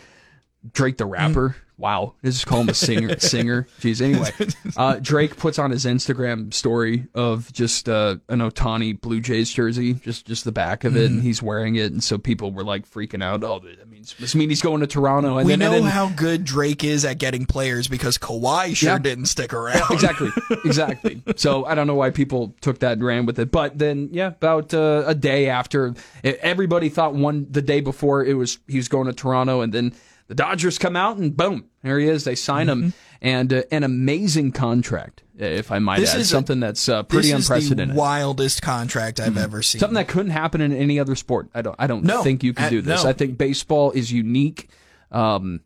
Drake 0.73 0.97
the 0.97 1.05
rapper. 1.05 1.55
Wow, 1.79 2.15
let's 2.23 2.37
just 2.37 2.47
call 2.47 2.61
him 2.61 2.69
a 2.69 2.73
singer. 2.73 3.19
singer. 3.19 3.67
Jeez. 3.81 4.01
Anyway, 4.01 4.31
uh, 4.75 4.95
Drake 4.99 5.37
puts 5.37 5.59
on 5.59 5.69
his 5.69 5.85
Instagram 5.85 6.51
story 6.51 7.05
of 7.13 7.53
just 7.53 7.87
uh, 7.87 8.15
an 8.29 8.39
Ohtani 8.39 8.99
Blue 8.99 9.21
Jays 9.21 9.51
jersey, 9.53 9.93
just 9.93 10.25
just 10.25 10.43
the 10.43 10.51
back 10.51 10.85
of 10.85 10.97
it, 10.97 11.11
and 11.11 11.21
he's 11.21 11.43
wearing 11.43 11.75
it, 11.75 11.91
and 11.91 12.03
so 12.03 12.17
people 12.17 12.51
were 12.51 12.63
like 12.63 12.89
freaking 12.89 13.23
out. 13.23 13.43
Oh, 13.43 13.59
that 13.59 13.87
means 13.91 14.15
must 14.19 14.35
mean 14.35 14.49
he's 14.49 14.63
going 14.63 14.81
to 14.81 14.87
Toronto. 14.87 15.37
And 15.37 15.45
we 15.45 15.51
then, 15.51 15.59
know 15.59 15.71
and 15.73 15.85
then, 15.85 15.91
how 15.91 16.09
good 16.09 16.43
Drake 16.45 16.83
is 16.83 17.05
at 17.05 17.19
getting 17.19 17.45
players 17.45 17.87
because 17.87 18.17
Kawhi 18.17 18.75
sure 18.75 18.93
Yeah. 18.93 18.97
didn't 18.97 19.27
stick 19.27 19.53
around. 19.53 19.83
exactly 19.91 20.31
exactly 20.65 21.21
so 21.35 21.65
i 21.65 21.75
don't 21.75 21.87
know 21.87 21.95
why 21.95 22.09
people 22.09 22.55
took 22.61 22.79
that 22.79 22.93
and 22.93 23.05
ran 23.05 23.25
with 23.25 23.37
it 23.39 23.51
but 23.51 23.77
then 23.77 24.09
yeah 24.11 24.27
about 24.27 24.73
uh, 24.73 25.03
a 25.05 25.13
day 25.15 25.47
after 25.49 25.93
e- 26.23 26.29
everybody 26.41 26.89
thought 26.89 27.13
one 27.13 27.45
the 27.51 27.61
day 27.61 27.81
before 27.81 28.23
it 28.25 28.33
was 28.33 28.59
he 28.67 28.77
was 28.77 28.87
going 28.87 29.07
to 29.07 29.13
toronto 29.13 29.61
and 29.61 29.73
then 29.73 29.93
the 30.27 30.35
dodgers 30.35 30.77
come 30.77 30.95
out 30.95 31.17
and 31.17 31.35
boom 31.35 31.65
there 31.83 31.99
he 31.99 32.07
is 32.07 32.23
they 32.23 32.35
sign 32.35 32.67
him 32.69 32.93
and 33.21 33.51
uh, 33.53 33.63
an 33.71 33.83
amazing 33.83 34.51
contract 34.51 35.23
if 35.37 35.71
i 35.71 35.79
might 35.79 35.95
Mm-hmm. 35.95 36.01
This 36.01 36.13
add 36.13 36.19
is 36.21 36.27
a- 36.27 36.31
something 36.35 36.59
that's 36.59 36.89
uh, 36.89 37.03
pretty 37.03 37.31
this 37.31 37.39
is 37.39 37.49
unprecedented 37.49 37.95
the 37.95 37.99
wildest 37.99 38.61
contract 38.61 39.19
I've 39.19 39.37
ever 39.37 39.61
seen. 39.61 39.79
something 39.79 39.95
that 39.95 40.07
couldn't 40.07 40.31
happen 40.31 40.61
in 40.61 40.73
any 40.73 40.99
other 40.99 41.15
sport 41.15 41.49
i 41.53 41.61
don't 41.61 41.75
i 41.79 41.87
don't 41.87 42.03
No, 42.03 42.23
think 42.23 42.43
you 42.43 42.53
can 42.53 42.65
uh, 42.65 42.69
do 42.69 42.81
this 42.81 43.03
no. 43.03 43.09
i 43.09 43.13
think 43.13 43.37
baseball 43.37 43.91
is 43.91 44.11
unique 44.11 44.69
um 45.11 45.61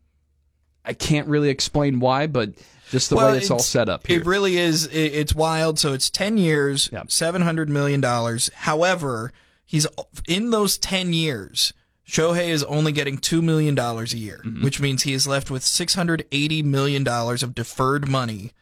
i 0.84 0.92
can't 0.92 1.28
really 1.28 1.48
explain 1.48 2.00
why 2.00 2.26
but 2.26 2.50
just 2.90 3.08
the 3.10 3.16
way 3.16 3.38
it's, 3.38 3.50
all 3.50 3.58
set 3.58 3.88
up 3.88 4.06
here 4.06 4.20
It 4.20 4.26
really 4.26 4.58
is. 4.58 4.84
It, 4.84 4.92
it's 5.14 5.34
wild. 5.34 5.78
So 5.78 5.94
it's 5.94 6.10
ten 6.10 6.36
years, 6.36 6.90
Yeah. 6.92 7.04
seven 7.08 7.40
hundred 7.40 7.70
million 7.70 8.02
dollars. 8.02 8.50
However, 8.54 9.32
he's 9.64 9.86
in 10.28 10.50
those 10.50 10.76
ten 10.76 11.14
years. 11.14 11.72
Shohei 12.12 12.48
is 12.48 12.62
only 12.64 12.92
getting 12.92 13.16
two 13.16 13.40
million 13.40 13.74
dollars 13.74 14.12
a 14.12 14.18
year, 14.18 14.42
Mm-hmm. 14.44 14.62
which 14.62 14.80
means 14.80 15.02
he 15.04 15.14
is 15.14 15.26
left 15.26 15.50
with 15.50 15.62
six 15.64 15.94
hundred 15.94 16.26
eighty 16.30 16.62
million 16.62 17.02
dollars 17.04 17.42
of 17.42 17.54
deferred 17.54 18.06
money 18.08 18.52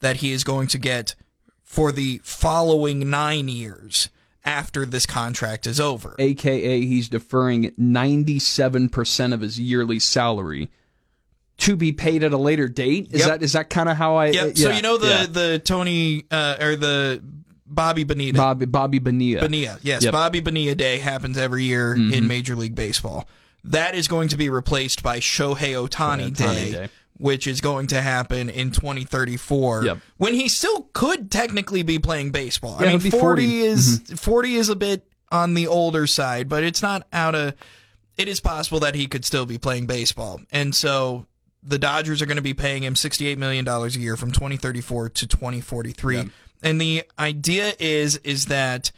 that 0.00 0.16
he 0.18 0.30
is 0.30 0.44
going 0.44 0.68
to 0.68 0.78
get 0.78 1.16
for 1.64 1.90
the 1.90 2.20
following 2.22 3.10
nine 3.10 3.48
years 3.48 4.08
after 4.44 4.84
this 4.86 5.06
contract 5.06 5.66
is 5.66 5.80
over. 5.80 6.14
aka 6.18 6.80
he's 6.80 7.08
deferring 7.08 7.70
97% 7.72 9.32
of 9.32 9.40
his 9.40 9.58
yearly 9.58 9.98
salary 9.98 10.68
to 11.58 11.76
be 11.76 11.92
paid 11.92 12.24
at 12.24 12.32
a 12.32 12.36
later 12.36 12.68
date 12.68 13.08
is 13.12 13.20
Yep. 13.20 13.28
that 13.28 13.42
is 13.42 13.52
that 13.52 13.70
kind 13.70 13.88
of 13.88 13.96
how 13.96 14.16
i 14.16 14.26
Yeah. 14.26 14.42
uh, 14.46 14.54
so 14.54 14.70
you 14.70 14.82
know 14.82 14.98
the 14.98 15.08
yeah. 15.08 15.26
the 15.28 15.58
Tony 15.64 16.24
uh, 16.30 16.56
or 16.60 16.76
the 16.76 17.22
Bobby 17.74 18.04
Bonita 18.04 18.36
bobby 18.38 18.66
bobby 18.66 18.98
Bonilla. 18.98 19.40
Bonilla. 19.40 19.78
Yes, 19.82 20.02
Yep. 20.02 20.12
Mm-hmm. 20.12 20.20
Bobby 20.20 20.40
Bonilla 20.40 20.74
Day 20.74 20.98
happens 20.98 21.38
every 21.38 21.64
year 21.64 21.94
in 21.94 22.26
Major 22.26 22.54
League 22.56 22.74
Baseball. 22.74 23.26
That 23.64 23.94
is 23.94 24.08
going 24.08 24.28
to 24.28 24.36
be 24.36 24.48
replaced 24.50 25.02
by 25.02 25.18
Shohei 25.20 25.74
Ohtani, 25.88 26.36
Day, 26.36 26.72
Day. 26.72 26.88
which 27.18 27.46
is 27.46 27.60
going 27.60 27.86
to 27.88 28.00
happen 28.02 28.50
in 28.50 28.72
2034 28.72 29.84
Yep. 29.84 29.98
when 30.16 30.34
he 30.34 30.48
still 30.48 30.88
could 30.92 31.30
technically 31.30 31.82
be 31.82 31.98
playing 31.98 32.30
baseball. 32.32 32.78
Yeah, 32.80 32.88
I 32.88 32.96
mean, 32.96 33.00
40, 33.00 33.10
40. 33.20 33.60
is 33.60 34.02
40 34.16 34.54
is 34.56 34.68
a 34.68 34.76
bit 34.76 35.06
on 35.30 35.54
the 35.54 35.66
older 35.68 36.06
side, 36.06 36.48
but 36.48 36.62
it's 36.64 36.82
not 36.82 37.06
out 37.12 37.34
of 37.34 37.54
it 38.18 38.28
is 38.28 38.40
possible 38.40 38.80
that 38.80 38.94
he 38.94 39.06
could 39.06 39.24
still 39.24 39.46
be 39.46 39.56
playing 39.58 39.86
baseball. 39.86 40.40
And 40.50 40.74
so 40.74 41.26
the 41.62 41.78
Dodgers 41.78 42.20
are 42.20 42.26
going 42.26 42.36
to 42.36 42.42
be 42.42 42.52
paying 42.54 42.82
him 42.82 42.94
$68 42.94 43.38
million 43.38 43.66
a 43.66 43.86
year 43.88 44.16
from 44.16 44.32
2034 44.32 45.08
to 45.10 45.26
2043. 45.26 46.30
And 46.62 46.80
the 46.80 47.04
idea 47.18 47.74
is 47.78 48.16
is 48.18 48.46
that 48.46 48.92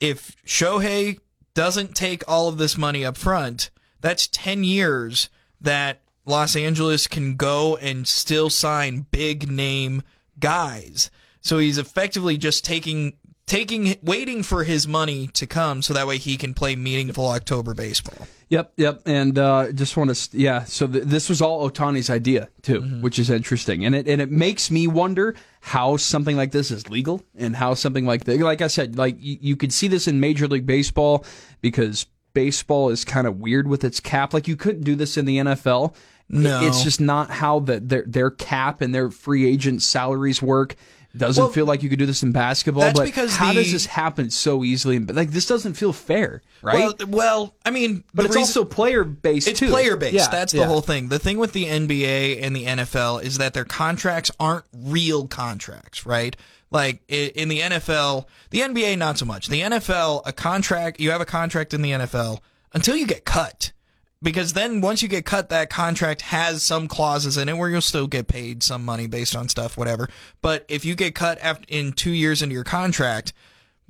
if 0.00 0.36
Shohei 0.44 1.18
doesn't 1.54 1.94
take 1.94 2.22
all 2.28 2.48
of 2.48 2.58
this 2.58 2.76
money 2.76 3.04
up 3.04 3.16
front, 3.16 3.70
that's 4.00 4.28
10 4.28 4.64
years 4.64 5.28
that 5.60 6.02
Los 6.26 6.56
Angeles 6.56 7.06
can 7.06 7.36
go 7.36 7.76
and 7.76 8.08
still 8.08 8.50
sign 8.50 9.06
big 9.10 9.50
name 9.50 10.02
guys. 10.38 11.10
So 11.40 11.58
he's 11.58 11.78
effectively 11.78 12.36
just 12.36 12.64
taking 12.64 13.14
taking 13.46 13.96
waiting 14.02 14.42
for 14.42 14.64
his 14.64 14.88
money 14.88 15.26
to 15.28 15.46
come 15.46 15.82
so 15.82 15.92
that 15.94 16.06
way 16.06 16.18
he 16.18 16.36
can 16.36 16.54
play 16.54 16.76
meaningful 16.76 17.26
October 17.28 17.74
baseball. 17.74 18.26
Yep, 18.48 18.72
yep. 18.76 19.02
And 19.06 19.38
uh, 19.38 19.72
just 19.72 19.96
want 19.96 20.14
to, 20.14 20.38
yeah. 20.38 20.64
So 20.64 20.86
th- 20.86 21.04
this 21.04 21.28
was 21.28 21.42
all 21.42 21.68
Ohtani's 21.68 22.10
idea 22.10 22.48
too, 22.62 22.82
Mm-hmm. 22.82 23.00
which 23.02 23.18
is 23.18 23.28
interesting, 23.30 23.84
and 23.84 23.94
it 23.94 24.06
and 24.06 24.20
it 24.22 24.30
makes 24.30 24.70
me 24.70 24.86
wonder 24.86 25.34
how 25.60 25.96
something 25.96 26.36
like 26.36 26.52
this 26.52 26.70
is 26.70 26.88
legal, 26.88 27.22
and 27.36 27.56
how 27.56 27.74
something 27.74 28.06
like 28.06 28.24
that, 28.24 28.38
like 28.40 28.62
I 28.62 28.66
said, 28.68 28.96
like 28.96 29.16
you, 29.18 29.38
you 29.40 29.56
could 29.56 29.72
see 29.72 29.88
this 29.88 30.06
in 30.06 30.20
Major 30.20 30.46
League 30.46 30.66
Baseball 30.66 31.24
because 31.62 32.06
baseball 32.34 32.90
is 32.90 33.04
kind 33.04 33.26
of 33.26 33.38
weird 33.40 33.66
with 33.66 33.82
its 33.84 33.98
cap. 34.00 34.34
Like 34.34 34.46
you 34.46 34.56
couldn't 34.56 34.82
do 34.84 34.94
this 34.94 35.16
in 35.16 35.24
the 35.24 35.38
NFL. 35.38 35.94
No. 36.28 36.62
it's 36.66 36.82
just 36.82 37.00
not 37.02 37.30
how 37.30 37.60
the, 37.60 37.80
their 37.80 38.04
their 38.06 38.30
cap 38.30 38.80
and 38.80 38.94
their 38.94 39.10
free 39.10 39.46
agent 39.46 39.82
salaries 39.82 40.40
work. 40.40 40.74
Doesn't 41.16 41.42
Well, 41.44 41.52
feel 41.52 41.64
like 41.66 41.82
you 41.84 41.88
could 41.88 42.00
do 42.00 42.06
this 42.06 42.24
in 42.24 42.32
basketball. 42.32 42.82
that's 42.82 42.98
but 42.98 43.04
because 43.04 43.36
how 43.36 43.52
the- 43.52 43.62
does 43.62 43.70
this 43.70 43.86
happen 43.86 44.30
so 44.30 44.64
easily? 44.64 44.98
Like 44.98 45.30
this 45.30 45.46
doesn't 45.46 45.74
feel 45.74 45.92
fair, 45.92 46.42
right? 46.60 46.92
Well, 46.98 47.08
well, 47.08 47.54
I 47.64 47.70
mean, 47.70 48.02
but 48.12 48.24
it's 48.26 48.34
reason- 48.34 48.48
also 48.48 48.64
player 48.64 49.04
based 49.04 49.46
It's 49.46 49.60
too. 49.60 49.68
player 49.70 49.96
based. 49.96 50.14
Yeah, 50.14 50.28
That's 50.28 50.52
the 50.52 50.58
yeah. 50.58 50.66
whole 50.66 50.80
thing. 50.80 51.08
The 51.08 51.20
thing 51.20 51.38
with 51.38 51.52
the 51.52 51.66
NBA 51.66 52.42
and 52.42 52.56
the 52.56 52.64
NFL 52.66 53.22
is 53.22 53.38
that 53.38 53.54
their 53.54 53.64
contracts 53.64 54.30
aren't 54.40 54.64
real 54.76 55.28
contracts, 55.28 56.04
right? 56.04 56.36
Like 56.72 57.02
in 57.06 57.48
the 57.48 57.60
NFL, 57.60 58.26
the 58.50 58.62
NBA 58.62 58.96
not 58.98 59.16
so 59.16 59.24
much. 59.24 59.46
The 59.46 59.60
NFL, 59.60 60.22
a 60.26 60.32
contract, 60.32 60.98
you 60.98 61.12
have 61.12 61.20
a 61.20 61.24
contract 61.26 61.72
in 61.72 61.82
the 61.82 61.92
NFL 61.92 62.40
until 62.72 62.96
you 62.96 63.06
get 63.06 63.24
cut. 63.24 63.70
Because 64.24 64.54
then 64.54 64.80
once 64.80 65.02
you 65.02 65.08
get 65.08 65.26
cut, 65.26 65.50
that 65.50 65.68
contract 65.68 66.22
has 66.22 66.62
some 66.62 66.88
clauses 66.88 67.36
in 67.36 67.50
it 67.50 67.58
where 67.58 67.68
you'll 67.68 67.82
still 67.82 68.06
get 68.06 68.26
paid 68.26 68.62
some 68.62 68.82
money 68.82 69.06
based 69.06 69.36
on 69.36 69.50
stuff, 69.50 69.76
whatever. 69.76 70.08
But 70.40 70.64
if 70.68 70.86
you 70.86 70.94
get 70.94 71.14
cut 71.14 71.38
after, 71.42 71.66
in 71.68 71.92
two 71.92 72.10
years 72.10 72.40
into 72.40 72.54
your 72.54 72.64
contract, 72.64 73.34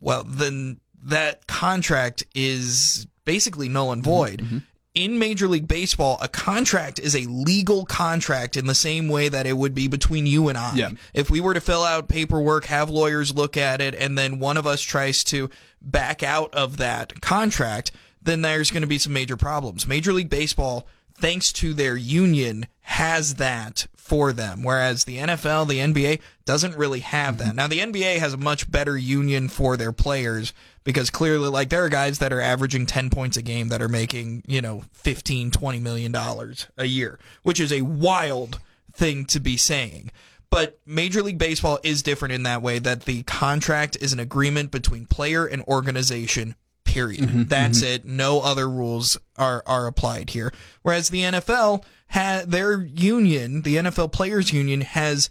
well, 0.00 0.24
then 0.24 0.80
that 1.04 1.46
contract 1.46 2.24
is 2.34 3.06
basically 3.24 3.68
null 3.68 3.92
and 3.92 4.02
mm-hmm. 4.02 4.10
void. 4.10 4.62
In 4.94 5.18
Major 5.18 5.48
League 5.48 5.66
Baseball, 5.66 6.18
a 6.20 6.28
contract 6.28 6.98
is 6.98 7.16
a 7.16 7.26
legal 7.26 7.84
contract 7.84 8.56
in 8.56 8.66
the 8.66 8.74
same 8.74 9.08
way 9.08 9.28
that 9.28 9.46
it 9.46 9.56
would 9.56 9.74
be 9.74 9.88
between 9.88 10.26
you 10.26 10.48
and 10.48 10.58
I. 10.58 10.74
Yeah. 10.74 10.90
If 11.12 11.30
we 11.30 11.40
were 11.40 11.54
to 11.54 11.60
fill 11.60 11.82
out 11.82 12.08
paperwork, 12.08 12.66
have 12.66 12.90
lawyers 12.90 13.34
look 13.34 13.56
at 13.56 13.80
it, 13.80 13.94
and 13.94 14.16
then 14.16 14.38
one 14.38 14.56
of 14.56 14.66
us 14.66 14.80
tries 14.82 15.24
to 15.24 15.50
back 15.80 16.22
out 16.22 16.54
of 16.54 16.76
that 16.78 17.20
contract, 17.20 17.90
then 18.24 18.42
there's 18.42 18.70
going 18.70 18.82
to 18.82 18.86
be 18.86 18.98
some 18.98 19.12
major 19.12 19.36
problems. 19.36 19.86
Major 19.86 20.12
League 20.12 20.30
Baseball, 20.30 20.86
thanks 21.14 21.52
to 21.54 21.74
their 21.74 21.96
union, 21.96 22.66
has 22.82 23.36
that 23.36 23.86
for 23.94 24.32
them, 24.34 24.62
whereas 24.62 25.04
the 25.04 25.16
NFL, 25.16 25.66
the 25.66 25.78
NBA 25.78 26.20
doesn't 26.44 26.76
really 26.76 27.00
have 27.00 27.38
that. 27.38 27.54
Now, 27.54 27.66
the 27.66 27.78
NBA 27.78 28.18
has 28.18 28.34
a 28.34 28.38
much 28.38 28.70
better 28.70 28.98
union 28.98 29.48
for 29.48 29.78
their 29.78 29.92
players 29.92 30.52
because 30.84 31.08
clearly, 31.08 31.48
like, 31.48 31.70
there 31.70 31.84
are 31.84 31.88
guys 31.88 32.18
that 32.18 32.32
are 32.32 32.40
averaging 32.40 32.84
10 32.84 33.08
points 33.08 33.38
a 33.38 33.42
game 33.42 33.68
that 33.68 33.80
are 33.80 33.88
making, 33.88 34.42
you 34.46 34.60
know, 34.60 34.84
15, 34.92 35.50
20 35.50 35.80
million 35.80 36.12
dollars 36.12 36.66
a 36.76 36.84
year, 36.84 37.18
which 37.42 37.58
is 37.58 37.72
a 37.72 37.80
wild 37.80 38.60
thing 38.92 39.24
to 39.26 39.40
be 39.40 39.56
saying. 39.56 40.10
But 40.50 40.78
Major 40.86 41.22
League 41.22 41.38
Baseball 41.38 41.78
is 41.82 42.02
different 42.02 42.34
in 42.34 42.44
that 42.44 42.62
way 42.62 42.78
that 42.78 43.06
the 43.06 43.22
contract 43.24 43.96
is 44.00 44.12
an 44.12 44.20
agreement 44.20 44.70
between 44.70 45.06
player 45.06 45.46
and 45.46 45.62
organization. 45.62 46.54
Period. 46.84 47.22
Mm-hmm, 47.22 47.42
That's 47.44 47.82
mm-hmm. 47.82 47.94
it. 47.94 48.04
No 48.04 48.40
other 48.40 48.68
rules 48.68 49.18
are 49.36 49.62
are 49.66 49.86
applied 49.86 50.30
here. 50.30 50.52
Whereas 50.82 51.08
the 51.08 51.22
NFL 51.22 51.84
had 52.08 52.50
their 52.50 52.80
union, 52.80 53.62
the 53.62 53.76
NFL 53.76 54.12
Players 54.12 54.52
Union, 54.52 54.82
has 54.82 55.30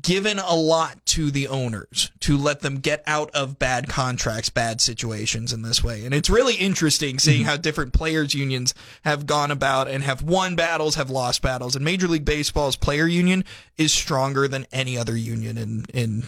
given 0.00 0.38
a 0.38 0.54
lot 0.54 1.04
to 1.04 1.32
the 1.32 1.48
owners 1.48 2.12
to 2.20 2.36
let 2.36 2.60
them 2.60 2.78
get 2.78 3.02
out 3.08 3.28
of 3.32 3.58
bad 3.58 3.88
contracts, 3.88 4.48
bad 4.48 4.80
situations 4.80 5.52
in 5.52 5.62
this 5.62 5.82
way. 5.82 6.04
And 6.04 6.14
it's 6.14 6.30
really 6.30 6.54
interesting 6.54 7.18
seeing 7.18 7.40
mm-hmm. 7.40 7.48
how 7.48 7.56
different 7.56 7.92
players 7.92 8.32
unions 8.32 8.72
have 9.02 9.26
gone 9.26 9.50
about 9.50 9.88
and 9.88 10.04
have 10.04 10.22
won 10.22 10.54
battles, 10.54 10.94
have 10.94 11.10
lost 11.10 11.42
battles. 11.42 11.74
And 11.74 11.84
Major 11.84 12.06
League 12.06 12.24
Baseball's 12.24 12.76
player 12.76 13.06
union 13.06 13.44
is 13.76 13.92
stronger 13.92 14.46
than 14.46 14.66
any 14.70 14.96
other 14.96 15.16
union 15.16 15.58
in 15.58 15.84
in 15.92 16.22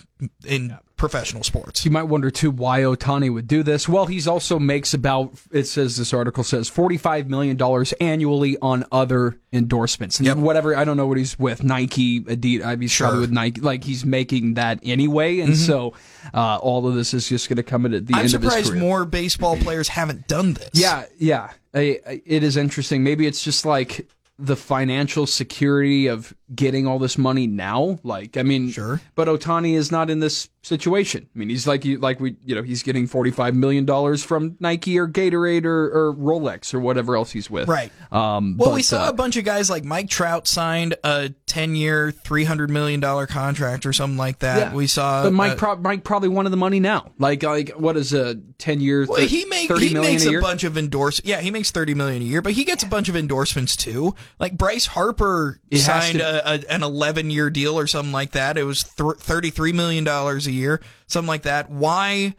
in 0.47 0.77
professional 0.97 1.43
sports. 1.43 1.85
You 1.85 1.91
might 1.91 2.05
wonder 2.05 2.31
too 2.31 2.51
why 2.51 2.81
Ohtani 2.83 3.33
would 3.33 3.49
do 3.49 3.62
this. 3.64 3.89
Well, 3.89 4.07
he's 4.07 4.29
also 4.29 4.59
makes 4.61 4.95
about 4.95 5.33
it 5.51 5.64
says 5.64 5.97
this 5.97 6.12
article 6.14 6.45
says 6.45 6.68
forty 6.68 6.97
five 6.97 7.29
million 7.29 7.57
dollars 7.57 7.93
annually 7.95 8.57
on 8.62 8.85
other 8.93 9.37
endorsements. 9.53 10.18
And 10.18 10.27
Yep. 10.27 10.37
whatever 10.39 10.77
I 10.77 10.85
don't 10.85 10.97
know 10.97 11.07
what 11.09 11.18
he's 11.18 11.39
with 11.39 11.64
Nike, 11.64 12.20
Adidas. 12.20 12.64
I 12.64 12.70
mean, 12.77 12.83
he's 12.83 12.97
probably 12.97 13.16
Sure. 13.16 13.20
with 13.20 13.33
Nike. 13.33 13.61
Like 13.61 13.83
he's 13.85 14.05
making 14.05 14.55
that 14.55 14.79
anyway, 14.85 15.41
and 15.41 15.57
so 15.57 15.95
uh, 16.33 16.59
all 16.62 16.87
of 16.87 16.95
this 16.95 17.12
is 17.14 17.29
just 17.29 17.49
going 17.49 17.57
to 17.57 17.62
come 17.64 17.85
in 17.87 17.95
at 17.95 18.07
the 18.07 18.14
I'm 18.14 18.20
end 18.27 18.35
of 18.35 18.43
his 18.43 18.51
surprised 18.53 18.70
career. 18.70 18.81
more 18.81 19.05
baseball 19.05 19.57
players 19.57 19.89
haven't 19.89 20.29
done 20.29 20.55
this. 20.55 20.70
Yeah, 20.75 21.05
yeah. 21.18 21.51
I, 21.75 21.99
I, 22.07 22.23
it 22.27 22.43
is 22.45 22.57
interesting. 22.57 23.03
Maybe 23.03 23.27
it's 23.27 23.43
just 23.43 23.64
like 23.66 24.07
the 24.39 24.57
financial 24.57 25.27
security 25.27 26.07
of 26.09 26.35
getting 26.55 26.87
all 26.87 26.99
this 26.99 27.19
money 27.19 27.47
now. 27.47 27.99
Like, 28.03 28.37
I 28.37 28.43
mean, 28.43 28.71
Sure. 28.71 29.01
But 29.15 29.29
Ohtani 29.29 29.75
is 29.75 29.91
not 29.91 30.11
in 30.11 30.21
this 30.21 30.49
situation. 30.63 31.29
I 31.35 31.39
mean, 31.39 31.49
he's 31.49 31.67
like 31.67 31.85
you, 31.85 31.99
like 31.99 32.21
we, 32.21 32.37
you 32.45 32.55
know, 32.55 32.63
he's 32.63 32.83
getting 32.83 33.07
forty 33.07 33.31
five 33.31 33.55
million 33.55 33.85
dollars 33.85 34.23
from 34.25 34.57
Nike 34.61 34.99
or 34.99 35.09
Gatorade 35.09 35.65
or, 35.65 35.87
or 35.87 36.15
Rolex 36.15 36.73
or 36.73 36.81
whatever 36.81 37.17
else 37.17 37.33
he's 37.33 37.51
with. 37.51 37.69
Right. 37.69 37.91
Um. 38.11 38.57
Well, 38.57 38.71
but, 38.71 38.77
we 38.77 38.83
saw 38.83 39.07
uh, 39.07 39.11
a 39.11 39.13
bunch 39.13 39.37
of 39.37 39.45
guys 39.45 39.69
like 39.69 39.85
Mike 39.85 40.09
Trout 40.09 40.47
signed 40.47 40.95
a 41.05 41.31
10 41.47 41.75
year, 41.77 42.13
$300 42.13 42.69
million 42.69 43.01
contract 43.27 43.85
or 43.85 43.93
something 43.93 44.17
like 44.17 44.39
that. 44.41 44.59
yeah. 44.59 44.75
We 44.75 44.87
saw. 44.87 45.25
But 45.25 45.33
Mike, 45.33 45.53
uh, 45.53 45.57
prob 45.57 45.83
Mike 45.83 46.05
probably 46.05 46.29
wanted 46.29 46.51
the 46.51 46.57
money 46.57 46.81
now. 46.81 47.13
Like, 47.19 47.43
like 47.43 47.71
what 47.71 47.97
is 47.97 48.13
a 48.15 48.37
ten 48.59 48.81
year? 48.81 49.07
Well, 49.07 49.21
he 49.21 49.45
make, 49.47 49.71
he 49.71 49.93
million 49.93 50.03
makes 50.03 50.25
a 50.25 50.39
a, 50.39 50.41
bunch 50.41 50.65
of 50.65 50.79
endorse. 50.79 51.21
Yeah, 51.25 51.41
he 51.41 51.51
makes 51.51 51.71
thirty 51.71 51.95
million 51.95 52.23
a 52.23 52.25
year, 52.25 52.43
but 52.43 52.53
he 52.53 52.65
gets 52.65 52.83
a 52.83 52.87
bunch 52.87 53.09
of 53.09 53.17
endorsements 53.17 53.77
too. 53.77 54.15
Like 54.39 54.57
Bryce 54.57 54.87
Harper 54.87 55.61
It 55.71 55.79
signed 55.79 56.21
a, 56.21 56.41
a, 56.45 56.72
an 56.72 56.82
eleven 56.82 57.30
year 57.30 57.51
deal 57.51 57.78
or 57.78 57.86
something 57.86 58.12
like 58.12 58.32
that. 58.32 58.57
It 58.59 58.64
was 58.64 58.82
th- 58.84 59.16
thirty 59.18 59.51
three 59.51 59.72
million 59.72 60.05
dollars 60.05 60.47
a 60.47 60.53
year, 60.53 60.80
something 61.07 61.28
like 61.28 61.43
that. 61.43 61.70
Why? 61.70 62.34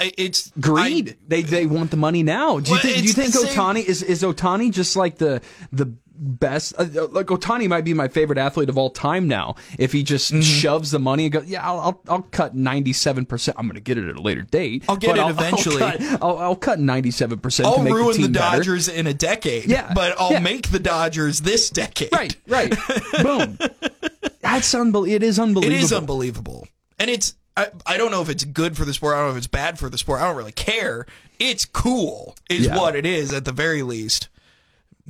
It's 0.00 0.50
greed. 0.60 1.10
I- 1.10 1.16
they 1.26 1.42
they 1.42 1.66
want 1.66 1.90
the 1.90 1.96
money 1.96 2.22
now. 2.22 2.60
Do 2.60 2.68
you 2.70 2.74
Well, 2.74 2.82
think? 2.82 2.98
Do 2.98 3.02
you 3.04 3.12
think 3.12 3.34
same- 3.34 3.46
Ohtani 3.46 3.84
is 3.84 4.02
is 4.02 4.22
Otani 4.22 4.70
just 4.70 4.94
like 4.94 5.18
the 5.18 5.40
the 5.72 5.92
best? 6.18 6.74
Uh, 6.78 6.86
uh, 6.96 7.06
like 7.08 7.26
Ohtani 7.26 7.68
might 7.68 7.84
be 7.84 7.94
my 7.94 8.08
favorite 8.08 8.38
athlete 8.38 8.68
of 8.68 8.76
all 8.76 8.90
time 8.90 9.28
now. 9.28 9.54
If 9.78 9.92
he 9.92 10.02
just 10.02 10.32
Mm-hmm. 10.32 10.40
shoves 10.42 10.90
the 10.90 10.98
money 10.98 11.24
and 11.24 11.32
goes, 11.32 11.46
yeah, 11.46 11.66
I'll 11.66 11.78
I'll, 11.80 12.00
I'll 12.08 12.22
cut 12.22 12.54
ninety 12.54 12.92
seven 12.92 13.24
percent. 13.26 13.56
I'm 13.58 13.66
going 13.66 13.76
to 13.76 13.80
get 13.80 13.96
it 13.98 14.08
at 14.08 14.16
a 14.16 14.20
later 14.22 14.42
date. 14.42 14.84
I'll 14.88 14.96
get 14.96 15.16
it 15.16 15.20
eventually. 15.28 15.82
I'll 15.82 15.98
cut, 15.98 16.22
I'll, 16.22 16.56
cut 16.56 16.78
ninety 16.80 17.10
seven 17.10 17.38
percent 17.38 17.68
to 17.68 17.72
I'll 17.76 17.82
make 17.82 17.94
ruin 17.94 18.12
the 18.12 18.18
the, 18.18 18.22
team 18.24 18.32
better. 18.32 18.56
Dodgers 18.58 18.88
in 18.88 19.06
a 19.06 19.14
decade. 19.14 19.66
Yeah, 19.66 19.92
but 19.94 20.14
I'll 20.20 20.32
yeah. 20.32 20.38
make 20.40 20.70
the 20.70 20.78
Dodgers 20.78 21.40
this 21.40 21.70
decade. 21.70 22.12
Right, 22.12 22.36
right. 22.46 22.74
Boom. 23.22 23.58
That's 24.40 24.74
unbelievable. 24.74 25.14
It 25.14 25.22
is 25.22 25.38
unbelievable. 25.38 25.78
is 25.84 25.92
unbelievable. 25.92 26.68
And 26.98 27.10
it's 27.10 27.34
I, 27.56 27.68
I 27.86 27.96
don't 27.96 28.10
know 28.10 28.22
if 28.22 28.28
it's 28.28 28.44
good 28.44 28.76
for 28.76 28.84
the 28.84 28.94
sport. 28.94 29.14
I 29.14 29.18
don't 29.18 29.26
know 29.28 29.32
if 29.32 29.38
it's 29.38 29.46
bad 29.46 29.78
for 29.78 29.88
the 29.90 29.98
sport. 29.98 30.20
I 30.20 30.26
don't 30.28 30.36
really 30.36 30.52
care. 30.52 31.06
It's 31.38 31.64
cool 31.64 32.36
is 32.48 32.66
Yeah. 32.66 32.76
what 32.76 32.96
it 32.96 33.04
is 33.06 33.32
at 33.32 33.44
the 33.44 33.52
very 33.52 33.82
least. 33.82 34.28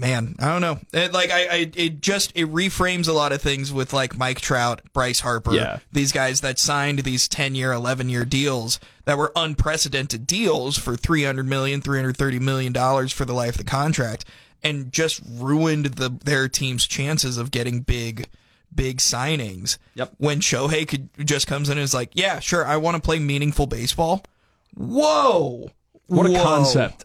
Man, 0.01 0.37
I 0.39 0.47
don't 0.47 0.61
know. 0.61 0.79
It, 0.93 1.13
like 1.13 1.31
I, 1.33 1.43
I 1.47 1.71
it 1.75 2.01
just 2.01 2.31
it 2.37 2.47
reframes 2.53 3.09
a 3.09 3.13
lot 3.13 3.33
of 3.33 3.43
things 3.43 3.73
with 3.73 3.93
like 3.93 4.17
Mike 4.17 4.41
Trout, 4.41 4.81
Bryce 4.93 5.19
Harper, 5.21 5.53
Yeah. 5.55 5.81
these 5.91 6.13
guys 6.13 6.41
that 6.41 6.61
signed 6.61 7.01
these 7.01 7.29
10-year, 7.29 7.73
11-year 7.73 8.25
deals 8.25 8.79
that 9.07 9.19
were 9.19 9.33
unprecedented 9.35 10.25
deals 10.25 10.79
for 10.79 10.95
300 10.97 11.45
million, 11.49 11.81
330 11.81 12.39
million 12.39 12.73
dollars 12.73 13.13
for 13.13 13.25
the 13.25 13.33
life 13.33 13.55
of 13.55 13.59
the 13.59 13.65
contract 13.65 14.25
and 14.63 14.93
just 14.93 15.21
ruined 15.29 15.87
the 15.87 16.09
their 16.25 16.49
team's 16.49 16.87
chances 16.87 17.37
of 17.37 17.51
getting 17.51 17.81
big 17.81 18.29
big 18.73 18.99
signings. 18.99 19.79
Yep. 19.97 20.13
When 20.19 20.39
Shohei 20.41 20.87
could 20.87 21.09
just 21.27 21.49
comes 21.49 21.69
in 21.71 21.77
and 21.79 21.83
is 21.85 21.93
like, 21.95 22.11
"Yeah, 22.13 22.39
sure, 22.39 22.65
I 22.65 22.77
want 22.77 22.95
to 22.97 23.01
play 23.03 23.19
meaningful 23.19 23.67
baseball." 23.67 24.23
Whoa. 24.77 25.71
What 26.07 26.27
a 26.27 26.31
Whoa. 26.33 26.43
concept. 26.43 27.05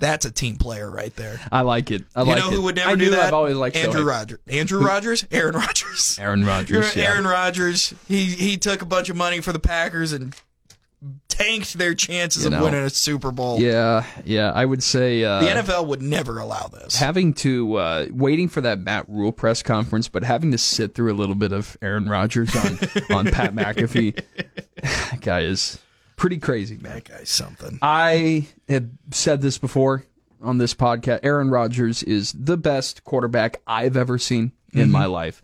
That's 0.00 0.24
a 0.24 0.30
team 0.30 0.56
player 0.56 0.90
right 0.90 1.14
there. 1.16 1.40
I 1.52 1.60
like 1.62 1.90
it. 1.90 2.04
I 2.16 2.22
You 2.22 2.28
like 2.30 2.38
know 2.38 2.48
it. 2.50 2.54
who 2.54 2.62
would 2.62 2.76
never 2.76 2.90
I 2.90 2.94
do 2.96 3.10
that? 3.10 3.26
I've 3.28 3.32
always 3.34 3.56
liked 3.56 3.76
Andrew. 3.76 4.04
Rogers. 4.04 4.38
Andrew 4.48 4.80
Rogers? 4.84 5.26
Aaron 5.30 5.54
Rodgers. 5.54 6.18
Aaron 6.20 6.44
Rodgers. 6.44 6.96
yeah. 6.96 7.04
Aaron 7.10 7.26
Rodgers. 7.26 7.94
He 8.08 8.24
he 8.24 8.56
took 8.56 8.82
a 8.82 8.86
bunch 8.86 9.08
of 9.08 9.16
money 9.16 9.40
for 9.40 9.52
the 9.52 9.60
Packers 9.60 10.12
and 10.12 10.34
tanked 11.28 11.74
their 11.74 11.94
chances 11.94 12.44
You 12.44 12.54
of 12.54 12.62
winning 12.62 12.80
a 12.82 12.90
Super 12.90 13.30
Bowl. 13.30 13.60
Yeah, 13.60 14.04
yeah. 14.24 14.52
I 14.54 14.64
would 14.64 14.82
say 14.82 15.22
uh, 15.24 15.40
The 15.40 15.46
NFL 15.62 15.86
would 15.88 16.00
never 16.02 16.38
allow 16.38 16.68
this. 16.68 16.96
having 16.96 17.34
to 17.34 17.74
uh, 17.76 18.06
waiting 18.10 18.48
for 18.48 18.60
that 18.62 18.78
Matt 18.80 19.08
Rhule 19.08 19.32
press 19.32 19.62
conference, 19.62 20.08
but 20.08 20.22
having 20.24 20.50
to 20.52 20.58
sit 20.58 20.94
through 20.94 21.12
a 21.12 21.16
little 21.16 21.34
bit 21.34 21.52
of 21.52 21.76
Aaron 21.82 22.08
Rodgers 22.08 22.54
on 22.56 22.78
on 23.16 23.26
Pat 23.32 23.54
McAfee. 23.54 24.22
guy 25.20 25.40
is 25.40 25.78
pretty 26.24 26.38
crazy, 26.38 26.78
man. 26.78 26.94
that 26.94 27.04
guy's 27.04 27.28
something. 27.28 27.78
I 27.82 28.46
have 28.68 28.88
said 29.10 29.42
this 29.42 29.58
before 29.58 30.06
on 30.42 30.56
this 30.56 30.72
podcast. 30.72 31.20
Aaron 31.22 31.50
Rodgers 31.50 32.02
is 32.02 32.32
the 32.32 32.56
best 32.56 33.04
quarterback 33.04 33.60
I've 33.66 33.94
ever 33.94 34.16
seen 34.16 34.52
in 34.72 34.90
my 34.90 35.04
life. 35.04 35.42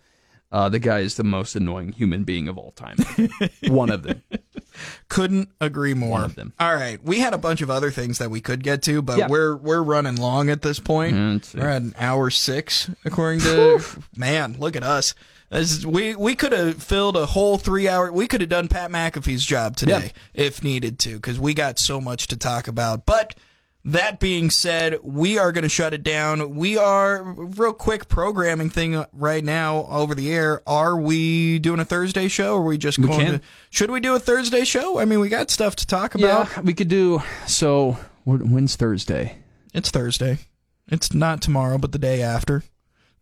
Uh, 0.51 0.69
the 0.71 0.79
guy 0.79 1.01
is 1.01 1.17
the 1.17 1.23
most 1.23 1.55
annoying 1.55 1.93
human 1.93 2.25
being 2.25 2.49
of 2.49 2.57
all 2.57 2.73
time. 2.73 2.97
One 3.69 3.91
of 3.91 4.03
them. 4.05 4.23
Couldn't 5.09 5.51
agree 5.61 5.93
more. 5.95 6.13
One 6.13 6.25
of 6.25 6.35
them. 6.35 6.55
All 6.59 6.75
right, 6.75 6.99
we 7.05 7.19
had 7.21 7.35
a 7.35 7.39
bunch 7.39 7.61
of 7.61 7.71
other 7.71 7.91
things 7.91 8.17
that 8.19 8.31
we 8.31 8.41
could 8.41 8.63
get 8.65 8.83
to, 8.85 9.03
but 9.03 9.19
Yeah. 9.19 9.29
we're 9.29 9.55
we're 9.57 9.83
running 9.83 10.17
long 10.17 10.49
at 10.49 10.63
this 10.63 10.81
point. 10.81 11.15
Yeah, 11.15 11.39
we're 11.61 11.69
at 11.69 11.83
an 11.83 11.95
hour 11.99 12.31
six, 12.31 12.89
according 13.05 13.41
to 13.41 13.81
man. 14.17 14.57
Look 14.59 14.77
at 14.77 14.83
us. 14.83 15.15
Is- 15.51 15.87
we 15.87 16.15
we 16.15 16.35
could 16.35 16.53
have 16.53 16.83
filled 16.83 17.17
a 17.17 17.27
whole 17.27 17.59
three 17.59 17.89
hour. 17.89 18.13
We 18.13 18.29
could 18.29 18.41
have 18.41 18.51
done 18.51 18.69
Pat 18.69 18.91
McAfee's 18.91 19.45
job 19.45 19.77
today 19.77 20.13
if 20.35 20.63
needed 20.63 20.99
to, 21.01 21.15
because 21.17 21.41
we 21.41 21.55
got 21.55 21.79
so 21.79 22.01
much 22.01 22.29
to 22.29 22.37
talk 22.37 22.69
about. 22.69 23.05
But 23.05 23.35
that 23.85 24.21
being 24.21 24.51
said, 24.51 24.99
we 25.03 25.39
are 25.39 25.53
going 25.53 25.63
to 25.63 25.69
shut 25.69 25.95
it 25.95 26.03
down. 26.03 26.55
We 26.55 26.77
are 26.77 27.23
real 27.23 27.73
quick 27.73 28.09
programming 28.09 28.69
thing 28.69 29.05
right 29.13 29.43
now 29.43 29.87
over 29.89 30.15
the 30.15 30.31
air. 30.31 30.63
Are 30.69 31.01
we 31.01 31.59
doing 31.59 31.81
a 31.81 31.85
Thursday 31.85 32.29
show? 32.29 32.57
Or 32.57 32.61
are 32.61 32.65
we 32.65 32.79
just 32.79 33.01
going 33.01 33.19
can. 33.19 33.33
to? 33.39 33.41
Should 33.71 33.91
we 33.91 34.01
do 34.01 34.15
a 34.15 34.21
Thursday 34.21 34.65
show? 34.65 34.99
I 34.99 35.07
mean, 35.07 35.19
we 35.19 35.31
got 35.31 35.51
stuff 35.51 35.77
to 35.77 35.87
talk 35.87 36.15
about. 36.15 36.49
Yeah, 36.51 36.61
we 36.61 36.75
could 36.75 36.89
do. 36.89 37.23
So 37.47 37.97
when's 38.25 38.77
Thursday? 38.77 39.39
It's 39.73 39.91
Thursday. 39.91 40.39
It's 40.89 41.15
not 41.15 41.41
tomorrow, 41.41 41.79
but 41.79 41.93
the 41.93 41.99
day 41.99 42.23
after. 42.23 42.63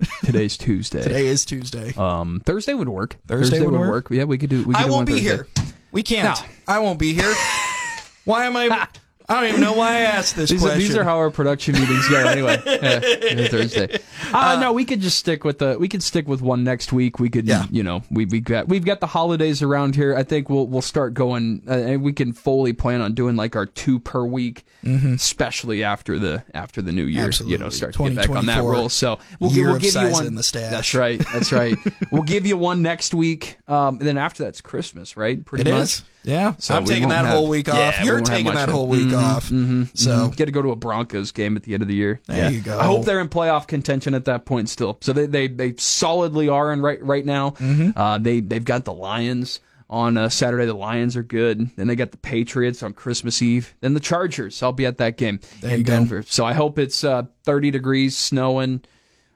Today's 0.24 0.56
Tuesday. 0.56 1.02
Today 1.02 1.26
is 1.26 1.44
Tuesday. 1.44 1.92
Um, 1.96 2.40
Thursday 2.44 2.74
would 2.74 2.88
work. 2.88 3.16
Thursday 3.26 3.60
would 3.60 3.72
work? 3.72 4.08
Yeah, 4.10 4.24
we 4.24 4.38
could 4.38 4.50
do. 4.50 4.58
We 4.64 4.74
could 4.74 4.76
I 4.76 4.84
do 4.84 4.90
won't 4.92 4.98
one 4.98 5.04
be 5.06 5.24
Thursday. 5.24 5.60
here. 5.60 5.74
We 5.90 6.02
can't. 6.02 6.38
No. 6.38 6.46
I 6.68 6.78
won't 6.78 6.98
be 6.98 7.14
here. 7.14 7.34
why 8.24 8.44
am 8.46 8.56
I? 8.56 8.86
I 9.30 9.34
don't 9.40 9.48
even 9.50 9.60
know 9.60 9.74
why 9.74 9.90
I 9.96 10.00
asked 10.00 10.36
this 10.36 10.48
These 10.48 10.62
are, 10.62 10.66
question. 10.68 10.80
these 10.80 10.96
are 10.96 11.04
how 11.04 11.18
our 11.18 11.30
production 11.30 11.74
meetings 11.74 12.08
go. 12.08 12.26
Anyway, 12.26 12.60
yeah, 12.66 13.48
Thursday. 13.48 13.98
Uh, 14.32 14.58
no, 14.58 14.72
we 14.72 14.86
could 14.86 15.00
just 15.00 15.18
stick 15.18 15.44
with 15.44 15.58
the. 15.58 15.76
We 15.78 15.86
could 15.86 16.02
stick 16.02 16.26
with 16.26 16.40
one 16.40 16.64
next 16.64 16.92
week. 16.94 17.18
We 17.18 17.28
could, 17.28 17.46
Yeah. 17.46 17.66
you 17.70 17.82
know, 17.82 18.02
we 18.10 18.24
we 18.24 18.40
got 18.40 18.68
we've 18.68 18.84
got 18.86 19.00
the 19.00 19.06
holidays 19.06 19.62
around 19.62 19.94
here. 19.96 20.16
I 20.16 20.22
think 20.22 20.48
we'll 20.48 20.66
we'll 20.66 20.80
start 20.80 21.12
going. 21.12 21.62
Uh, 21.68 21.72
and 21.72 22.02
we 22.02 22.12
can 22.14 22.32
fully 22.32 22.72
plan 22.72 23.02
on 23.02 23.12
doing 23.12 23.36
like 23.36 23.54
our 23.54 23.66
two 23.66 23.98
per 24.00 24.24
week, 24.24 24.64
especially 24.84 25.84
after 25.84 26.18
the 26.18 26.42
after 26.54 26.80
the 26.82 26.92
new 26.92 27.04
year. 27.04 27.30
You 27.44 27.58
know, 27.58 27.66
Mm-hmm. 27.68 27.70
Start 27.78 27.94
to 27.94 28.02
get 28.04 28.16
back 28.16 28.30
on 28.30 28.46
that 28.46 28.56
2024 28.62 28.72
roll. 28.72 28.88
So 28.88 29.18
we'll, 29.40 29.50
we'll 29.50 29.78
give 29.78 29.94
you 29.94 30.10
one 30.10 30.26
in 30.26 30.34
the 30.36 30.42
stash. 30.42 30.70
That's 30.70 30.94
right. 30.94 31.18
That's 31.32 31.52
right. 31.52 31.76
we'll 32.12 32.22
give 32.22 32.46
you 32.46 32.56
one 32.56 32.82
next 32.82 33.12
week. 33.14 33.58
Um, 33.68 33.98
and 33.98 34.06
then 34.06 34.16
after 34.18 34.42
that's 34.44 34.60
Christmas, 34.60 35.16
right? 35.16 35.44
Pretty 35.44 35.68
It 35.68 35.74
much. 35.74 35.82
is. 35.82 36.02
Yeah. 36.28 36.54
So 36.58 36.74
I'm 36.74 36.84
taking 36.84 37.08
that 37.08 37.24
have- 37.24 37.34
whole 37.34 37.48
week 37.48 37.68
off. 37.68 37.98
we 38.00 38.06
You're 38.06 38.16
won't 38.16 38.26
taking 38.26 38.52
that 38.52 38.68
whole 38.68 38.86
week 38.86 39.12
off. 39.14 39.50
So 39.94 40.28
Get 40.36 40.46
to 40.46 40.52
go 40.52 40.62
to 40.62 40.70
a 40.70 40.76
Broncos 40.76 41.32
game 41.32 41.56
at 41.56 41.62
the 41.62 41.72
end 41.74 41.82
of 41.82 41.88
the 41.88 41.94
year. 41.94 42.20
There 42.26 42.50
you 42.50 42.60
go. 42.60 42.78
I 42.78 42.84
hope 42.84 43.04
they're 43.06 43.20
in 43.20 43.28
playoff 43.28 43.66
contention 43.66 44.14
at 44.14 44.26
that 44.26 44.44
point 44.44 44.68
still. 44.68 44.98
So 45.00 45.12
they 45.12 45.26
they, 45.26 45.48
they 45.48 45.74
solidly 45.76 46.48
are 46.48 46.72
in 46.72 46.82
right 46.82 47.02
right 47.02 47.24
now. 47.24 47.50
Mm-hmm. 47.52 47.98
Uh, 47.98 48.18
they 48.18 48.40
they've 48.40 48.64
got 48.64 48.84
the 48.84 48.92
Lions 48.92 49.60
on 49.90 50.18
uh, 50.18 50.28
Saturday. 50.28 50.66
The 50.66 50.74
Lions 50.74 51.16
are 51.16 51.22
good. 51.22 51.70
Then 51.76 51.86
they 51.86 51.96
got 51.96 52.10
the 52.10 52.18
Patriots 52.18 52.82
on 52.82 52.92
Christmas 52.92 53.40
Eve. 53.40 53.74
Then 53.80 53.94
the 53.94 54.00
Chargers. 54.00 54.62
I'll 54.62 54.72
be 54.72 54.84
at 54.84 54.98
that 54.98 55.16
game 55.16 55.40
There 55.62 55.72
in 55.72 55.78
you 55.78 55.84
go. 55.84 55.92
Denver. 55.94 56.22
So 56.24 56.44
I 56.44 56.52
hope 56.52 56.78
it's 56.78 57.04
uh, 57.04 57.22
30 57.44 57.70
degrees, 57.70 58.14
snowing. 58.16 58.82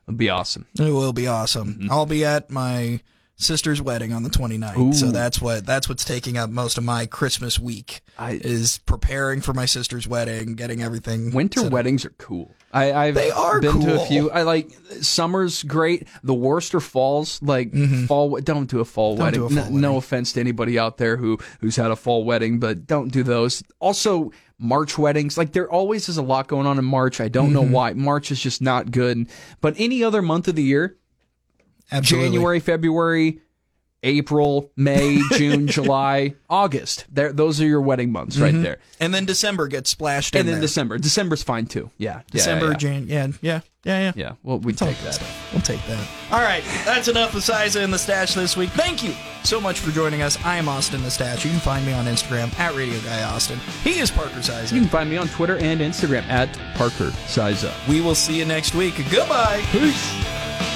It'll 0.06 0.18
be 0.18 0.28
awesome. 0.28 0.66
it 0.78 0.90
will 0.90 1.14
be 1.14 1.26
awesome. 1.26 1.74
Mm-hmm. 1.74 1.90
I'll 1.90 2.04
be 2.06 2.24
at 2.26 2.50
my 2.50 3.00
sister's 3.42 3.82
wedding 3.82 4.12
on 4.12 4.22
the 4.22 4.30
29th. 4.30 4.94
So 4.94 5.10
that's 5.10 5.40
what 5.40 5.66
that's 5.66 5.88
what's 5.88 6.04
taking 6.04 6.36
up 6.38 6.48
most 6.50 6.78
of 6.78 6.84
my 6.84 7.06
Christmas 7.06 7.58
week. 7.58 8.00
I- 8.18 8.40
is 8.42 8.78
preparing 8.86 9.40
for 9.40 9.52
my 9.54 9.66
sister's 9.66 10.06
wedding, 10.06 10.54
getting 10.54 10.82
everything. 10.82 11.32
Winter 11.32 11.60
set 11.60 11.66
up. 11.66 11.72
weddings 11.72 12.04
are 12.04 12.10
cool. 12.18 12.54
I, 12.72 12.92
I've 12.92 13.14
They 13.14 13.30
are 13.30 13.60
been 13.60 13.80
to 13.80 14.00
a 14.02 14.06
few. 14.06 14.30
I 14.30 14.42
like 14.42 14.70
summer's 15.00 15.62
great. 15.62 16.06
The 16.22 16.34
worst 16.34 16.74
are 16.74 16.80
falls. 16.80 17.42
Like 17.42 17.72
fall. 18.06 18.38
Don't 18.40 18.70
do 18.70 18.80
a 18.80 18.84
fall 18.84 19.14
Mm-hmm. 19.16 19.22
Wedding. 19.22 19.40
do 19.40 19.46
a 19.46 19.50
fall 19.50 19.74
N- 19.74 19.80
No 19.80 19.96
offense 19.96 20.32
to 20.34 20.40
anybody 20.40 20.78
out 20.78 20.96
there 20.98 21.16
who 21.16 21.38
who's 21.60 21.76
had 21.76 21.90
a 21.90 21.96
fall 21.96 22.24
wedding, 22.24 22.58
but 22.58 22.86
don't 22.86 23.12
do 23.12 23.22
those. 23.22 23.62
Also, 23.80 24.30
March 24.58 24.96
weddings. 24.96 25.36
Like 25.36 25.52
there 25.52 25.70
always 25.70 26.08
is 26.08 26.16
a 26.16 26.22
lot 26.22 26.46
going 26.48 26.66
on 26.66 26.78
in 26.78 26.84
March. 26.84 27.20
I 27.20 27.28
don't 27.28 27.46
Mm-hmm. 27.46 27.54
know 27.54 27.62
why. 27.62 27.92
March 27.94 28.30
is 28.30 28.40
just 28.40 28.62
not 28.62 28.90
good. 28.90 29.28
But 29.60 29.74
any 29.76 30.02
other 30.04 30.22
month 30.22 30.48
of 30.48 30.54
the 30.54 30.62
year, 30.62 30.96
Absolutely. 31.92 32.28
January, 32.30 32.60
February, 32.60 33.40
April, 34.02 34.70
May, 34.76 35.20
June, 35.32 35.68
July, 35.68 36.34
August. 36.50 37.06
There, 37.10 37.32
those 37.32 37.60
are 37.60 37.66
your 37.66 37.80
wedding 37.80 38.10
months 38.10 38.36
right 38.36 38.52
mm-hmm. 38.52 38.62
there. 38.62 38.78
And 39.00 39.14
then 39.14 39.24
December 39.24 39.68
gets 39.68 39.90
splashed 39.90 40.34
in 40.34 40.40
And 40.40 40.48
then 40.48 40.54
there. 40.56 40.62
December. 40.62 40.98
December's 40.98 41.42
fine 41.42 41.66
too. 41.66 41.90
Yeah. 41.98 42.12
Yeah, 42.12 42.22
December, 42.30 42.66
yeah, 42.66 42.70
yeah. 42.72 42.76
Jan, 42.76 43.06
yeah, 43.08 43.26
yeah, 43.40 43.60
yeah, 43.84 43.98
yeah. 44.00 44.12
Yeah. 44.16 44.32
Well, 44.42 44.58
we 44.58 44.72
take 44.72 44.98
that. 44.98 45.22
We'll 45.52 45.62
take 45.62 45.84
that. 45.86 46.08
All 46.30 46.40
right, 46.40 46.64
that's 46.84 47.08
enough 47.08 47.34
of 47.34 47.42
Cyza 47.42 47.82
and 47.82 47.92
the 47.92 47.98
Stache 47.98 48.34
this 48.34 48.56
week. 48.56 48.70
Thank 48.70 49.02
you 49.02 49.14
so 49.44 49.60
much 49.60 49.80
for 49.80 49.90
joining 49.90 50.22
us. 50.22 50.42
I 50.44 50.56
am 50.56 50.68
Austin 50.68 51.02
the 51.02 51.10
Stache. 51.10 51.44
You 51.44 51.50
can 51.50 51.60
find 51.60 51.84
me 51.86 51.92
on 51.92 52.06
Instagram 52.06 52.56
at 52.58 52.74
Radio 52.74 52.98
Guy 53.00 53.22
Austin. 53.24 53.58
He 53.84 53.98
is 53.98 54.10
Parker 54.10 54.40
Cyza. 54.40 54.72
You 54.72 54.80
can 54.80 54.88
find 54.88 55.10
me 55.10 55.16
on 55.16 55.28
Twitter 55.28 55.58
and 55.58 55.80
Instagram 55.80 56.22
at 56.28 56.52
Parker 56.74 57.10
Size 57.26 57.64
Up. 57.64 57.74
We 57.88 58.00
will 58.00 58.14
see 58.14 58.38
you 58.38 58.44
next 58.44 58.74
week. 58.74 58.94
Goodbye. 59.10 59.62
Peace. 59.70 60.71